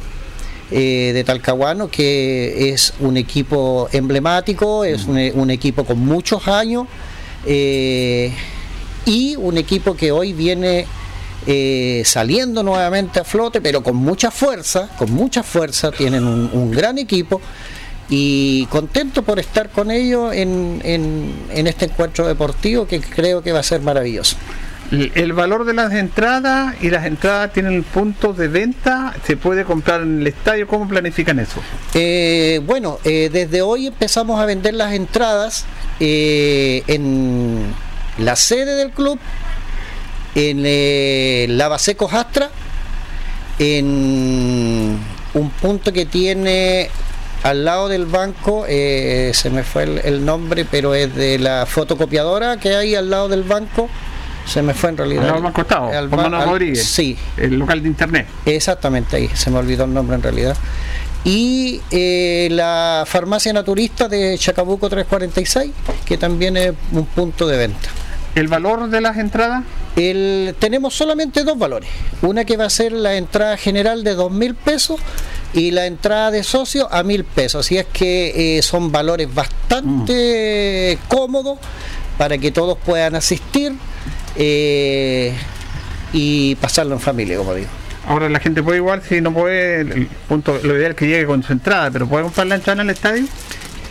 Eh, 0.75 1.11
de 1.13 1.23
Talcahuano, 1.23 1.87
que 1.89 2.71
es 2.73 2.93
un 2.99 3.15
equipo 3.17 3.87
emblemático, 3.91 4.83
es 4.83 5.05
un, 5.05 5.17
un 5.35 5.49
equipo 5.51 5.85
con 5.85 5.99
muchos 5.99 6.47
años 6.47 6.87
eh, 7.45 8.33
y 9.05 9.35
un 9.35 9.57
equipo 9.57 9.95
que 9.95 10.11
hoy 10.11 10.33
viene 10.33 10.85
eh, 11.45 12.01
saliendo 12.05 12.63
nuevamente 12.63 13.19
a 13.19 13.23
flote, 13.23 13.61
pero 13.61 13.83
con 13.83 13.95
mucha 13.97 14.31
fuerza, 14.31 14.89
con 14.97 15.11
mucha 15.11 15.43
fuerza, 15.43 15.91
tienen 15.91 16.25
un, 16.25 16.49
un 16.53 16.71
gran 16.71 16.97
equipo 16.97 17.39
y 18.09 18.65
contento 18.67 19.23
por 19.23 19.39
estar 19.39 19.69
con 19.69 19.91
ellos 19.91 20.33
en, 20.33 20.81
en- 20.83 21.33
en 21.51 21.67
este 21.67 21.85
encuentro 21.85 22.27
deportivo 22.27 22.85
que 22.87 22.99
creo 22.99 23.41
que 23.41 23.51
va 23.51 23.59
a 23.59 23.63
ser 23.63 23.81
maravilloso. 23.81 24.37
El, 24.93 25.33
valor 25.33 25.65
de 25.65 25.73
las 25.73 25.91
entradas 25.91 26.75
y 26.79 26.91
las 26.91 27.05
entradas 27.07 27.51
tienen 27.51 27.81
puntos 27.81 28.37
de 28.37 28.47
venta, 28.47 29.15
se 29.25 29.35
puede 29.35 29.65
comprar 29.65 30.01
en 30.01 30.21
el 30.21 30.27
estadio, 30.27 30.67
¿cómo 30.67 30.87
planifican 30.87 31.39
eso? 31.39 31.63
Eh, 31.95 32.61
bueno, 32.63 32.99
eh, 33.03 33.31
desde 33.33 33.63
hoy 33.63 33.87
empezamos 33.87 34.39
a 34.39 34.45
vender 34.45 34.75
las 34.75 34.93
entradas 34.93 35.65
eh, 35.99 36.83
en 36.85 37.73
la 38.19 38.35
sede 38.35 38.75
del 38.75 38.91
club, 38.91 39.17
en 40.35 40.61
eh, 40.63 41.47
Lavasecos 41.49 42.13
Astra, 42.13 42.51
en 43.57 44.99
un 45.33 45.49
punto 45.59 45.91
que 45.91 46.05
tiene 46.05 46.91
al 47.41 47.65
lado 47.65 47.89
del 47.89 48.05
banco, 48.05 48.65
se 48.67 49.49
me 49.51 49.63
fue 49.63 50.01
el 50.03 50.23
nombre, 50.23 50.65
pero 50.69 50.93
es 50.93 51.15
de 51.15 51.39
la 51.39 51.65
fotocopiadora 51.65 52.57
que 52.57 52.75
hay 52.75 52.93
al 52.93 53.09
lado 53.09 53.27
del 53.27 53.41
banco. 53.41 53.89
Se 54.45 54.61
me 54.61 54.73
fue 54.73 54.89
en 54.89 54.97
realidad. 54.97 55.21
Al 55.21 55.27
lado 55.27 55.35
del 55.37 55.43
Banco 55.45 55.61
Estado, 55.61 55.87
Al 55.97 56.07
ba- 56.09 56.17
Manuel 56.17 56.41
al- 56.41 56.49
Rodríguez. 56.49 56.83
Sí, 56.85 57.17
El 57.37 57.57
local 57.59 57.81
de 57.81 57.87
internet. 57.89 58.27
Exactamente 58.45 59.15
ahí, 59.17 59.29
se 59.33 59.49
me 59.49 59.57
olvidó 59.59 59.85
el 59.85 59.93
nombre 59.93 60.15
en 60.15 60.21
realidad. 60.23 60.55
Y 61.25 61.79
eh, 61.91 62.49
la 62.51 63.05
farmacia 63.07 63.53
naturista 63.53 64.09
de 64.09 64.37
Chacabuco 64.37 64.89
346, 64.89 65.71
que 66.05 66.17
también 66.17 66.57
es 66.57 66.73
un 66.91 67.05
punto 67.05 67.47
de 67.47 67.55
venta. 67.57 67.87
¿El 68.35 68.47
valor 68.49 68.89
de 68.89 68.99
las 68.99 69.17
entradas? 69.17 69.63
El, 69.95 70.55
tenemos 70.59 70.93
solamente 70.95 71.43
dos 71.43 71.57
valores. 71.57 71.87
Una 72.23 72.43
que 72.45 72.57
va 72.57 72.65
a 72.65 72.69
ser 72.69 72.91
la 72.91 73.15
entrada 73.15 73.55
general 73.57 74.03
de 74.03 74.15
dos 74.15 74.31
mil 74.31 74.55
pesos 74.55 74.99
y 75.53 75.69
la 75.71 75.85
entrada 75.85 76.31
de 76.31 76.43
socio 76.43 76.91
a 76.91 77.03
mil 77.03 77.23
pesos. 77.23 77.65
Así 77.67 77.77
es 77.77 77.85
que 77.85 78.57
eh, 78.57 78.61
son 78.63 78.91
valores 78.91 79.33
bastante 79.33 80.97
cómodos 81.07 81.59
para 82.17 82.37
que 82.37 82.51
todos 82.51 82.77
puedan 82.83 83.15
asistir 83.15 83.73
eh, 84.35 85.33
y 86.13 86.55
pasarlo 86.55 86.95
en 86.95 86.99
familia, 87.01 87.37
como 87.37 87.53
digo. 87.53 87.69
Ahora 88.07 88.27
la 88.29 88.39
gente 88.39 88.61
puede 88.61 88.77
igual, 88.79 89.01
si 89.07 89.21
no 89.21 89.33
puede, 89.33 89.81
el 89.81 90.07
punto, 90.27 90.59
lo 90.61 90.77
ideal 90.77 90.91
es 90.91 90.97
que 90.97 91.07
llegue 91.07 91.25
con 91.25 91.41
su 91.41 91.53
entrada, 91.53 91.89
pero 91.89 92.05
¿puede 92.07 92.23
comprar 92.23 92.47
la 92.47 92.55
entrada 92.55 92.81
en 92.81 92.89
el 92.89 92.93
estadio? 92.95 93.23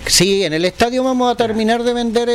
Sí, 0.05 0.45
en 0.45 0.53
el 0.53 0.65
estadio 0.65 1.03
vamos 1.05 1.33
a 1.33 1.37
terminar 1.37 1.83
de 1.85 1.95
vender 1.95 2.29
eh, 2.29 2.33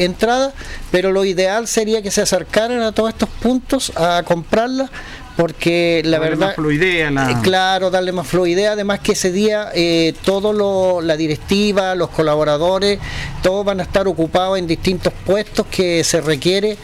eh, 0.00 0.04
entradas, 0.04 0.52
pero 0.90 1.12
lo 1.12 1.24
ideal 1.24 1.68
sería 1.68 2.02
que 2.02 2.10
se 2.10 2.22
acercaran 2.22 2.80
a 2.82 2.90
todos 2.92 3.10
estos 3.10 3.28
puntos 3.28 3.92
a 3.96 4.22
comprarlas, 4.24 4.90
porque 5.36 6.02
la 6.04 6.18
Darle 6.18 6.30
verdad... 6.30 6.46
más 6.48 6.54
fluidez, 6.56 7.12
la- 7.12 7.30
Eh, 7.30 7.36
claro, 7.42 7.90
darle 7.90 8.10
más 8.12 8.26
fluidez, 8.26 8.68
además 8.70 8.98
que 9.00 9.12
ese 9.12 9.30
día 9.30 9.68
eh, 9.74 10.14
todo 10.24 10.52
lo, 10.52 11.00
la 11.02 11.16
directiva, 11.16 11.94
los 11.94 12.08
colaboradores, 12.10 12.98
todos 13.42 13.64
van 13.64 13.78
a 13.80 13.84
estar 13.84 14.08
ocupados 14.08 14.58
en 14.58 14.66
distintos 14.66 15.12
puestos 15.24 15.66
que 15.70 16.02
se 16.02 16.20
requiere 16.20 16.76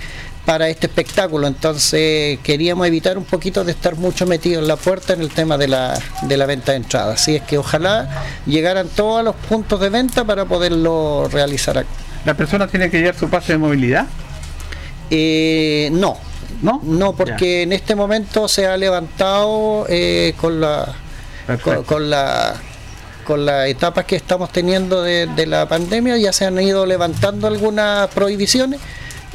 para 0.46 0.68
este 0.68 0.86
espectáculo, 0.86 1.48
entonces 1.48 2.38
queríamos 2.44 2.86
evitar 2.86 3.18
un 3.18 3.24
poquito 3.24 3.64
de 3.64 3.72
estar 3.72 3.96
mucho 3.96 4.26
metidos 4.26 4.62
en 4.62 4.68
la 4.68 4.76
puerta 4.76 5.12
en 5.12 5.20
el 5.20 5.30
tema 5.30 5.58
de 5.58 5.66
la, 5.66 5.98
de 6.22 6.36
la 6.36 6.46
venta 6.46 6.70
de 6.70 6.78
entradas, 6.78 7.20
así 7.20 7.34
es 7.34 7.42
que 7.42 7.58
ojalá 7.58 8.24
llegaran 8.46 8.88
todos 8.88 9.24
los 9.24 9.34
puntos 9.34 9.80
de 9.80 9.90
venta 9.90 10.24
para 10.24 10.44
poderlo 10.44 11.28
realizar 11.32 11.76
acá. 11.78 11.88
¿La 12.24 12.34
persona 12.34 12.68
tiene 12.68 12.88
que 12.90 12.98
llevar 12.98 13.16
su 13.16 13.28
pase 13.28 13.52
de 13.52 13.58
movilidad? 13.58 14.06
Eh, 15.10 15.88
no, 15.92 16.16
¿No? 16.62 16.80
no, 16.84 17.14
porque 17.14 17.62
en 17.62 17.72
este 17.72 17.96
momento 17.96 18.46
se 18.46 18.68
ha 18.68 18.76
levantado 18.76 19.84
eh, 19.88 20.34
con 20.36 20.60
la 20.60 20.94
con, 21.86 22.08
la 22.08 22.54
con 23.24 23.44
las 23.44 23.68
etapas 23.68 24.04
que 24.04 24.14
estamos 24.14 24.50
teniendo 24.52 25.02
de, 25.02 25.26
de 25.26 25.46
la 25.46 25.68
pandemia 25.68 26.16
ya 26.16 26.32
se 26.32 26.44
han 26.44 26.60
ido 26.60 26.86
levantando 26.86 27.46
algunas 27.46 28.08
prohibiciones 28.10 28.80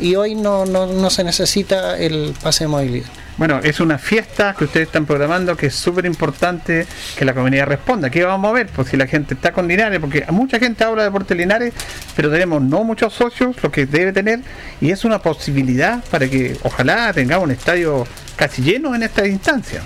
y 0.02 0.16
hoy 0.16 0.36
no, 0.36 0.66
no, 0.66 0.88
no 0.88 1.10
se 1.10 1.24
necesita 1.24 1.98
el 1.98 2.34
pase 2.42 2.66
de 2.66 2.68
movilidad. 2.70 3.10
Bueno, 3.38 3.60
es 3.64 3.80
una 3.80 3.98
fiesta 3.98 4.54
que 4.58 4.66
ustedes 4.66 4.88
están 4.88 5.06
programando 5.06 5.56
que 5.56 5.68
es 5.68 5.76
súper 5.76 6.06
importante 6.06 6.86
que 7.18 7.26
la 7.26 7.34
comunidad 7.34 7.66
responda. 7.66 8.10
¿Qué 8.10 8.24
vamos 8.24 8.50
a 8.50 8.54
ver? 8.54 8.68
Pues 8.68 8.90
si 8.90 8.98
la 8.98 9.08
gente 9.08 9.34
está 9.34 9.52
con 9.52 9.68
Linares, 9.68 10.00
porque 10.00 10.26
mucha 10.30 10.60
gente 10.60 10.84
habla 10.84 11.04
de 11.04 11.10
Deportes 11.10 11.38
Linares, 11.38 11.74
pero 12.16 12.30
tenemos 12.30 12.62
no 12.62 12.84
muchos 12.84 13.14
socios, 13.14 13.56
lo 13.64 13.72
que 13.72 13.86
debe 13.86 14.12
tener, 14.12 14.42
y 14.80 14.92
es 14.92 15.06
una 15.06 15.20
posibilidad 15.20 16.04
para 16.12 16.30
que 16.30 16.58
ojalá 16.64 17.14
tengamos 17.14 17.46
un 17.46 17.52
estadio 17.52 18.06
casi 18.36 18.62
lleno 18.62 18.94
en 18.94 19.04
esta 19.04 19.26
instancia. 19.26 19.82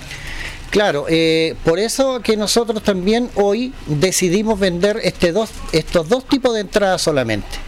Claro, 0.70 1.06
eh, 1.08 1.54
por 1.64 1.78
eso 1.78 2.20
que 2.20 2.36
nosotros 2.36 2.82
también 2.82 3.30
hoy 3.36 3.72
decidimos 3.86 4.58
vender 4.58 5.00
este 5.02 5.32
dos, 5.32 5.50
estos 5.72 6.08
dos 6.08 6.26
tipos 6.26 6.52
de 6.52 6.60
entradas 6.60 7.00
solamente. 7.00 7.65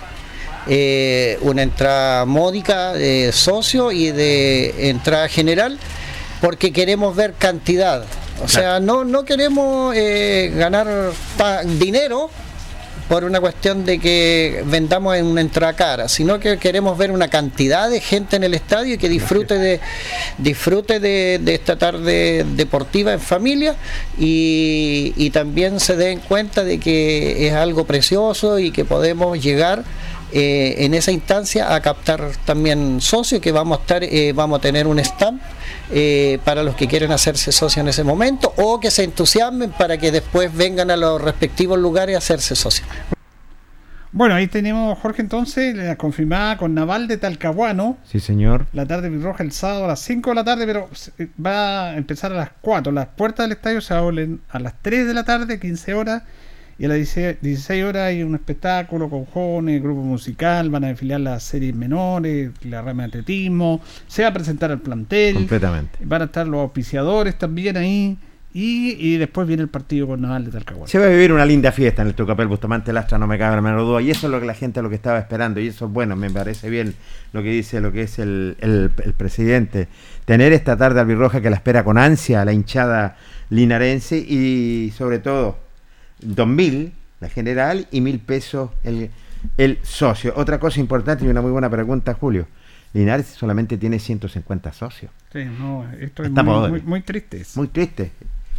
Eh, 0.67 1.39
una 1.41 1.63
entrada 1.63 2.25
módica 2.27 2.93
de 2.93 3.33
socio 3.33 3.93
y 3.93 4.11
de 4.11 4.91
entrada 4.91 5.29
general, 5.29 5.79
porque 6.41 6.73
queremos 6.73 7.17
ver 7.17 7.35
cantidad. 7.35 8.05
O 8.43 8.49
sea, 8.49 8.79
no, 8.79 9.05
no 9.05 9.25
queremos 9.25 9.95
eh, 9.97 10.53
ganar 10.55 10.87
dinero 11.79 12.31
por 13.09 13.25
una 13.25 13.41
cuestión 13.41 13.85
de 13.87 13.99
que 13.99 14.63
vendamos 14.67 15.17
en 15.17 15.25
una 15.25 15.41
entrada 15.41 15.73
cara, 15.73 16.09
sino 16.09 16.39
que 16.39 16.59
queremos 16.59 16.97
ver 16.99 17.11
una 17.11 17.29
cantidad 17.29 17.89
de 17.89 18.01
gente 18.01 18.37
en 18.37 18.45
el 18.45 18.53
estadio 18.53 18.95
y 18.95 18.99
que 18.99 19.09
disfrute 19.09 19.59
de 19.59 19.81
disfrute 20.37 21.01
de, 21.01 21.41
de 21.43 21.55
esta 21.55 21.77
tarde 21.77 22.45
deportiva 22.55 23.15
en 23.15 23.21
familia 23.21 23.77
y, 24.19 25.15
y 25.17 25.31
también 25.31 25.81
se 25.81 25.97
den 25.97 26.21
cuenta 26.21 26.65
de 26.65 26.79
que 26.79 27.49
es 27.49 27.55
algo 27.55 27.85
precioso 27.85 28.59
y 28.59 28.71
que 28.71 28.85
podemos 28.85 29.43
llegar 29.43 29.85
eh, 30.33 30.75
en 30.79 30.95
esa 30.95 31.11
instancia 31.11 31.75
a 31.75 31.81
captar 31.81 32.33
también 32.45 33.01
socios 33.01 33.41
que 33.41 33.51
vamos 33.53 33.79
a 33.79 33.81
estar 33.81 34.05
eh, 34.05 34.33
vamos 34.35 34.59
a 34.59 34.63
tener 34.63 34.87
un 34.87 34.99
stand 34.99 35.41
eh, 35.91 36.39
para 36.45 36.63
los 36.63 36.75
que 36.75 36.87
quieren 36.87 37.13
hacerse 37.13 37.51
socios 37.51 37.79
en 37.79 37.89
ese 37.89 38.05
momento 38.05 38.53
o 38.57 38.79
que 38.79 38.91
se 38.91 39.05
entusiasmen 39.05 39.71
para 39.71 39.97
que 39.97 40.13
después 40.13 40.55
vengan 40.55 40.91
a 40.91 40.97
los 40.97 41.21
respectivos 41.21 41.79
lugares 41.79 42.15
a 42.15 42.19
hacerse 42.19 42.55
socios. 42.55 42.87
Bueno, 44.11 44.35
ahí 44.35 44.49
tenemos, 44.49 44.99
Jorge, 44.99 45.21
entonces, 45.21 45.77
la 45.77 45.97
confirmada 45.97 46.57
con 46.57 46.75
Naval 46.75 47.09
de 47.09 47.19
Talcahuano. 47.19 47.99
Sí, 48.05 48.21
señor. 48.21 48.67
La 48.73 48.87
tarde 48.87 49.11
roja 49.11 49.43
el 49.43 49.53
sábado 49.53 49.85
a 49.85 49.89
las 49.89 50.01
5 50.01 50.31
de 50.31 50.35
la 50.35 50.45
tarde, 50.45 50.67
pero 50.67 50.89
va 51.45 51.91
a 51.91 51.97
empezar 51.97 52.33
a 52.33 52.37
las 52.37 52.51
4. 52.63 52.91
Las 52.91 53.09
puertas 53.09 53.45
del 53.45 53.53
estadio 53.53 53.83
se 53.83 53.93
abren 53.93 54.41
a 54.49 54.61
las 54.61 54.75
3 54.81 55.07
de 55.07 55.15
la 55.15 55.25
tarde, 55.25 55.61
15 55.61 55.93
horas, 55.93 56.23
Y 56.79 56.85
a 56.85 56.89
las 56.89 56.97
16, 56.99 57.39
16 57.43 57.85
horas 57.85 58.03
hay 58.05 58.23
un 58.23 58.35
espectáculo 58.37 59.11
con 59.11 59.25
jóvenes, 59.25 59.83
grupo 59.83 60.01
musical, 60.03 60.71
van 60.71 60.85
a 60.85 60.89
desfilar 60.89 61.21
las 61.21 61.43
series 61.43 61.75
menores, 61.75 62.51
la 62.63 62.83
rama 62.83 63.03
de 63.03 63.09
atletismo, 63.09 63.81
se 64.07 64.23
va 64.23 64.29
a 64.29 64.33
presentar 64.33 64.71
al 64.71 64.79
plantel, 64.81 65.35
Completamente. 65.35 65.99
van 66.05 66.23
a 66.23 66.25
estar 66.27 66.47
los 66.47 66.61
auspiciadores 66.61 67.37
también 67.37 67.77
ahí, 67.77 68.17
y, 68.55 68.93
y 68.99 69.17
después 69.19 69.47
viene 69.47 69.63
el 69.63 69.69
partido 69.69 70.07
con 70.07 70.21
Naval 70.23 70.45
de 70.47 70.51
Talcahuano. 70.53 70.87
Se 70.87 70.99
va 70.99 71.05
a 71.05 71.09
vivir 71.09 71.33
una 71.33 71.45
linda 71.45 71.71
fiesta 71.71 72.03
en 72.03 72.09
el 72.09 72.15
Tucapel 72.15 72.47
Bustamante 72.47 72.93
Lastra, 72.93 73.19
no 73.19 73.27
me 73.27 73.39
cabe 73.39 73.57
la 73.57 73.63
menor 73.63 73.81
duda. 73.81 74.01
Y 74.01 74.11
eso 74.11 74.27
es 74.27 74.31
lo 74.33 74.41
que 74.41 74.47
la 74.47 74.55
gente 74.55 74.81
lo 74.81 74.89
que 74.89 74.95
estaba 74.95 75.19
esperando. 75.19 75.61
Y 75.61 75.67
eso 75.69 75.85
es 75.85 75.93
bueno, 75.93 76.17
me 76.17 76.31
parece 76.31 76.71
bien 76.71 76.95
lo 77.33 77.43
que 77.43 77.51
dice 77.51 77.81
lo 77.81 77.93
que 77.93 78.03
es 78.03 78.19
el, 78.19 78.57
el- 78.61 78.91
el 79.05 79.13
presidente. 79.13 79.87
Tener 80.25 80.53
esta 80.55 80.77
tarde 80.79 80.99
albirroja 81.01 81.41
que 81.43 81.51
la 81.51 81.57
espera 81.57 81.85
con 81.85 81.99
ansia 81.99 82.45
la 82.45 82.53
hinchada 82.55 83.17
linarense 83.51 84.17
y 84.17 84.93
sobre 84.97 85.19
todo 85.19 85.59
dos 86.21 86.47
mil 86.47 86.93
la 87.21 87.29
general 87.29 87.87
y 87.91 88.01
mil 88.01 88.21
pesos 88.21 88.71
el, 88.85 89.11
el 89.57 89.79
socio. 89.83 90.33
Otra 90.37 90.59
cosa 90.61 90.81
importante 90.81 91.25
y 91.25 91.29
una 91.29 91.41
muy 91.41 91.51
buena 91.51 91.71
pregunta, 91.71 92.15
Julio. 92.15 92.47
Linares 92.93 93.27
solamente 93.27 93.77
tiene 93.77 93.99
150 93.99 94.73
socios. 94.73 95.11
Sí, 95.33 95.45
no, 95.45 95.87
esto 96.01 96.23
es 96.25 96.31
muy, 96.31 96.71
muy, 96.71 96.83
muy 96.83 97.01
triste. 97.03 97.45
Muy 97.55 97.69
triste. 97.69 98.13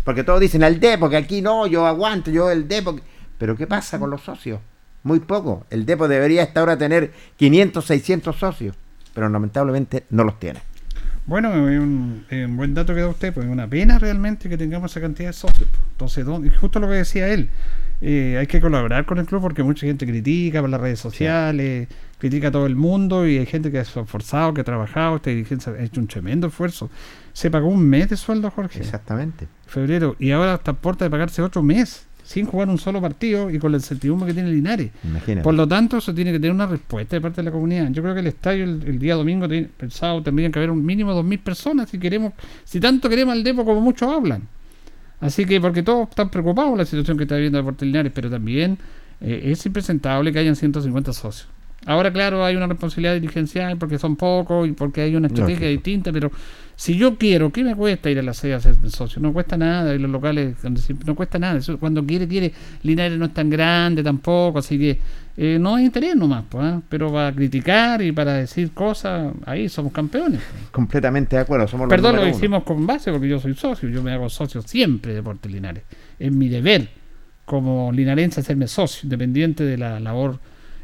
Porque 0.04 0.24
todos 0.24 0.40
dicen 0.40 0.64
al 0.64 0.80
Depo, 0.80 1.10
que 1.10 1.18
aquí 1.18 1.42
no, 1.42 1.68
yo 1.68 1.86
aguanto, 1.86 2.32
yo 2.32 2.50
el 2.52 2.68
Depo. 2.68 2.96
que-". 2.96 3.04
Pero 3.38 3.56
¿qué 3.56 3.66
pasa 3.66 3.98
con 3.98 4.10
los 4.10 4.22
socios? 4.22 4.60
Muy 5.04 5.20
poco. 5.20 5.66
El 5.70 5.86
Depo 5.86 6.08
debería 6.08 6.44
hasta 6.44 6.60
ahora 6.60 6.78
tener 6.78 7.12
500, 7.38 7.84
600 7.86 8.36
socios. 8.36 8.76
Pero 9.14 9.30
lamentablemente 9.30 10.06
no 10.12 10.24
los 10.24 10.40
tiene. 10.40 10.62
Bueno, 11.30 11.70
es 11.70 11.80
un, 11.80 12.26
es 12.28 12.48
un 12.48 12.58
buen 12.58 12.74
dato 12.74 12.96
que 12.96 13.02
da 13.02 13.08
usted, 13.08 13.32
pues 13.32 13.46
es 13.46 13.52
una 13.52 13.68
pena 13.68 14.00
realmente 14.00 14.50
que 14.50 14.58
tengamos 14.58 14.90
esa 14.90 15.00
cantidad 15.00 15.30
de 15.30 15.34
socios. 15.34 15.70
pues. 15.70 15.84
Entonces, 15.92 16.26
¿dónde? 16.26 16.50
Justo 16.50 16.80
lo 16.80 16.88
que 16.88 16.96
decía 16.96 17.28
él, 17.28 17.52
eh, 18.02 18.38
hay 18.40 18.48
que 18.48 18.60
colaborar 18.60 19.06
con 19.06 19.20
el 19.20 19.28
club 19.28 19.40
porque 19.40 19.62
mucha 19.62 19.86
gente 19.86 20.08
critica 20.08 20.60
por 20.60 20.72
las 20.72 20.82
redes 20.82 21.00
sociales, 21.00 21.88
critica 22.18 22.48
a 22.48 22.52
todo 22.52 22.66
el 22.66 22.76
mundo 22.76 23.28
y 23.28 23.38
hay 23.38 23.46
gente 23.46 23.70
que 23.72 23.86
se 23.86 24.00
ha 24.00 24.02
esforzado, 24.02 24.56
que 24.56 24.62
ha 24.62 24.64
trabajado, 24.64 25.18
esta 25.18 25.30
dirigencia 25.30 25.72
ha 25.72 25.84
hecho 25.84 26.02
un 26.02 26.08
tremendo 26.08 26.48
esfuerzo. 26.48 26.90
Se 27.32 27.52
pagó 27.52 27.68
un 27.68 27.88
mes 27.88 28.10
de 28.10 28.18
sueldo, 28.18 28.50
Jorge. 28.50 28.80
Exactamente. 28.80 29.48
Febrero, 29.68 30.16
y 30.18 30.32
ahora 30.32 30.56
está 30.56 30.72
a 30.72 30.74
puerta 30.74 31.06
de 31.06 31.12
pagarse 31.12 31.44
otro 31.44 31.62
mes, 31.62 32.08
sin 32.30 32.46
jugar 32.46 32.70
un 32.70 32.78
solo 32.78 33.02
partido 33.02 33.50
y 33.50 33.58
con 33.58 33.72
la 33.72 33.80
incertidumbre 33.80 34.28
que 34.28 34.36
tiene 34.36 34.52
Linares. 34.52 34.92
Imagínate. 35.04 35.44
Por 35.44 35.56
lo 35.56 35.68
tanto, 35.68 35.98
eso 35.98 36.14
tiene 36.14 36.32
que 36.32 36.38
tener 36.38 36.52
una 36.52 36.68
respuesta 36.68 37.16
de 37.16 37.22
parte 37.22 37.38
de 37.38 37.46
la 37.46 37.52
comunidad. 37.52 37.90
Yo 37.90 38.04
creo 38.04 38.14
que 38.14 38.20
el 38.20 38.28
estadio 38.28 38.66
el, 38.66 38.84
el 38.86 39.00
día 39.00 39.16
domingo 39.16 39.50
tiene 39.50 39.68
pensado 39.76 40.22
tendrían 40.22 40.52
que 40.52 40.60
haber 40.60 40.70
un 40.70 40.86
mínimo 40.86 41.12
de 41.12 41.22
2.000 41.22 41.40
personas 41.40 41.90
si 41.90 41.98
queremos, 41.98 42.34
si 42.66 42.80
tanto 42.80 43.10
queremos 43.10 43.32
al 43.34 43.44
Depo 43.44 43.66
como 43.66 43.82
muchos 43.82 44.08
hablan. 44.14 44.44
Así 45.20 45.44
que, 45.44 45.60
porque 45.60 45.82
todos 45.82 46.08
están 46.08 46.30
preocupados 46.30 46.70
por 46.70 46.78
la 46.78 46.86
situación 46.86 47.18
que 47.18 47.24
está 47.24 47.34
viviendo 47.34 47.58
Deportes 47.58 47.88
Linares, 47.88 48.12
pero 48.14 48.30
también 48.30 48.78
eh, 49.22 49.42
es 49.46 49.66
impresentable 49.66 50.32
que 50.32 50.38
hayan 50.38 50.56
150 50.56 51.14
socios. 51.14 51.50
Ahora, 51.86 52.12
claro, 52.12 52.44
hay 52.44 52.56
una 52.56 52.68
responsabilidad 52.68 53.14
dirigencial 53.14 53.78
porque 53.78 53.98
son 53.98 54.16
pocos 54.16 54.68
y 54.68 54.74
porque 54.74 55.02
hay 55.02 55.16
una 55.16 55.28
estrategia 55.28 55.68
Lógico. 55.68 55.72
distinta, 55.72 56.12
pero 56.12 56.32
si 56.76 56.96
yo 56.96 57.18
quiero, 57.18 57.52
¿qué 57.52 57.64
me 57.64 57.76
cuesta 57.76 58.10
ir 58.10 58.20
a 58.20 58.22
la 58.22 58.34
sede 58.34 58.54
a 58.54 58.60
ser 58.60 58.76
socio? 58.90 59.22
No 59.22 59.34
cuesta 59.34 59.58
nada, 59.58 59.94
y 59.94 60.00
los 60.00 60.10
locales, 60.10 60.56
no 61.06 61.16
cuesta 61.16 61.38
nada. 61.38 61.58
Eso, 61.58 61.78
cuando 61.78 62.06
quiere, 62.06 62.28
quiere. 62.28 62.54
Linares 62.84 63.18
no 63.18 63.26
es 63.26 63.34
tan 63.34 63.50
grande 63.50 64.02
tampoco, 64.02 64.60
así 64.60 64.80
que 64.80 65.00
eh, 65.36 65.58
no 65.60 65.76
hay 65.76 65.86
interés 65.86 66.16
nomás, 66.16 66.46
pues, 66.48 66.66
¿ah? 66.66 66.82
pero 66.88 67.12
para 67.12 67.34
criticar 67.34 68.02
y 68.02 68.12
para 68.12 68.34
decir 68.34 68.72
cosas, 68.72 69.34
ahí 69.46 69.68
somos 69.68 69.92
campeones. 69.92 70.42
Completamente 70.72 71.36
de 71.36 71.42
acuerdo. 71.42 71.68
Somos 71.68 71.88
los 71.88 71.90
Perdón, 71.90 72.16
lo 72.18 72.22
uno. 72.22 72.32
hicimos 72.32 72.64
con 72.64 72.86
base 72.86 73.12
porque 73.12 73.28
yo 73.28 73.40
soy 73.40 73.56
socio, 73.56 73.90
yo 73.90 74.02
me 74.02 74.12
hago 74.12 74.30
socio 74.30 74.62
siempre 74.62 75.12
de 75.12 75.18
Deportes 75.18 75.52
Linares. 75.52 75.84
Es 76.18 76.32
mi 76.32 76.48
deber 76.50 76.88
como 77.46 77.92
linarense 77.92 78.40
hacerme 78.42 78.68
socio, 78.68 79.02
independiente 79.04 79.64
de 79.64 79.78
la 79.78 80.00
labor 80.00 80.40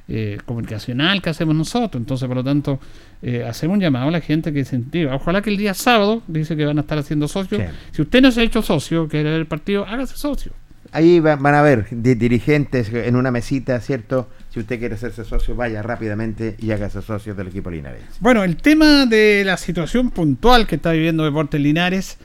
eh, 0.07 0.37
comunicacional 0.45 1.21
que 1.21 1.29
hacemos 1.29 1.55
nosotros. 1.55 1.99
Entonces, 2.01 2.27
por 2.27 2.37
lo 2.37 2.43
tanto, 2.43 2.79
eh, 3.21 3.43
hacemos 3.47 3.75
un 3.75 3.81
llamado 3.81 4.07
a 4.09 4.11
la 4.11 4.21
gente 4.21 4.53
que 4.53 4.63
se. 4.65 4.79
Ojalá 5.11 5.41
que 5.41 5.49
el 5.49 5.57
día 5.57 5.73
sábado, 5.73 6.21
dice 6.27 6.55
que 6.55 6.65
van 6.65 6.77
a 6.77 6.81
estar 6.81 6.97
haciendo 6.97 7.27
socios. 7.27 7.61
Si 7.91 8.01
usted 8.01 8.21
no 8.21 8.31
se 8.31 8.41
ha 8.41 8.43
hecho 8.43 8.61
socio, 8.61 9.07
quiere 9.07 9.31
ver 9.31 9.39
el 9.39 9.47
partido, 9.47 9.85
hágase 9.85 10.15
socio. 10.17 10.51
Ahí 10.91 11.19
va- 11.19 11.35
van 11.35 11.55
a 11.55 11.61
ver 11.61 11.87
di- 11.91 12.13
dirigentes 12.15 12.93
en 12.93 13.15
una 13.15 13.29
mesita, 13.31 13.79
¿cierto? 13.81 14.29
Si 14.51 14.59
usted 14.61 14.79
quiere 14.79 14.95
hacerse 14.95 15.25
socio, 15.25 15.53
vaya 15.55 15.81
rápidamente 15.81 16.55
y 16.59 16.71
hágase 16.71 17.01
socio 17.01 17.35
del 17.35 17.47
equipo 17.47 17.69
linarense. 17.69 18.07
Bueno, 18.21 18.43
el 18.43 18.55
tema 18.57 19.05
de 19.05 19.43
la 19.45 19.57
situación 19.57 20.11
puntual 20.11 20.67
que 20.67 20.75
está 20.75 20.91
viviendo 20.93 21.25
Deportes 21.25 21.59
Linares, 21.59 22.17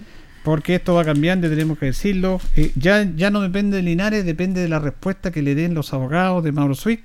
porque 0.45 0.77
esto 0.77 0.95
va 0.95 1.05
cambiando, 1.05 1.49
tenemos 1.49 1.79
que 1.79 1.87
decirlo, 1.87 2.41
eh, 2.57 2.71
ya, 2.77 3.03
ya 3.17 3.31
no 3.31 3.41
depende 3.41 3.79
de 3.79 3.83
Linares, 3.83 4.25
depende 4.25 4.61
de 4.61 4.69
la 4.69 4.79
respuesta 4.79 5.33
que 5.33 5.43
le 5.43 5.55
den 5.57 5.75
los 5.75 5.93
abogados 5.93 6.45
de 6.45 6.53
Mauro 6.53 6.75
Swift. 6.75 7.03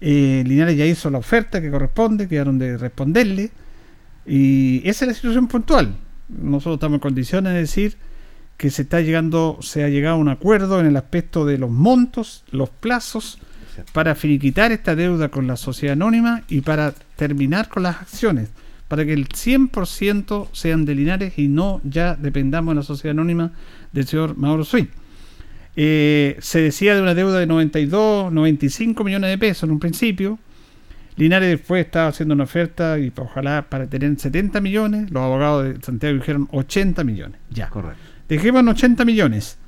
Eh, 0.00 0.44
Linares 0.46 0.76
ya 0.76 0.84
hizo 0.84 1.10
la 1.10 1.18
oferta 1.18 1.60
que 1.60 1.70
corresponde, 1.70 2.28
quedaron 2.28 2.58
de 2.58 2.76
responderle, 2.76 3.50
y 4.26 4.82
esa 4.88 5.04
es 5.04 5.08
la 5.08 5.14
situación 5.14 5.48
puntual. 5.48 5.94
Nosotros 6.28 6.74
estamos 6.74 6.96
en 6.96 7.00
condiciones 7.00 7.52
de 7.52 7.60
decir 7.60 7.96
que 8.56 8.70
se 8.70 8.82
está 8.82 9.00
llegando, 9.00 9.58
se 9.60 9.84
ha 9.84 9.88
llegado 9.88 10.16
a 10.16 10.18
un 10.18 10.28
acuerdo 10.28 10.80
en 10.80 10.86
el 10.86 10.96
aspecto 10.96 11.44
de 11.44 11.58
los 11.58 11.70
montos, 11.70 12.44
los 12.50 12.70
plazos, 12.70 13.38
para 13.92 14.14
finiquitar 14.14 14.72
esta 14.72 14.96
deuda 14.96 15.28
con 15.28 15.46
la 15.46 15.56
sociedad 15.56 15.92
anónima 15.92 16.42
y 16.48 16.62
para 16.62 16.94
terminar 17.16 17.68
con 17.68 17.82
las 17.82 18.00
acciones, 18.00 18.48
para 18.88 19.04
que 19.04 19.12
el 19.12 19.28
100% 19.28 20.48
sean 20.52 20.84
de 20.84 20.94
Linares 20.94 21.38
y 21.38 21.48
no 21.48 21.80
ya 21.84 22.14
dependamos 22.14 22.72
de 22.74 22.76
la 22.76 22.82
sociedad 22.82 23.12
anónima 23.12 23.52
del 23.92 24.06
señor 24.06 24.36
Mauro 24.36 24.64
Swing. 24.64 24.86
Eh, 25.76 26.36
se 26.40 26.60
decía 26.60 26.94
de 26.94 27.02
una 27.02 27.14
deuda 27.14 27.38
de 27.38 27.46
92, 27.46 28.32
95 28.32 29.04
millones 29.04 29.30
de 29.30 29.38
pesos 29.38 29.64
en 29.64 29.72
un 29.72 29.78
principio. 29.78 30.38
Linares 31.16 31.48
después 31.48 31.84
estaba 31.84 32.08
haciendo 32.08 32.34
una 32.34 32.44
oferta 32.44 32.98
y 32.98 33.12
ojalá 33.16 33.66
para 33.68 33.86
tener 33.86 34.18
70 34.18 34.60
millones. 34.60 35.10
Los 35.10 35.22
abogados 35.22 35.64
de 35.64 35.80
Santiago 35.82 36.16
dijeron 36.16 36.48
80 36.50 37.04
millones. 37.04 37.40
Ya. 37.50 37.68
Correcto. 37.68 38.00
Dejemos 38.28 38.60
en 38.60 38.68
80 38.68 39.04
millones. 39.04 39.58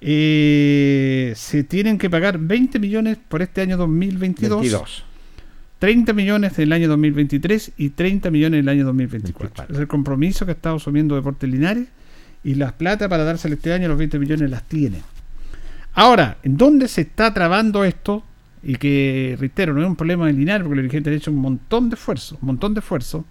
Eh, 0.00 1.32
se 1.36 1.64
tienen 1.64 1.98
que 1.98 2.10
pagar 2.10 2.38
20 2.38 2.78
millones 2.78 3.16
por 3.28 3.42
este 3.42 3.62
año 3.62 3.76
2022. 3.76 4.60
22. 4.60 5.04
30 5.78 6.12
millones 6.12 6.56
del 6.56 6.72
año 6.72 6.88
2023 6.88 7.72
y 7.76 7.90
30 7.90 8.30
millones 8.30 8.58
del 8.58 8.68
año 8.68 8.84
2024. 8.86 9.74
Es 9.74 9.80
el 9.80 9.86
compromiso 9.86 10.46
que 10.46 10.52
está 10.52 10.72
asumiendo 10.72 11.14
Deportes 11.14 11.48
Linares 11.50 11.88
y 12.44 12.54
las 12.54 12.72
plata 12.72 13.08
para 13.08 13.24
dársele 13.24 13.56
este 13.56 13.72
año 13.72 13.88
los 13.88 13.98
20 13.98 14.18
millones 14.18 14.50
las 14.50 14.62
tiene. 14.62 15.02
Ahora, 15.96 16.36
¿en 16.42 16.58
dónde 16.58 16.88
se 16.88 17.00
está 17.00 17.32
trabando 17.32 17.82
esto? 17.82 18.22
Y 18.62 18.76
que, 18.76 19.34
reitero, 19.40 19.72
no 19.72 19.80
es 19.80 19.86
un 19.86 19.96
problema 19.96 20.26
de 20.26 20.34
Linares 20.34 20.64
porque 20.64 20.76
los 20.76 20.82
dirigentes 20.82 21.10
han 21.10 21.16
hecho 21.16 21.30
un 21.30 21.38
montón 21.38 21.88
de 21.88 21.94
esfuerzo, 21.96 22.36
un 22.42 22.48
montón 22.48 22.74
de 22.74 22.80
esfuerzo, 22.80 23.24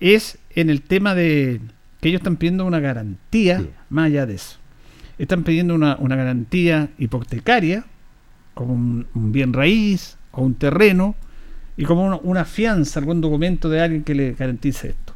es 0.00 0.38
en 0.54 0.70
el 0.70 0.80
tema 0.80 1.14
de 1.14 1.60
que 2.00 2.08
ellos 2.08 2.20
están 2.20 2.36
pidiendo 2.36 2.64
una 2.64 2.80
garantía 2.80 3.62
más 3.90 4.06
allá 4.06 4.24
de 4.24 4.36
eso. 4.36 4.56
Están 5.18 5.44
pidiendo 5.44 5.74
una, 5.74 5.96
una 5.96 6.16
garantía 6.16 6.88
hipotecaria, 6.96 7.84
como 8.54 8.72
un, 8.72 9.06
un 9.14 9.30
bien 9.30 9.52
raíz 9.52 10.16
o 10.32 10.40
un 10.40 10.54
terreno, 10.54 11.16
y 11.76 11.84
como 11.84 12.06
una, 12.06 12.16
una 12.16 12.46
fianza, 12.46 12.98
algún 12.98 13.20
documento 13.20 13.68
de 13.68 13.82
alguien 13.82 14.04
que 14.04 14.14
le 14.14 14.32
garantice 14.32 14.88
esto. 14.88 15.14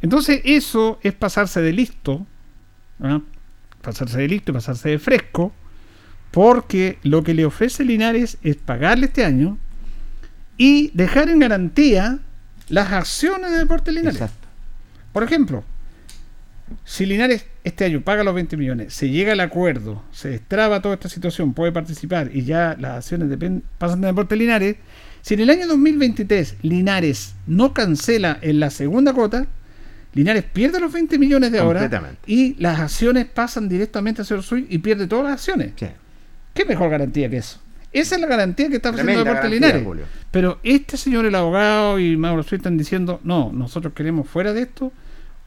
Entonces 0.00 0.42
eso 0.44 0.98
es 1.04 1.12
pasarse 1.12 1.62
de 1.62 1.72
listo, 1.72 2.26
¿ah? 3.00 3.20
pasarse 3.82 4.18
de 4.18 4.26
listo 4.26 4.50
y 4.50 4.54
pasarse 4.54 4.88
de 4.88 4.98
fresco, 4.98 5.52
porque 6.32 6.98
lo 7.04 7.22
que 7.22 7.34
le 7.34 7.44
ofrece 7.44 7.84
Linares 7.84 8.38
es 8.42 8.56
pagarle 8.56 9.06
este 9.06 9.24
año 9.24 9.58
y 10.56 10.90
dejar 10.94 11.28
en 11.28 11.38
garantía 11.38 12.18
las 12.68 12.90
acciones 12.90 13.52
de 13.52 13.58
Deportes 13.58 13.94
Linares. 13.94 14.20
Exacto. 14.20 14.48
Por 15.12 15.22
ejemplo, 15.22 15.62
si 16.84 17.04
Linares 17.04 17.46
este 17.64 17.84
año 17.84 18.00
paga 18.00 18.24
los 18.24 18.34
20 18.34 18.56
millones, 18.56 18.94
se 18.94 19.10
llega 19.10 19.32
al 19.32 19.40
acuerdo, 19.40 20.02
se 20.10 20.30
destraba 20.30 20.80
toda 20.80 20.94
esta 20.94 21.10
situación, 21.10 21.52
puede 21.52 21.70
participar 21.70 22.30
y 22.32 22.44
ya 22.44 22.76
las 22.80 22.96
acciones 22.96 23.28
pasan 23.76 24.00
de 24.00 24.06
Deportes 24.06 24.38
Linares, 24.38 24.76
si 25.20 25.34
en 25.34 25.40
el 25.40 25.50
año 25.50 25.66
2023 25.66 26.56
Linares 26.62 27.34
no 27.46 27.74
cancela 27.74 28.38
en 28.40 28.58
la 28.58 28.70
segunda 28.70 29.12
cuota, 29.12 29.46
Linares 30.14 30.44
pierde 30.44 30.80
los 30.80 30.92
20 30.92 31.18
millones 31.18 31.52
de 31.52 31.58
ahora 31.58 32.16
y 32.26 32.54
las 32.54 32.80
acciones 32.80 33.26
pasan 33.26 33.68
directamente 33.68 34.22
a 34.22 34.24
Señor 34.24 34.42
Sui 34.42 34.66
y 34.70 34.78
pierde 34.78 35.06
todas 35.06 35.24
las 35.24 35.34
acciones. 35.34 35.72
Sí. 35.76 35.86
¿Qué 36.54 36.64
mejor 36.64 36.90
garantía 36.90 37.28
que 37.28 37.38
eso? 37.38 37.58
Esa 37.92 38.14
es 38.14 38.20
la 38.20 38.26
garantía 38.26 38.68
que 38.68 38.76
está 38.76 38.90
Tremenda 38.92 39.20
Deportes 39.20 39.50
garantía, 39.50 39.68
Linares. 39.68 39.84
Julio. 39.84 40.04
Pero 40.30 40.58
este 40.62 40.96
señor, 40.96 41.26
el 41.26 41.34
abogado 41.34 41.98
y 41.98 42.16
Mauro 42.16 42.42
Suárez 42.42 42.60
están 42.60 42.78
diciendo, 42.78 43.20
no, 43.22 43.50
nosotros 43.52 43.92
queremos 43.94 44.28
fuera 44.28 44.52
de 44.52 44.62
esto 44.62 44.92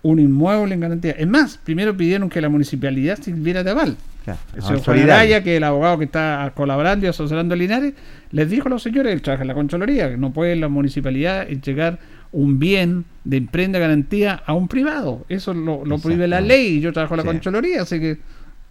un 0.03 0.19
inmueble 0.19 0.75
en 0.75 0.81
garantía. 0.81 1.15
Es 1.17 1.27
más, 1.27 1.57
primero 1.57 1.97
pidieron 1.97 2.29
que 2.29 2.39
la 2.39 2.49
municipalidad 2.49 3.19
sirviera 3.19 3.63
de 3.63 3.71
aval. 3.71 3.97
Claro. 4.23 4.39
Araya, 4.87 5.43
que 5.43 5.57
el 5.57 5.63
abogado 5.63 5.97
que 5.97 6.05
está 6.05 6.51
colaborando 6.55 7.05
y 7.05 7.09
asesorando 7.09 7.55
a 7.55 7.57
Linares, 7.57 7.93
les 8.31 8.49
dijo 8.49 8.67
a 8.67 8.71
los 8.71 8.83
señores, 8.83 9.13
él 9.13 9.23
trabaja 9.23 9.43
en 9.43 9.47
la 9.47 9.53
Concholoría, 9.55 10.09
que 10.11 10.17
no 10.17 10.31
puede 10.31 10.55
la 10.55 10.67
municipalidad 10.67 11.49
entregar 11.49 11.99
un 12.31 12.59
bien 12.59 13.05
de 13.23 13.37
emprenda 13.37 13.79
garantía 13.79 14.43
a 14.45 14.53
un 14.53 14.67
privado. 14.67 15.25
Eso 15.29 15.53
lo, 15.55 15.85
lo 15.85 15.97
prohíbe 15.97 16.27
la 16.27 16.41
ley 16.41 16.79
yo 16.81 16.93
trabajo 16.93 17.15
en 17.15 17.25
la 17.25 17.61
Sí. 17.63 17.75
Así 17.75 17.99
que 17.99 18.19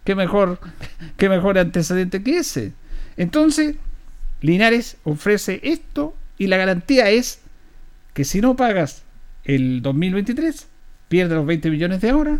qué 0.05 0.15
mejor, 0.15 0.59
qué 1.17 1.27
mejor 1.27 1.57
antecedente 1.57 2.23
que 2.23 2.37
ese. 2.37 2.71
Entonces, 3.17 3.75
Linares 4.41 4.97
ofrece 5.03 5.59
esto 5.63 6.15
y 6.37 6.47
la 6.47 6.55
garantía 6.55 7.09
es 7.09 7.41
que 8.13 8.23
si 8.23 8.39
no 8.39 8.55
pagas 8.55 9.03
el 9.43 9.81
2023, 9.81 10.67
pierdes 11.09 11.35
los 11.35 11.45
20 11.45 11.69
millones 11.69 12.01
de 12.01 12.09
ahora 12.09 12.39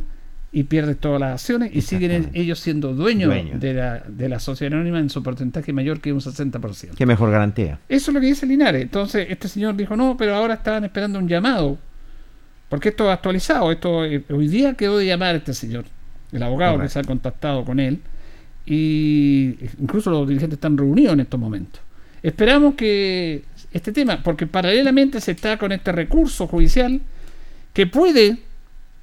y 0.52 0.64
pierdes 0.64 0.98
todas 0.98 1.20
las 1.20 1.34
acciones 1.34 1.76
y 1.76 1.82
siguen 1.82 2.30
ellos 2.34 2.60
siendo 2.60 2.94
dueños 2.94 3.34
de 3.60 3.74
la, 3.74 4.00
de 4.08 4.30
la 4.30 4.40
sociedad 4.40 4.74
anónima 4.74 5.00
en 5.00 5.10
su 5.10 5.22
porcentaje 5.22 5.74
mayor 5.74 6.00
que 6.00 6.14
un 6.14 6.22
60%. 6.22 6.96
Qué 6.96 7.06
mejor 7.06 7.30
garantía. 7.30 7.80
Eso 7.90 8.12
es 8.12 8.16
lo 8.16 8.22
que 8.22 8.28
dice 8.28 8.46
Linares. 8.46 8.82
Entonces, 8.82 9.28
este 9.30 9.50
señor 9.50 9.76
dijo, 9.76 9.98
no, 9.98 10.16
pero 10.16 10.34
ahora 10.36 10.54
estaban 10.54 10.86
esperando 10.86 11.20
un 11.20 11.28
llamado. 11.28 11.78
Porque 12.70 12.90
esto 12.90 13.06
es 13.06 13.14
actualizado. 13.14 13.72
Esto 13.72 14.06
eh, 14.06 14.24
Hoy 14.30 14.48
día 14.48 14.76
quedó 14.76 14.98
de 14.98 15.06
llamar 15.06 15.36
este 15.36 15.54
señor, 15.54 15.86
el 16.38 16.44
abogado 16.44 16.80
que 16.80 16.90
se 16.90 16.99
ha 16.99 17.03
contactado 17.03 17.64
con 17.66 17.80
él. 17.80 18.02
Y 18.66 19.56
incluso 19.80 20.10
los 20.10 20.28
dirigentes 20.28 20.57
están 20.57 20.78
reunidos 20.78 21.14
en 21.14 21.20
estos 21.20 21.40
momentos. 21.40 21.82
Esperamos 22.24 22.74
que 22.76 23.44
este 23.72 23.91
tema, 23.91 24.24
porque 24.24 24.48
paralelamente 24.48 25.22
se 25.22 25.32
está 25.32 25.57
con 25.57 25.72
este 25.72 25.91
recurso 25.91 26.48
judicial 26.48 27.02
que 27.74 27.86
puede 27.86 28.38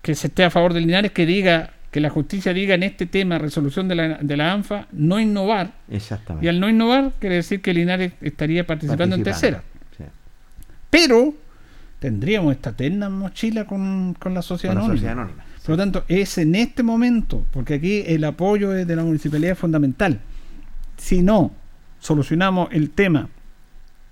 que 0.03 0.17
se 0.17 0.27
esté 0.27 0.43
a 0.45 0.51
favor 0.51 0.75
de 0.75 0.81
Linares, 0.81 1.13
que 1.13 1.25
diga, 1.27 1.71
que 1.93 2.01
la 2.01 2.11
justicia 2.11 2.53
diga 2.53 2.75
en 2.75 2.83
este 2.83 3.07
tema, 3.07 3.39
resolución 3.39 3.87
de 3.87 3.95
la, 3.95 4.09
de 4.21 4.37
la 4.37 4.53
ANFA, 4.53 4.89
no 4.91 5.21
innovar. 5.21 5.75
Exactamente. 5.89 6.45
Y 6.45 6.49
al 6.49 6.59
no 6.59 6.69
innovar, 6.69 7.13
quiere 7.21 7.37
decir 7.37 7.61
que 7.63 7.73
Linares 7.73 8.13
estaría 8.21 8.67
participando, 8.67 9.15
en 9.15 9.23
tercera. 9.23 9.63
Sí. 9.97 10.05
Pero 10.91 11.35
tendríamos 12.01 12.53
esta 12.53 12.71
eterna 12.71 13.09
mochila 13.09 13.65
con, 13.67 14.15
con 14.19 14.35
la 14.35 14.43
sociedad 14.43 14.75
Con 14.75 14.81
la 14.81 14.85
anónima. 14.87 14.97
sociedad 14.97 15.19
anónima. 15.23 15.45
Por 15.65 15.71
lo 15.71 15.77
tanto, 15.77 16.05
es 16.09 16.39
en 16.39 16.55
este 16.55 16.83
momento, 16.83 17.45
porque 17.53 17.75
aquí 17.75 18.03
el 18.07 18.25
apoyo 18.25 18.71
de 18.71 18.85
de 18.85 18.97
la 18.97 19.05
municipalidad 19.05 19.53
es 19.53 19.59
fundamental. 19.59 20.21
Si 20.97 21.23
no 21.23 21.53
solucionamos 22.01 22.69
el 22.73 22.91
tema 22.91 23.29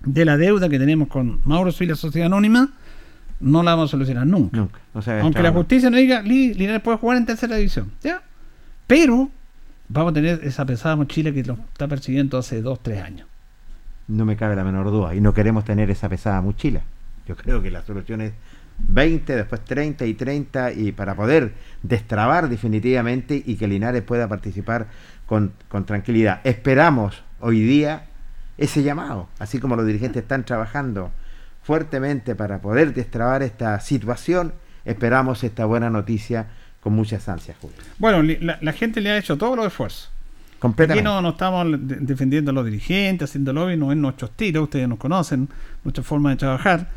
de 0.03 0.25
la 0.25 0.37
deuda 0.37 0.69
que 0.69 0.79
tenemos 0.79 1.07
con 1.09 1.41
Mauro 1.45 1.71
y 1.79 1.85
la 1.85 1.95
sociedad 1.95 2.27
anónima, 2.27 2.69
no 3.39 3.63
la 3.63 3.71
vamos 3.71 3.89
a 3.89 3.91
solucionar 3.91 4.25
nunca. 4.27 4.57
Aunque 5.21 5.41
la 5.43 5.49
justicia 5.51 5.89
nos 5.89 5.99
diga, 5.99 6.21
"Li- 6.21 6.53
Linares 6.53 6.81
puede 6.81 6.97
jugar 6.97 7.17
en 7.17 7.25
tercera 7.25 7.55
división. 7.57 7.91
¿Ya? 8.01 8.21
Pero 8.87 9.29
vamos 9.89 10.11
a 10.11 10.13
tener 10.13 10.39
esa 10.43 10.65
pesada 10.65 10.95
mochila 10.95 11.31
que 11.31 11.43
lo 11.43 11.53
está 11.73 11.87
persiguiendo 11.87 12.37
hace 12.37 12.61
dos, 12.61 12.81
tres 12.81 13.01
años. 13.03 13.27
No 14.07 14.25
me 14.25 14.35
cabe 14.35 14.55
la 14.55 14.63
menor 14.63 14.89
duda. 14.91 15.13
Y 15.15 15.21
no 15.21 15.33
queremos 15.33 15.65
tener 15.65 15.89
esa 15.91 16.07
pesada 16.09 16.41
mochila. 16.41 16.81
Yo 17.27 17.35
creo 17.35 17.61
que 17.61 17.71
la 17.71 17.81
solución 17.83 18.21
es 18.21 18.33
20, 18.79 19.35
después 19.35 19.63
30 19.63 20.05
y 20.05 20.13
30, 20.13 20.71
y 20.73 20.91
para 20.91 21.15
poder 21.15 21.53
destrabar 21.83 22.49
definitivamente 22.49 23.41
y 23.45 23.55
que 23.55 23.67
Linares 23.67 24.01
pueda 24.03 24.27
participar 24.27 24.87
con, 25.25 25.53
con 25.69 25.85
tranquilidad. 25.85 26.41
Esperamos 26.43 27.23
hoy 27.39 27.61
día 27.61 28.05
ese 28.57 28.83
llamado, 28.83 29.27
así 29.39 29.59
como 29.59 29.75
los 29.75 29.85
dirigentes 29.85 30.23
están 30.23 30.43
trabajando 30.45 31.11
fuertemente 31.63 32.35
para 32.35 32.59
poder 32.59 32.93
destrabar 32.93 33.43
esta 33.43 33.79
situación, 33.79 34.53
esperamos 34.85 35.43
esta 35.43 35.65
buena 35.65 35.89
noticia 35.89 36.47
con 36.81 36.93
muchas 36.93 37.29
ansias, 37.29 37.55
Julio. 37.61 37.77
Bueno, 37.99 38.23
la, 38.41 38.57
la 38.61 38.73
gente 38.73 38.99
le 39.01 39.11
ha 39.11 39.17
hecho 39.17 39.37
todos 39.37 39.55
los 39.55 39.67
esfuerzos. 39.67 40.11
Aquí 40.93 41.03
no, 41.03 41.21
no 41.21 41.29
estamos 41.29 41.65
de- 41.87 41.95
defendiendo 41.97 42.51
a 42.51 42.53
los 42.53 42.65
dirigentes, 42.65 43.29
haciendo 43.29 43.51
lobby, 43.53 43.77
no 43.77 43.91
es 43.91 43.97
nuestro 43.97 44.27
estilo, 44.27 44.63
ustedes 44.63 44.87
nos 44.87 44.99
conocen, 44.99 45.49
nuestra 45.83 46.03
forma 46.03 46.31
de 46.31 46.35
trabajar. 46.35 46.87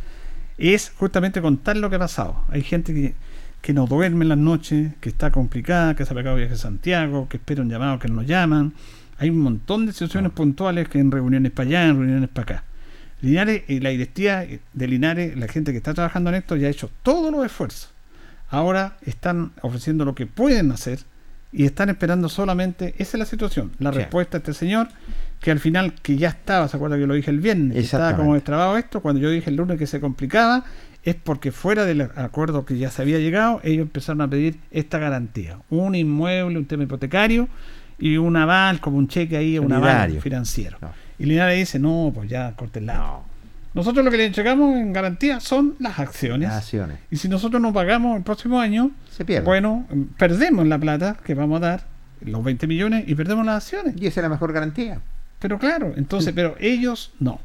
Es 0.59 0.93
justamente 0.97 1.43
contar 1.43 1.77
lo 1.77 1.91
que 1.91 1.97
ha 1.97 2.01
pasado. 2.01 2.45
Hay 2.49 2.63
gente 2.63 2.95
que, 2.95 3.15
que 3.61 3.73
no 3.73 3.87
duerme 3.87 4.25
en 4.25 4.29
las 4.29 4.39
noches, 4.39 4.93
que 5.01 5.09
está 5.09 5.31
complicada, 5.31 5.97
que 5.97 6.05
se 6.05 6.13
ha 6.13 6.17
pegado 6.17 6.37
viaje 6.37 6.55
a 6.55 6.57
Santiago, 6.59 7.29
que 7.29 7.39
espera 7.39 7.63
un 7.63 7.71
llamado, 7.71 7.99
que 7.99 8.09
no 8.09 8.17
lo 8.17 8.23
llaman. 8.23 8.75
Hay 9.19 9.31
un 9.31 9.39
montón 9.39 9.87
de 9.87 9.93
situaciones 9.93 10.33
puntuales 10.33 10.89
que 10.89 10.99
en 10.99 11.11
reuniones 11.11 11.53
para 11.53 11.69
allá, 11.69 11.89
en 11.89 11.99
reuniones 11.99 12.29
para 12.29 12.57
acá. 12.57 12.65
Linares 13.21 13.63
y 13.69 13.81
la 13.81 13.91
directiva 13.91 14.45
de 14.73 14.87
Linares, 14.87 15.37
la 15.37 15.49
gente 15.49 15.73
que 15.73 15.79
está 15.79 15.95
trabajando 15.95 16.31
en 16.31 16.37
esto, 16.37 16.57
ya 16.57 16.69
ha 16.69 16.71
hecho 16.71 16.91
todos 17.03 17.33
los 17.33 17.45
esfuerzos. 17.47 17.91
Ahora 18.51 18.99
están 19.07 19.53
ofreciendo 19.63 20.05
lo 20.05 20.15
que 20.15 20.27
pueden 20.27 20.71
hacer 20.71 21.01
y 21.57 21.65
están 21.65 21.89
esperando 21.89 22.29
solamente, 22.29 22.95
esa 22.99 23.17
es 23.17 23.19
la 23.21 23.25
situación, 23.27 23.71
la 23.79 23.93
Sí. 23.93 23.99
respuesta 23.99 24.37
a 24.37 24.39
este 24.39 24.53
señor, 24.53 24.89
que 25.41 25.51
al 25.51 25.61
final, 25.61 25.95
que 26.03 26.17
ya 26.17 26.29
estaba, 26.31 26.67
¿se 26.69 26.77
acuerda 26.77 26.99
que 26.99 27.07
lo 27.07 27.15
dije 27.15 27.31
el 27.31 27.41
viernes? 27.41 27.77
Estaba 27.77 28.17
como 28.17 28.35
destrabado 28.35 28.77
esto, 28.77 29.01
cuando 29.01 29.21
yo 29.21 29.31
dije 29.31 29.51
el 29.51 29.57
lunes 29.57 29.79
que 29.79 29.87
se 29.87 30.01
complicaba, 30.01 30.65
es 31.05 31.15
porque 31.15 31.53
fuera 31.53 31.85
del 31.85 32.01
acuerdo 32.01 32.65
que 32.65 32.77
ya 32.79 32.91
se 32.91 33.03
había 33.03 33.19
llegado, 33.19 33.61
ellos 33.63 33.83
empezaron 33.83 34.23
a 34.23 34.29
pedir 34.29 34.59
esta 34.71 34.99
garantía, 34.99 35.59
un 35.71 35.95
inmueble, 35.95 36.59
un 36.59 36.65
tema 36.67 36.85
hipotecario 36.85 37.49
y 37.99 38.17
un 38.17 38.37
aval, 38.37 38.81
como 38.81 38.97
un 38.97 39.07
cheque 39.07 39.37
ahí, 39.37 39.59
un 39.59 39.73
aval 39.73 40.19
financiero. 40.21 40.79
No. 40.81 40.91
Y 41.19 41.27
Linares 41.27 41.59
dice, 41.59 41.79
no, 41.79 42.11
pues 42.15 42.29
ya, 42.29 42.55
cortenla. 42.57 43.21
Nosotros 43.75 44.05
lo 44.05 44.11
que 44.11 44.17
le 44.17 44.27
entregamos 44.27 44.77
en 44.77 44.93
garantía 44.93 45.41
son 45.41 45.75
las 45.81 45.99
acciones. 45.99 46.49
Las 46.49 46.59
acciones. 46.59 46.99
Y 47.11 47.17
si 47.17 47.29
nosotros 47.29 47.61
no 47.61 47.73
pagamos 47.73 48.17
el 48.17 48.23
próximo 48.23 48.61
año, 48.61 48.93
Se 49.11 49.25
pierde. 49.25 49.45
bueno, 49.45 49.85
perdemos 50.17 50.67
la 50.67 50.79
plata 50.79 51.17
que 51.25 51.35
vamos 51.35 51.61
a 51.63 51.67
dar, 51.67 51.85
los 52.21 52.43
20 52.45 52.67
millones, 52.69 53.05
y 53.09 53.15
perdemos 53.17 53.45
las 53.45 53.57
acciones. 53.65 53.95
Y 54.01 54.07
esa 54.07 54.21
es 54.21 54.23
la 54.23 54.29
mejor 54.29 54.53
garantía. 54.53 55.01
Pero 55.41 55.59
claro, 55.59 55.93
entonces, 55.97 56.33
pero 56.35 56.55
ellos 56.61 57.13
no. 57.19 57.41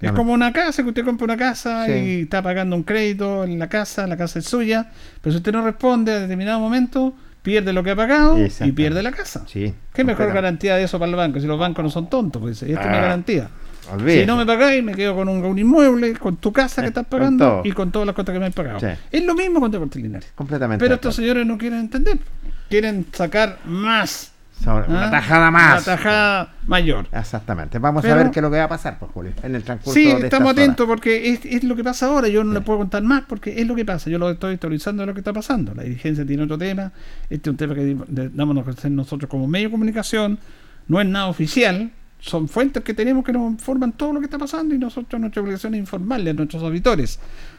Es 0.00 0.12
como 0.12 0.34
una 0.34 0.52
casa, 0.52 0.82
que 0.82 0.90
usted 0.90 1.02
compra 1.04 1.24
una 1.24 1.36
casa 1.38 1.86
Sí. 1.86 1.92
y 1.92 2.20
está 2.22 2.42
pagando 2.42 2.76
un 2.76 2.82
crédito 2.82 3.44
en 3.44 3.58
la 3.58 3.68
casa, 3.70 4.06
la 4.06 4.18
casa 4.18 4.38
es 4.40 4.44
suya, 4.44 4.90
pero 5.22 5.32
si 5.32 5.38
usted 5.38 5.50
no 5.52 5.64
responde 5.64 6.12
a 6.12 6.20
determinado 6.20 6.60
momento, 6.60 7.14
pierde 7.42 7.72
lo 7.72 7.82
que 7.82 7.92
ha 7.92 7.96
pagado 7.96 8.36
y 8.38 8.72
pierde 8.72 9.02
la 9.02 9.12
casa. 9.12 9.44
Sí. 9.46 9.72
¿Qué 9.94 10.04
mejor 10.04 10.30
garantía 10.34 10.76
de 10.76 10.84
eso 10.84 10.98
para 10.98 11.10
el 11.10 11.16
banco? 11.16 11.40
Si 11.40 11.46
los 11.46 11.58
bancos 11.58 11.82
no 11.82 11.90
son 11.90 12.10
tontos, 12.10 12.42
pues 12.42 12.62
esta 12.62 12.82
es 12.82 12.90
mi 12.90 12.96
Ah, 12.96 13.00
garantía. 13.00 13.48
Si 14.06 14.26
no 14.26 14.36
me 14.36 14.46
pagáis, 14.46 14.82
me 14.82 14.94
quedo 14.94 15.14
con 15.14 15.28
un, 15.28 15.44
un 15.44 15.58
inmueble, 15.58 16.14
con 16.14 16.36
tu 16.36 16.52
casa 16.52 16.80
que 16.82 16.86
Eh, 16.86 16.88
estás 16.88 17.06
pagando 17.06 17.62
y 17.64 17.72
con 17.72 17.90
todas 17.92 18.06
las 18.06 18.14
cosas 18.14 18.32
que 18.32 18.38
me 18.40 18.46
han 18.46 18.52
pagado. 18.52 18.80
Sí. 18.80 18.86
Es 19.12 19.24
lo 19.24 19.34
mismo 19.34 19.60
con 19.60 19.70
Deportes 19.70 20.02
Linares. 20.02 20.32
Completamente. 20.34 20.84
Pero 20.84 20.94
estos 20.96 21.14
señores 21.14 21.46
no 21.46 21.58
quieren 21.58 21.80
entender. 21.80 22.18
Quieren 22.68 23.06
sacar 23.12 23.58
más. 23.66 24.30
Sobre- 24.62 24.86
Una 24.88 25.08
¿ah? 25.08 25.10
tajada 25.10 25.50
más. 25.50 25.86
Una 25.86 25.96
tajada 25.96 26.52
mayor. 26.68 27.06
Exactamente. 27.12 27.78
Vamos 27.80 28.02
Pero- 28.02 28.14
a 28.14 28.18
ver 28.18 28.30
qué 28.30 28.38
es 28.38 28.42
lo 28.42 28.50
que 28.52 28.58
va 28.58 28.64
a 28.64 28.68
pasar, 28.68 28.98
pues, 29.00 29.10
Julio, 29.12 29.32
en 29.42 29.54
el 29.56 29.64
transcurso 29.64 29.92
Sí, 29.98 30.06
de 30.06 30.24
estamos 30.24 30.52
atentos 30.52 30.86
porque 30.86 31.30
es, 31.32 31.40
es 31.44 31.64
lo 31.64 31.74
que 31.74 31.82
pasa 31.82 32.06
ahora. 32.06 32.28
Yo 32.28 32.44
no 32.44 32.52
Sí. 32.52 32.54
le 32.58 32.60
puedo 32.60 32.78
contar 32.78 33.02
más 33.02 33.24
porque 33.28 33.60
es 33.60 33.66
lo 33.66 33.74
que 33.74 33.84
pasa. 33.84 34.08
Yo 34.10 34.18
lo 34.18 34.30
estoy 34.30 34.54
actualizando 34.54 35.02
de 35.02 35.06
lo 35.08 35.12
que 35.14 35.20
está 35.20 35.32
pasando. 35.32 35.74
La 35.74 35.82
dirigencia 35.82 36.24
tiene 36.24 36.44
otro 36.44 36.56
tema. 36.56 36.92
Este 37.28 37.50
es 37.50 37.52
un 37.52 37.56
tema 37.56 37.74
que 37.74 37.96
damos 38.32 38.56
a 38.56 38.62
conocer 38.62 38.90
nosotros 38.92 39.28
como 39.28 39.48
medio 39.48 39.66
de 39.68 39.72
comunicación. 39.72 40.38
No 40.86 41.00
es 41.00 41.06
nada 41.08 41.26
oficial. 41.26 41.90
Son 42.24 42.48
fuentes 42.48 42.82
que 42.82 42.94
tenemos 42.94 43.22
que 43.22 43.34
nos 43.34 43.50
informan 43.52 43.92
todo 43.92 44.14
lo 44.14 44.20
que 44.20 44.24
está 44.24 44.38
pasando 44.38 44.74
y 44.74 44.78
nosotros 44.78 45.20
nuestra 45.20 45.42
obligación 45.42 45.74
es 45.74 45.80
informarle 45.80 46.30
a 46.30 46.32
nuestros 46.32 46.62
auditores. 46.62 47.18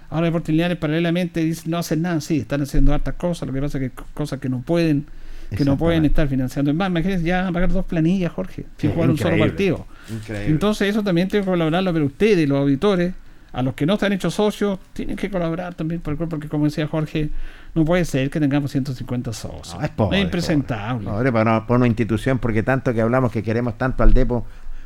Ahora 0.09 0.25
Deportes 0.25 0.49
Lineares 0.49 0.77
paralelamente 0.79 1.41
dicen 1.41 1.69
no 1.69 1.77
hacen 1.77 2.01
nada, 2.01 2.19
sí, 2.19 2.39
están 2.39 2.63
haciendo 2.63 2.91
hartas 2.91 3.13
cosas, 3.13 3.47
lo 3.47 3.53
que 3.53 3.61
pasa 3.61 3.77
es 3.77 3.91
que 3.91 4.03
cosas 4.15 4.39
que 4.39 4.49
no 4.49 4.63
pueden, 4.63 5.05
que 5.55 5.65
no 5.65 5.77
pueden 5.77 6.03
estar 6.05 6.27
financiando. 6.27 6.71
Es 6.71 6.77
más, 6.77 6.89
imagínense, 6.89 7.23
ya 7.23 7.41
van 7.41 7.47
a 7.49 7.51
pagar 7.51 7.71
dos 7.71 7.85
planillas, 7.85 8.31
Jorge, 8.33 8.65
sin 8.77 8.89
Sí, 8.89 8.95
jugar 8.95 9.11
un 9.11 9.17
solo 9.19 9.37
partido. 9.37 9.85
Increíble. 10.11 10.47
Entonces 10.47 10.89
eso 10.89 11.03
también 11.03 11.27
tiene 11.27 11.45
que 11.45 11.51
colaborarlo, 11.51 11.93
pero 11.93 12.05
ustedes, 12.05 12.49
los 12.49 12.57
auditores, 12.57 13.13
a 13.53 13.61
los 13.61 13.75
que 13.75 13.85
no 13.85 13.93
están 13.93 14.13
hechos 14.13 14.33
socios, 14.33 14.79
tienen 14.93 15.15
que 15.15 15.29
colaborar 15.29 15.75
también, 15.75 16.01
porque 16.01 16.47
como 16.47 16.65
decía 16.65 16.87
Jorge, 16.87 17.29
no 17.75 17.83
puede 17.83 18.05
ser 18.05 18.29
que 18.29 18.39
tengamos 18.39 18.71
150 18.71 19.33
socios. 19.33 19.75
No, 19.75 19.83
es 19.83 19.89
pobre, 19.91 20.21
impresentable. 20.21 21.09
Pobre 21.09 21.31
para 21.31 21.51
una, 21.51 21.67
para 21.67 21.77
una 21.77 21.87
institución, 21.87 22.39
porque 22.39 22.63
tanto 22.63 22.93
que 22.93 23.01
hablamos 23.01 23.31
que 23.31 23.43
queremos 23.43 23.77
tanto 23.77 24.01
al 24.01 24.13
Depo. 24.13 24.45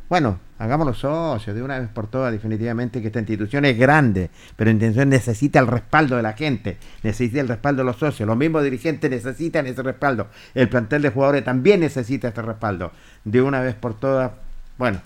Bueno, 0.10 0.40
hagámoslo 0.58 0.96
socios 0.96 1.56
de 1.56 1.62
una 1.62 1.78
vez 1.78 1.88
por 1.90 2.08
todas, 2.08 2.32
definitivamente 2.32 3.00
que 3.00 3.08
esta 3.08 3.20
institución 3.20 3.64
es 3.66 3.78
grande, 3.78 4.32
pero 4.56 4.70
la 4.70 4.74
institución 4.74 5.10
necesita 5.10 5.60
el 5.60 5.68
respaldo 5.68 6.16
de 6.16 6.24
la 6.24 6.34
gente, 6.34 6.80
necesita 7.04 7.42
el 7.42 7.48
respaldo 7.48 7.84
de 7.84 7.86
los 7.86 7.98
socios, 7.98 8.26
los 8.26 8.36
mismos 8.36 8.64
dirigentes 8.64 9.12
necesitan 9.12 9.68
ese 9.68 9.84
respaldo, 9.84 10.28
el 10.56 10.68
plantel 10.68 11.04
de 11.04 11.12
jugadores 11.12 11.44
también 11.44 11.82
necesita 11.82 12.30
este 12.30 12.42
respaldo. 12.42 12.92
De 13.24 13.40
una 13.40 13.62
vez 13.62 13.76
por 13.76 14.00
todas, 14.00 14.32
bueno, 14.80 15.00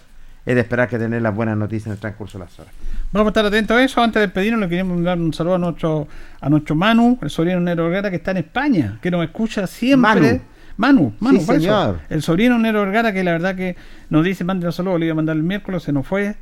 es 0.46 0.56
de 0.56 0.62
esperar 0.62 0.88
que 0.88 0.98
tener 0.98 1.22
las 1.22 1.36
buenas 1.36 1.58
noticias 1.58 1.88
en 1.88 1.94
el 1.94 2.00
transcurso 2.00 2.38
de 2.38 2.46
las 2.46 2.60
horas. 2.60 2.74
Vamos 3.14 3.28
a 3.28 3.30
estar 3.30 3.46
atentos 3.46 3.78
a 3.78 3.84
eso. 3.84 4.02
Antes 4.02 4.16
de 4.20 4.28
despedirnos, 4.28 4.60
le 4.60 4.68
queríamos 4.68 5.02
dar 5.04 5.18
un 5.20 5.32
saludo 5.34 5.56
a 5.56 5.60
nuestro, 5.60 6.08
a 6.42 6.50
nuestro 6.50 6.76
Manu, 6.76 7.20
el 7.22 7.30
sobrino 7.30 7.60
Nero 7.60 7.86
Vergara, 7.86 8.10
que 8.10 8.16
está 8.18 8.32
en 8.32 8.38
España, 8.38 8.98
que 9.02 9.12
nos 9.12 9.24
escucha 9.24 9.68
siempre. 9.68 9.98
Manu. 10.22 10.42
Manu, 10.76 11.14
Manu, 11.20 11.40
Sí, 11.40 11.46
señor. 11.46 12.00
El 12.10 12.24
sobrino 12.24 12.58
Nero 12.58 12.82
Vergara, 12.82 13.14
que 13.14 13.24
la 13.24 13.32
verdad 13.34 13.56
que 13.56 13.76
nos 14.10 14.26
dice, 14.26 14.44
mande 14.44 14.66
un 14.66 14.72
saludo, 14.74 14.98
le 14.98 15.06
iba 15.06 15.14
a 15.14 15.16
mandar 15.16 15.36
el 15.36 15.44
miércoles, 15.44 15.84
se 15.84 15.94
nos 15.94 16.08
fue, 16.08 16.36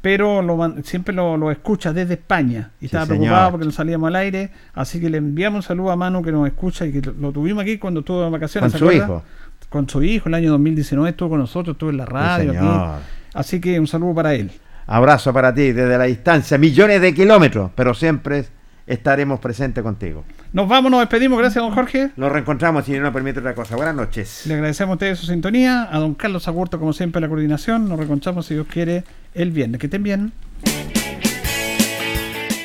pero 0.00 0.40
lo 0.40 0.74
siempre 0.82 1.14
lo, 1.14 1.36
lo 1.36 1.50
escucha 1.50 1.92
desde 1.92 2.14
España. 2.14 2.70
Y 2.78 2.80
Sí, 2.80 2.86
estaba 2.86 3.04
señor. 3.04 3.20
preocupado 3.20 3.50
porque 3.50 3.66
no 3.66 3.72
salíamos 3.72 4.08
al 4.08 4.16
aire, 4.16 4.50
así 4.72 5.00
que 5.00 5.10
le 5.10 5.18
enviamos 5.18 5.58
un 5.58 5.62
saludo 5.68 5.90
a 5.90 5.96
Manu, 5.96 6.22
que 6.22 6.32
nos 6.32 6.46
escucha 6.46 6.86
y 6.86 6.92
que 6.92 7.02
lo, 7.02 7.32
tuvimos 7.32 7.60
aquí 7.62 7.76
cuando 7.76 8.00
estuvo 8.00 8.24
de 8.24 8.30
vacaciones. 8.30 8.72
Con 8.72 8.78
¿se 8.78 8.78
su 8.78 8.84
acuerda? 8.86 9.04
hijo. 9.04 9.22
Con 9.68 9.88
su 9.88 10.02
hijo, 10.02 10.28
el 10.30 10.34
año 10.34 10.50
2019 10.52 11.10
estuvo 11.10 11.28
con 11.30 11.40
nosotros, 11.40 11.74
estuvo 11.74 11.90
en 11.90 11.98
la 11.98 12.06
radio. 12.06 12.52
aquí. 12.52 13.04
Así 13.34 13.60
que 13.60 13.78
un 13.78 13.86
saludo 13.86 14.14
para 14.14 14.34
él. 14.34 14.50
Abrazo 14.86 15.32
para 15.32 15.54
ti 15.54 15.72
desde 15.72 15.96
la 15.96 16.04
distancia, 16.04 16.58
millones 16.58 17.00
de 17.00 17.14
kilómetros, 17.14 17.70
pero 17.74 17.94
siempre 17.94 18.44
estaremos 18.86 19.40
presentes 19.40 19.82
contigo. 19.82 20.24
Nos 20.52 20.68
vamos, 20.68 20.90
nos 20.90 21.00
despedimos. 21.00 21.38
Gracias, 21.38 21.62
don 21.62 21.74
Jorge. 21.74 22.10
Nos 22.16 22.30
reencontramos 22.30 22.84
si 22.84 22.92
no 22.92 23.02
nos 23.02 23.12
permite 23.12 23.40
otra 23.40 23.54
cosa. 23.54 23.76
Buenas 23.76 23.94
noches. 23.94 24.42
Le 24.46 24.54
agradecemos 24.54 24.92
a 24.92 24.94
ustedes 24.94 25.18
su 25.18 25.26
sintonía. 25.26 25.88
A 25.90 25.98
don 25.98 26.14
Carlos 26.14 26.46
Agurto, 26.48 26.78
como 26.78 26.92
siempre, 26.92 27.20
la 27.20 27.28
coordinación. 27.28 27.88
Nos 27.88 27.98
reencontramos, 27.98 28.46
si 28.46 28.54
Dios 28.54 28.66
quiere, 28.70 29.04
el 29.34 29.50
viernes. 29.50 29.80
Que 29.80 29.86
estén 29.86 30.02
bien. 30.02 30.32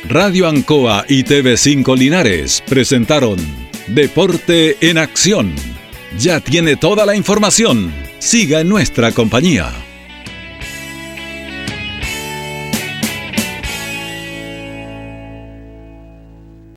Radio 0.09 0.47
Ancoa 0.47 1.05
y 1.07 1.23
TV5 1.23 1.95
Linares 1.97 2.63
presentaron 2.67 3.37
Deporte 3.87 4.75
en 4.81 4.97
Acción. 4.97 5.53
Ya 6.17 6.39
tiene 6.39 6.75
toda 6.75 7.05
la 7.05 7.15
información. 7.15 7.91
Siga 8.17 8.61
en 8.61 8.69
nuestra 8.69 9.11
compañía. 9.11 9.71